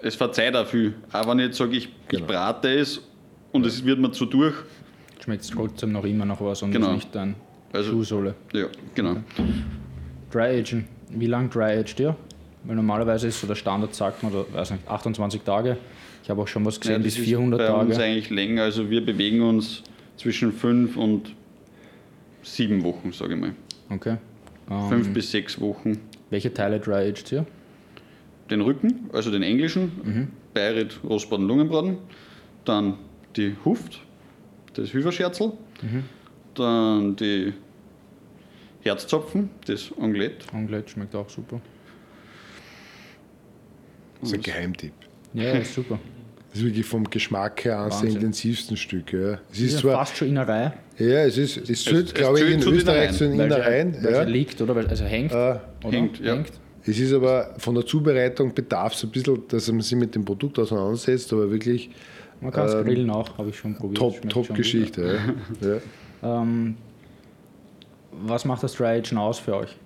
es 0.01 0.15
verzeiht 0.15 0.55
auch 0.57 0.67
viel. 0.67 0.95
Auch 1.13 1.29
wenn 1.29 1.39
ich 1.41 1.47
jetzt 1.47 1.59
sage, 1.59 1.77
ich, 1.77 1.85
ich 1.85 1.91
Genau. 2.09 2.27
brate 2.27 2.69
es 2.71 3.01
und 3.53 3.67
es 3.67 3.85
wird 3.85 3.99
mir 3.99 4.11
zu 4.13 4.27
durch. 4.27 4.55
Schmeckt 5.23 5.43
es 5.43 5.51
trotzdem 5.51 5.93
noch 5.93 6.05
immer 6.05 6.25
nach 6.25 6.41
was 6.41 6.63
und 6.63 6.71
Genau. 6.71 6.89
ist 6.91 6.95
nicht 6.95 7.17
ein 7.17 7.35
Also- 7.73 7.91
Schuhsohle. 7.93 8.35
Ja, 8.53 8.67
genau. 8.95 9.17
Dry-Agen. 10.31 10.87
Wie 11.11 11.27
lang 11.27 11.51
Dry-Aged 11.51 12.01
ihr? 12.01 12.17
Weil 12.65 12.77
normalerweise 12.77 13.29
ist 13.29 13.41
so 13.41 13.47
der 13.47 13.55
Standard, 13.55 13.95
sagt 13.95 14.23
man, 14.23 14.33
oder, 14.33 14.45
weiß 14.53 14.73
nicht, 14.73 14.87
28 14.89 15.43
Tage. 15.43 15.77
Ich 16.23 16.31
habe 16.31 16.43
auch 16.43 16.49
schon 16.49 16.65
was 16.67 16.79
gesehen, 16.81 16.97
Ja, 16.97 16.99
bis 16.99 17.15
das 17.15 17.21
ist 17.23 17.29
400 17.29 17.59
bei 17.59 17.73
uns 17.73 17.95
Tage. 17.97 18.05
eigentlich 18.05 18.31
länger. 18.31 18.63
Also 18.65 18.91
wir 18.91 19.05
bewegen 19.05 19.41
uns 19.43 19.83
zwischen 20.17 20.53
fünf 20.53 20.97
und 20.97 21.35
sieben 22.43 22.83
Wochen, 22.85 23.13
sage 23.13 23.35
ich 23.35 23.41
mal. 23.41 23.53
Okay. 23.91 24.17
Ähm, 24.71 24.89
Fünf 24.89 25.13
bis 25.15 25.31
sechs 25.31 25.59
Wochen. 25.61 25.99
welche 26.31 26.53
Teile 26.53 26.79
Dry-Aged 26.81 27.33
ihr? 27.33 27.47
Den 28.51 28.61
Rücken, 28.61 29.09
also 29.13 29.31
den 29.31 29.43
englischen, 29.43 29.93
Mhm. 30.05 30.29
Beirut, 30.53 31.01
Rostbraten, 31.05 31.47
Lungenbraten. 31.47 31.99
Dann 32.65 32.95
die 33.37 33.55
Huft, 33.65 34.01
das 34.75 34.93
Hüferscherzel. 34.93 35.53
Mhm. 35.83 36.05
Dann 36.59 37.17
die 37.17 37.53
Herzzopfen, 38.83 39.51
das 39.67 39.91
Anglet. 40.01 40.45
Anglet 40.53 40.91
schmeckt 40.91 41.15
auch 41.15 41.29
super. 41.29 41.61
Das 44.21 44.31
ist 44.31 44.35
ein 44.37 44.43
Geheimtipp. 44.43 44.93
Ja, 45.35 45.53
ist 45.53 45.75
super. 45.75 45.99
Das 46.51 46.59
ist 46.61 46.65
wirklich 46.65 46.87
vom 46.87 47.05
Geschmack 47.09 47.65
her 47.65 47.81
eines 47.83 48.01
der 48.01 48.11
intensivsten 48.11 48.77
Stücke. 48.77 49.21
Ja. 49.33 49.39
Es 49.53 49.59
Ist 49.59 49.65
ist 49.67 49.73
ja 49.75 49.81
zwar, 49.81 49.99
fast 49.99 50.17
schon 50.17 50.29
Innerei, 50.29 50.73
ja, 50.99 51.25
es 51.25 51.37
ist, 51.37 51.57
es 51.71 51.85
zählt, 51.85 52.07
es 52.09 52.15
glaube 52.15 52.39
ich, 52.41 52.45
zählt 52.47 52.65
in 52.67 52.73
Österreich 52.73 53.13
zu 53.13 53.29
den 53.29 53.39
Innereien. 53.39 53.97
weil 54.03 54.13
Ja. 54.13 54.23
liegt, 54.23 54.61
oder? 54.61 54.75
Weil, 54.75 54.87
also 54.89 55.05
hängt, 55.05 55.31
Äh, 55.33 55.35
oder? 55.37 55.61
hängt, 55.91 56.19
ja. 56.21 56.43
Es 56.85 56.99
ist 56.99 57.13
aber 57.13 57.55
von 57.59 57.75
der 57.75 57.85
Zubereitung 57.85 58.55
bedarf 58.55 58.95
es 58.95 59.05
ein 59.05 59.11
bisschen, 59.11 59.43
dass 59.49 59.71
man 59.71 59.83
sich 59.83 59.97
mit 59.99 60.15
dem 60.15 60.25
Produkt 60.25 60.59
auseinandersetzt, 60.59 61.33
aber 61.33 61.51
wirklich 61.51 61.91
Man 62.41 62.51
kann 62.51 62.67
es 62.67 62.75
ähm, 62.75 62.85
grillen 62.85 63.11
auch, 63.11 63.37
habe 63.37 63.51
ich 63.51 63.57
schon 63.59 63.75
probiert. 63.77 63.99
top, 63.99 64.15
Schmeckt 64.57 64.95
top. 64.97 65.03
Ja. 65.61 65.69
Ja. 65.75 65.81
Ähm, 66.23 66.77
was 68.13 68.45
macht 68.45 68.63
das 68.63 68.75
Dry-Agen 68.75 69.19
aus 69.19 69.39
für 69.39 69.57
euch? 69.57 69.77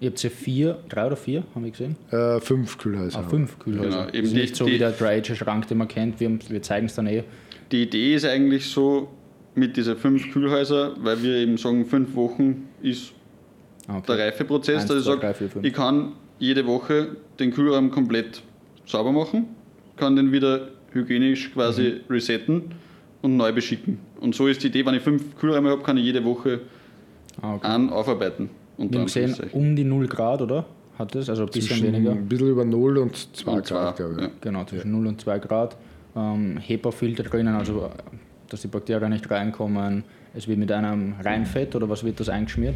Ihr 0.00 0.10
habt 0.10 0.22
ja 0.22 0.30
vier, 0.30 0.78
drei 0.88 1.06
oder 1.08 1.16
vier, 1.16 1.42
haben 1.54 1.64
wir 1.64 1.72
gesehen? 1.72 1.96
Äh, 2.12 2.40
fünf 2.40 2.78
Kühlhäuser. 2.78 3.18
Ah, 3.18 3.28
fünf 3.28 3.58
Kühlhäuser. 3.58 3.88
Genau, 3.90 4.04
Das 4.04 4.14
eben 4.14 4.26
ist 4.26 4.32
die- 4.34 4.40
nicht 4.40 4.56
so 4.56 4.64
die- 4.64 4.72
wie 4.72 4.78
der 4.78 4.92
Dry-Age-Schrank, 4.92 5.66
den 5.66 5.78
man 5.78 5.88
kennt. 5.88 6.20
Wir, 6.20 6.30
wir 6.48 6.62
zeigen 6.62 6.86
es 6.86 6.94
dann 6.94 7.08
eh. 7.08 7.24
Die 7.72 7.82
Idee 7.82 8.14
ist 8.14 8.24
eigentlich 8.24 8.66
so 8.70 9.08
mit 9.56 9.76
diesen 9.76 9.96
fünf 9.96 10.30
Kühlhäuser, 10.32 10.94
weil 11.02 11.20
wir 11.22 11.34
eben 11.34 11.56
sagen, 11.58 11.84
fünf 11.84 12.14
Wochen 12.14 12.68
ist 12.80 13.12
Ah, 13.88 13.96
okay. 13.98 14.04
der 14.16 14.18
Reifeprozess, 14.26 14.82
Eins, 14.82 14.86
dass 14.88 14.98
ich 14.98 15.04
sage, 15.04 15.34
ich 15.62 15.72
kann 15.72 16.12
jede 16.38 16.64
Woche 16.66 17.16
den 17.40 17.50
Kühlraum 17.52 17.90
komplett 17.90 18.42
sauber 18.86 19.10
machen, 19.10 19.46
kann 19.96 20.14
den 20.14 20.30
wieder 20.30 20.68
hygienisch 20.92 21.52
quasi 21.52 21.82
Mhm. 22.06 22.12
resetten 22.12 22.62
und 23.22 23.36
neu 23.36 23.52
beschicken. 23.52 23.98
Und 24.20 24.34
so 24.34 24.46
ist 24.46 24.62
die 24.62 24.68
Idee, 24.68 24.84
wenn 24.86 24.94
ich 24.94 25.02
fünf 25.02 25.36
Kühlräume 25.38 25.70
habe, 25.70 25.82
kann 25.82 25.96
ich 25.96 26.04
jede 26.04 26.24
Woche 26.24 26.60
Ah, 27.40 27.54
okay. 27.54 27.66
einen 27.66 27.90
aufarbeiten. 27.90 28.50
unter 28.76 28.94
Wir 28.94 29.00
Anführungszeichen. 29.02 29.52
um 29.52 29.76
die 29.76 29.84
0 29.84 30.06
Grad, 30.08 30.40
oder? 30.42 30.64
Hat 30.98 31.14
es? 31.14 31.28
Also 31.30 31.44
ein 31.44 31.50
bisschen 31.50 31.82
weniger. 31.86 32.10
Ein 32.12 32.28
bisschen 32.28 32.48
über 32.48 32.64
0 32.64 32.98
und 32.98 33.36
2 33.36 33.50
Und 33.52 33.66
Grad, 33.66 33.96
glaube 33.96 34.14
ich. 34.16 34.20
ja. 34.22 34.30
Genau, 34.40 34.64
zwischen 34.64 34.90
0 34.92 35.06
und 35.06 35.20
2 35.20 35.38
Grad. 35.38 35.76
ähm, 36.16 36.58
HEPA-Filter 36.58 37.22
drinnen, 37.22 37.54
also 37.54 37.84
äh, 37.84 37.88
dass 38.48 38.62
die 38.62 38.68
Bakterien 38.68 39.10
nicht 39.12 39.30
reinkommen. 39.30 40.02
Es 40.34 40.48
wird 40.48 40.58
mit 40.58 40.72
einem 40.72 41.14
Reinfett 41.22 41.76
oder 41.76 41.88
was 41.88 42.02
wird 42.02 42.18
das 42.18 42.28
eingeschmiert? 42.28 42.74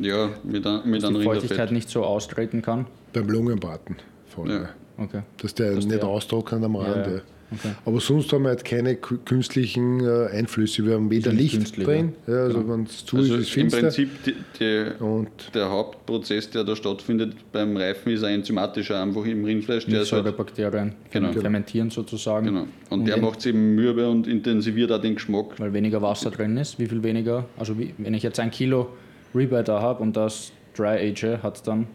Ja, 0.00 0.30
mit, 0.44 0.66
ein, 0.66 0.88
mit 0.88 1.02
Dass 1.02 1.08
einem 1.10 1.18
die 1.20 1.24
Feuchtigkeit 1.24 1.50
Rinderfett. 1.58 1.72
nicht 1.72 1.88
so 1.90 2.04
austreten 2.04 2.62
kann. 2.62 2.86
Beim 3.12 3.28
Lungenbraten 3.28 3.96
vor 4.28 4.44
allem. 4.46 4.62
Ja. 4.62 4.68
Okay. 5.04 5.22
Dass 5.42 5.54
der 5.54 5.74
Dass 5.74 5.84
nicht 5.86 6.00
der- 6.02 6.08
austrocknet 6.08 6.62
am 6.64 6.76
Rand. 6.76 7.06
Ja, 7.06 7.12
Ja. 7.14 7.20
Okay. 7.52 7.70
Aber 7.84 8.00
sonst 8.00 8.32
haben 8.32 8.42
wir 8.44 8.50
halt 8.50 8.64
keine 8.64 8.94
kü- 8.94 9.18
künstlichen 9.24 10.00
äh, 10.04 10.28
Einflüsse. 10.32 10.84
Wir 10.86 10.94
haben 10.94 11.10
weder 11.10 11.32
ja 11.32 11.36
Licht 11.38 11.76
drin, 11.76 12.12
ja, 12.26 12.34
also 12.34 12.60
Genau. 12.60 12.72
wenn 12.74 12.82
es 12.84 13.04
zu 13.04 13.16
Also 13.16 13.34
ist, 13.34 13.40
ist 13.42 13.48
es 13.50 13.56
im. 13.56 13.68
Prinzip 13.68 14.10
die, 14.24 14.34
die, 14.58 14.84
Und 15.04 15.28
der 15.54 15.70
Hauptprozess, 15.70 16.50
der 16.50 16.64
da 16.64 16.74
stattfindet 16.76 17.34
beim 17.52 17.76
Reifen, 17.76 18.12
ist 18.12 18.22
ein 18.24 18.34
enzymatischer, 18.36 19.02
einfach 19.02 19.24
im 19.24 19.44
Rindfleisch. 19.44 19.86
Der 19.86 20.02
ist 20.02 20.12
halt, 20.12 20.24
Milchsäurebakterien 20.24 20.92
Genau. 21.10 21.32
fermentieren 21.32 21.90
sozusagen. 21.90 22.46
genau. 22.46 22.60
Und, 22.90 23.00
Und 23.00 23.04
der 23.06 23.16
in- 23.16 23.22
macht 23.22 23.40
es 23.40 23.46
eben 23.46 23.74
mürbe 23.74 24.08
und 24.08 24.26
intensiviert 24.26 24.90
auch 24.92 25.00
den 25.00 25.14
Geschmack. 25.14 25.58
Weil 25.58 25.72
weniger 25.72 26.02
Wasser 26.02 26.30
drin 26.30 26.56
ist. 26.56 26.78
Wie 26.78 26.86
viel 26.86 27.02
weniger? 27.02 27.46
Also 27.56 27.78
wie, 27.78 27.94
wenn 27.98 28.14
ich 28.14 28.22
jetzt 28.22 28.40
ein 28.40 28.50
Kilo 28.50 28.88
Ribeye 29.34 29.62
da 29.62 29.80
habe 29.80 30.02
und 30.02 30.16
das 30.16 30.52
Dry 30.76 31.10
Age 31.10 31.42
hat 31.42 31.56
es 31.56 31.62
dann 31.62 31.86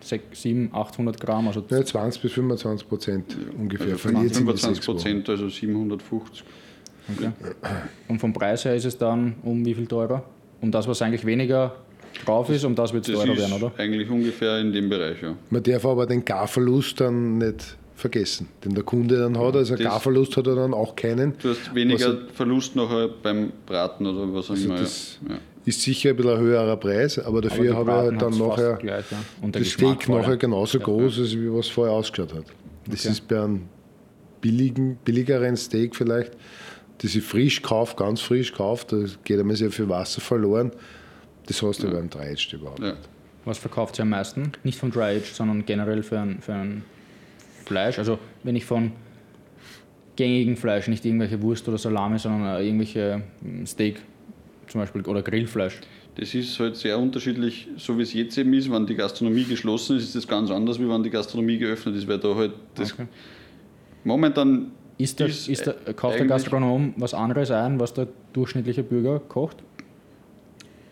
6, 0.00 0.42
7, 0.42 0.70
800 0.72 1.20
Gramm. 1.20 1.48
Also 1.48 1.62
ja, 1.70 1.84
20 1.84 2.22
bis 2.22 2.32
25 2.32 2.88
Prozent 2.88 3.36
ungefähr. 3.58 3.86
Also 3.86 3.98
verliert 3.98 4.34
sich 4.34 4.40
in 4.40 4.46
den 4.46 4.56
25 4.56 4.76
sechs 4.76 4.88
Wochen. 4.88 4.96
Prozent, 4.96 5.28
also 5.28 5.48
750. 5.48 6.44
okay. 7.16 7.30
Und 8.08 8.18
vom 8.18 8.32
Preis 8.32 8.64
her 8.64 8.74
ist 8.74 8.84
es 8.84 8.96
dann 8.96 9.34
um 9.42 9.64
wie 9.64 9.74
viel 9.74 9.86
teurer? 9.86 10.24
Um 10.60 10.70
das, 10.70 10.88
was 10.88 11.02
eigentlich 11.02 11.24
weniger 11.24 11.76
drauf 12.24 12.48
ist, 12.50 12.64
um 12.64 12.74
das 12.74 12.92
wird 12.92 13.08
es 13.08 13.14
teurer 13.14 13.32
ist 13.32 13.38
werden, 13.38 13.52
oder? 13.62 13.72
eigentlich 13.78 14.10
ungefähr 14.10 14.58
in 14.58 14.72
dem 14.72 14.88
Bereich, 14.88 15.22
ja. 15.22 15.34
Man 15.50 15.62
darf 15.62 15.84
aber 15.84 16.06
den 16.06 16.24
Garverlust 16.24 17.00
dann 17.00 17.38
nicht 17.38 17.76
vergessen, 17.98 18.48
den 18.64 18.74
der 18.74 18.84
Kunde 18.84 19.18
dann 19.18 19.36
hat. 19.38 19.56
Also 19.56 19.74
Das- 19.74 19.82
Garverlust 19.84 20.36
hat 20.36 20.46
er 20.46 20.54
dann 20.54 20.72
auch 20.72 20.94
keinen. 20.96 21.36
Du 21.38 21.50
hast 21.50 21.74
weniger 21.74 22.14
Was- 22.28 22.32
Verlust 22.34 22.76
nachher 22.76 23.08
beim 23.22 23.52
Braten 23.66 24.06
oder 24.06 24.32
was 24.32 24.46
auch 24.46 24.50
Also 24.50 24.64
immer. 24.66 24.78
das- 24.78 25.18
ja. 25.28 25.38
Ist 25.64 25.82
sicher 25.82 26.10
ein 26.10 26.16
bisschen 26.16 26.32
ein 26.32 26.38
höherer 26.40 26.76
Preis, 26.78 27.18
aber 27.18 27.42
dafür 27.42 27.74
habe 27.76 27.90
ich 27.90 27.96
halt 27.96 28.22
dann 28.22 28.38
nachher 28.38 28.76
gleich, 28.76 29.04
ja. 29.10 29.18
Und 29.42 29.54
der 29.54 29.62
das 29.62 29.72
Steak 29.72 30.08
nachher 30.08 30.36
genauso 30.38 30.78
Ja, 30.78 30.84
groß, 30.84 31.18
als 31.18 31.32
wie 31.36 31.52
was 31.52 31.68
vorher 31.68 31.92
ausgeschaut 31.94 32.32
hat. 32.32 32.44
Das 32.86 33.00
Okay. 33.00 33.10
ist 33.10 33.28
bei 33.28 33.42
einem 33.42 33.62
billigen, 34.40 34.96
billigeren 35.04 35.56
Steak 35.56 35.94
vielleicht, 35.94 36.32
das 37.02 37.14
ich 37.14 37.22
frisch 37.22 37.60
kaufe, 37.60 37.96
ganz 37.96 38.20
frisch 38.22 38.52
kaufe, 38.54 38.86
da 38.88 39.12
geht 39.24 39.38
einmal 39.38 39.56
sehr 39.56 39.70
viel 39.70 39.88
Wasser 39.88 40.20
verloren. 40.22 40.72
Das 41.46 41.60
hast 41.62 41.82
du 41.82 41.90
beim 41.90 42.08
Dreitsch 42.08 42.52
überhaupt. 42.54 42.80
Ja. 42.80 42.94
Was 43.44 43.58
verkauft 43.58 43.98
ihr 43.98 44.02
am 44.02 44.10
meisten? 44.10 44.52
Nicht 44.64 44.78
von 44.78 44.90
Dry 44.90 45.16
Age, 45.18 45.32
sondern 45.32 45.64
generell 45.66 46.02
für 46.02 46.18
ein, 46.18 46.40
für 46.40 46.52
ein 46.54 46.82
Fleisch. 47.68 47.98
Also 47.98 48.18
wenn 48.42 48.56
ich 48.56 48.64
von 48.64 48.92
gängigen 50.16 50.56
Fleisch, 50.56 50.88
nicht 50.88 51.04
irgendwelche 51.04 51.40
Wurst 51.42 51.68
oder 51.68 51.78
Salami, 51.78 52.18
sondern 52.18 52.56
äh, 52.56 52.66
irgendwelche 52.66 53.22
mm, 53.40 53.64
Steak 53.66 54.00
zum 54.66 54.80
Beispiel 54.80 55.02
oder 55.02 55.22
Grillfleisch. 55.22 55.80
Das 56.16 56.34
ist 56.34 56.58
halt 56.58 56.76
sehr 56.76 56.98
unterschiedlich, 56.98 57.68
so 57.76 57.96
wie 57.96 58.02
es 58.02 58.12
jetzt 58.12 58.36
eben 58.36 58.52
ist. 58.52 58.70
Wenn 58.70 58.84
die 58.86 58.96
Gastronomie 58.96 59.44
geschlossen 59.44 59.96
ist, 59.96 60.04
ist 60.04 60.16
das 60.16 60.26
ganz 60.26 60.50
anders, 60.50 60.80
wie 60.80 60.88
wenn 60.88 61.02
die 61.04 61.10
Gastronomie 61.10 61.58
geöffnet 61.58 61.94
ist, 61.94 62.08
weil 62.08 62.18
da 62.18 62.34
halt 62.34 62.52
das 62.74 62.92
Okay. 62.94 63.06
momentan 64.02 64.72
Ist 64.98 65.20
der, 65.20 65.28
Ist, 65.28 65.48
ist 65.48 65.66
der, 65.66 65.74
kauft 65.94 66.18
der 66.18 66.26
Gastronom 66.26 66.94
was 66.96 67.14
anderes 67.14 67.52
ein, 67.52 67.78
was 67.78 67.94
der 67.94 68.08
durchschnittliche 68.32 68.82
Bürger 68.82 69.20
kocht? 69.20 69.58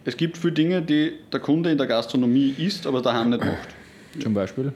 Es 0.05 0.17
gibt 0.17 0.39
viele 0.39 0.53
Dinge, 0.53 0.81
die 0.83 1.15
der 1.33 1.41
Kunde 1.41 1.73
in 1.73 1.79
der 1.79 1.89
Gastronomie 1.89 2.55
isst, 2.59 2.87
aber 2.87 3.03
daheim 3.03 3.31
nicht 3.31 3.45
macht. 3.45 3.75
Zum 4.21 4.33
Beispiel? 4.33 4.73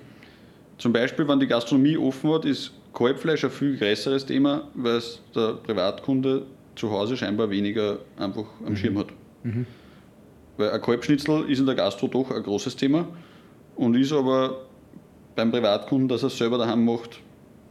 Zum 0.81 0.95
Beispiel, 0.95 1.29
wenn 1.29 1.39
die 1.39 1.47
Gastronomie 1.47 1.99
offen 1.99 2.33
hat, 2.33 2.47
ist 2.47 2.73
Kalbfleisch 2.95 3.45
ein 3.45 3.51
viel 3.51 3.77
größeres 3.77 4.25
Thema, 4.25 4.69
weil 4.75 4.97
es 4.97 5.21
der 5.35 5.53
Privatkunde 5.53 6.47
zu 6.75 6.91
Hause 6.91 7.19
scheinbar 7.19 7.51
weniger 7.51 7.99
einfach 8.19 8.47
am 8.67 8.75
Schirm 8.77 8.97
hat. 8.97 9.09
Weil 10.57 10.71
ein 10.71 10.81
Kalbschnitzel 10.81 11.51
ist 11.51 11.59
in 11.59 11.67
der 11.67 11.75
Gastro 11.75 12.09
doch 12.09 12.31
ein 12.31 12.43
großes 12.43 12.77
Thema 12.77 13.07
und 13.77 13.95
ist 13.95 14.11
aber 14.11 14.63
beim 15.37 15.51
Privatkunden, 15.51 16.09
dass 16.09 16.23
er 16.23 16.29
es 16.29 16.39
selber 16.39 16.57
daheim 16.57 16.83
macht, 16.83 17.21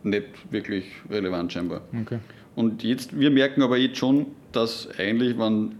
nicht 0.03 0.27
wirklich 0.51 0.85
relevant 1.09 1.51
scheinbar. 1.51 1.81
Okay. 2.01 2.19
Und 2.55 2.83
jetzt, 2.83 3.19
wir 3.19 3.31
merken 3.31 3.63
aber 3.63 3.77
jetzt 3.77 3.97
schon, 3.97 4.27
dass 4.51 4.87
eigentlich, 4.99 5.37
wenn 5.39 5.79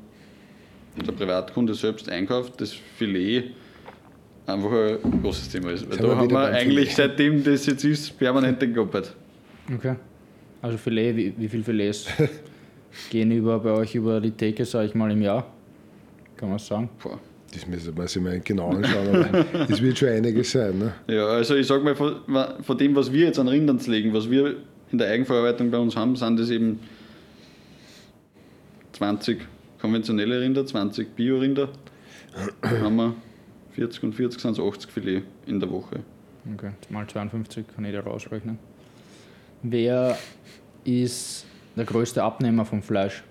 der 1.05 1.11
Privatkunde 1.11 1.75
selbst 1.75 2.09
einkauft, 2.09 2.59
das 2.59 2.73
Filet 2.73 3.51
einfach 4.49 4.71
ein 5.03 5.21
großes 5.21 5.49
Thema 5.49 5.71
ist. 5.71 5.89
Weil 5.89 5.97
da 5.97 6.15
haben 6.15 6.29
wir 6.29 6.39
eigentlich, 6.39 6.93
Filet. 6.93 7.07
seitdem 7.07 7.43
das 7.43 7.65
jetzt 7.65 7.83
ist, 7.83 8.17
permanent 8.17 8.61
den 8.61 8.73
gehabt. 8.73 9.15
Okay. 9.73 9.95
Also 10.61 10.77
Filet, 10.77 11.15
wie, 11.15 11.33
wie 11.37 11.47
viel 11.47 11.63
Filets 11.63 12.07
gehen 13.09 13.31
über 13.31 13.59
bei 13.59 13.71
euch 13.71 13.95
über 13.95 14.19
die 14.19 14.31
Theke, 14.31 14.65
sage 14.65 14.87
ich 14.87 14.95
mal, 14.95 15.11
im 15.11 15.21
Jahr? 15.21 15.51
Kann 16.35 16.49
man 16.49 16.59
sagen? 16.59 16.89
Boah. 17.01 17.19
Das 17.53 17.65
müssen 17.65 17.97
wir 17.97 18.07
sich 18.07 18.21
mal 18.21 18.39
genau 18.41 18.69
anschauen, 18.69 19.07
aber 19.07 19.43
das 19.67 19.81
wird 19.81 19.97
schon 19.97 20.09
einiges 20.09 20.51
sein. 20.51 20.77
Ne? 20.77 20.93
Ja, 21.07 21.25
also 21.25 21.55
ich 21.55 21.65
sage 21.65 21.83
mal, 21.83 21.95
von, 21.95 22.17
von 22.61 22.77
dem, 22.77 22.95
was 22.95 23.11
wir 23.11 23.25
jetzt 23.25 23.39
an 23.39 23.47
Rindern 23.47 23.79
legen, 23.87 24.13
was 24.13 24.29
wir 24.29 24.57
in 24.91 24.97
der 24.97 25.09
Eigenverarbeitung 25.09 25.71
bei 25.71 25.79
uns 25.79 25.95
haben, 25.95 26.15
sind 26.15 26.39
das 26.39 26.51
eben 26.51 26.79
20 28.93 29.39
konventionelle 29.81 30.41
Rinder, 30.41 30.65
20 30.65 31.15
Bio-Rinder. 31.15 31.69
Haben 32.63 32.95
wir 32.97 33.15
40 33.71 34.03
und 34.03 34.13
40 34.13 34.41
sind 34.41 34.51
es 34.51 34.59
80 34.59 34.91
Filet 34.91 35.23
in 35.45 35.59
der 35.59 35.69
Woche. 35.69 35.99
Okay, 36.55 36.71
mal 36.89 37.05
52 37.07 37.65
kann 37.75 37.85
jeder 37.85 38.01
rausrechnen. 38.03 38.57
Wer 39.61 40.17
ist 40.83 41.45
der 41.75 41.85
größte 41.85 42.23
Abnehmer 42.23 42.65
vom 42.65 42.81
Fleisch? 42.81 43.23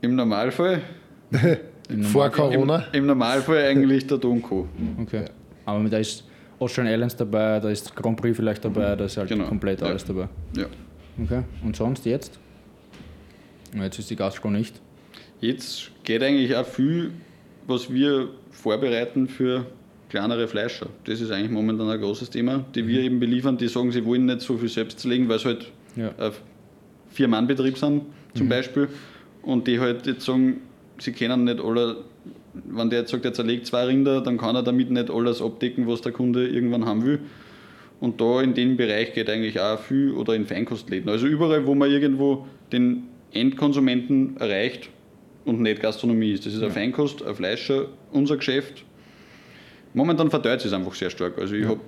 Im 0.00 0.16
Normalfall, 0.16 0.82
Im 1.88 2.02
Vor 2.04 2.26
Normalfall? 2.28 2.30
Corona. 2.30 2.84
im 2.92 3.06
Normalfall 3.06 3.64
eigentlich 3.64 4.06
der 4.06 4.18
Donko. 4.18 4.68
Okay. 5.00 5.24
Aber 5.64 5.88
da 5.88 5.98
ist 5.98 6.24
Austrian 6.58 6.86
Airlines 6.88 7.16
dabei, 7.16 7.58
da 7.60 7.70
ist 7.70 7.94
Grand 7.96 8.18
Prix 8.20 8.36
vielleicht 8.36 8.64
dabei, 8.64 8.94
da 8.96 9.04
ist 9.06 9.16
halt 9.16 9.28
Genau, 9.28 9.46
komplett 9.46 9.80
ja. 9.80 9.86
alles 9.88 10.04
dabei. 10.04 10.28
Ja. 10.56 10.66
Okay. 11.22 11.42
Und 11.64 11.74
sonst 11.76 12.04
jetzt? 12.04 12.38
Jetzt 13.74 13.98
ist 13.98 14.10
die 14.10 14.16
Gastro 14.16 14.50
nicht. 14.50 14.80
Jetzt 15.44 15.90
geht 16.04 16.22
eigentlich 16.22 16.56
auch 16.56 16.64
viel, 16.66 17.10
was 17.66 17.92
wir 17.92 18.28
vorbereiten 18.50 19.28
für 19.28 19.66
kleinere 20.08 20.48
Fleischer. 20.48 20.86
Das 21.04 21.20
ist 21.20 21.30
eigentlich 21.30 21.50
momentan 21.50 21.86
ein 21.90 22.00
großes 22.00 22.30
Thema, 22.30 22.64
die 22.74 22.86
wir 22.88 23.00
eben 23.00 23.20
beliefern. 23.20 23.58
Die 23.58 23.68
sagen, 23.68 23.92
sie 23.92 24.06
wollen 24.06 24.24
nicht 24.24 24.40
so 24.40 24.56
viel 24.56 24.70
selbst 24.70 25.04
legen, 25.04 25.28
weil 25.28 25.36
es 25.36 25.44
halt 25.44 25.70
Ja. 25.96 26.14
ein 26.18 26.32
Vier-Mann-Betrieb 27.10 27.76
sind, 27.76 28.02
zum 28.34 28.48
Beispiel. 28.48 28.88
Und 29.42 29.66
die 29.66 29.78
halt 29.80 30.06
jetzt 30.06 30.24
sagen, 30.24 30.62
sie 30.98 31.12
können 31.12 31.44
nicht 31.44 31.60
alle, 31.60 31.98
wenn 32.54 32.88
der 32.88 33.00
jetzt 33.00 33.10
sagt, 33.10 33.26
er 33.26 33.34
zerlegt 33.34 33.66
zwei 33.66 33.84
Rinder, 33.84 34.22
dann 34.22 34.38
kann 34.38 34.56
er 34.56 34.62
damit 34.62 34.90
nicht 34.90 35.10
alles 35.10 35.42
abdecken, 35.42 35.86
was 35.86 36.00
der 36.00 36.12
Kunde 36.12 36.48
irgendwann 36.48 36.86
haben 36.86 37.04
will. 37.04 37.18
Und 38.00 38.18
da 38.18 38.40
in 38.40 38.54
dem 38.54 38.78
Bereich 38.78 39.12
geht 39.12 39.28
eigentlich 39.28 39.60
auch 39.60 39.78
viel 39.78 40.12
oder 40.12 40.34
in 40.34 40.46
Feinkostläden. 40.46 41.10
Also 41.10 41.26
überall, 41.26 41.66
wo 41.66 41.74
man 41.74 41.90
irgendwo 41.90 42.46
den 42.72 43.04
Endkonsumenten 43.32 44.38
erreicht 44.38 44.88
und 45.44 45.60
nicht 45.60 45.80
Gastronomie 45.80 46.32
ist. 46.32 46.46
Das 46.46 46.54
ist 46.54 46.62
ein 46.62 46.70
Feinkost, 46.70 47.22
ein 47.22 47.34
Fleischer, 47.34 47.86
unser 48.12 48.36
Geschäft. 48.36 48.84
Momentan 49.92 50.30
verteilt 50.30 50.58
es 50.58 50.64
sich 50.64 50.72
einfach 50.72 50.94
sehr 50.94 51.10
stark. 51.10 51.38
Also 51.38 51.54
ich 51.54 51.66
habe 51.66 51.80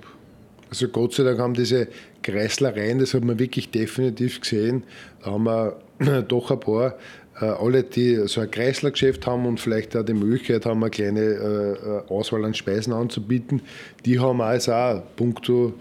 Also 0.70 0.88
Gott 0.88 1.14
sei 1.14 1.24
Dank 1.24 1.38
haben 1.38 1.54
diese 1.54 1.88
Kreislereien, 2.22 2.98
das 2.98 3.14
hat 3.14 3.24
man 3.24 3.38
wirklich 3.38 3.70
definitiv 3.70 4.40
gesehen, 4.40 4.84
da 5.22 5.32
haben 5.32 5.44
wir 5.44 5.76
doch 6.28 6.50
ein 6.50 6.60
paar, 6.60 6.96
äh, 7.40 7.44
alle, 7.44 7.82
die 7.82 8.16
so 8.26 8.40
ein 8.40 8.50
Kreislergeschäft 8.50 9.26
haben 9.26 9.46
und 9.46 9.60
vielleicht 9.60 9.96
auch 9.96 10.04
die 10.04 10.14
Möglichkeit 10.14 10.66
haben, 10.66 10.82
eine 10.82 10.90
kleine 10.90 11.20
äh, 11.20 12.12
Auswahl 12.12 12.44
an 12.44 12.54
Speisen 12.54 12.92
anzubieten, 12.92 13.62
die 14.04 14.18
haben 14.18 14.40
also 14.40 14.72
auch 14.72 15.02
punkto, 15.16 15.74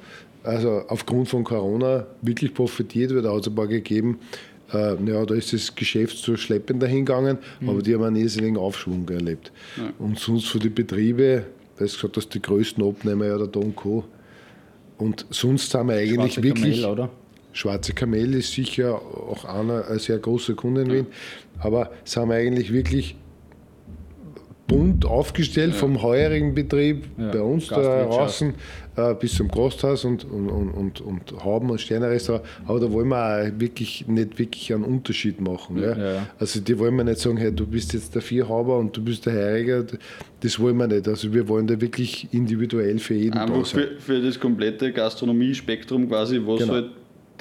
also 0.43 0.84
aufgrund 0.88 1.30
von 1.30 1.43
Corona 1.43 2.06
wirklich 2.22 2.53
profitiert, 2.53 3.14
weil 3.15 3.22
da 3.22 3.34
hat 3.34 3.41
es 3.41 3.47
ein 3.47 3.56
paar 3.56 3.68
gegeben, 3.68 4.19
äh, 4.73 4.95
ja, 5.05 5.25
da 5.25 5.35
ist 5.35 5.53
das 5.53 5.73
Geschäft 5.75 6.17
so 6.17 6.35
schleppend 6.35 6.81
dahingegangen, 6.81 7.37
aber 7.65 7.81
die 7.81 7.93
haben 7.93 8.03
einen 8.03 8.15
irrsinnigen 8.15 8.57
Aufschwung 8.57 9.07
erlebt. 9.09 9.51
Und 9.99 10.19
sonst 10.19 10.47
für 10.47 10.59
die 10.59 10.69
Betriebe, 10.69 11.45
da 11.77 11.85
ist 11.85 11.95
gesagt, 11.95 12.17
dass 12.17 12.29
die 12.29 12.41
größten 12.41 12.83
Abnehmer 12.83 13.25
ja 13.25 13.37
der 13.37 13.47
Don 13.47 13.75
Co. 13.75 14.03
Und 14.97 15.25
sonst 15.29 15.73
haben 15.73 15.89
wir 15.89 15.97
eigentlich 15.97 16.33
Schwarze 16.33 16.43
wirklich. 16.43 16.81
Kamel, 16.81 16.91
oder? 16.91 17.09
Schwarze 17.51 17.93
Kamel 17.93 18.33
ist 18.33 18.53
sicher 18.53 18.95
auch 18.95 19.45
einer, 19.45 19.87
ein 19.87 19.99
sehr 19.99 20.17
großer 20.19 20.55
Kunde 20.55 20.81
in 20.81 20.91
Wien. 20.91 21.07
Aber 21.59 21.91
es 22.03 22.17
haben 22.17 22.29
wir 22.29 22.35
eigentlich 22.35 22.71
wirklich 22.71 23.15
bunt 24.67 25.05
aufgestellt 25.05 25.75
vom 25.75 26.01
heurigen 26.01 26.55
Betrieb 26.55 27.05
Ja, 27.17 27.31
bei 27.31 27.41
uns 27.41 27.67
da 27.67 28.05
draußen 28.05 28.53
äh, 28.97 29.13
bis 29.15 29.35
zum 29.35 29.47
Gasthaus 29.49 30.05
und, 30.05 30.23
und, 30.26 30.49
und, 30.49 30.72
und, 30.72 31.01
und 31.01 31.43
Hauben- 31.43 31.69
und 31.69 31.80
Sternerestaurant. 31.81 32.45
Aber 32.65 32.80
da 32.80 32.91
wollen 32.91 33.09
wir 33.09 33.17
auch 33.53 33.59
wirklich 33.59 34.07
nicht 34.07 34.39
wirklich 34.39 34.73
einen 34.73 34.84
Unterschied 34.84 35.41
machen. 35.41 35.77
Ja? 35.81 35.97
Ja, 35.97 36.13
ja. 36.15 36.27
Also 36.39 36.59
die 36.61 36.77
wollen 36.80 36.95
wir 36.95 37.03
nicht 37.03 37.19
sagen, 37.19 37.38
hey, 37.38 37.51
du 37.53 37.65
bist 37.67 37.93
jetzt 37.93 38.15
der 38.15 38.22
Vierhauber 38.22 38.77
und 38.77 38.95
du 38.95 39.03
bist 39.03 39.26
der 39.26 39.34
Heuriger. 39.34 39.85
Das 40.41 40.59
wollen 40.59 40.77
wir 40.77 40.88
nicht. 40.88 41.07
Also 41.07 41.34
wir 41.34 41.47
wollen 41.47 41.67
da 41.67 41.80
wirklich 41.80 42.27
individuell 42.31 42.99
für 42.99 43.15
jeden 43.15 43.34
da 43.35 43.43
Einfach 43.45 43.65
sein. 43.65 43.81
für, 43.97 44.01
für 44.01 44.22
das 44.22 44.39
komplette 44.39 44.91
Gastronomiespektrum 44.91 46.07
quasi, 46.07 46.39
was 46.45 46.59
Genau. 46.61 46.73
halt 46.73 46.89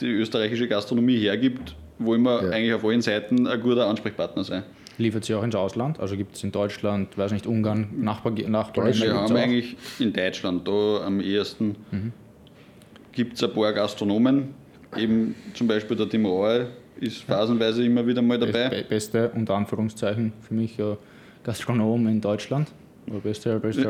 die 0.01 0.06
österreichische 0.10 0.66
Gastronomie 0.66 1.18
hergibt, 1.18 1.76
wollen 1.98 2.22
wir 2.22 2.43
Ja. 2.43 2.51
eigentlich 2.51 2.74
auf 2.74 2.85
allen 2.85 3.01
Seiten 3.02 3.47
ein 3.47 3.60
guter 3.60 3.86
Ansprechpartner 3.86 4.43
sein. 4.44 4.62
Liefert 4.99 5.25
sie 5.25 5.35
auch 5.35 5.43
ins 5.43 5.55
Ausland? 5.55 5.99
Also 6.01 6.16
gibt 6.16 6.37
es 6.37 6.45
in 6.45 6.53
Deutschland, 6.53 7.16
weiß 7.19 7.33
nicht, 7.33 7.47
Ungarn, 7.47 7.89
Nachbar, 8.01 8.33
Nachbarländer? 8.33 9.07
Wir 9.07 9.15
haben 9.15 9.37
eigentlich 9.37 9.77
in 9.99 10.12
Deutschland 10.12 10.66
da 10.69 11.03
am 11.05 11.21
ehesten 11.21 11.77
Mhm. 11.91 12.12
gibt 13.12 13.35
es 13.35 13.43
ein 13.43 13.53
paar 13.53 13.73
Gastronomen, 13.73 14.55
eben 14.97 15.35
zum 15.55 15.66
Beispiel 15.66 15.97
der 15.97 16.09
Tim 16.09 16.27
Roy 16.27 16.66
ist 17.01 17.23
phasenweise 17.25 17.85
immer 17.85 18.07
wieder 18.07 18.23
mal 18.23 18.39
dabei. 18.39 18.69
Be 18.69 18.85
beste, 18.89 19.31
unter 19.35 19.55
Anführungszeichen, 19.57 20.33
für 20.41 20.55
mich 20.55 20.79
äh, 20.79 20.97
Gastronom 21.43 22.07
in 22.07 22.21
Deutschland. 22.21 22.71
Oder 23.09 23.19
beste, 23.19 23.59
beste 23.61 23.89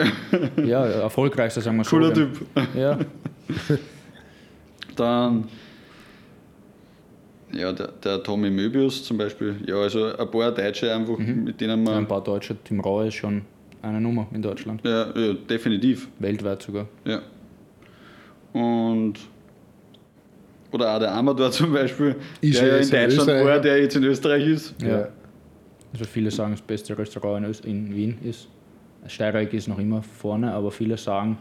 ja, 0.65 0.85
erfolgreichster, 0.87 1.61
sagen 1.61 1.77
wir 1.77 1.85
so. 1.85 1.91
Cooler. 1.91 2.13
Typ. 2.15 2.47
Ja, 2.75 2.99
Dann 4.97 5.45
ja, 7.57 7.73
der, 7.73 7.89
der 8.03 8.23
Tommy 8.23 8.51
Möbius 8.51 9.05
zum 9.05 9.19
Beispiel. 9.19 9.57
Ja, 9.67 9.77
also 9.77 10.07
ein 10.17 10.31
paar 10.31 10.53
Deutsche 10.53 10.93
einfach, 10.95 11.19
Mhm. 11.19 11.45
mit 11.45 11.61
denen 11.61 11.73
ein 11.81 11.83
man. 11.85 12.07
paar 12.07 12.23
Deutsche. 12.23 12.57
Tim 12.65 12.81
Rau 12.81 13.03
ist 13.03 13.15
schon 13.15 13.43
eine 13.83 14.01
Nummer 14.01 14.27
in 14.33 14.43
Deutschland. 14.43 14.81
Ja, 14.85 15.11
ja, 15.19 15.33
definitiv. 15.35 16.09
Weltweit 16.19 16.63
sogar. 16.63 16.87
Ja. 17.05 17.21
Und. 18.53 19.15
Oder 20.73 20.95
auch 20.95 20.99
der 20.99 21.15
Amador 21.15 21.51
zum 21.53 21.73
Beispiel, 21.73 22.17
Ist 22.41 22.61
der 22.61 22.67
ja 22.69 22.75
in 22.75 22.81
jetzt 22.81 22.93
in 22.93 23.01
Deutschland 23.01 23.19
Österreich, 23.29 23.45
war, 23.47 23.61
der 23.61 23.79
jetzt 23.81 23.97
in 23.97 24.05
Österreich 24.05 24.47
ist. 24.49 24.75
Ja. 24.83 25.09
Also 25.93 26.05
viele 26.05 26.31
sagen, 26.33 26.53
das 26.53 26.63
beste 26.63 26.99
Restaurant 26.99 27.65
in, 27.65 27.71
in 27.89 27.95
Wien 27.95 28.19
ist. 28.25 28.49
Steiermark 29.07 29.53
ist 29.53 29.69
noch 29.69 29.79
immer 29.79 30.03
vorne, 30.03 30.53
aber 30.53 30.71
viele 30.73 30.97
sagen, 30.97 31.39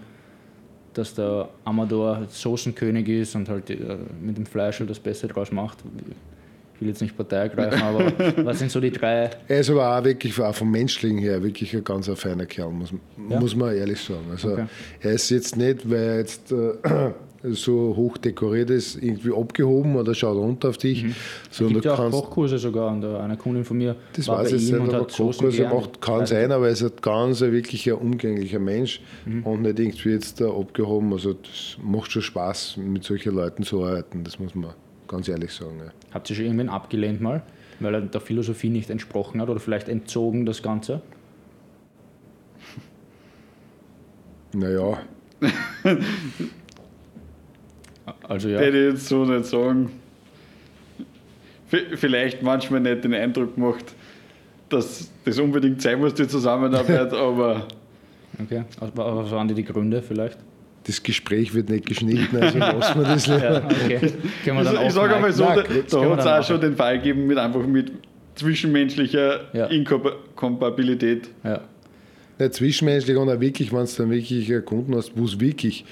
dass 0.94 1.14
der 1.16 1.50
Amador 1.66 2.24
Soßenkönig 2.30 3.08
ist 3.08 3.36
und 3.36 3.50
halt 3.50 3.70
äh, 3.70 3.78
mit 4.22 4.38
dem 4.38 4.46
Fleisch 4.46 4.80
halt 4.80 4.90
das 4.90 5.00
Beste 5.00 5.28
draus 5.28 5.52
macht. 5.52 5.80
Ich 6.76 6.82
will 6.82 6.88
jetzt 6.90 7.02
nicht 7.02 7.16
Partei 7.16 7.38
ergreifen, 7.38 7.82
aber 7.84 8.12
was 8.46 8.60
sind 8.60 8.72
so 8.72 8.80
die 8.82 8.92
drei? 8.92 9.30
Er 9.48 9.60
ist 9.60 9.70
aber 9.70 9.98
auch 9.98 10.04
wirklich 10.04 10.40
auch 10.40 10.54
vom 10.56 10.72
Menschlichen 10.72 11.18
her 11.20 11.42
wirklich 11.44 11.74
ein 11.76 11.84
ganz 11.84 12.10
ein 12.10 12.16
feiner 12.16 12.46
Kerl, 12.46 12.72
muss, 12.72 12.94
Ja? 13.30 13.40
muss 13.40 13.56
man 13.56 13.76
ehrlich 13.76 14.00
sagen. 14.02 14.26
Also 14.32 14.52
Okay. 14.54 14.66
er 15.02 15.12
ist 15.12 15.30
jetzt 15.30 15.56
nicht, 15.56 15.90
weil 15.90 15.98
er 16.04 16.18
jetzt 16.20 16.52
äh, 16.52 17.12
so 17.52 17.94
hoch 17.96 18.18
dekoriert 18.18 18.70
ist, 18.70 18.96
irgendwie 19.04 19.34
abgehoben 19.34 19.96
oder 19.98 20.14
schaut 20.16 20.38
runter 20.38 20.70
auf 20.70 20.78
dich, 20.78 21.04
Es 21.04 21.58
sondern 21.58 21.74
gibt 21.74 21.86
du 21.86 21.90
ja 21.90 21.96
auch. 21.96 22.10
Kochkurse 22.12 22.58
sogar 22.58 22.92
und 22.92 23.04
äh, 23.04 23.18
eine 23.18 23.36
Kundin 23.36 23.66
von 23.66 23.78
mir 23.78 23.96
Das 24.14 24.28
war 24.30 24.40
weiß 24.40 24.52
bei 24.52 24.56
ich 24.58 24.70
ihm 24.70 24.76
nicht, 24.78 24.88
und 24.88 24.94
hat 24.94 25.12
Kochkurse 25.14 25.64
macht, 25.68 26.02
kann 26.02 26.26
sein, 26.26 26.52
aber 26.54 26.68
er 26.68 26.72
ist 26.74 26.84
ein 26.84 26.92
ganz 27.02 27.42
ein 27.44 27.52
wirklich 27.52 27.86
ein 27.90 27.96
umgänglicher 27.98 28.60
Mensch 28.60 29.02
Mhm. 29.26 29.44
und 29.44 29.62
nicht 29.64 29.78
irgendwie 29.80 30.10
jetzt 30.12 30.40
da 30.40 30.50
abgehoben. 30.50 31.12
Also 31.12 31.34
das 31.34 31.78
macht 31.84 32.12
schon 32.12 32.22
Spaß, 32.22 32.78
mit 32.78 33.04
solchen 33.04 33.36
Leuten 33.36 33.64
zu 33.64 33.84
arbeiten, 33.84 34.24
das 34.24 34.40
muss 34.40 34.56
man 34.56 34.74
ganz 35.08 35.28
ehrlich 35.28 35.52
sagen. 35.52 35.80
Ja. 35.86 35.92
Habt 36.14 36.30
ihr 36.30 36.36
schon 36.38 36.46
irgendwen 36.46 36.70
abgelehnt 36.70 37.20
mal, 37.22 37.42
weil 37.82 37.94
er 37.96 38.02
der 38.02 38.22
Philosophie 38.22 38.70
nicht 38.70 38.90
entsprochen 38.90 39.42
hat 39.42 39.50
oder 39.50 39.60
vielleicht 39.60 39.90
entzogen 39.90 40.46
das 40.46 40.64
Ganze? 40.64 41.02
Naja, 44.54 45.00
Also 48.34 48.50
ja. 48.50 48.60
Hätte 48.60 48.78
ich 48.78 48.94
jetzt 48.94 49.08
so 49.08 49.24
nicht 49.26 49.46
sagen. 49.46 49.92
V- 51.68 51.78
Vielleicht 51.96 52.42
manchmal 52.42 52.80
nicht 52.82 53.04
den 53.04 53.14
Eindruck 53.14 53.56
gemacht, 53.56 53.86
dass 54.70 55.10
das 55.26 55.40
unbedingt 55.40 55.82
sein 55.82 56.00
muss, 56.00 56.14
die 56.14 56.28
Zusammenarbeit, 56.28 57.14
aber 57.14 57.68
Okay. 58.42 58.64
Wa- 58.96 59.16
was 59.18 59.30
waren 59.32 59.48
die, 59.48 59.54
die 59.54 59.64
Gründe 59.64 60.02
vielleicht? 60.02 60.38
das 60.86 61.02
Gespräch 61.02 61.54
wird 61.54 61.70
nicht 61.70 61.86
geschnitten, 61.86 62.36
also 62.36 62.58
lassen 62.58 63.00
wir 63.00 63.06
das 63.06 63.28
lieber. 63.28 63.42
Ja, 63.54 63.58
okay. 63.64 64.00
Ich, 64.02 64.86
ich 64.88 64.92
sage 64.92 65.16
einmal 65.16 65.32
so, 65.32 65.44
Ja, 65.44 65.56
da, 65.56 65.62
hat 65.62 66.20
es 66.20 66.26
auch 66.26 66.44
schon 66.44 66.60
den 66.60 66.76
Fall 66.76 66.98
gegeben 66.98 67.26
mit 67.28 67.38
einfach 67.38 67.66
mit 67.66 67.94
zwischenmenschlicher 68.36 69.42
Ja. 69.54 69.68
Inkompatibilität. 69.68 71.30
Ja. 71.46 71.62
Ja, 72.38 72.52
zwischenmenschlich 72.52 73.16
und 73.16 73.30
auch 73.30 73.40
wirklich, 73.40 73.72
wenn 73.72 73.86
du 73.86 73.92
dann 73.96 74.10
wirklich 74.12 74.52
einen 74.52 74.66
Kunden 74.66 74.94
hast, 74.96 75.14
wo 75.16 75.24
es 75.24 75.40
wirklich, 75.40 75.86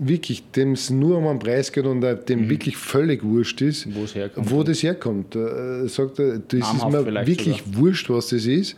wirklich, 0.00 0.50
dem 0.52 0.72
es 0.72 0.90
nur 0.90 1.18
um 1.18 1.26
einen 1.26 1.38
Preis 1.38 1.70
geht 1.72 1.84
und 1.84 2.00
dem 2.00 2.48
wirklich 2.48 2.76
völlig 2.76 3.22
wurscht 3.22 3.60
ist, 3.62 3.86
Wo 3.94 4.62
das 4.62 4.82
herkommt. 4.82 5.36
Äh, 5.36 5.86
sagt 5.88 6.18
er, 6.18 6.38
das 6.38 6.60
Namhaft 6.60 7.06
ist 7.06 7.12
mir 7.12 7.26
wirklich 7.26 7.62
wurscht, 7.76 8.08
was 8.10 8.28
das 8.28 8.46
ist, 8.46 8.76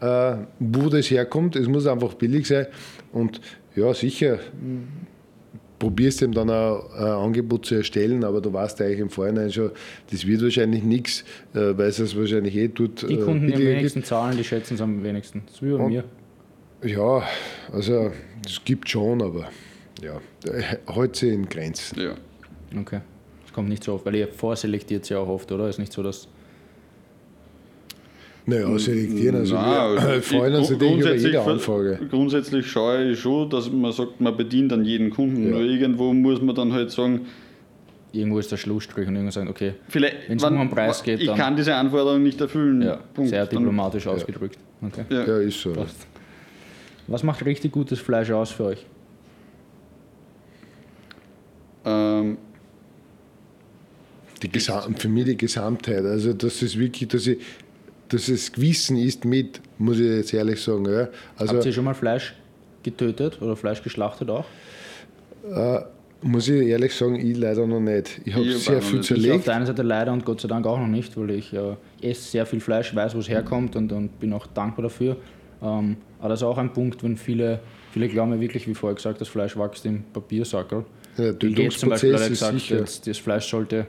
äh, 0.00 0.36
wo 0.58 0.88
das 0.88 1.10
herkommt. 1.10 1.56
Es 1.56 1.68
muss 1.68 1.86
einfach 1.86 2.14
billig 2.14 2.46
sein. 2.46 2.66
Und 3.12 3.40
ja, 3.74 3.92
sicher, 3.94 4.38
probierst 5.78 6.22
ihm 6.22 6.32
dann 6.32 6.48
auch 6.50 6.90
ein 6.94 7.04
Angebot 7.06 7.66
zu 7.66 7.74
erstellen, 7.74 8.24
aber 8.24 8.40
du 8.40 8.52
weißt 8.52 8.80
eigentlich 8.80 9.00
im 9.00 9.10
Vorhinein 9.10 9.52
schon, 9.52 9.70
das 10.10 10.26
wird 10.26 10.42
wahrscheinlich 10.42 10.82
nichts, 10.82 11.22
äh, 11.54 11.76
weil 11.76 11.88
es 11.88 11.98
es 11.98 12.16
wahrscheinlich 12.16 12.56
eh 12.56 12.68
tut. 12.68 13.06
Die 13.08 13.14
äh, 13.14 13.18
Kunden, 13.18 13.46
die 13.46 13.54
am 13.54 13.60
wenigsten 13.60 14.02
zahlen, 14.02 14.36
die 14.36 14.44
schätzen 14.44 14.74
es 14.74 14.80
am 14.80 15.02
wenigsten. 15.04 15.42
Das 15.46 15.56
ist 15.56 15.62
wie 15.62 15.70
bei 15.72 15.76
Und- 15.84 15.92
mir. 15.92 16.04
Ja, 16.84 17.22
also 17.72 18.10
es 18.46 18.62
gibt 18.64 18.88
schon, 18.88 19.20
aber 19.22 19.48
ja, 20.02 20.20
hält 20.94 21.16
sich 21.16 21.32
in 21.32 21.48
Grenzen. 21.48 22.00
Ja. 22.00 22.14
Okay. 22.80 23.00
Das 23.44 23.52
kommt 23.52 23.68
nicht 23.68 23.82
so 23.84 23.94
oft, 23.94 24.04
weil 24.06 24.16
ihr 24.16 24.28
vorselektiert 24.28 25.08
ja 25.08 25.18
auch 25.18 25.28
oft, 25.28 25.50
oder? 25.52 25.68
Ist 25.68 25.78
nicht 25.78 25.92
so, 25.92 26.02
dass. 26.02 26.28
Naja, 28.48 28.78
selektieren, 28.78 29.36
also 29.36 29.54
Nein, 29.56 29.64
wir 29.64 29.80
also 29.80 30.20
freuen 30.22 30.52
ich- 30.52 30.58
uns 30.60 30.70
natürlich 30.70 30.72
über 30.72 30.86
grundsätzlich 31.08 31.32
jede 31.32 31.42
Anfrage. 31.42 32.00
Grundsätzlich 32.10 32.66
schaue 32.70 33.10
ich 33.10 33.18
schon, 33.20 33.50
dass 33.50 33.72
man 33.72 33.90
sagt, 33.90 34.20
man 34.20 34.36
bedient 34.36 34.70
dann 34.70 34.84
jeden 34.84 35.10
Kunden. 35.10 35.42
Ja. 35.44 35.50
Nur 35.50 35.62
irgendwo 35.62 36.12
muss 36.12 36.40
man 36.40 36.54
dann 36.54 36.72
halt 36.72 36.90
sagen, 36.90 37.26
Irgendwo 38.12 38.38
ist 38.38 38.50
der 38.50 38.56
Schlussstrich 38.56 39.06
und 39.08 39.14
irgendwann 39.14 39.32
sagen, 39.32 39.48
okay, 39.48 39.74
wann- 39.92 40.54
nur 40.54 40.62
um 40.62 40.68
den 40.68 40.70
Preis 40.74 41.02
geht, 41.02 41.20
ich 41.20 41.26
dann- 41.26 41.36
kann 41.36 41.56
diese 41.56 41.74
Anforderung 41.74 42.22
nicht 42.22 42.40
erfüllen. 42.40 42.80
ja, 42.82 42.96
Punkt. 43.12 43.30
sehr 43.30 43.44
Dann- 43.46 43.58
diplomatisch 43.58 44.06
ausgedrückt. 44.06 44.58
Okay. 44.80 45.04
Ja. 45.10 45.26
Ja, 45.26 45.38
ist 45.38 45.60
so. 45.60 45.72
Was 47.08 47.22
macht 47.24 47.44
richtig 47.44 47.72
gutes 47.72 47.98
Fleisch 47.98 48.30
aus 48.30 48.52
für 48.52 48.64
euch? 48.66 48.86
Ähm, 51.86 52.36
Die 54.42 54.50
Gesam 54.50 54.94
für 54.96 55.08
mich 55.08 55.24
die 55.24 55.36
Gesamtheit. 55.36 56.04
Also, 56.04 56.32
dass 56.32 56.60
es 56.60 56.78
wirklich, 56.78 57.08
dass 57.08 57.26
ich, 57.26 57.38
dass 58.08 58.28
es 58.28 58.52
Gewissen 58.52 58.96
ist 58.96 59.24
mit, 59.24 59.60
muss 59.78 59.98
ich 59.98 60.06
jetzt 60.06 60.34
ehrlich 60.34 60.60
sagen. 60.60 60.84
Ja. 60.84 61.08
Also, 61.36 61.54
Habt 61.54 61.64
ihr 61.64 61.72
schon 61.72 61.84
mal 61.84 61.94
Fleisch 61.94 62.34
getötet 62.82 63.40
oder 63.40 63.56
Fleisch 63.56 63.82
geschlachtet 63.82 64.28
auch? 64.28 64.44
muss 66.22 66.48
ich 66.48 66.66
ehrlich 66.66 66.94
sagen, 66.94 67.14
ich 67.16 67.36
leider 67.36 67.66
noch 67.66 67.80
nicht. 67.80 68.20
Ich 68.24 68.34
habe 68.34 68.52
sehr 68.52 68.82
viel 68.82 68.98
nicht. 68.98 69.10
Ich 69.10 69.16
auf 69.16 69.22
zerlegt. 69.22 69.46
der 69.46 69.54
einen 69.54 69.66
Seite 69.66 69.82
leider 69.82 70.12
und 70.12 70.24
Gott 70.24 70.40
sei 70.40 70.48
Dank 70.48 70.66
auch 70.66 70.78
noch 70.78 70.86
nicht, 70.86 71.16
weil 71.16 71.30
ich 71.30 71.52
äh, 71.52 71.76
esse 72.00 72.22
sehr 72.22 72.46
viel 72.46 72.60
Fleisch, 72.60 72.94
weiß, 72.94 73.14
wo 73.14 73.18
es 73.18 73.28
herkommt 73.28 73.76
und, 73.76 73.92
und 73.92 74.18
bin 74.18 74.32
auch 74.32 74.46
dankbar 74.46 74.84
dafür. 74.84 75.16
Ähm, 75.62 75.96
aber 76.18 76.30
das 76.30 76.40
ist 76.40 76.44
auch 76.44 76.58
ein 76.58 76.72
Punkt, 76.72 77.02
wenn 77.02 77.16
viele, 77.16 77.60
viele 77.92 78.08
glauben 78.08 78.40
wirklich, 78.40 78.66
wie 78.66 78.74
vorher 78.74 78.96
gesagt, 78.96 79.20
das 79.20 79.28
Fleisch 79.28 79.56
wächst 79.56 79.86
im 79.86 80.02
Papiersackel. 80.12 80.84
Der 81.18 81.32
Bill 81.32 81.54
Gates 81.54 81.78
zum 81.78 81.90
Beispiel 81.90 82.14
hat 82.14 82.20
ja 82.20 82.26
Tötungsprozess 82.26 82.30
ist 82.30 82.30
gesagt, 82.30 82.60
sicher. 82.60 82.78
jetzt, 82.78 83.06
das 83.06 83.18
Fleisch 83.18 83.48
sollte 83.48 83.86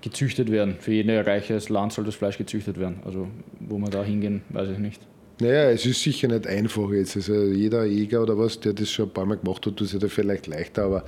gezüchtet 0.00 0.50
werden. 0.50 0.76
Für 0.78 0.92
jedes 0.92 1.26
reiches 1.26 1.68
Land 1.68 1.92
soll 1.92 2.04
das 2.04 2.14
Fleisch 2.14 2.38
gezüchtet 2.38 2.78
werden. 2.78 3.00
Also 3.04 3.28
wo 3.60 3.78
wir 3.78 3.90
da 3.90 4.02
hingehen, 4.02 4.42
weiß 4.50 4.70
ich 4.70 4.78
nicht. 4.78 5.00
Naja, 5.40 5.70
es 5.70 5.86
ist 5.86 6.02
sicher 6.02 6.28
nicht 6.28 6.46
einfach 6.46 6.90
jetzt. 6.90 7.16
Also 7.16 7.34
jeder 7.44 7.84
Jäger 7.84 8.22
oder 8.22 8.36
was, 8.36 8.58
der 8.58 8.72
das 8.72 8.90
schon 8.90 9.06
ein 9.06 9.12
paar 9.12 9.26
Mal 9.26 9.36
gemacht 9.36 9.64
hat, 9.66 9.76
tut 9.76 9.88
sich 9.88 9.98
da 9.98 10.08
vielleicht 10.08 10.46
leichter, 10.48 10.84
aber 10.84 11.04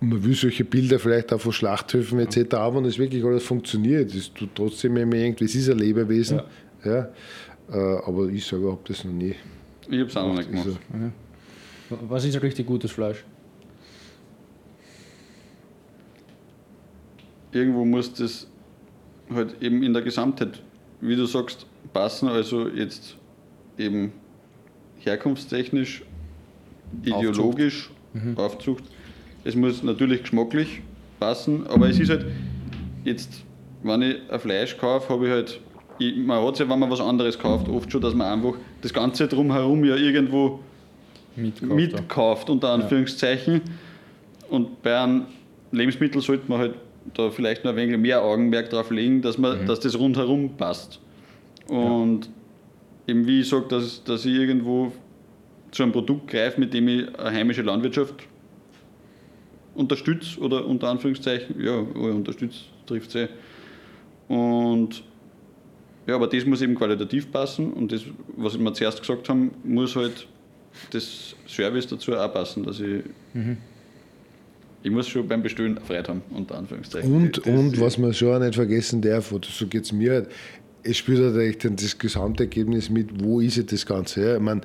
man 0.00 0.22
will 0.22 0.34
solche 0.34 0.64
Bilder 0.64 0.98
vielleicht 0.98 1.32
auch 1.32 1.40
von 1.40 1.52
Schlachthöfen 1.52 2.18
etc. 2.18 2.54
haben 2.54 2.76
und 2.76 2.84
es 2.84 2.98
wirklich 2.98 3.24
alles 3.24 3.44
funktioniert. 3.44 4.14
Es 4.14 4.32
tut 4.32 4.50
trotzdem 4.54 4.96
immer 4.96 5.14
irgendwie, 5.14 5.44
es 5.44 5.54
ist 5.54 5.70
ein 5.70 5.78
Lebewesen. 5.78 6.42
Ja. 6.84 7.08
Äh, 7.72 7.78
aber 8.04 8.28
ich 8.28 8.44
sage, 8.44 8.64
ich 8.64 8.70
habe 8.70 8.80
das 8.86 9.04
noch 9.04 9.12
nie. 9.12 9.34
ich 9.88 9.98
habe 9.98 10.10
es 10.10 10.16
auch 10.16 10.28
noch 10.28 10.36
nicht 10.36 10.50
gemacht. 10.50 10.78
Also, 10.92 11.98
Was 12.08 12.24
ist 12.24 12.40
richtig 12.42 12.66
gutes 12.66 12.90
Fleisch? 12.90 13.24
Irgendwo 17.56 17.84
muss 17.84 18.12
das 18.12 18.46
halt 19.34 19.60
eben 19.62 19.82
in 19.82 19.92
der 19.92 20.02
Gesamtheit, 20.02 20.60
wie 21.00 21.16
du 21.16 21.24
sagst, 21.24 21.66
passen. 21.92 22.28
Also 22.28 22.68
jetzt 22.68 23.16
eben 23.78 24.12
herkunftstechnisch, 24.98 26.02
ideologisch, 27.02 27.90
Aufzucht. 28.36 28.84
Es 29.44 29.54
muss 29.54 29.82
natürlich 29.82 30.22
geschmacklich 30.22 30.82
passen, 31.18 31.66
aber 31.66 31.88
es 31.88 31.98
ist 31.98 32.10
halt 32.10 32.26
jetzt, 33.04 33.42
wenn 33.82 34.02
ich 34.02 34.16
ein 34.30 34.40
Fleisch 34.40 34.76
kaufe, 34.76 35.08
habe 35.12 35.26
ich 35.26 35.32
halt 35.32 35.60
ich, 35.98 36.16
man 36.16 36.44
hat 36.44 36.58
ja, 36.58 36.68
wenn 36.68 36.78
man 36.78 36.90
was 36.90 37.00
anderes 37.00 37.38
kauft, 37.38 37.68
oft 37.68 37.90
schon, 37.90 38.02
dass 38.02 38.14
man 38.14 38.26
einfach 38.26 38.58
das 38.82 38.92
Ganze 38.92 39.26
drumherum 39.28 39.82
ja 39.84 39.96
irgendwo 39.96 40.60
Mitkauft, 41.36 41.74
mitkauft, 41.74 42.50
unter 42.50 42.70
Anführungszeichen. 42.70 43.62
Und 44.50 44.82
bei 44.82 44.98
einem 44.98 45.26
Lebensmittel 45.72 46.20
sollte 46.20 46.44
man 46.48 46.58
halt 46.58 46.74
da 47.14 47.30
vielleicht 47.30 47.64
noch 47.64 47.72
ein 47.72 47.76
wenig 47.76 47.98
mehr 47.98 48.22
Augenmerk 48.22 48.70
drauf 48.70 48.90
legen, 48.90 49.22
dass, 49.22 49.38
man, 49.38 49.66
dass 49.66 49.80
das 49.80 49.98
rundherum 49.98 50.56
passt. 50.56 51.00
Und 51.68 52.30
eben 53.06 53.26
wie 53.26 53.40
ich 53.40 53.48
sage, 53.48 53.66
dass, 53.68 54.02
dass 54.04 54.24
ich 54.24 54.34
irgendwo 54.34 54.92
zu 55.70 55.82
einem 55.82 55.92
Produkt 55.92 56.28
greife, 56.28 56.60
mit 56.60 56.72
dem 56.74 56.88
ich 56.88 57.18
eine 57.18 57.36
heimische 57.36 57.62
Landwirtschaft 57.62 58.14
unterstütze 59.74 60.40
oder 60.40 60.64
unter 60.66 60.88
Anführungszeichen, 60.88 61.60
ja, 61.62 61.76
unterstütze 61.76 62.60
trifft 62.86 63.10
sie. 63.10 63.28
Und 64.28 65.02
ja, 66.06 66.14
aber 66.14 66.28
das 66.28 66.44
muss 66.46 66.62
eben 66.62 66.74
qualitativ 66.74 67.30
passen 67.30 67.72
und 67.72 67.92
das, 67.92 68.02
was 68.36 68.58
wir 68.58 68.74
zuerst 68.74 69.00
gesagt 69.00 69.28
haben, 69.28 69.50
muss 69.64 69.96
halt 69.96 70.26
das 70.90 71.34
Service 71.48 71.86
dazu 71.86 72.14
auch 72.14 72.32
passen, 72.32 72.62
dass 72.64 72.80
ich 72.80 73.02
ich 74.86 74.92
muss 74.92 75.08
schon 75.08 75.26
beim 75.26 75.42
Bestellen 75.42 75.78
Freude 75.84 76.08
haben, 76.08 76.22
unter 76.30 76.56
Anführungszeichen. 76.58 77.12
Und, 77.12 77.38
Das- 77.38 77.44
und 77.46 77.80
was 77.80 77.98
man 77.98 78.14
schon 78.14 78.36
auch 78.36 78.38
nicht 78.38 78.54
vergessen 78.54 79.02
darf, 79.02 79.32
oder 79.32 79.48
so 79.50 79.66
geht 79.66 79.82
es 79.84 79.92
mir 79.92 80.12
halt, 80.12 80.28
es 80.84 80.96
spielt 80.98 81.18
halt 81.20 81.36
echt 81.38 81.64
das 81.82 81.98
Gesamtergebnis 81.98 82.88
mit, 82.88 83.08
wo 83.20 83.40
ist 83.40 83.56
jetzt 83.56 83.72
das 83.72 83.84
Ganze? 83.84 84.20
Ja? 84.24 84.34
Ich 84.36 84.40
meine, 84.40 84.60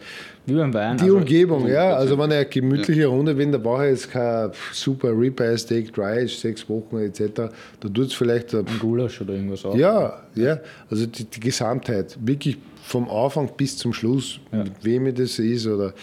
Wie 0.46 0.54
beim 0.54 0.72
Wein. 0.72 0.96
die 0.98 1.06
also 1.06 1.18
Umgebung, 1.18 1.68
ja, 1.68 1.96
also 1.96 2.16
wenn 2.20 2.30
ich 2.30 2.36
eine 2.38 2.46
gemütliche 2.46 3.08
Runde 3.08 3.34
bin, 3.34 3.52
da 3.52 3.58
brauche 3.58 3.86
ich 3.86 3.92
jetzt 3.94 4.12
kein 4.12 4.52
super 4.72 5.10
Ribeye 5.20 5.58
Steak, 5.58 5.92
Dry 5.92 6.28
sechs 6.28 6.70
Wochen 6.70 6.98
etc. 7.00 7.22
Da 7.36 7.50
tut 7.80 7.98
es 7.98 8.14
vielleicht 8.14 8.54
ein 8.54 8.66
Gulasch 8.80 9.20
oder 9.22 9.34
irgendwas 9.34 9.66
auch. 9.66 9.76
Ja, 9.76 10.22
ja, 10.36 10.60
also 10.92 11.08
die, 11.08 11.24
die 11.24 11.40
Gesamtheit, 11.40 12.16
wirklich 12.24 12.60
vom 12.84 13.10
Anfang 13.10 13.50
bis 13.58 13.76
zum 13.78 13.92
Schluss, 13.92 14.40
Ja. 14.52 14.64
mit 14.66 14.74
wem 14.84 15.16
das 15.16 15.40
ist 15.40 15.66
oder 15.66 15.94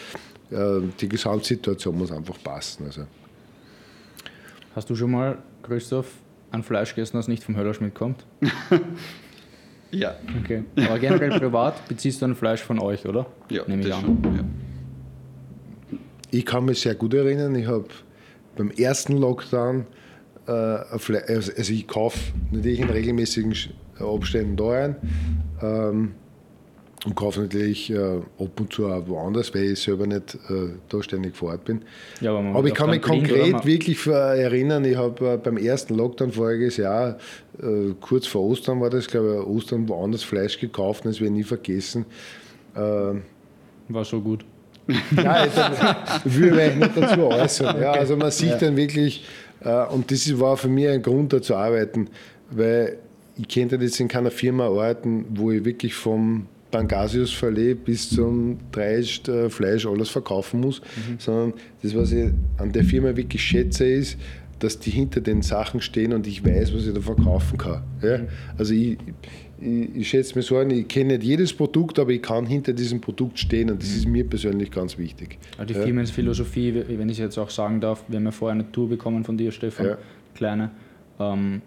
äh, 0.51 0.81
die 1.01 1.09
Gesamtsituation 1.09 1.97
muss 1.97 2.11
einfach 2.11 2.43
passen. 2.43 2.87
Also. 2.87 3.03
Hast 4.79 4.89
du 4.91 4.95
schon 4.95 5.11
mal, 5.11 5.39
Christoph, 5.65 6.07
ein 6.53 6.63
Fleisch 6.63 6.95
gegessen, 6.95 7.17
das 7.17 7.27
nicht 7.27 7.43
vom 7.43 7.57
Höllerschmidt 7.57 7.97
kommt? 7.97 8.25
Ja, 9.91 10.15
Okay. 10.45 10.63
Aber 10.77 11.01
generell 11.01 11.37
privat 11.41 11.89
beziehst 11.89 12.23
du 12.23 12.27
ein 12.27 12.37
Fleisch 12.37 12.63
von 12.63 12.79
euch, 12.79 13.05
oder? 13.05 13.27
ja, 13.51 13.63
Nehme 13.67 13.83
ich 13.83 13.89
das 13.89 13.99
an. 13.99 14.05
schon. 14.23 14.37
Ja. 14.37 15.99
Ich 16.31 16.47
kann 16.47 16.65
mich 16.67 16.81
sehr 16.81 16.95
gut 16.95 17.13
erinnern, 17.13 17.57
ich 17.57 17.67
habe 17.67 17.87
beim 18.57 18.71
ersten 18.71 19.17
Lockdown, 19.17 19.85
äh, 20.47 20.53
also 20.53 21.15
also 21.27 21.73
ich 21.73 21.89
kaufe 21.89 22.21
natürlich 22.53 22.79
in 22.79 22.89
regelmäßigen 22.91 23.53
Abständen 23.99 24.57
da 24.57 24.71
ein 24.85 24.97
ähm, 25.61 26.15
und 27.05 27.15
kaufe 27.15 27.41
natürlich 27.41 27.91
äh, 27.91 27.97
ab 27.97 28.61
und 28.61 28.73
zu 28.73 28.89
auch 28.89 29.07
woanders, 29.07 29.55
weil 29.55 29.73
ich 29.73 29.81
selber 29.81 30.07
nicht 30.07 30.35
äh, 30.51 30.71
da 30.89 31.03
ständig 31.03 31.37
vor 31.37 31.51
Ort 31.53 31.65
bin. 31.65 31.83
Ja, 32.21 32.33
aber 32.33 32.59
Aber 32.59 32.67
ich 32.67 32.75
kann 32.75 32.91
mich 32.91 33.03
konkret 33.03 33.65
wirklich 33.65 34.05
erinnern, 34.07 34.85
ich 34.85 34.97
habe 34.97 35.35
äh, 35.35 35.37
beim 35.37 35.57
ersten 35.59 35.95
Lockdown 35.95 36.33
voriges 36.33 36.77
Jahr, 36.77 37.19
äh, 37.63 37.95
kurz 38.01 38.27
vor 38.27 38.43
Ostern 38.43 38.81
war 38.81 38.91
das, 38.91 39.07
glaube 39.07 39.39
ich, 39.41 39.47
Ostern 39.47 39.89
woanders 39.89 40.25
Fleisch 40.25 40.59
gekauft 40.59 41.05
und 41.05 41.13
das 41.13 41.21
werde 41.21 41.33
ich 41.33 41.39
nie 41.39 41.45
vergessen. 41.45 42.05
Äh, 42.75 42.81
War 42.81 44.05
so 44.05 44.21
gut. 44.21 44.45
Nein, 45.11 45.51
ich 46.25 46.39
will 46.39 46.53
mich 46.53 46.75
nicht 46.77 46.97
dazu 46.97 47.27
äußern. 47.27 47.81
Ja, 47.81 47.93
also 47.93 48.17
man 48.17 48.31
sieht 48.31 48.61
dann 48.63 48.75
wirklich, 48.75 49.25
äh, 49.61 49.85
und 49.87 50.11
das 50.11 50.41
war 50.41 50.57
für 50.57 50.69
mich 50.69 50.89
ein 50.89 51.03
Grund, 51.03 51.33
da 51.33 51.43
zu 51.43 51.55
arbeiten, 51.55 52.09
weil 52.51 52.99
ich 53.37 53.47
könnte 53.49 53.77
jetzt 53.77 54.01
in 54.01 54.09
keiner 54.09 54.31
Firma 54.31 54.67
arbeiten, 54.67 55.27
wo 55.29 55.51
ich 55.51 55.65
wirklich 55.65 55.95
vom 55.95 56.47
Pangasius-Filet 56.71 57.75
bis 57.75 58.11
zum 58.11 58.59
Dreist 58.73 59.29
äh, 59.29 59.49
Fleisch 59.51 59.87
alles 59.87 60.09
verkaufen 60.09 60.61
muss, 60.61 60.81
sondern 61.19 61.55
das, 61.83 61.95
was 61.95 62.13
ich 62.13 62.31
an 62.59 62.73
der 62.73 62.85
Firma 62.85 63.17
wirklich 63.17 63.43
schätze, 63.43 63.87
ist, 63.87 64.19
dass 64.59 64.79
die 64.79 64.91
hinter 64.91 65.21
den 65.21 65.43
Sachen 65.43 65.81
stehen 65.81 66.13
und 66.13 66.27
ich 66.27 66.45
weiß, 66.45 66.75
was 66.75 66.87
ich 66.87 66.93
da 66.95 67.01
verkaufen 67.01 67.59
kann. 67.59 67.83
Ja? 68.03 68.21
Also 68.57 68.75
ich, 68.75 68.99
ich, 69.61 69.97
ich 69.97 70.09
schätze 70.09 70.35
mir 70.35 70.43
so 70.43 70.57
ein, 70.57 70.71
ich 70.71 70.89
kenne 70.89 71.15
nicht 71.17 71.23
jedes 71.23 71.53
Produkt, 71.53 71.99
aber 72.01 72.11
ich 72.11 72.23
kann 72.23 72.45
hinter 72.45 72.73
diesem 72.73 73.01
Produkt 73.01 73.39
stehen 73.39 73.71
und 73.71 73.81
das 73.81 73.91
ist 73.91 74.07
mir 74.09 74.25
persönlich 74.25 74.71
ganz 74.73 74.99
wichtig. 74.99 75.39
Also 75.57 75.73
die 75.73 75.79
Ja. 75.79 75.85
Firmenphilosophie, 75.85 76.75
wenn 76.89 77.09
ich 77.09 77.19
es 77.19 77.23
jetzt 77.23 77.39
auch 77.39 77.51
sagen 77.51 77.81
darf, 77.81 78.05
wir 78.09 78.17
haben 78.17 78.25
ja 78.25 78.31
vorher 78.33 78.55
eine 78.61 78.71
Tour 78.73 78.89
bekommen 78.89 79.25
von 79.25 79.37
dir, 79.39 79.53
Stefan, 79.53 79.87
Ja. 79.87 79.99
kleine. 80.35 80.71
Ähm, 81.21 81.63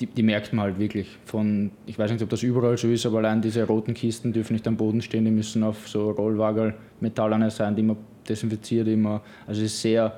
die, 0.00 0.06
die 0.06 0.22
merkt 0.22 0.52
man 0.52 0.64
halt 0.64 0.78
wirklich. 0.78 1.06
Von, 1.26 1.70
ich 1.86 1.98
weiß 1.98 2.10
nicht, 2.10 2.22
ob 2.22 2.28
das 2.30 2.42
überall 2.42 2.76
so 2.78 2.88
ist, 2.88 3.04
aber 3.06 3.18
allein 3.18 3.42
diese 3.42 3.64
roten 3.64 3.94
Kisten 3.94 4.32
dürfen 4.32 4.54
nicht 4.54 4.66
am 4.66 4.76
Boden 4.76 5.02
stehen, 5.02 5.24
die 5.24 5.30
müssen 5.30 5.62
auf 5.62 5.86
so 5.88 6.10
Rollwagel 6.10 6.74
metallerne 7.00 7.50
sein, 7.50 7.76
die 7.76 7.82
man 7.82 7.96
desinfiziert 8.28 8.88
immer. 8.88 9.20
Also 9.46 9.60
es 9.62 9.72
ist 9.72 9.82
sehr, 9.82 10.12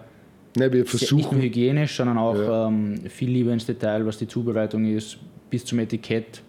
Nein, 0.57 0.73
wir 0.73 0.85
sehr 0.85 1.01
nicht 1.01 1.11
nur 1.13 1.21
versuchen, 1.21 1.41
hygienisch, 1.41 1.97
sondern 1.97 2.19
auch 2.19 2.37
Ja. 2.37 2.69
ähm, 2.69 2.99
viel 3.09 3.31
Liebe 3.31 3.51
ins 3.51 3.67
Detail, 3.67 4.07
was 4.07 4.19
die 4.19 4.29
Zubereitung 4.29 4.85
ist, 4.85 5.19
bis 5.51 5.65
zum 5.65 5.79
Etikett, 5.81 6.43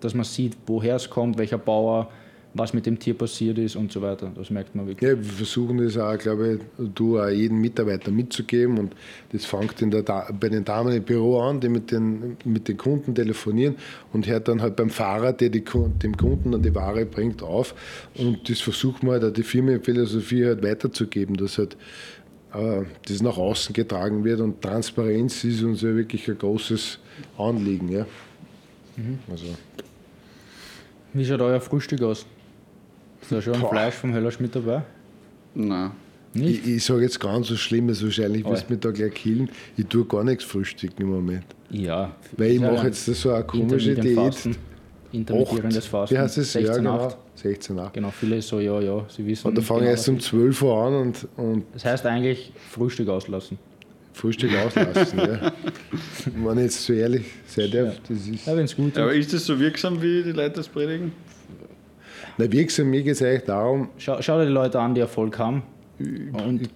dass 0.00 0.14
man 0.14 0.24
sieht, 0.24 0.56
woher 0.66 0.96
es 0.96 1.08
kommt, 1.08 1.38
welcher 1.38 1.58
Bauer, 1.58 2.10
was 2.58 2.74
mit 2.74 2.86
dem 2.86 2.98
Tier 2.98 3.14
passiert 3.14 3.56
ist 3.58 3.76
und 3.76 3.92
so 3.92 4.02
weiter. 4.02 4.30
Das 4.34 4.50
merkt 4.50 4.74
man 4.74 4.86
wirklich. 4.86 5.08
ja, 5.08 5.16
wir 5.16 5.24
versuchen 5.24 5.78
das 5.78 5.96
auch, 5.96 6.18
glaube 6.18 6.54
ich, 6.54 6.88
du 6.94 7.20
auch 7.20 7.28
jedem 7.28 7.60
Mitarbeiter 7.60 8.10
mitzugeben 8.10 8.78
und 8.78 8.94
das 9.32 9.44
fängt 9.44 9.80
in 9.80 9.90
der, 9.90 10.02
bei 10.02 10.48
den 10.48 10.64
Damen 10.64 10.92
im 10.92 11.02
Büro 11.02 11.40
an, 11.40 11.60
die 11.60 11.68
mit 11.68 11.90
den, 11.92 12.36
mit 12.44 12.68
den 12.68 12.76
Kunden 12.76 13.14
telefonieren 13.14 13.76
und 14.12 14.26
hört 14.26 14.48
dann 14.48 14.60
halt 14.60 14.76
beim 14.76 14.90
Fahrer, 14.90 15.32
der 15.32 15.50
die, 15.50 15.62
dem 16.02 16.16
Kunden 16.16 16.52
dann 16.52 16.62
die 16.62 16.74
Ware 16.74 17.06
bringt, 17.06 17.42
auf 17.42 17.74
und 18.16 18.50
das 18.50 18.60
versucht 18.60 19.02
man 19.02 19.12
halt 19.12 19.24
auch 19.24 19.32
die 19.32 19.44
Firmenphilosophie 19.44 20.44
halt 20.46 20.62
weiterzugeben, 20.62 21.36
dass 21.36 21.58
halt 21.58 21.76
äh, 22.54 22.82
das 23.06 23.22
nach 23.22 23.36
außen 23.36 23.72
getragen 23.72 24.24
wird 24.24 24.40
und 24.40 24.60
Transparenz 24.60 25.44
ist 25.44 25.62
uns 25.62 25.82
ja 25.82 25.94
wirklich 25.94 26.28
ein 26.28 26.38
großes 26.38 26.98
Anliegen. 27.36 27.88
Ja. 27.90 28.06
Also. 29.30 29.46
Wie 31.12 31.24
schaut 31.24 31.40
euer 31.40 31.60
Frühstück 31.60 32.02
aus? 32.02 32.26
Ist 33.28 33.32
da 33.32 33.42
schon 33.42 33.54
ein 33.56 33.60
Boah. 33.60 33.70
Fleisch 33.70 33.94
vom 33.94 34.14
Höllerschmidt 34.14 34.56
dabei? 34.56 34.82
Nein. 35.54 35.90
Nicht? 36.32 36.66
Ich, 36.66 36.76
ich 36.76 36.84
sage 36.84 37.02
jetzt 37.02 37.20
ganz 37.20 37.48
so 37.48 37.56
Schlimmes, 37.56 38.02
wahrscheinlich 38.02 38.42
wirst 38.42 38.68
du 38.68 38.72
mich 38.72 38.80
da 38.80 38.90
gleich 38.90 39.12
killen. 39.12 39.50
Ich 39.76 39.84
tue 39.86 40.06
gar 40.06 40.24
nichts 40.24 40.44
frühstücken 40.44 41.02
im 41.02 41.10
Moment. 41.10 41.44
Ja. 41.68 42.16
Weil 42.38 42.48
ich 42.48 42.54
Ist 42.56 42.62
ja 42.62 42.72
mache 42.72 42.86
jetzt 42.86 43.04
so 43.04 43.30
eine 43.32 43.44
komische 43.44 43.94
Diät. 43.94 44.14
Fasten. 44.14 44.56
Intermittierendes 45.12 45.86
Fasten. 45.86 46.14
Wie 46.14 46.18
heißt 46.18 46.38
es? 46.38 46.52
16, 46.52 46.72
ja, 46.72 46.78
genau. 46.78 47.06
8. 47.06 47.16
16, 47.34 47.78
8. 47.78 47.92
Genau, 47.92 48.10
viele 48.10 48.40
so, 48.40 48.60
ja, 48.60 48.80
ja, 48.80 49.04
sie 49.08 49.26
wissen. 49.26 49.46
Und 49.48 49.58
da 49.58 49.62
fange 49.62 49.80
ich 49.80 49.84
genau, 49.84 49.90
erst 49.90 50.08
um 50.08 50.16
was 50.16 50.24
12 50.24 50.62
Uhr 50.62 50.76
an 50.82 50.94
und, 50.94 51.28
und 51.36 51.58
ist. 51.58 51.66
Das 51.74 51.84
heißt 51.84 52.06
eigentlich 52.06 52.52
Frühstück 52.70 53.08
auslassen. 53.10 53.58
Frühstück 54.14 54.50
auslassen. 54.56 55.18
ja. 55.18 55.52
Wenn 56.44 56.56
ich 56.58 56.64
jetzt 56.64 56.82
so 56.82 56.94
ehrlich 56.94 57.26
sein 57.46 57.70
darf, 57.70 58.00
das 58.08 58.26
ist. 58.26 58.46
Ja, 58.46 58.56
wenn 58.56 58.64
es 58.64 58.74
gut 58.74 58.96
Aber 58.96 59.12
ist. 59.12 59.26
ist 59.26 59.34
das 59.34 59.46
so 59.46 59.60
wirksam, 59.60 60.00
wie 60.00 60.22
die 60.22 60.32
Leute 60.32 60.56
das 60.56 60.68
predigen? 60.68 61.12
Na, 62.40 62.50
wirksam, 62.52 62.88
mir 62.88 63.02
geht 63.02 63.14
es 63.14 63.22
eigentlich 63.22 63.42
darum, 63.42 63.88
Schau, 63.98 64.22
schau 64.22 64.38
dir 64.38 64.46
die 64.46 64.52
Leute 64.52 64.78
an, 64.78 64.94
die 64.94 65.00
Erfolg 65.00 65.36
haben 65.40 65.64
und 65.98 66.68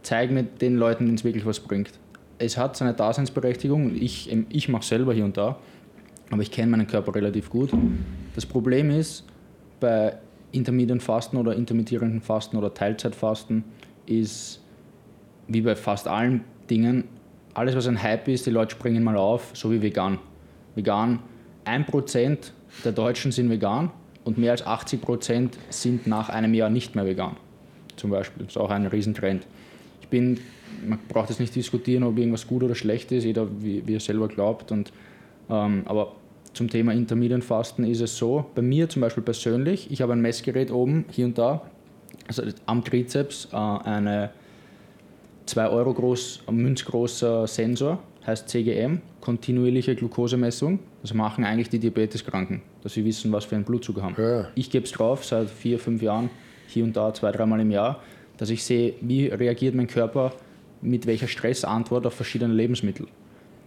zeig 0.00 0.30
mir 0.30 0.44
den 0.44 0.76
Leuten, 0.76 1.04
denen 1.04 1.16
es 1.16 1.24
wirklich 1.24 1.44
was 1.44 1.60
bringt. 1.60 1.90
Es 2.38 2.56
hat 2.56 2.78
seine 2.78 2.94
Daseinsberechtigung. 2.94 3.94
Ich, 3.94 4.32
ähm, 4.32 4.46
ich 4.48 4.70
mache 4.70 4.84
selber 4.84 5.12
hier 5.12 5.26
und 5.26 5.36
da, 5.36 5.58
aber 6.30 6.40
ich 6.40 6.50
kenne 6.50 6.70
meinen 6.70 6.86
Körper 6.86 7.14
relativ 7.14 7.50
gut. 7.50 7.70
Das 8.34 8.46
Problem 8.46 8.88
ist, 8.88 9.24
bei 9.80 10.16
intermittierenden 10.50 11.00
Fasten 11.00 11.36
oder 11.36 11.54
intermittierenden 11.56 12.22
Fasten 12.22 12.56
oder 12.56 12.72
Teilzeitfasten 12.72 13.64
ist, 14.06 14.62
wie 15.46 15.60
bei 15.60 15.76
fast 15.76 16.08
allen 16.08 16.42
Dingen, 16.70 17.04
alles 17.52 17.76
was 17.76 17.86
ein 17.86 18.02
Hype 18.02 18.28
ist, 18.28 18.46
die 18.46 18.50
Leute 18.50 18.70
springen 18.70 19.04
mal 19.04 19.18
auf, 19.18 19.50
so 19.52 19.70
wie 19.70 19.82
vegan. 19.82 20.18
Vegan, 20.74 21.18
1% 21.66 22.38
der 22.82 22.92
Deutschen 22.92 23.30
sind 23.30 23.50
vegan 23.50 23.90
und 24.24 24.38
mehr 24.38 24.52
als 24.52 24.64
80% 24.64 25.50
sind 25.70 26.06
nach 26.06 26.28
einem 26.28 26.54
Jahr 26.54 26.70
nicht 26.70 26.94
mehr 26.94 27.06
vegan. 27.06 27.36
Zum 27.96 28.10
Beispiel. 28.10 28.44
Das 28.44 28.56
ist 28.56 28.60
auch 28.60 28.70
ein 28.70 28.86
Riesentrend. 28.86 29.46
Ich 30.00 30.08
bin, 30.08 30.40
man 30.86 30.98
braucht 31.08 31.30
jetzt 31.30 31.40
nicht 31.40 31.54
diskutieren, 31.54 32.02
ob 32.04 32.18
irgendwas 32.18 32.46
gut 32.46 32.62
oder 32.62 32.74
schlecht 32.74 33.12
ist, 33.12 33.24
jeder 33.24 33.46
wie, 33.60 33.86
wie 33.86 33.96
er 33.96 34.00
selber 34.00 34.28
glaubt. 34.28 34.72
Und, 34.72 34.92
ähm, 35.50 35.82
aber 35.86 36.12
zum 36.54 36.68
Thema 36.68 36.92
Intermittent 36.92 37.44
Fasten 37.44 37.84
ist 37.84 38.00
es 38.00 38.16
so, 38.16 38.46
bei 38.54 38.62
mir 38.62 38.88
zum 38.88 39.02
Beispiel 39.02 39.22
persönlich, 39.22 39.90
ich 39.90 40.02
habe 40.02 40.12
ein 40.12 40.20
Messgerät 40.20 40.70
oben, 40.70 41.04
hier 41.10 41.26
und 41.26 41.38
da, 41.38 41.62
also 42.28 42.42
am 42.66 42.84
Trizeps, 42.84 43.48
äh, 43.52 43.56
eine 43.56 44.30
2 45.46 45.68
Euro 45.68 45.92
groß, 45.92 46.44
münzgroßer 46.50 47.46
Sensor, 47.46 47.98
heißt 48.26 48.48
CGM, 48.48 49.00
kontinuierliche 49.20 49.94
Glukosemessung. 49.94 50.78
Das 51.02 51.14
machen 51.14 51.44
eigentlich 51.44 51.68
die 51.68 51.78
Diabeteskranken, 51.78 52.62
dass 52.82 52.94
sie 52.94 53.04
wissen, 53.04 53.32
was 53.32 53.44
für 53.44 53.56
einen 53.56 53.64
Blutzucker 53.64 54.02
haben. 54.02 54.14
Ja. 54.16 54.48
Ich 54.54 54.70
gebe 54.70 54.84
es 54.84 54.92
drauf 54.92 55.24
seit 55.24 55.50
vier, 55.50 55.78
fünf 55.78 56.02
Jahren, 56.02 56.30
hier 56.68 56.84
und 56.84 56.96
da, 56.96 57.12
zwei, 57.12 57.32
dreimal 57.32 57.60
im 57.60 57.70
Jahr, 57.70 58.02
dass 58.38 58.50
ich 58.50 58.64
sehe, 58.64 58.94
wie 59.00 59.26
reagiert 59.26 59.74
mein 59.74 59.86
Körper 59.86 60.32
mit 60.80 61.06
welcher 61.06 61.28
Stressantwort 61.28 62.06
auf 62.06 62.14
verschiedene 62.14 62.54
Lebensmittel. 62.54 63.06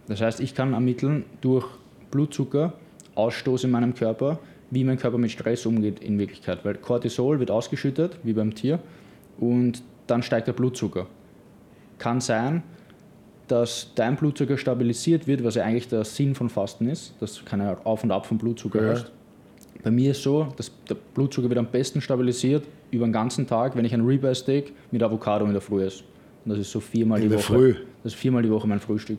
Das 0.08 0.20
heißt, 0.20 0.40
ich 0.40 0.54
kann 0.54 0.72
ermitteln 0.74 1.24
durch 1.40 1.66
Blutzucker, 2.10 2.74
Ausstoß 3.14 3.64
in 3.64 3.70
meinem 3.70 3.94
Körper, 3.94 4.38
wie 4.70 4.84
mein 4.84 4.98
Körper 4.98 5.18
mit 5.18 5.30
Stress 5.30 5.64
umgeht 5.66 6.00
in 6.00 6.18
Wirklichkeit. 6.18 6.64
Weil 6.64 6.74
Cortisol 6.74 7.38
wird 7.40 7.50
ausgeschüttet, 7.50 8.18
wie 8.22 8.32
beim 8.32 8.54
Tier, 8.54 8.78
und 9.38 9.82
dann 10.06 10.22
steigt 10.22 10.48
der 10.48 10.52
Blutzucker. 10.52 11.06
Kann 11.98 12.20
sein, 12.20 12.62
dass 13.48 13.92
dein 13.94 14.16
Blutzucker 14.16 14.56
stabilisiert 14.58 15.26
wird, 15.26 15.44
was 15.44 15.54
ja 15.54 15.64
eigentlich 15.64 15.88
der 15.88 16.04
Sinn 16.04 16.34
von 16.34 16.48
Fasten 16.48 16.88
ist, 16.88 17.14
dass 17.20 17.44
keine 17.44 17.76
Auf 17.84 18.02
und 18.04 18.10
Ab 18.10 18.26
vom 18.26 18.38
Blutzucker 18.38 18.80
Ja. 18.80 18.86
herrscht. 18.88 19.10
Bei 19.82 19.90
mir 19.90 20.10
ist 20.10 20.22
so, 20.22 20.48
dass 20.56 20.72
der 20.88 20.96
Blutzucker 21.14 21.48
wird 21.48 21.58
am 21.58 21.66
besten 21.66 22.00
stabilisiert 22.00 22.64
über 22.90 23.06
den 23.06 23.12
ganzen 23.12 23.46
Tag, 23.46 23.76
wenn 23.76 23.84
ich 23.84 23.94
ein 23.94 24.04
Ribeye 24.04 24.34
Steak 24.34 24.72
mit 24.90 25.02
Avocado 25.02 25.44
in 25.44 25.52
der 25.52 25.60
Früh 25.60 25.84
esse. 25.84 26.02
Und 26.44 26.50
das 26.50 26.58
ist 26.58 26.70
so 26.72 26.80
viermal 26.80 27.18
In 27.18 27.24
die 27.24 27.28
der 27.30 27.38
Woche. 27.38 27.54
Früh? 27.54 27.74
Das 28.02 28.12
ist 28.14 28.18
viermal 28.18 28.42
die 28.42 28.50
Woche 28.50 28.66
mein 28.66 28.80
Frühstück. 28.80 29.18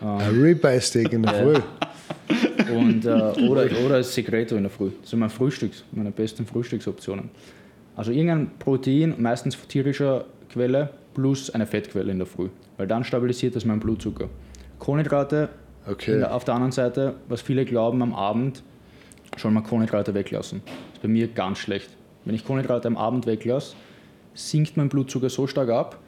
Ein 0.00 0.40
Ribeye 0.40 0.80
Steak 0.80 1.12
in 1.12 1.22
der 1.22 1.34
Früh. 1.34 1.60
Und, 2.74 3.04
äh, 3.04 3.10
oder, 3.48 3.66
oder 3.84 3.98
das 3.98 4.14
Secreto 4.14 4.56
in 4.56 4.62
der 4.62 4.70
Früh. 4.70 4.90
Das 5.02 5.10
sind 5.10 5.18
meine 5.18 5.30
Frühstücks, 5.30 5.84
meine 5.92 6.10
besten 6.10 6.46
Frühstücksoptionen. 6.46 7.28
Also 7.96 8.10
irgendein 8.10 8.50
Protein, 8.58 9.14
meistens 9.18 9.56
tierischer 9.68 10.24
Quelle, 10.50 10.90
plus 11.14 11.50
eine 11.50 11.66
Fettquelle 11.66 12.10
in 12.10 12.18
der 12.18 12.26
Früh. 12.26 12.48
Weil 12.76 12.86
dann 12.86 13.04
stabilisiert 13.04 13.56
das 13.56 13.64
meinen 13.64 13.80
Blutzucker. 13.80 14.28
Kohlenhydrate 14.78 15.48
Okay. 15.86 16.18
der, 16.18 16.34
auf 16.34 16.44
der 16.44 16.54
anderen 16.54 16.72
Seite, 16.72 17.14
was 17.28 17.42
viele 17.42 17.64
glauben, 17.64 18.02
am 18.02 18.14
Abend 18.14 18.62
soll 19.36 19.50
man 19.50 19.64
Kohlenhydrate 19.64 20.14
weglassen. 20.14 20.62
Das 20.64 20.94
ist 20.94 21.02
bei 21.02 21.08
mir 21.08 21.28
ganz 21.28 21.58
schlecht. 21.58 21.90
Wenn 22.24 22.34
ich 22.34 22.44
Kohlenhydrate 22.44 22.88
am 22.88 22.96
Abend 22.96 23.26
weglasse, 23.26 23.74
sinkt 24.32 24.76
mein 24.76 24.88
Blutzucker 24.88 25.28
so 25.28 25.46
stark 25.46 25.68
ab, 25.68 25.98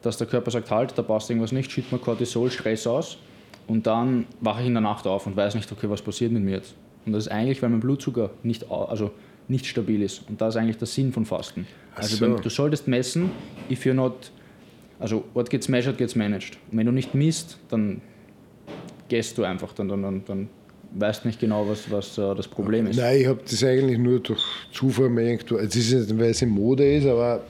dass 0.00 0.16
der 0.16 0.26
Körper 0.26 0.50
sagt, 0.50 0.70
halt, 0.70 0.96
da 0.96 1.02
passt 1.02 1.28
irgendwas 1.30 1.52
nicht, 1.52 1.70
schüttet 1.70 1.92
mir 1.92 1.98
Cortisol, 1.98 2.50
Stress 2.50 2.86
aus 2.86 3.18
und 3.66 3.86
dann 3.86 4.26
wache 4.40 4.62
ich 4.62 4.66
in 4.66 4.74
der 4.74 4.80
Nacht 4.80 5.06
auf 5.06 5.26
und 5.26 5.36
weiß 5.36 5.54
nicht, 5.54 5.70
okay, 5.70 5.88
was 5.90 6.00
passiert 6.00 6.32
mit 6.32 6.42
mir 6.42 6.56
jetzt. 6.56 6.74
Und 7.04 7.12
das 7.12 7.26
ist 7.26 7.32
eigentlich, 7.32 7.62
weil 7.62 7.70
mein 7.70 7.80
Blutzucker 7.80 8.30
nicht, 8.42 8.70
also 8.70 9.10
nicht 9.48 9.66
stabil 9.66 10.02
ist. 10.02 10.22
Und 10.28 10.40
das 10.40 10.54
ist 10.54 10.60
eigentlich 10.60 10.78
der 10.78 10.86
Sinn 10.86 11.12
von 11.12 11.24
Fasten. 11.24 11.66
Also 11.94 12.16
so. 12.16 12.36
du 12.36 12.48
solltest 12.48 12.88
messen, 12.88 13.30
if 13.70 13.84
you're 13.84 13.94
not, 13.94 14.30
also 14.98 15.24
what 15.34 15.50
gets 15.50 15.68
measured, 15.68 15.98
gets 15.98 16.14
managed. 16.14 16.56
Und 16.70 16.78
wenn 16.78 16.86
du 16.86 16.92
nicht 16.92 17.14
misst, 17.14 17.58
dann 17.68 18.00
gehst 19.08 19.36
du 19.36 19.44
einfach, 19.44 19.72
dann, 19.74 19.88
dann, 19.88 20.02
dann, 20.02 20.24
dann 20.24 20.48
weißt 20.94 21.24
nicht 21.24 21.40
genau, 21.40 21.68
was, 21.68 21.90
was 21.90 22.16
äh, 22.18 22.34
das 22.34 22.48
Problem 22.48 22.86
ist. 22.86 22.96
Nein, 22.96 23.20
ich 23.20 23.26
habe 23.26 23.40
das 23.48 23.62
eigentlich 23.64 23.98
nur 23.98 24.20
durch 24.20 24.42
Zufall 24.72 25.08
mal 25.08 25.22
irgendwo. 25.22 25.56
Es 25.56 25.74
ist 25.76 25.92
nicht, 25.92 26.18
weil 26.18 26.30
es 26.30 26.42
in 26.42 26.50
Mode 26.50 26.96
ist, 26.96 27.06
aber 27.06 27.42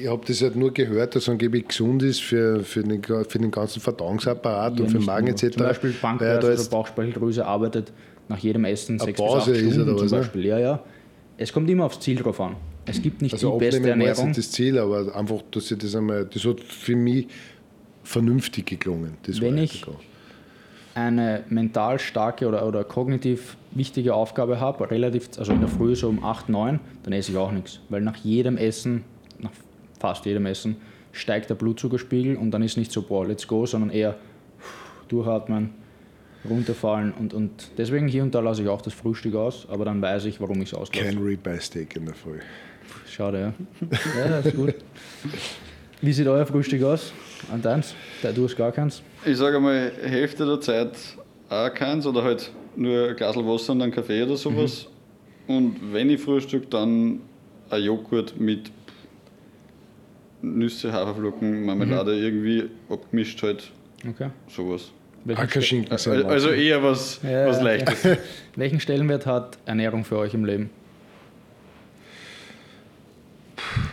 ich 0.00 0.08
habe 0.08 0.22
das 0.26 0.42
halt 0.42 0.56
nur 0.56 0.72
gehört, 0.72 1.14
dass 1.14 1.28
angeblich 1.28 1.68
gesund 1.68 2.02
ist 2.02 2.22
für, 2.22 2.60
für, 2.60 2.82
den, 2.82 3.02
für 3.02 3.38
den 3.38 3.50
ganzen 3.50 3.80
Verdauungsapparat 3.80 4.78
Ja, 4.78 4.84
und 4.84 4.90
für 4.90 4.98
den 4.98 5.06
Magen 5.06 5.28
etc. 5.28 5.50
Zum 5.50 5.62
Beispiel 5.62 5.92
Pankreas 5.92 6.44
jetzt, 6.44 6.70
Bauchspeicheldrüse 6.70 7.46
arbeitet 7.46 7.92
nach 8.28 8.38
jedem 8.38 8.64
Essen 8.64 8.98
sechs 8.98 9.20
bis 9.20 9.30
acht 9.30 9.56
Stunden 9.56 9.98
zum 9.98 10.06
ne? 10.06 10.16
Beispiel. 10.18 10.46
Ja, 10.46 10.58
ja. 10.58 10.82
Es 11.38 11.52
kommt 11.52 11.70
immer 11.70 11.84
aufs 11.84 12.00
Ziel 12.00 12.16
drauf 12.16 12.40
an. 12.40 12.56
Es 12.84 13.00
gibt 13.00 13.22
nicht 13.22 13.32
also 13.32 13.52
die 13.58 13.64
beste 13.64 13.88
Ernährung. 13.88 14.26
nicht 14.26 14.38
das 14.38 14.50
Ziel, 14.50 14.78
aber 14.78 15.14
einfach, 15.14 15.42
dass 15.50 15.70
ich 15.70 15.78
das 15.78 15.94
einmal, 15.94 16.24
das 16.26 16.44
hat 16.44 16.60
für 16.60 16.96
mich 16.96 17.28
vernünftig 18.02 18.66
geklungen. 18.66 19.14
Das 19.22 19.40
Wenn 19.40 19.56
ich- 19.58 19.84
eine 20.94 21.44
mental 21.48 22.00
starke 22.00 22.48
oder, 22.48 22.66
oder 22.66 22.82
kognitiv 22.82 23.56
wichtige 23.70 24.14
Aufgabe 24.14 24.58
habe, 24.58 24.90
relativ, 24.90 25.28
also 25.38 25.52
in 25.52 25.60
der 25.60 25.68
Früh 25.68 25.94
so 25.94 26.08
um 26.08 26.24
8, 26.24 26.48
9, 26.48 26.80
dann 27.04 27.12
esse 27.12 27.30
ich 27.30 27.36
auch 27.38 27.52
nichts. 27.52 27.78
Weil 27.88 28.00
nach 28.00 28.16
jedem 28.16 28.56
Essen, 28.56 29.04
nach 29.38 29.52
fast 30.00 30.26
jedem 30.26 30.46
Essen, 30.46 30.76
steigt 31.12 31.50
der 31.50 31.54
Blutzuckerspiegel 31.54 32.36
und 32.36 32.50
dann 32.50 32.62
ist 32.62 32.76
nicht 32.76 32.90
so, 32.90 33.02
boah, 33.02 33.24
let's 33.24 33.46
go, 33.46 33.64
sondern 33.64 33.90
eher 33.90 34.16
durchatmen, 35.08 35.70
runterfallen 36.48 37.12
und, 37.12 37.34
und 37.34 37.50
deswegen 37.78 38.08
hier 38.08 38.22
und 38.22 38.34
da 38.34 38.40
lasse 38.40 38.62
ich 38.62 38.68
auch 38.68 38.80
das 38.82 38.92
Frühstück 38.94 39.34
aus, 39.34 39.66
aber 39.70 39.84
dann 39.84 40.00
weiß 40.00 40.26
ich, 40.26 40.40
warum 40.40 40.60
ich 40.62 40.68
es 40.72 40.74
auslasse. 40.74 41.04
Kein 41.04 41.18
Ribeye 41.18 41.60
Steak 41.60 41.96
in 41.96 42.04
der 42.06 42.14
Früh. 42.14 42.38
Schade, 43.08 43.40
ja. 43.80 43.88
Ja, 44.18 44.28
das 44.28 44.46
ist 44.46 44.56
gut. 44.56 44.74
Wie 46.00 46.12
sieht 46.12 46.26
euer 46.28 46.46
Frühstück 46.46 46.82
aus? 46.84 47.12
An 47.52 47.60
deins? 47.60 47.94
Du 48.34 48.44
hast 48.44 48.56
gar 48.56 48.70
keins? 48.72 49.02
Ich 49.24 49.36
sage 49.36 49.58
mal, 49.58 49.90
Hälfte 50.02 50.46
der 50.46 50.60
Zeit 50.60 50.92
auch 51.48 51.74
keins 51.74 52.06
oder 52.06 52.22
halt 52.22 52.50
nur 52.76 53.08
ein 53.08 53.16
Glas 53.16 53.34
Wasser 53.36 53.72
und 53.72 53.82
einen 53.82 53.92
Kaffee 53.92 54.22
oder 54.22 54.36
sowas. 54.36 54.86
Und 55.48 55.92
wenn 55.92 56.08
ich 56.10 56.20
frühstück, 56.20 56.70
dann 56.70 57.20
ein 57.70 57.82
Joghurt 57.82 58.38
mit 58.38 58.70
Nüsse, 60.40 60.92
Haferflocken, 60.92 61.64
Marmelade 61.66 62.14
irgendwie 62.16 62.64
abgemischt 62.88 63.42
halt, 63.42 63.70
Okay. 64.08 64.30
sowas. 64.48 64.92
Also 65.36 66.50
eher 66.50 66.82
was, 66.82 67.20
Ja, 67.22 67.46
was 67.46 67.58
ja, 67.58 67.62
Leichtes. 67.64 68.18
welchen 68.56 68.80
Stellenwert 68.80 69.26
hat 69.26 69.58
Ernährung 69.66 70.04
für 70.04 70.18
euch 70.18 70.34
im 70.34 70.44
Leben? 70.44 70.70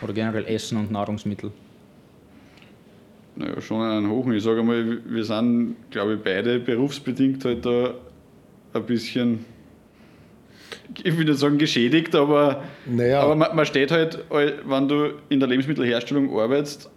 Oder 0.02 0.12
generell 0.12 0.44
Essen 0.46 0.78
und 0.78 0.90
Nahrungsmittel? 0.90 1.50
Naja, 3.34 3.60
schon 3.60 3.82
einen 3.82 4.08
hohen. 4.08 4.32
Ich 4.32 4.42
sage 4.42 4.62
mal, 4.62 4.98
wir 5.04 5.24
sind, 5.24 5.76
glaube 5.90 6.14
ich, 6.14 6.20
beide 6.22 6.58
berufsbedingt 6.58 7.44
halt 7.44 7.66
da 7.66 7.94
ein 8.72 8.86
bisschen, 8.86 9.44
ich 11.02 11.16
will 11.18 11.24
nicht 11.26 11.38
sagen 11.38 11.58
geschädigt, 11.58 12.14
aber, 12.14 12.62
Naja. 12.86 13.20
aber 13.20 13.34
man, 13.36 13.54
man 13.54 13.66
steht 13.66 13.90
halt, 13.90 14.24
wenn 14.30 14.88
du 14.88 15.14
in 15.28 15.40
der 15.40 15.48
Lebensmittelherstellung 15.48 16.38
arbeitest, 16.38 16.90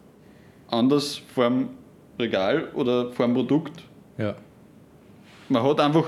anders 0.69 1.21
vor 1.33 1.49
dem 1.49 1.69
Regal 2.17 2.69
oder 2.73 3.11
vor 3.11 3.25
dem 3.25 3.33
Produkt. 3.33 3.83
Ja. 4.19 4.35
Man 5.49 5.63
hat 5.63 5.79
einfach 5.79 6.05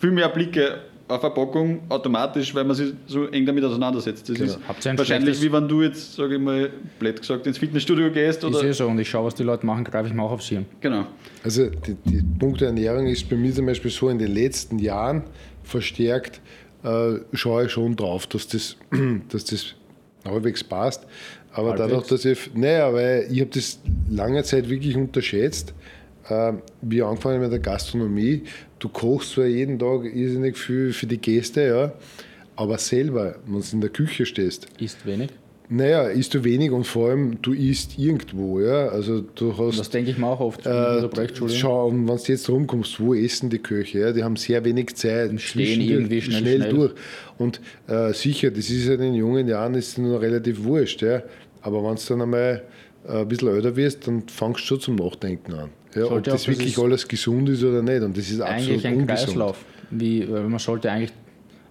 viel 0.00 0.10
mehr 0.10 0.28
Blicke 0.28 0.80
auf 1.06 1.24
eine 1.24 1.34
Packung 1.34 1.80
automatisch, 1.88 2.54
weil 2.54 2.64
man 2.64 2.74
sich 2.76 2.92
so 3.06 3.26
eng 3.26 3.44
damit 3.44 3.64
auseinandersetzt. 3.64 4.28
Das 4.28 4.36
Genau. 4.36 4.50
ist 4.52 4.58
Habt 4.68 4.84
ihr 4.84 4.90
ein 4.92 4.98
wahrscheinlich 4.98 5.42
wie 5.42 5.52
wenn 5.52 5.66
du 5.68 5.82
jetzt, 5.82 6.14
sage 6.14 6.36
ich 6.36 6.40
mal, 6.40 6.70
blöd 7.00 7.20
gesagt, 7.20 7.46
ins 7.48 7.58
Fitnessstudio 7.58 8.10
gehst 8.12 8.44
oder. 8.44 8.62
eh 8.62 8.72
so 8.72 8.86
und 8.86 8.98
ich 8.98 9.08
schaue, 9.10 9.26
was 9.26 9.34
die 9.34 9.42
Leute 9.42 9.66
machen, 9.66 9.82
greife 9.84 10.08
ich 10.08 10.14
mir 10.14 10.22
auch 10.22 10.30
aufs 10.30 10.46
Hirn. 10.48 10.66
Genau. 10.80 11.06
Also 11.42 11.68
die, 11.68 11.94
die 12.04 12.22
Punkt 12.38 12.60
der 12.60 12.68
Ernährung 12.68 13.06
ist 13.06 13.28
bei 13.28 13.36
mir 13.36 13.52
zum 13.52 13.66
Beispiel 13.66 13.90
so 13.90 14.08
in 14.08 14.18
den 14.18 14.32
letzten 14.32 14.78
Jahren 14.78 15.24
verstärkt, 15.64 16.40
äh, 16.84 17.14
schaue 17.32 17.66
ich 17.66 17.72
schon 17.72 17.96
drauf, 17.96 18.26
dass 18.28 18.46
das, 18.46 18.76
dass 19.30 19.44
das 19.44 19.74
halbwegs 20.24 20.62
passt. 20.62 21.06
Aber 21.52 21.70
Halbwegs? 21.70 21.88
dadurch, 21.90 22.06
dass 22.08 22.24
ich, 22.24 22.54
naja, 22.54 22.92
weil 22.92 23.26
ich 23.30 23.40
habe 23.40 23.50
das 23.52 23.80
lange 24.08 24.44
Zeit 24.44 24.68
wirklich 24.70 24.96
unterschätzt, 24.96 25.70
äh, 25.70 25.72
wie 26.82 26.96
ich 26.98 27.04
angefangen 27.04 27.40
mit 27.40 27.52
der 27.52 27.58
Gastronomie. 27.58 28.42
Du 28.78 28.88
kochst 28.88 29.32
zwar 29.32 29.46
jeden 29.46 29.78
Tag 29.78 30.04
irrsinnig 30.04 30.56
viel 30.56 30.92
für 30.92 31.06
die 31.06 31.18
Gäste, 31.18 31.62
ja, 31.66 31.92
aber 32.56 32.78
selber, 32.78 33.36
wenn 33.46 33.60
du 33.60 33.66
in 33.72 33.80
der 33.80 33.90
Küche 33.90 34.24
stehst, 34.26 34.66
Isst 34.78 35.04
wenig. 35.06 35.30
naja, 35.68 36.04
isst 36.08 36.34
du 36.34 36.42
wenig 36.44 36.70
und 36.72 36.84
vor 36.86 37.10
allem 37.10 37.40
du 37.42 37.52
isst 37.52 37.98
irgendwo, 37.98 38.60
ja. 38.60 38.88
Also 38.88 39.20
du 39.34 39.56
hast. 39.56 39.78
Das 39.78 39.90
denke 39.90 40.10
ich 40.10 40.18
mir 40.18 40.26
auch 40.26 40.40
oft. 40.40 40.66
Äh, 40.66 41.08
schau, 41.48 41.88
und 41.88 42.08
wenn 42.08 42.16
du 42.16 42.22
jetzt 42.26 42.48
rumkommst, 42.48 43.00
wo 43.00 43.14
essen 43.14 43.50
die 43.50 43.58
Köche? 43.58 43.98
Ja? 44.00 44.12
Die 44.12 44.22
haben 44.24 44.36
sehr 44.36 44.64
wenig 44.64 44.94
Zeit. 44.96 45.28
stehen 45.28 45.38
zwischen 45.38 45.80
den- 45.80 45.88
irgendwie 45.90 46.22
schnell, 46.22 46.56
schnell. 46.56 46.70
durch. 46.70 46.92
Und 47.38 47.60
äh, 47.86 48.12
sicher, 48.12 48.50
das 48.50 48.68
ist 48.70 48.86
ja 48.86 48.94
in 48.94 49.00
den 49.00 49.14
jungen 49.14 49.46
Jahren 49.48 49.74
ist 49.74 49.96
noch 49.98 50.18
relativ 50.20 50.64
wurscht. 50.64 51.02
Ja? 51.02 51.22
Aber 51.62 51.82
wenn 51.84 51.96
du 51.96 52.02
dann 52.08 52.22
einmal 52.22 52.62
äh, 53.08 53.12
ein 53.20 53.28
bisschen 53.28 53.48
älter 53.48 53.76
wirst, 53.76 54.06
dann 54.06 54.22
fangst 54.28 54.62
du 54.62 54.66
schon 54.66 54.80
zum 54.80 54.96
Nachdenken 54.96 55.52
an. 55.54 55.70
Ja? 55.94 56.04
Ob 56.04 56.08
Sollte 56.10 56.30
das 56.30 56.42
auch, 56.42 56.46
das 56.46 56.58
wirklich 56.58 56.78
alles 56.78 57.08
gesund 57.08 57.48
ist 57.48 57.62
oder 57.64 57.82
nicht. 57.82 58.02
Und 58.02 58.16
das 58.16 58.30
ist 58.30 58.40
absolut 58.40 58.68
eigentlich 58.70 58.86
ein 58.86 58.94
ungesund. 58.96 59.26
Kreislauf. 59.26 59.64
Wie, 59.90 60.30
weil 60.30 60.44
man 60.44 60.58
sollte 60.58 60.90
eigentlich, 60.90 61.12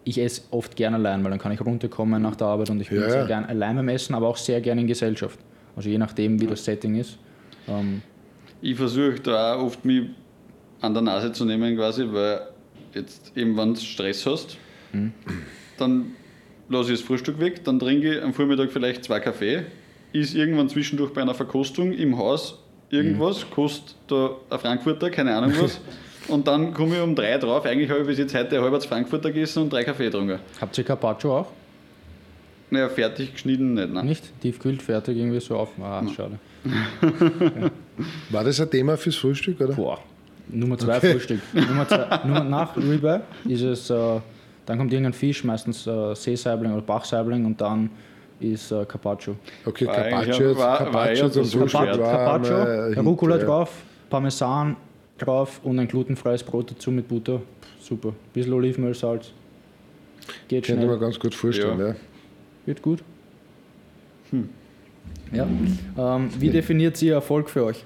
ich 0.04 0.20
esse 0.20 0.41
oft 0.52 0.76
gern 0.76 0.94
allein, 0.94 1.24
weil 1.24 1.32
dann 1.32 1.40
kann 1.40 1.52
ich 1.52 1.62
runterkommen 1.62 2.22
nach 2.22 2.36
der 2.36 2.48
Arbeit 2.48 2.70
und 2.70 2.82
ich 2.82 2.90
bin 2.90 3.00
Ja, 3.02 3.10
sehr 3.10 3.20
ja. 3.22 3.28
gern 3.28 3.46
allein 3.46 3.76
beim 3.76 3.90
Essen, 3.90 4.14
aber 4.16 4.28
auch 4.28 4.38
sehr 4.38 4.60
gern 4.62 4.78
in 4.80 4.88
Gesellschaft. 4.88 5.40
Also 5.76 5.90
je 5.90 5.98
nachdem, 5.98 6.40
wie 6.41 6.48
das 6.48 6.66
Setting 6.66 6.96
ist. 6.96 7.18
Ähm, 7.68 8.02
Ich 8.62 8.76
versuche 8.76 9.20
da 9.22 9.56
auch 9.56 9.68
oft 9.68 9.86
mich 9.86 10.10
an 10.82 10.94
der 10.94 11.04
Nase 11.04 11.32
zu 11.32 11.46
nehmen, 11.46 11.76
quasi, 11.78 12.06
weil 12.12 12.41
jetzt 12.94 13.32
eben, 13.36 13.56
wenn 13.56 13.74
du 13.74 13.80
Stress 13.80 14.26
hast, 14.26 14.58
dann 15.78 16.06
lasse 16.68 16.91
ich 16.94 17.00
das 17.00 17.08
Frühstück 17.08 17.40
weg, 17.40 17.64
dann 17.64 17.80
trinke 17.80 18.16
ich 18.16 18.24
am 18.24 18.34
Vormittag 18.34 18.72
vielleicht 18.72 19.04
zwei 19.04 19.20
Kaffee, 19.20 19.64
ist 20.12 20.34
irgendwann 20.36 20.68
zwischendurch 20.70 21.14
bei 21.14 21.22
einer 21.22 21.36
Verkostung 21.36 21.94
im 21.94 22.18
Haus 22.18 22.58
irgendwas, 22.90 23.49
kostet 23.49 23.95
da 24.07 24.32
ein 24.49 24.60
Frankfurter, 24.60 25.10
keine 25.10 25.36
Ahnung 25.36 25.53
was. 25.60 25.80
Und 26.28 26.48
dann 26.48 26.74
komme 26.74 26.95
ich 26.95 27.02
um 27.02 27.16
drei 27.16 27.38
drauf. 27.38 27.66
Eigentlich 27.66 27.90
habe 27.90 28.02
ich 28.02 28.07
bis 28.07 28.20
jetzt 28.20 28.36
heute 28.36 28.61
halb 28.61 28.72
als 28.72 28.86
Frankfurter 28.86 29.32
gegessen 29.32 29.64
und 29.64 29.74
drei 29.74 29.84
Kaffee 29.84 30.06
getrunken. 30.06 30.38
habt 30.61 30.78
ihr 30.78 30.84
Carpaccio 30.84 31.40
auch? 31.40 31.48
Naja, 32.70 32.88
fertig 32.88 33.34
geschnitten 33.34 33.74
nicht. 33.74 33.91
Nein. 33.91 34.06
Nicht? 34.06 34.40
Tiefkühlt, 34.41 34.82
fertig, 34.82 35.18
irgendwie 35.18 35.40
so 35.40 35.57
auf. 35.57 35.70
Ah, 35.82 36.03
schade. 36.16 36.38
War 38.30 38.44
das 38.44 38.61
ein 38.61 38.70
Thema 38.70 38.95
fürs 38.95 39.16
Frühstück, 39.16 39.60
oder? 39.60 39.74
Boah. 39.74 39.99
Nummer 40.49 40.78
zwei 40.78 40.99
Frühstück. 40.99 41.40
Nummer, 41.53 41.88
zwei, 41.88 42.20
Nummer 42.26 42.44
nach 42.44 42.78
Ribeye 42.78 43.22
ist 43.48 43.61
es, 43.61 43.90
äh, 43.90 44.20
dann 44.66 44.78
kommt 44.78 44.91
irgendein 44.91 45.14
Fisch, 45.14 45.44
meistens 45.44 45.88
äh, 45.88 46.14
Seesaibling 46.16 46.74
oder 46.74 46.82
Bachsaibling 46.82 47.45
und 47.45 47.60
dann 47.60 47.90
ist 48.40 48.72
äh, 48.72 48.86
Carpaccio. 48.86 49.36
Okay, 49.66 49.86
War 49.88 49.95
Carpaccio, 49.95 50.57
war- 50.57 50.57
war 50.57 50.78
Carpaccio 50.78 51.26
eher 51.26 51.32
zum 51.32 51.44
so 51.44 51.60
Frühstück 51.60 51.82
war 51.82 51.98
Carpaccio, 51.98 52.56
ein 52.57 52.94
Hit, 52.94 53.06
Rucola 53.06 53.38
ja. 53.38 53.45
drauf, 53.45 53.72
Parmesan, 54.10 54.76
drauf 55.18 55.60
und 55.64 55.80
ein 55.80 55.88
glutenfreies 55.88 56.44
Brot 56.44 56.72
dazu 56.72 56.91
mit 56.91 57.07
Butter. 57.07 57.41
Super. 57.82 58.14
Bisschen 58.34 58.53
Olivenöl, 58.53 58.94
Salz. 58.94 59.32
Geht 60.48 60.66
Könnte 60.66 60.82
ich 60.84 60.88
mir 60.88 60.94
schnell. 60.95 60.99
ganz 60.99 61.20
gut 61.20 61.34
vorstellen. 61.36 61.80
Ja. 61.80 61.88
Ja. 61.90 61.95
Wird 62.66 62.82
gut. 62.82 63.03
Ja. 65.32 65.48
Ähm, 65.98 66.30
wie 66.38 66.49
definiert 66.49 67.02
ihr 67.02 67.14
Erfolg 67.16 67.49
für 67.49 67.66
euch? 67.66 67.84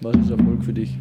Was 0.00 0.16
ist 0.16 0.30
Erfolg 0.30 0.62
für 0.64 0.72
dich? 0.72 0.96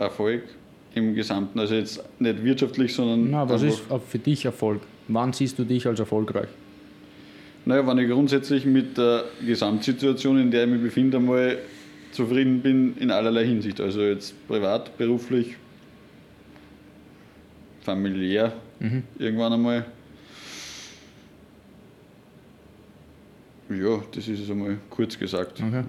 Erfolg 0.00 0.42
im 0.94 1.14
Gesamten, 1.14 1.58
also 1.60 1.74
jetzt 1.74 2.02
nicht 2.18 2.42
wirtschaftlich, 2.42 2.94
sondern. 2.94 3.30
Na, 3.30 3.48
was 3.48 3.62
ist 3.62 3.82
für 4.08 4.18
dich 4.18 4.44
Erfolg? 4.44 4.80
Wann 5.08 5.32
siehst 5.32 5.58
du 5.58 5.64
dich 5.64 5.86
als 5.86 6.00
erfolgreich? 6.00 6.48
Naja, 7.64 7.86
wenn 7.86 7.98
ich 7.98 8.08
grundsätzlich 8.08 8.64
mit 8.64 8.96
der 8.96 9.24
Gesamtsituation, 9.44 10.40
in 10.40 10.50
der 10.50 10.64
ich 10.64 10.70
mich 10.70 10.82
befinde, 10.82 11.18
einmal 11.18 11.58
zufrieden 12.10 12.60
bin 12.60 12.96
in 12.96 13.10
allerlei 13.10 13.44
Hinsicht. 13.44 13.80
Also 13.80 14.00
jetzt 14.00 14.34
privat, 14.48 14.96
beruflich, 14.96 15.56
familiär, 17.82 18.52
irgendwann 19.18 19.52
einmal. 19.52 19.84
Ja, 23.68 24.02
das 24.12 24.26
ist 24.26 24.40
es 24.40 24.50
einmal 24.50 24.78
kurz 24.88 25.16
gesagt. 25.18 25.62
Okay. 25.62 25.84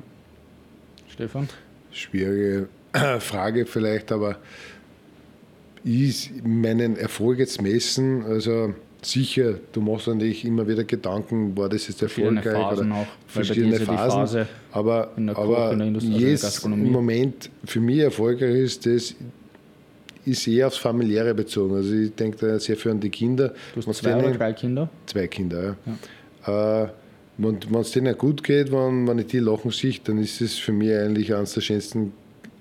Stefan? 1.09 1.49
Schwierige 1.91 2.67
Frage 3.19 3.65
vielleicht, 3.65 4.11
aber 4.11 4.38
ist 5.84 6.30
meinen 6.45 6.95
Erfolg 6.97 7.39
jetzt 7.39 7.61
messen, 7.61 8.23
also 8.23 8.73
sicher, 9.01 9.55
du 9.72 9.81
machst 9.81 10.07
natürlich 10.07 10.45
immer 10.45 10.68
wieder 10.68 10.84
Gedanken, 10.84 11.57
war 11.57 11.69
das 11.69 11.88
jetzt 11.88 12.01
erfolgreich 12.03 12.43
Phasen 12.43 12.91
oder 12.91 13.01
auch, 13.01 13.07
verschiedene 13.27 13.77
ja 13.80 13.85
Phasen, 13.85 14.19
Phase 14.19 14.47
aber, 14.72 15.11
jetzt 16.19 16.63
im 16.65 16.91
Moment 16.91 17.49
für 17.65 17.80
mich 17.80 17.97
erfolgreich 17.99 18.55
ist, 18.55 18.85
das 18.85 19.15
ist 20.23 20.47
eher 20.47 20.68
aufs 20.68 20.77
Familiäre 20.77 21.34
bezogen. 21.34 21.73
Also 21.76 21.95
ich 21.95 22.13
denke 22.13 22.38
da 22.38 22.59
sehr 22.59 22.77
viel 22.77 22.91
an 22.91 22.99
die 22.99 23.09
Kinder. 23.09 23.49
Du 23.73 23.77
hast 23.77 23.88
Wenn's 23.88 23.97
zwei 23.97 24.13
oder 24.13 24.22
denen- 24.27 24.38
drei 24.38 24.53
Kinder? 24.53 24.88
Zwei 25.07 25.26
Kinder, 25.26 25.76
ja. 26.45 26.84
Äh, 26.84 26.89
wenn 27.39 27.57
es 27.81 27.89
denen 27.91 28.15
gut 28.15 28.43
geht, 28.43 28.72
wenn, 28.72 29.07
wenn 29.07 29.18
ich 29.18 29.26
die 29.27 29.39
lachen 29.39 29.72
sehe, 29.72 29.95
dann 30.03 30.19
ist 30.19 30.41
es 30.41 30.59
für 30.59 30.73
mich 30.73 30.93
eigentlich 30.93 31.34
eines 31.34 31.55
der 31.55 31.61
schönsten 31.61 32.13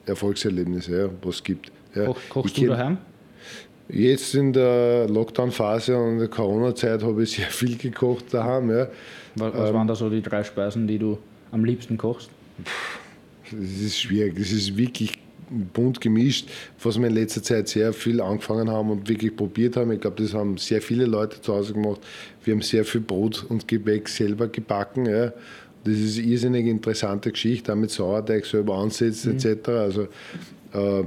Erfolgserlebnisse, 0.06 0.98
ja, 0.98 1.08
was 1.22 1.36
es 1.36 1.44
gibt. 1.44 1.70
Ja. 1.94 2.06
Koch, 2.06 2.18
kochst 2.28 2.56
Ich 2.56 2.62
du 2.64 2.68
daheim? 2.68 2.98
Jetzt 3.88 4.34
in 4.34 4.52
der 4.52 5.08
Lockdown-Phase 5.08 5.96
und 5.98 6.12
in 6.12 6.18
der 6.20 6.28
Corona-Zeit 6.28 7.02
habe 7.02 7.22
ich 7.24 7.32
sehr 7.32 7.46
viel 7.46 7.76
gekocht 7.76 8.32
daheim. 8.32 8.70
Ja. 8.70 8.88
Was, 9.36 9.52
Ähm. 9.54 9.60
was 9.60 9.72
waren 9.72 9.86
da 9.88 9.94
so 9.94 10.08
die 10.08 10.22
drei 10.22 10.44
Speisen, 10.44 10.86
die 10.86 10.98
du 10.98 11.18
am 11.50 11.64
liebsten 11.64 11.96
kochst? 11.98 12.30
Das 13.50 13.80
ist 13.80 13.98
schwierig. 13.98 14.36
Das 14.36 14.52
ist 14.52 14.76
wirklich 14.76 15.18
bunt 15.72 16.00
gemischt, 16.00 16.48
was 16.80 16.98
wir 17.00 17.08
in 17.08 17.14
letzter 17.14 17.42
Zeit 17.42 17.66
sehr 17.66 17.92
viel 17.92 18.20
angefangen 18.20 18.70
haben 18.70 18.90
und 18.90 19.08
wirklich 19.08 19.34
probiert 19.34 19.76
haben. 19.76 19.90
Ich 19.90 20.00
glaube, 20.00 20.22
das 20.22 20.32
haben 20.32 20.56
sehr 20.58 20.80
viele 20.80 21.06
Leute 21.06 21.40
zu 21.40 21.52
Hause 21.54 21.72
gemacht. 21.72 22.00
Wir 22.44 22.54
haben 22.54 22.62
sehr 22.62 22.84
viel 22.84 23.00
Brot 23.00 23.44
und 23.48 23.66
Gebäck 23.66 24.08
selber 24.08 24.46
gebacken. 24.46 25.06
Ja. 25.06 25.32
Das 25.84 25.94
ist 25.94 26.18
eine 26.18 26.26
irrsinnig 26.26 26.66
interessante 26.66 27.30
Geschichte, 27.30 27.72
auch 27.72 27.76
mit 27.76 27.90
Sauerteig 27.90 28.44
selber 28.44 28.76
ansetzen 28.76 29.36
etc. 29.36 29.68
Also 29.68 30.02
äh, 30.72 31.04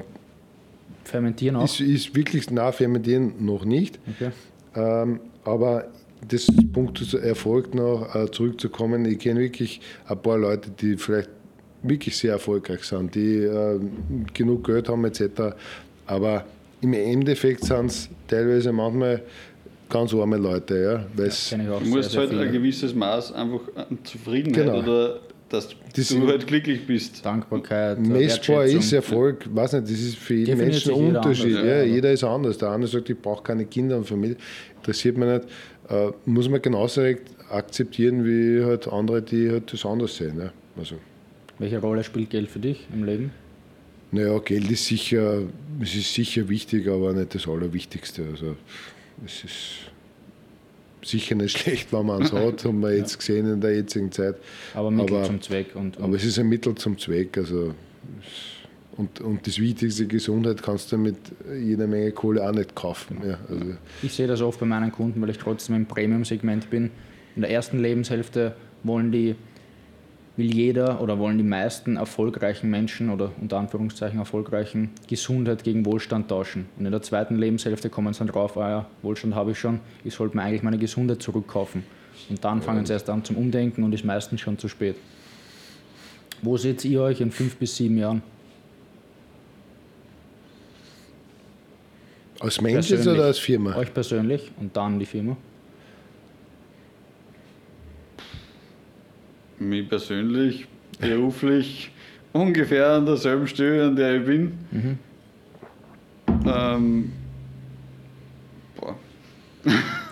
Fermentieren 1.03 1.57
auch? 1.57 1.65
ist, 1.65 1.79
ist 1.81 2.15
wirklich 2.15 2.49
nah 2.49 2.71
fermentieren 2.71 3.33
noch 3.39 3.65
nicht. 3.65 3.99
Okay. 4.15 4.31
Ähm, 4.75 5.19
aber 5.43 5.89
das 6.27 6.47
Punkt 6.71 6.97
zu 6.97 7.17
Erfolg 7.17 7.75
noch 7.75 8.15
äh, 8.15 8.31
zurückzukommen, 8.31 9.05
ich 9.05 9.19
kenne 9.19 9.41
wirklich 9.41 9.81
ein 10.07 10.21
paar 10.21 10.37
Leute, 10.37 10.69
die 10.71 10.97
vielleicht 10.97 11.29
wirklich 11.83 12.17
sehr 12.17 12.33
erfolgreich 12.33 12.83
sind, 12.83 13.13
die 13.13 13.43
äh, 13.43 13.79
genug 14.33 14.65
Geld 14.65 14.87
haben 14.87 15.03
etc. 15.05 15.55
Aber 16.05 16.45
im 16.81 16.93
Endeffekt 16.93 17.65
sind 17.65 17.87
es 17.87 18.09
teilweise 18.27 18.71
manchmal 18.71 19.21
ganz 19.93 20.13
arme 20.13 20.37
Leute, 20.37 20.75
ja, 20.75 21.25
ich 21.25 21.69
auch 21.69 21.79
Du 21.79 21.85
sehr, 21.85 21.95
musst 21.95 22.11
sehr 22.11 22.21
halt 22.21 22.31
ein 22.31 22.39
viele. 22.39 22.51
gewisses 22.51 22.93
Maß 22.95 23.31
einfach 23.33 23.61
an 23.75 23.97
Zufriedenheit 24.03 24.65
Genau. 24.65 24.79
oder 24.79 25.19
dass 25.49 25.69
Das- 25.95 26.07
du 26.09 26.27
halt 26.27 26.47
glücklich 26.47 26.85
bist. 26.87 27.23
Dankbarkeit, 27.23 27.99
Messbar 27.99 28.19
Wertschätzung. 28.19 28.79
ist 28.79 28.91
Erfolg, 28.93 29.47
weiß 29.53 29.73
nicht, 29.73 29.83
das 29.85 29.91
ist 29.91 30.15
für 30.17 30.33
jeden 30.33 30.45
Definiert 30.57 30.71
Menschen 30.73 30.95
jeder 30.95 31.17
Unterschied. 31.19 31.55
anders, 31.57 31.65
ja, 31.67 31.77
ja. 31.77 31.83
jeder 31.83 32.11
ist 32.11 32.23
anders. 32.23 32.57
Der 32.57 32.71
eine 32.71 32.87
sagt, 32.87 33.09
ich 33.09 33.19
brauche 33.21 33.43
keine 33.43 33.65
Kinder 33.65 33.97
und 33.97 34.05
Familie, 34.07 34.35
interessiert 34.77 35.17
mich 35.17 35.29
nicht. 35.29 35.43
Äh, 35.89 36.11
muss 36.25 36.49
man 36.49 36.61
genauso 36.61 37.01
akzeptieren 37.51 38.25
wie 38.25 38.63
halt 38.63 38.87
andere, 38.87 39.21
die 39.21 39.49
halt 39.51 39.71
das 39.71 39.85
anders 39.85 40.15
sehen. 40.15 40.39
Ja. 40.39 40.51
Also, 40.77 40.95
Welche 41.59 41.79
Rolle 41.79 42.03
spielt 42.03 42.31
Geld 42.31 42.49
für 42.49 42.59
dich 42.59 42.87
im 42.91 43.03
Leben? 43.03 43.31
naja, 44.11 44.37
Geld 44.39 44.69
ist 44.71 44.85
sicher, 44.85 45.39
es 45.81 45.95
ist 45.95 46.13
sicher 46.13 46.47
wichtig, 46.49 46.87
aber 46.87 47.13
nicht 47.13 47.35
das 47.35 47.47
Allerwichtigste. 47.47 48.23
Also, 48.31 48.55
es 49.25 49.43
ist 49.43 51.09
sicher 51.09 51.35
nicht 51.35 51.57
schlecht, 51.59 51.91
wenn 51.93 52.05
man 52.05 52.21
es 52.21 52.31
hat, 52.33 52.63
haben 52.65 52.79
wir 52.81 52.95
jetzt 52.95 53.17
gesehen 53.17 53.51
in 53.51 53.61
der 53.61 53.75
jetzigen 53.75 54.11
Zeit. 54.11 54.35
Aber 54.73 54.91
Mittel 54.91 55.17
Aber- 55.17 55.25
zum 55.25 55.41
Zweck. 55.41 55.75
Und, 55.75 55.97
und 55.97 56.03
Aber 56.03 56.15
es 56.15 56.23
ist 56.25 56.39
ein 56.39 56.47
Mittel 56.47 56.75
zum 56.75 56.97
Zweck. 56.97 57.37
Also, 57.37 57.73
und, 58.95 59.21
und 59.21 59.47
das 59.47 59.57
Wichtigste, 59.57 60.05
Gesundheit, 60.05 60.61
kannst 60.61 60.91
du 60.91 60.97
mit 60.97 61.15
jeder 61.59 61.87
Menge 61.87 62.11
Kohle 62.11 62.47
auch 62.47 62.51
nicht 62.53 62.75
kaufen. 62.75 63.17
Ja, 63.25 63.39
also, 63.49 63.73
Ich 64.03 64.13
sehe 64.13 64.27
das 64.27 64.41
oft 64.41 64.59
bei 64.59 64.65
meinen 64.67 64.91
Kunden, 64.91 65.19
weil 65.21 65.31
ich 65.31 65.37
trotzdem 65.39 65.75
im 65.75 65.85
Premium-Segment 65.87 66.69
bin. 66.69 66.91
In 67.35 67.41
der 67.41 67.49
ersten 67.49 67.79
Lebenshälfte 67.79 68.55
wollen 68.83 69.11
die, 69.11 69.35
will 70.35 70.53
jeder 70.53 70.99
oder 71.01 71.19
wollen 71.19 71.37
die 71.37 71.43
meisten 71.43 71.95
erfolgreichen 71.95 72.69
Menschen 72.69 73.09
oder 73.09 73.31
unter 73.39 73.57
Anführungszeichen 73.57 74.17
erfolgreichen 74.17 74.89
Gesundheit 75.07 75.63
gegen 75.63 75.85
Wohlstand 75.85 76.29
tauschen. 76.29 76.65
Und 76.77 76.85
in 76.85 76.91
der 76.91 77.01
zweiten 77.01 77.37
Lebenshälfte 77.37 77.89
kommen 77.89 78.13
sie 78.13 78.19
dann 78.19 78.29
drauf, 78.29 78.57
ah 78.57 78.69
ja, 78.69 78.85
Wohlstand 79.03 79.35
habe 79.35 79.51
ich 79.51 79.59
schon, 79.59 79.79
ich 80.03 80.13
sollte 80.13 80.35
mir 80.35 80.43
eigentlich 80.43 80.63
meine 80.63 80.77
Gesundheit 80.79 81.21
zurückkaufen. 81.21 81.83
Und 82.29 82.43
dann 82.43 82.61
fangen 82.61 82.85
sie 82.85 82.93
erst 82.93 83.09
an 83.09 83.23
zum 83.23 83.37
Umdenken 83.37 83.83
und 83.83 83.93
ist 83.93 84.05
meistens 84.05 84.41
schon 84.41 84.57
zu 84.57 84.67
spät. 84.67 84.95
Wo 86.41 86.57
seht 86.57 86.83
ihr 86.83 87.01
euch 87.01 87.21
in 87.21 87.31
fünf 87.31 87.55
bis 87.57 87.75
sieben 87.75 87.97
Jahren? 87.97 88.21
als 92.43 92.59
Mensch 92.61 92.91
oder 92.91 93.25
als 93.25 93.39
Firma? 93.39 93.75
Euch 93.75 93.93
persönlich 93.93 94.51
und 94.59 94.75
dann 94.75 94.99
die 94.99 95.05
Firma? 95.05 95.37
Mich 99.69 99.87
persönlich, 99.89 100.65
beruflich, 100.99 101.91
ungefähr 102.33 102.89
an 102.89 103.05
derselben 103.05 103.47
Stelle, 103.47 103.85
an 103.87 103.95
der 103.95 104.17
ich 104.19 104.25
bin. 104.25 104.51
Ähm, 106.45 107.11
boah, 108.79 108.95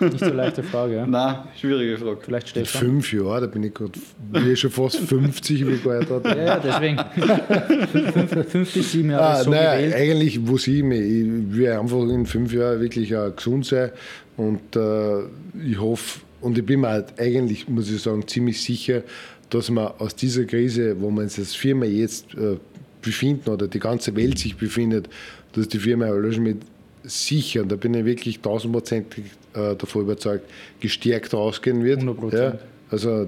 Nicht 0.00 0.18
so 0.18 0.26
leichte 0.32 0.62
Frage, 0.62 0.96
ja? 0.96 1.06
nein, 1.08 1.36
schwierige 1.60 1.98
Frage. 1.98 2.18
Vielleicht 2.22 2.56
In 2.56 2.64
Stefan? 2.64 2.80
fünf 2.88 3.12
Jahren, 3.12 3.40
da 3.42 3.46
bin 3.46 3.62
ich 3.64 3.74
gerade 3.74 3.92
bin 4.32 4.50
ich 4.52 4.60
schon 4.60 4.70
fast 4.70 4.96
50, 4.98 5.66
wie 5.66 5.72
ich 5.72 5.82
geheiratet 5.82 6.10
habe. 6.10 6.28
Ja, 6.30 6.44
ja, 6.44 6.58
deswegen. 6.58 6.98
Fünf- 8.12 8.30
fünf- 8.30 8.48
Fünf 8.50 8.72
bis 8.74 8.92
sieben 8.92 9.10
Jahre 9.10 9.24
Ah, 9.26 9.38
ist 9.38 9.44
so 9.44 9.50
naja, 9.50 9.74
gewählt. 9.76 9.94
eigentlich, 9.94 10.46
wo 10.46 10.56
sehe 10.56 10.76
ich 10.78 10.84
mich? 10.84 11.00
Ich 11.00 11.56
will 11.56 11.68
einfach 11.72 11.98
in 12.08 12.24
fünf 12.26 12.52
Jahren 12.52 12.80
wirklich 12.80 13.14
auch 13.16 13.34
gesund 13.36 13.66
sein 13.66 13.90
und 14.38 14.74
äh, 14.76 15.20
ich 15.66 15.78
hoffe, 15.78 16.20
und 16.40 16.56
ich 16.58 16.64
bin 16.66 16.80
mir 16.80 16.88
halt 16.88 17.18
eigentlich, 17.20 17.68
muss 17.68 17.90
ich 17.90 18.00
sagen, 18.02 18.26
ziemlich 18.26 18.60
sicher, 18.62 19.02
dass 19.54 19.70
wir 19.70 20.00
aus 20.00 20.14
dieser 20.14 20.44
Krise, 20.44 20.96
wo 21.00 21.10
wir 21.10 21.22
uns 21.22 21.38
als 21.38 21.54
Firma 21.54 21.84
jetzt 21.84 22.34
äh, 22.34 22.56
befinden 23.02 23.50
oder 23.50 23.68
die 23.68 23.78
ganze 23.78 24.14
Welt 24.16 24.38
sich 24.38 24.56
befindet, 24.56 25.08
dass 25.52 25.68
die 25.68 25.78
Firma 25.78 26.08
Löschmidt 26.08 26.62
sicher, 27.02 27.62
und 27.62 27.72
da 27.72 27.76
bin 27.76 27.94
ich 27.94 28.04
wirklich 28.04 28.40
tausendprozentig 28.40 29.24
äh, 29.54 29.74
davon 29.74 30.02
überzeugt, 30.02 30.48
gestärkt 30.80 31.34
rausgehen 31.34 31.84
wird. 31.84 32.00
100%. 32.00 32.36
Ja, 32.36 32.58
also 32.90 33.26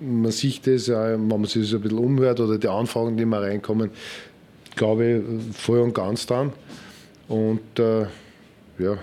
man 0.00 0.30
sieht 0.30 0.66
das, 0.66 0.88
wenn 0.88 1.26
man 1.26 1.44
sich 1.44 1.68
so 1.68 1.76
ein 1.76 1.82
bisschen 1.82 1.98
umhört 1.98 2.40
oder 2.40 2.58
die 2.58 2.68
Anfragen, 2.68 3.16
die 3.16 3.24
mal 3.24 3.42
reinkommen, 3.42 3.90
glaube 4.74 5.06
ich 5.06 5.56
voll 5.56 5.80
und 5.80 5.94
ganz 5.94 6.26
dran. 6.26 6.52
Und 7.28 7.78
äh, 7.78 8.02
ja, 8.78 8.98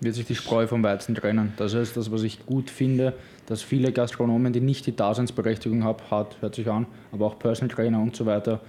Wird 0.00 0.14
sich 0.14 0.26
die 0.26 0.34
Spreu 0.34 0.66
vom 0.66 0.82
Weizen 0.82 1.14
trennen. 1.14 1.52
Das 1.56 1.74
heißt, 1.74 1.96
das, 1.96 2.10
was 2.12 2.22
ich 2.22 2.46
gut 2.46 2.70
finde, 2.70 3.14
dass 3.48 3.62
viele 3.62 3.92
Gastronomen, 3.92 4.52
die 4.52 4.60
nicht 4.60 4.86
die 4.86 4.94
Daseinsberechtigung 4.94 5.82
haben, 5.82 5.98
hat, 6.10 6.36
hört 6.42 6.54
sich 6.54 6.68
an, 6.68 6.86
aber 7.12 7.24
auch 7.26 7.38
Personal 7.38 7.74
Trainer 7.74 7.98
und 8.00 8.14
so 8.14 8.26
weiter, 8.26 8.60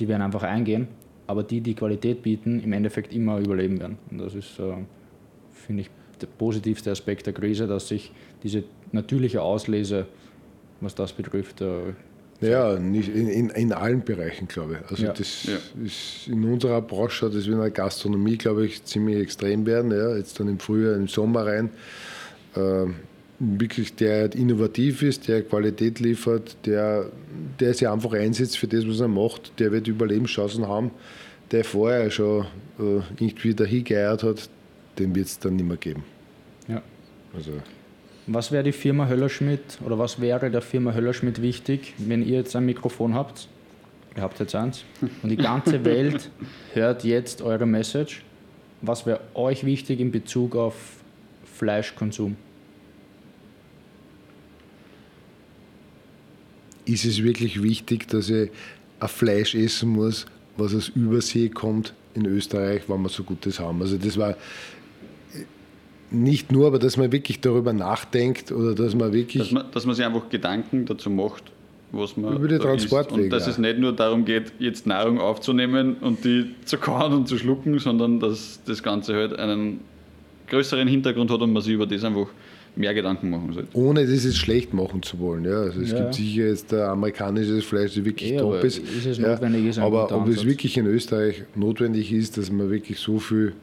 die 0.00 0.08
werden 0.08 0.22
einfach 0.22 0.42
eingehen. 0.42 0.88
Aber 1.28 1.42
die, 1.44 1.60
die 1.60 1.74
Qualität 1.74 2.22
bieten, 2.22 2.60
im 2.60 2.72
Endeffekt 2.72 3.12
immer 3.12 3.38
überleben 3.38 3.80
werden. 3.80 3.98
Und 4.10 4.18
das 4.18 4.34
ist, 4.34 4.58
äh, 4.58 4.74
finde 5.52 5.82
ich, 5.82 5.90
der 6.20 6.26
positivste 6.26 6.90
Aspekt 6.90 7.26
der 7.26 7.34
Krise, 7.34 7.66
dass 7.68 7.88
sich 7.88 8.10
diese 8.42 8.64
natürliche 8.92 9.42
Auslese, 9.42 10.06
was 10.80 10.94
das 10.94 11.12
betrifft, 11.12 11.60
äh, 11.60 11.94
ja 12.40 12.78
nicht 12.78 13.08
in, 13.08 13.28
in, 13.28 13.50
in 13.50 13.72
allen 13.72 14.02
Bereichen, 14.04 14.46
glaube 14.48 14.74
ich. 14.82 14.90
Also 14.90 15.04
Ja. 15.04 15.12
das 15.12 15.44
Ja. 15.44 15.56
ist 15.84 16.28
in 16.28 16.44
unserer 16.44 16.82
Branche, 16.82 17.26
das 17.26 17.34
wird 17.46 17.54
in 17.54 17.58
der 17.60 17.70
Gastronomie, 17.70 18.36
glaube 18.36 18.66
ich, 18.66 18.84
ziemlich 18.84 19.16
extrem 19.18 19.66
werden. 19.66 19.90
Ja. 19.92 20.16
Jetzt 20.16 20.38
dann 20.40 20.48
im 20.48 20.58
Frühjahr, 20.58 20.96
im 20.96 21.06
Sommer 21.08 21.46
rein. 21.46 21.70
Äh, 22.54 22.86
wirklich 23.38 23.94
der 23.94 24.34
innovativ 24.34 25.02
ist, 25.02 25.28
der 25.28 25.42
Qualität 25.42 26.00
liefert, 26.00 26.56
der, 26.64 27.10
der 27.60 27.74
sich 27.74 27.88
einfach 27.88 28.12
einsetzt 28.12 28.58
für 28.58 28.66
das, 28.66 28.86
was 28.88 29.00
er 29.00 29.08
macht, 29.08 29.58
der 29.58 29.72
wird 29.72 29.88
Überlebenschancen 29.88 30.66
haben, 30.66 30.90
der 31.50 31.64
vorher 31.64 32.10
schon 32.10 32.46
äh, 32.78 33.00
irgendwie 33.18 33.54
dahin 33.54 33.84
geeiert 33.84 34.22
hat, 34.22 34.48
den 34.98 35.14
wird 35.14 35.26
es 35.26 35.38
dann 35.38 35.56
nicht 35.56 35.68
mehr 35.68 35.76
geben. 35.76 36.04
Ja. 36.66 36.82
Also, 37.34 37.52
Was 38.26 38.50
wäre 38.50 38.64
die 38.64 38.72
Firma 38.72 39.06
Höllerschmidt 39.06 39.78
oder 39.84 39.98
was 39.98 40.20
wäre 40.20 40.50
der 40.50 40.62
Firma 40.62 40.94
Höllerschmidt 40.94 41.42
wichtig, 41.42 41.94
wenn 41.98 42.26
ihr 42.26 42.38
jetzt 42.38 42.56
ein 42.56 42.64
Mikrofon 42.64 43.14
habt? 43.14 43.48
Ihr 44.16 44.22
habt 44.22 44.40
jetzt 44.40 44.54
eins. 44.54 44.84
Und 45.22 45.28
die 45.28 45.36
ganze 45.36 45.84
Welt 45.84 46.30
hört 46.72 47.04
jetzt 47.04 47.42
eure 47.42 47.66
Message. 47.66 48.24
Was 48.80 49.04
wäre 49.04 49.20
euch 49.34 49.64
wichtig 49.64 50.00
in 50.00 50.10
Bezug 50.10 50.56
auf 50.56 50.74
Fleischkonsum? 51.44 52.36
Ist 56.86 57.04
es 57.04 57.22
wirklich 57.22 57.62
wichtig, 57.62 58.08
dass 58.08 58.30
ich 58.30 58.50
ein 59.00 59.08
Fleisch 59.08 59.54
essen 59.54 59.90
muss, 59.90 60.26
was 60.56 60.74
aus 60.74 60.88
Übersee 60.88 61.48
kommt 61.48 61.92
in 62.14 62.24
Österreich, 62.26 62.82
wenn 62.88 63.02
wir 63.02 63.08
so 63.08 63.22
Gutes 63.22 63.60
haben. 63.60 63.82
Also 63.82 63.98
das 63.98 64.16
war 64.16 64.36
nicht 66.10 66.52
nur, 66.52 66.68
aber 66.68 66.78
dass 66.78 66.96
man 66.96 67.12
wirklich 67.12 67.40
darüber 67.40 67.72
nachdenkt 67.72 68.52
oder 68.52 68.74
dass 68.74 68.94
man 68.94 69.12
wirklich... 69.12 69.42
Dass 69.42 69.52
man, 69.52 69.70
dass 69.72 69.84
man 69.84 69.94
sich 69.94 70.04
einfach 70.04 70.28
Gedanken 70.28 70.86
dazu 70.86 71.10
macht, 71.10 71.44
was 71.92 72.16
man 72.16 72.36
Über 72.36 72.48
die. 72.48 72.58
Transportwege, 72.58 73.24
Und 73.24 73.30
dass 73.30 73.46
es 73.46 73.58
nicht 73.58 73.78
nur 73.78 73.92
darum 73.92 74.24
geht, 74.24 74.52
jetzt 74.58 74.86
Nahrung 74.86 75.20
aufzunehmen 75.20 75.96
und 76.00 76.24
die 76.24 76.54
zu 76.64 76.78
kauen 76.78 77.12
und 77.12 77.28
zu 77.28 77.38
schlucken, 77.38 77.78
sondern 77.78 78.20
dass 78.20 78.60
das 78.64 78.82
Ganze 78.82 79.14
halt 79.14 79.38
einen 79.38 79.80
größeren 80.48 80.88
Hintergrund 80.88 81.30
hat 81.30 81.40
und 81.40 81.52
man 81.52 81.62
sich 81.62 81.74
über 81.74 81.86
das 81.86 82.04
einfach 82.04 82.28
mehr 82.76 82.92
Gedanken 82.94 83.30
machen 83.30 83.52
sollte. 83.54 83.68
ohne 83.74 84.06
das 84.06 84.24
jetzt 84.24 84.36
schlecht 84.36 84.74
machen 84.74 85.02
zu 85.02 85.18
wollen. 85.18 85.44
Ja, 85.44 85.60
also 85.62 85.80
es 85.80 85.90
Ja. 85.92 85.98
gibt 86.02 86.14
sicher 86.14 86.46
jetzt 86.48 86.72
äh, 86.72 86.82
amerikanisches 86.82 87.64
Fleisch, 87.64 87.94
das 87.94 88.04
wirklich 88.04 88.32
Eh, 88.32 88.36
top 88.38 88.62
ist. 88.62 88.78
ist 88.78 89.06
es 89.06 89.18
ja, 89.18 89.28
notwendig, 89.32 89.64
ist 89.66 89.78
aber 89.78 90.04
ob 90.04 90.10
es 90.28 90.32
Ansatz. 90.36 90.44
wirklich 90.44 90.76
in 90.76 90.86
Österreich 90.86 91.44
notwendig 91.54 92.12
ist, 92.12 92.36
dass 92.36 92.50
man 92.52 92.70
wirklich 92.70 92.98
so 92.98 93.18
viel 93.18 93.54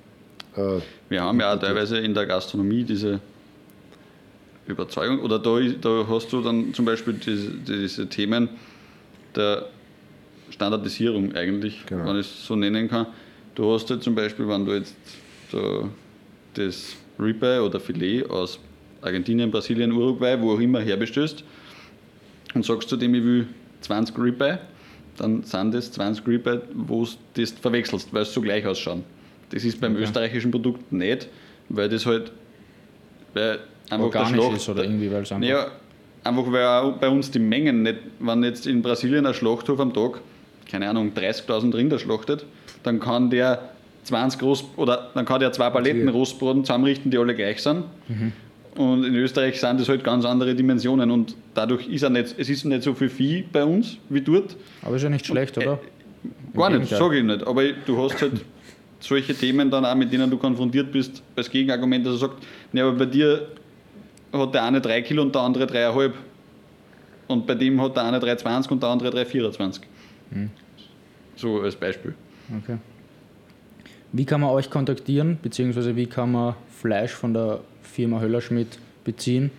äh, 0.58 0.80
Wir 1.10 1.22
haben 1.22 1.40
ja 1.40 1.54
auch 1.54 1.60
teilweise 1.60 1.98
in 2.00 2.14
der 2.14 2.26
Gastronomie 2.26 2.84
diese 2.84 3.20
Überzeugung, 4.68 5.20
oder 5.20 5.40
da, 5.40 5.60
da 5.82 6.06
hast 6.10 6.32
du 6.32 6.42
dann 6.42 6.74
zum 6.74 6.86
Beispiel 6.86 7.14
diese, 7.14 7.52
diese 7.52 8.08
Themen 8.08 8.50
der 9.36 9.68
Standardisierung 10.52 11.34
eigentlich, 11.36 11.86
Genau. 11.88 12.06
wenn 12.08 12.16
ich 12.20 12.28
es 12.28 12.46
so 12.46 12.56
nennen 12.56 12.88
kann. 12.88 13.08
Du 13.56 13.72
hast 13.74 13.90
ja 13.90 14.00
zum 14.00 14.16
Beispiel, 14.16 14.48
wenn 14.48 14.66
du 14.66 14.74
jetzt 14.74 14.96
so 15.52 15.90
das 16.54 16.96
Ribeye 17.20 17.62
oder 17.62 17.80
Filet 17.80 18.24
aus 18.30 18.58
Argentinien, 19.04 19.52
Brasilien, 19.52 19.92
Uruguay, 19.92 20.38
wo 20.40 20.54
auch 20.54 20.60
immer 20.60 20.80
herbestößt 20.82 21.44
und 22.54 22.66
sagst 22.66 22.90
zu 22.90 22.98
dem, 22.98 23.14
ich 23.16 23.24
will 23.24 23.48
20 23.82 24.18
Ribeye, 24.18 24.60
dann 25.18 25.44
sind 25.44 25.74
das 25.74 25.92
20 25.92 26.26
Ribeye, 26.28 26.62
wo 26.74 27.04
du 27.06 27.42
das 27.42 27.52
verwechselst, 27.52 28.14
weil 28.14 28.24
es 28.24 28.34
so 28.34 28.42
gleich 28.42 28.66
ausschauen. 28.66 29.04
Das 29.52 29.64
ist 29.64 29.80
beim 29.80 29.94
Okay. 29.94 30.04
österreichischen 30.04 30.52
Produkt 30.52 30.92
nicht, 30.92 31.28
weil 31.70 31.90
das 31.90 32.06
halt 32.06 32.32
weil 33.34 33.60
einfach 33.90 34.06
Organisch 34.06 34.32
Schlacht, 34.42 34.56
ist 34.58 34.70
oder 34.70 34.84
irgendwie, 34.84 35.12
weil 35.12 35.24
es 35.24 35.32
einfach... 35.32 35.48
naja, 35.48 35.72
einfach 36.24 36.52
weil 36.52 36.66
auch 36.66 36.94
bei 36.98 37.10
uns 37.10 37.32
die 37.32 37.40
Mengen 37.40 37.84
nicht, 37.84 37.98
wenn 38.20 38.44
jetzt 38.44 38.68
in 38.68 38.82
Brasilien 38.82 39.26
ein 39.26 39.34
Schlachthof 39.34 39.80
am 39.80 39.94
Tag, 39.94 40.22
keine 40.70 40.88
Ahnung, 40.90 41.12
30.000 41.16 41.74
Rinder 41.76 42.00
schlachtet, 42.00 42.46
dann 42.84 43.00
kann 43.00 43.30
der 43.30 43.70
20 44.04 44.42
Rost, 44.44 44.66
oder 44.76 45.10
dann 45.14 45.26
kann 45.26 45.40
der 45.40 45.52
zwei 45.52 45.70
Paletten. 45.70 46.10
Rostbraten 46.10 46.64
zusammenrichten, 46.66 47.10
die 47.12 47.18
alle 47.18 47.34
gleich 47.36 47.62
sind. 47.62 47.86
Mhm. 48.08 48.34
Und 48.76 49.04
in 49.04 49.16
Österreich 49.16 49.60
sind 49.60 49.80
das 49.80 49.88
halt 49.88 50.04
ganz 50.04 50.26
andere 50.26 50.56
Dimensionen 50.56 51.12
und 51.12 51.36
dadurch 51.54 51.88
ist 51.88 52.02
er 52.02 52.10
nicht, 52.10 52.36
es 52.38 52.50
ist 52.50 52.66
nicht 52.66 52.82
so 52.82 52.94
viel 52.94 53.10
Vieh 53.10 53.44
bei 53.44 53.64
uns 53.64 53.98
wie 54.10 54.22
dort. 54.22 54.56
Aber 54.82 54.96
ist 54.96 55.04
ja 55.04 55.10
nicht 55.10 55.26
schlecht, 55.26 55.58
oder? 55.58 55.80
Im 56.24 56.60
Gar 56.60 56.72
nicht, 56.72 56.90
sage 56.90 57.18
ich 57.18 57.24
nicht. 57.24 57.46
Aber 57.46 57.64
du 57.72 58.04
hast 58.04 58.20
halt 58.22 58.44
solche 59.00 59.36
Themen 59.36 59.70
dann 59.70 59.86
auch, 59.86 59.96
mit 59.96 60.12
denen 60.12 60.30
du 60.30 60.38
konfrontiert 60.38 60.92
bist, 60.92 61.22
als 61.36 61.50
Gegenargument, 61.50 62.06
dass 62.06 62.16
er 62.16 62.20
sagt, 62.30 62.44
nee, 62.72 62.82
aber 62.82 62.94
bei 62.94 63.06
dir 63.06 63.48
hat 64.32 64.54
der 64.56 64.64
eine 64.64 64.82
3 64.82 65.02
Kilo 65.04 65.22
und 65.22 65.36
der 65.36 65.42
andere 65.44 65.66
3,5. 65.66 66.12
Und 67.28 67.46
bei 67.46 67.56
dem 67.56 67.80
hat 67.80 67.96
der 67.96 68.06
eine 68.06 68.20
3,20 68.20 68.72
und 68.72 68.84
der 68.84 68.90
andere 68.90 69.10
3,24. 69.10 69.82
Hm. 70.32 70.50
So 71.36 71.62
als 71.62 71.76
Beispiel. 71.76 72.16
Okay. 72.64 72.78
Wie 74.12 74.26
kann 74.26 74.42
man 74.42 74.52
euch 74.52 74.70
kontaktieren, 74.70 75.40
beziehungsweise 75.42 75.96
wie 75.96 76.06
kann 76.06 76.32
man 76.32 76.56
Fleisch 76.70 77.12
von 77.12 77.34
der 77.34 77.62
Firma 77.94 78.20
Höllerschmidt 78.20 78.80
beziehen, 79.04 79.52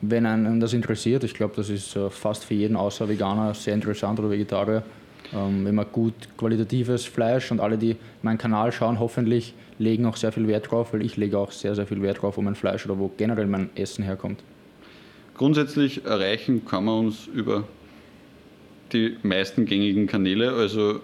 wenn 0.00 0.26
einen 0.26 0.58
das 0.58 0.72
interessiert? 0.72 1.22
Ich 1.22 1.34
glaube, 1.34 1.54
das 1.56 1.70
ist 1.70 1.94
äh, 1.94 2.10
fast 2.10 2.44
für 2.44 2.54
jeden 2.54 2.76
außer 2.76 3.08
Veganer 3.08 3.54
sehr 3.54 3.74
interessant 3.74 4.18
oder 4.18 4.30
Vegetarier. 4.30 4.82
Ähm, 5.32 5.64
wenn 5.64 5.76
man 5.76 5.86
gut 5.92 6.14
qualitatives 6.36 7.04
Fleisch 7.04 7.52
und 7.52 7.60
alle, 7.60 7.78
die 7.78 7.96
meinen 8.22 8.38
Kanal 8.38 8.72
schauen, 8.72 8.98
hoffentlich 8.98 9.54
legen 9.78 10.04
auch 10.06 10.16
sehr 10.16 10.32
viel 10.32 10.48
Wert 10.48 10.70
drauf, 10.70 10.92
weil 10.92 11.02
ich 11.02 11.16
lege 11.16 11.38
auch 11.38 11.52
sehr, 11.52 11.76
sehr 11.76 11.86
viel 11.86 12.02
Wert 12.02 12.22
drauf, 12.22 12.36
wo 12.36 12.42
mein 12.42 12.56
Fleisch 12.56 12.84
oder 12.86 12.98
wo 12.98 13.10
generell 13.16 13.46
mein 13.46 13.70
Essen 13.76 14.02
herkommt. 14.02 14.42
Grundsätzlich 15.36 16.04
erreichen 16.04 16.64
kann 16.66 16.84
man 16.84 17.06
uns 17.06 17.28
über 17.28 17.64
die 18.92 19.16
meisten 19.22 19.64
gängigen 19.64 20.08
Kanäle, 20.08 20.52
also 20.52 21.00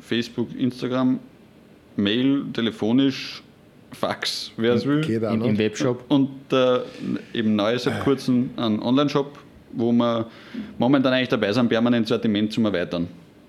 Facebook, 0.00 0.48
Instagram, 0.58 1.20
Mail, 1.96 2.46
telefonisch, 2.52 3.44
Fax, 3.92 4.52
wer 4.56 4.74
es 4.74 4.86
will. 4.86 5.00
geht 5.00 5.24
auch 5.24 5.32
Im, 5.32 5.58
Webshop. 5.58 6.04
Und 6.08 6.30
äh, 6.52 6.80
eben 7.34 7.56
neu 7.56 7.76
seit 7.78 8.02
kurzem 8.04 8.50
ein 8.56 8.80
Online-Shop, 8.80 9.38
wo 9.72 9.92
wir 9.92 10.26
momentan 10.78 11.12
eigentlich 11.12 11.28
dabei 11.28 11.52
sind, 11.52 11.68
permanent 11.68 12.06
Sortiment 12.06 12.52
zum 12.52 12.64
Erweitern. 12.66 13.08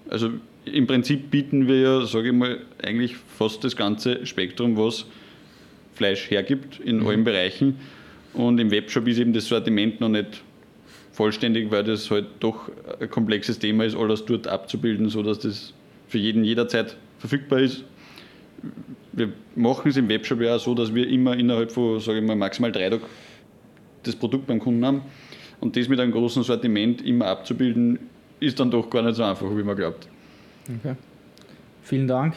Also 0.10 0.32
im 0.66 0.88
Prinzip 0.88 1.32
bieten 1.32 1.68
wir 1.68 1.80
ja, 1.80 2.06
sage 2.06 2.30
ich 2.30 2.34
mal, 2.34 2.60
eigentlich 2.84 3.16
fast 3.16 3.64
das 3.64 3.76
ganze 3.76 4.26
Spektrum, 4.26 4.78
was 4.78 5.06
Fleisch 5.96 6.30
hergibt, 6.30 6.80
in 6.80 7.06
allen 7.06 7.24
Bereichen. 7.24 7.78
Und 8.34 8.60
im 8.60 8.72
Webshop 8.72 9.08
ist 9.08 9.20
eben 9.20 9.34
das 9.34 9.48
Sortiment 9.48 10.00
noch 10.00 10.10
nicht 10.10 10.42
vollständig, 11.12 11.70
weil 11.72 11.84
das 11.84 12.10
halt 12.10 12.26
doch 12.40 12.72
ein 13.00 13.10
komplexes 13.10 13.60
Thema 13.60 13.86
ist, 13.86 13.96
alles 13.96 14.26
dort 14.26 14.48
abzubilden, 14.48 15.10
sodass 15.10 15.40
das 15.40 15.74
für 16.08 16.18
jeden 16.18 16.44
jederzeit 16.44 16.96
verfügbar 17.20 17.60
ist. 17.60 17.84
Wir 19.14 19.34
machen 19.56 19.90
es 19.90 19.98
im 19.98 20.08
Webshop 20.08 20.42
ja 20.42 20.56
auch 20.56 20.60
so, 20.60 20.74
dass 20.74 20.94
wir 20.94 21.08
immer 21.08 21.36
innerhalb 21.36 21.72
von, 21.72 22.00
sage 22.00 22.20
ich 22.20 22.26
mal, 22.26 22.36
maximal 22.36 22.72
drei 22.72 22.90
Tagen 22.90 23.04
das 24.04 24.16
Produkt 24.16 24.48
beim 24.48 24.60
Kunden 24.60 24.86
haben. 24.86 25.02
Und 25.60 25.78
das 25.78 25.88
mit 25.88 26.00
einem 26.00 26.12
großen 26.12 26.44
Sortiment 26.44 27.06
immer 27.06 27.28
abzubilden, 27.28 28.00
ist 28.40 28.60
dann 28.60 28.72
doch 28.72 28.90
gar 28.90 29.04
nicht 29.04 29.16
so 29.16 29.24
einfach, 29.24 29.48
wie 29.56 29.64
man 29.64 29.76
glaubt. 29.76 30.08
Okay. 30.80 30.96
Vielen 31.84 32.08
Dank. 32.08 32.36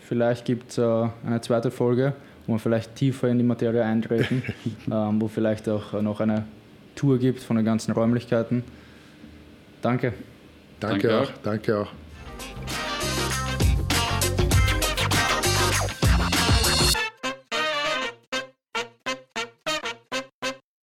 Vielleicht 0.00 0.44
gibt 0.44 0.70
es 0.70 0.78
äh, 0.78 1.08
eine 1.24 1.40
zweite 1.40 1.70
Folge, 1.70 2.14
wo 2.46 2.54
wir 2.54 2.58
vielleicht 2.58 2.96
tiefer 2.96 3.28
in 3.28 3.38
die 3.38 3.44
Materie 3.44 3.84
eintreten, 3.84 4.42
ähm, 4.92 5.20
wo 5.20 5.28
vielleicht 5.28 5.68
auch 5.68 5.94
äh, 5.94 6.02
noch 6.02 6.20
eine 6.20 6.44
Tour 6.96 7.18
gibt 7.18 7.40
von 7.40 7.56
den 7.56 7.64
ganzen 7.64 7.92
Räumlichkeiten. 7.92 8.64
Danke. 9.80 10.12
Danke, 10.80 11.08
Danke 11.08 11.20
auch. 11.20 11.32
Danke 11.42 11.78
auch. 11.78 12.89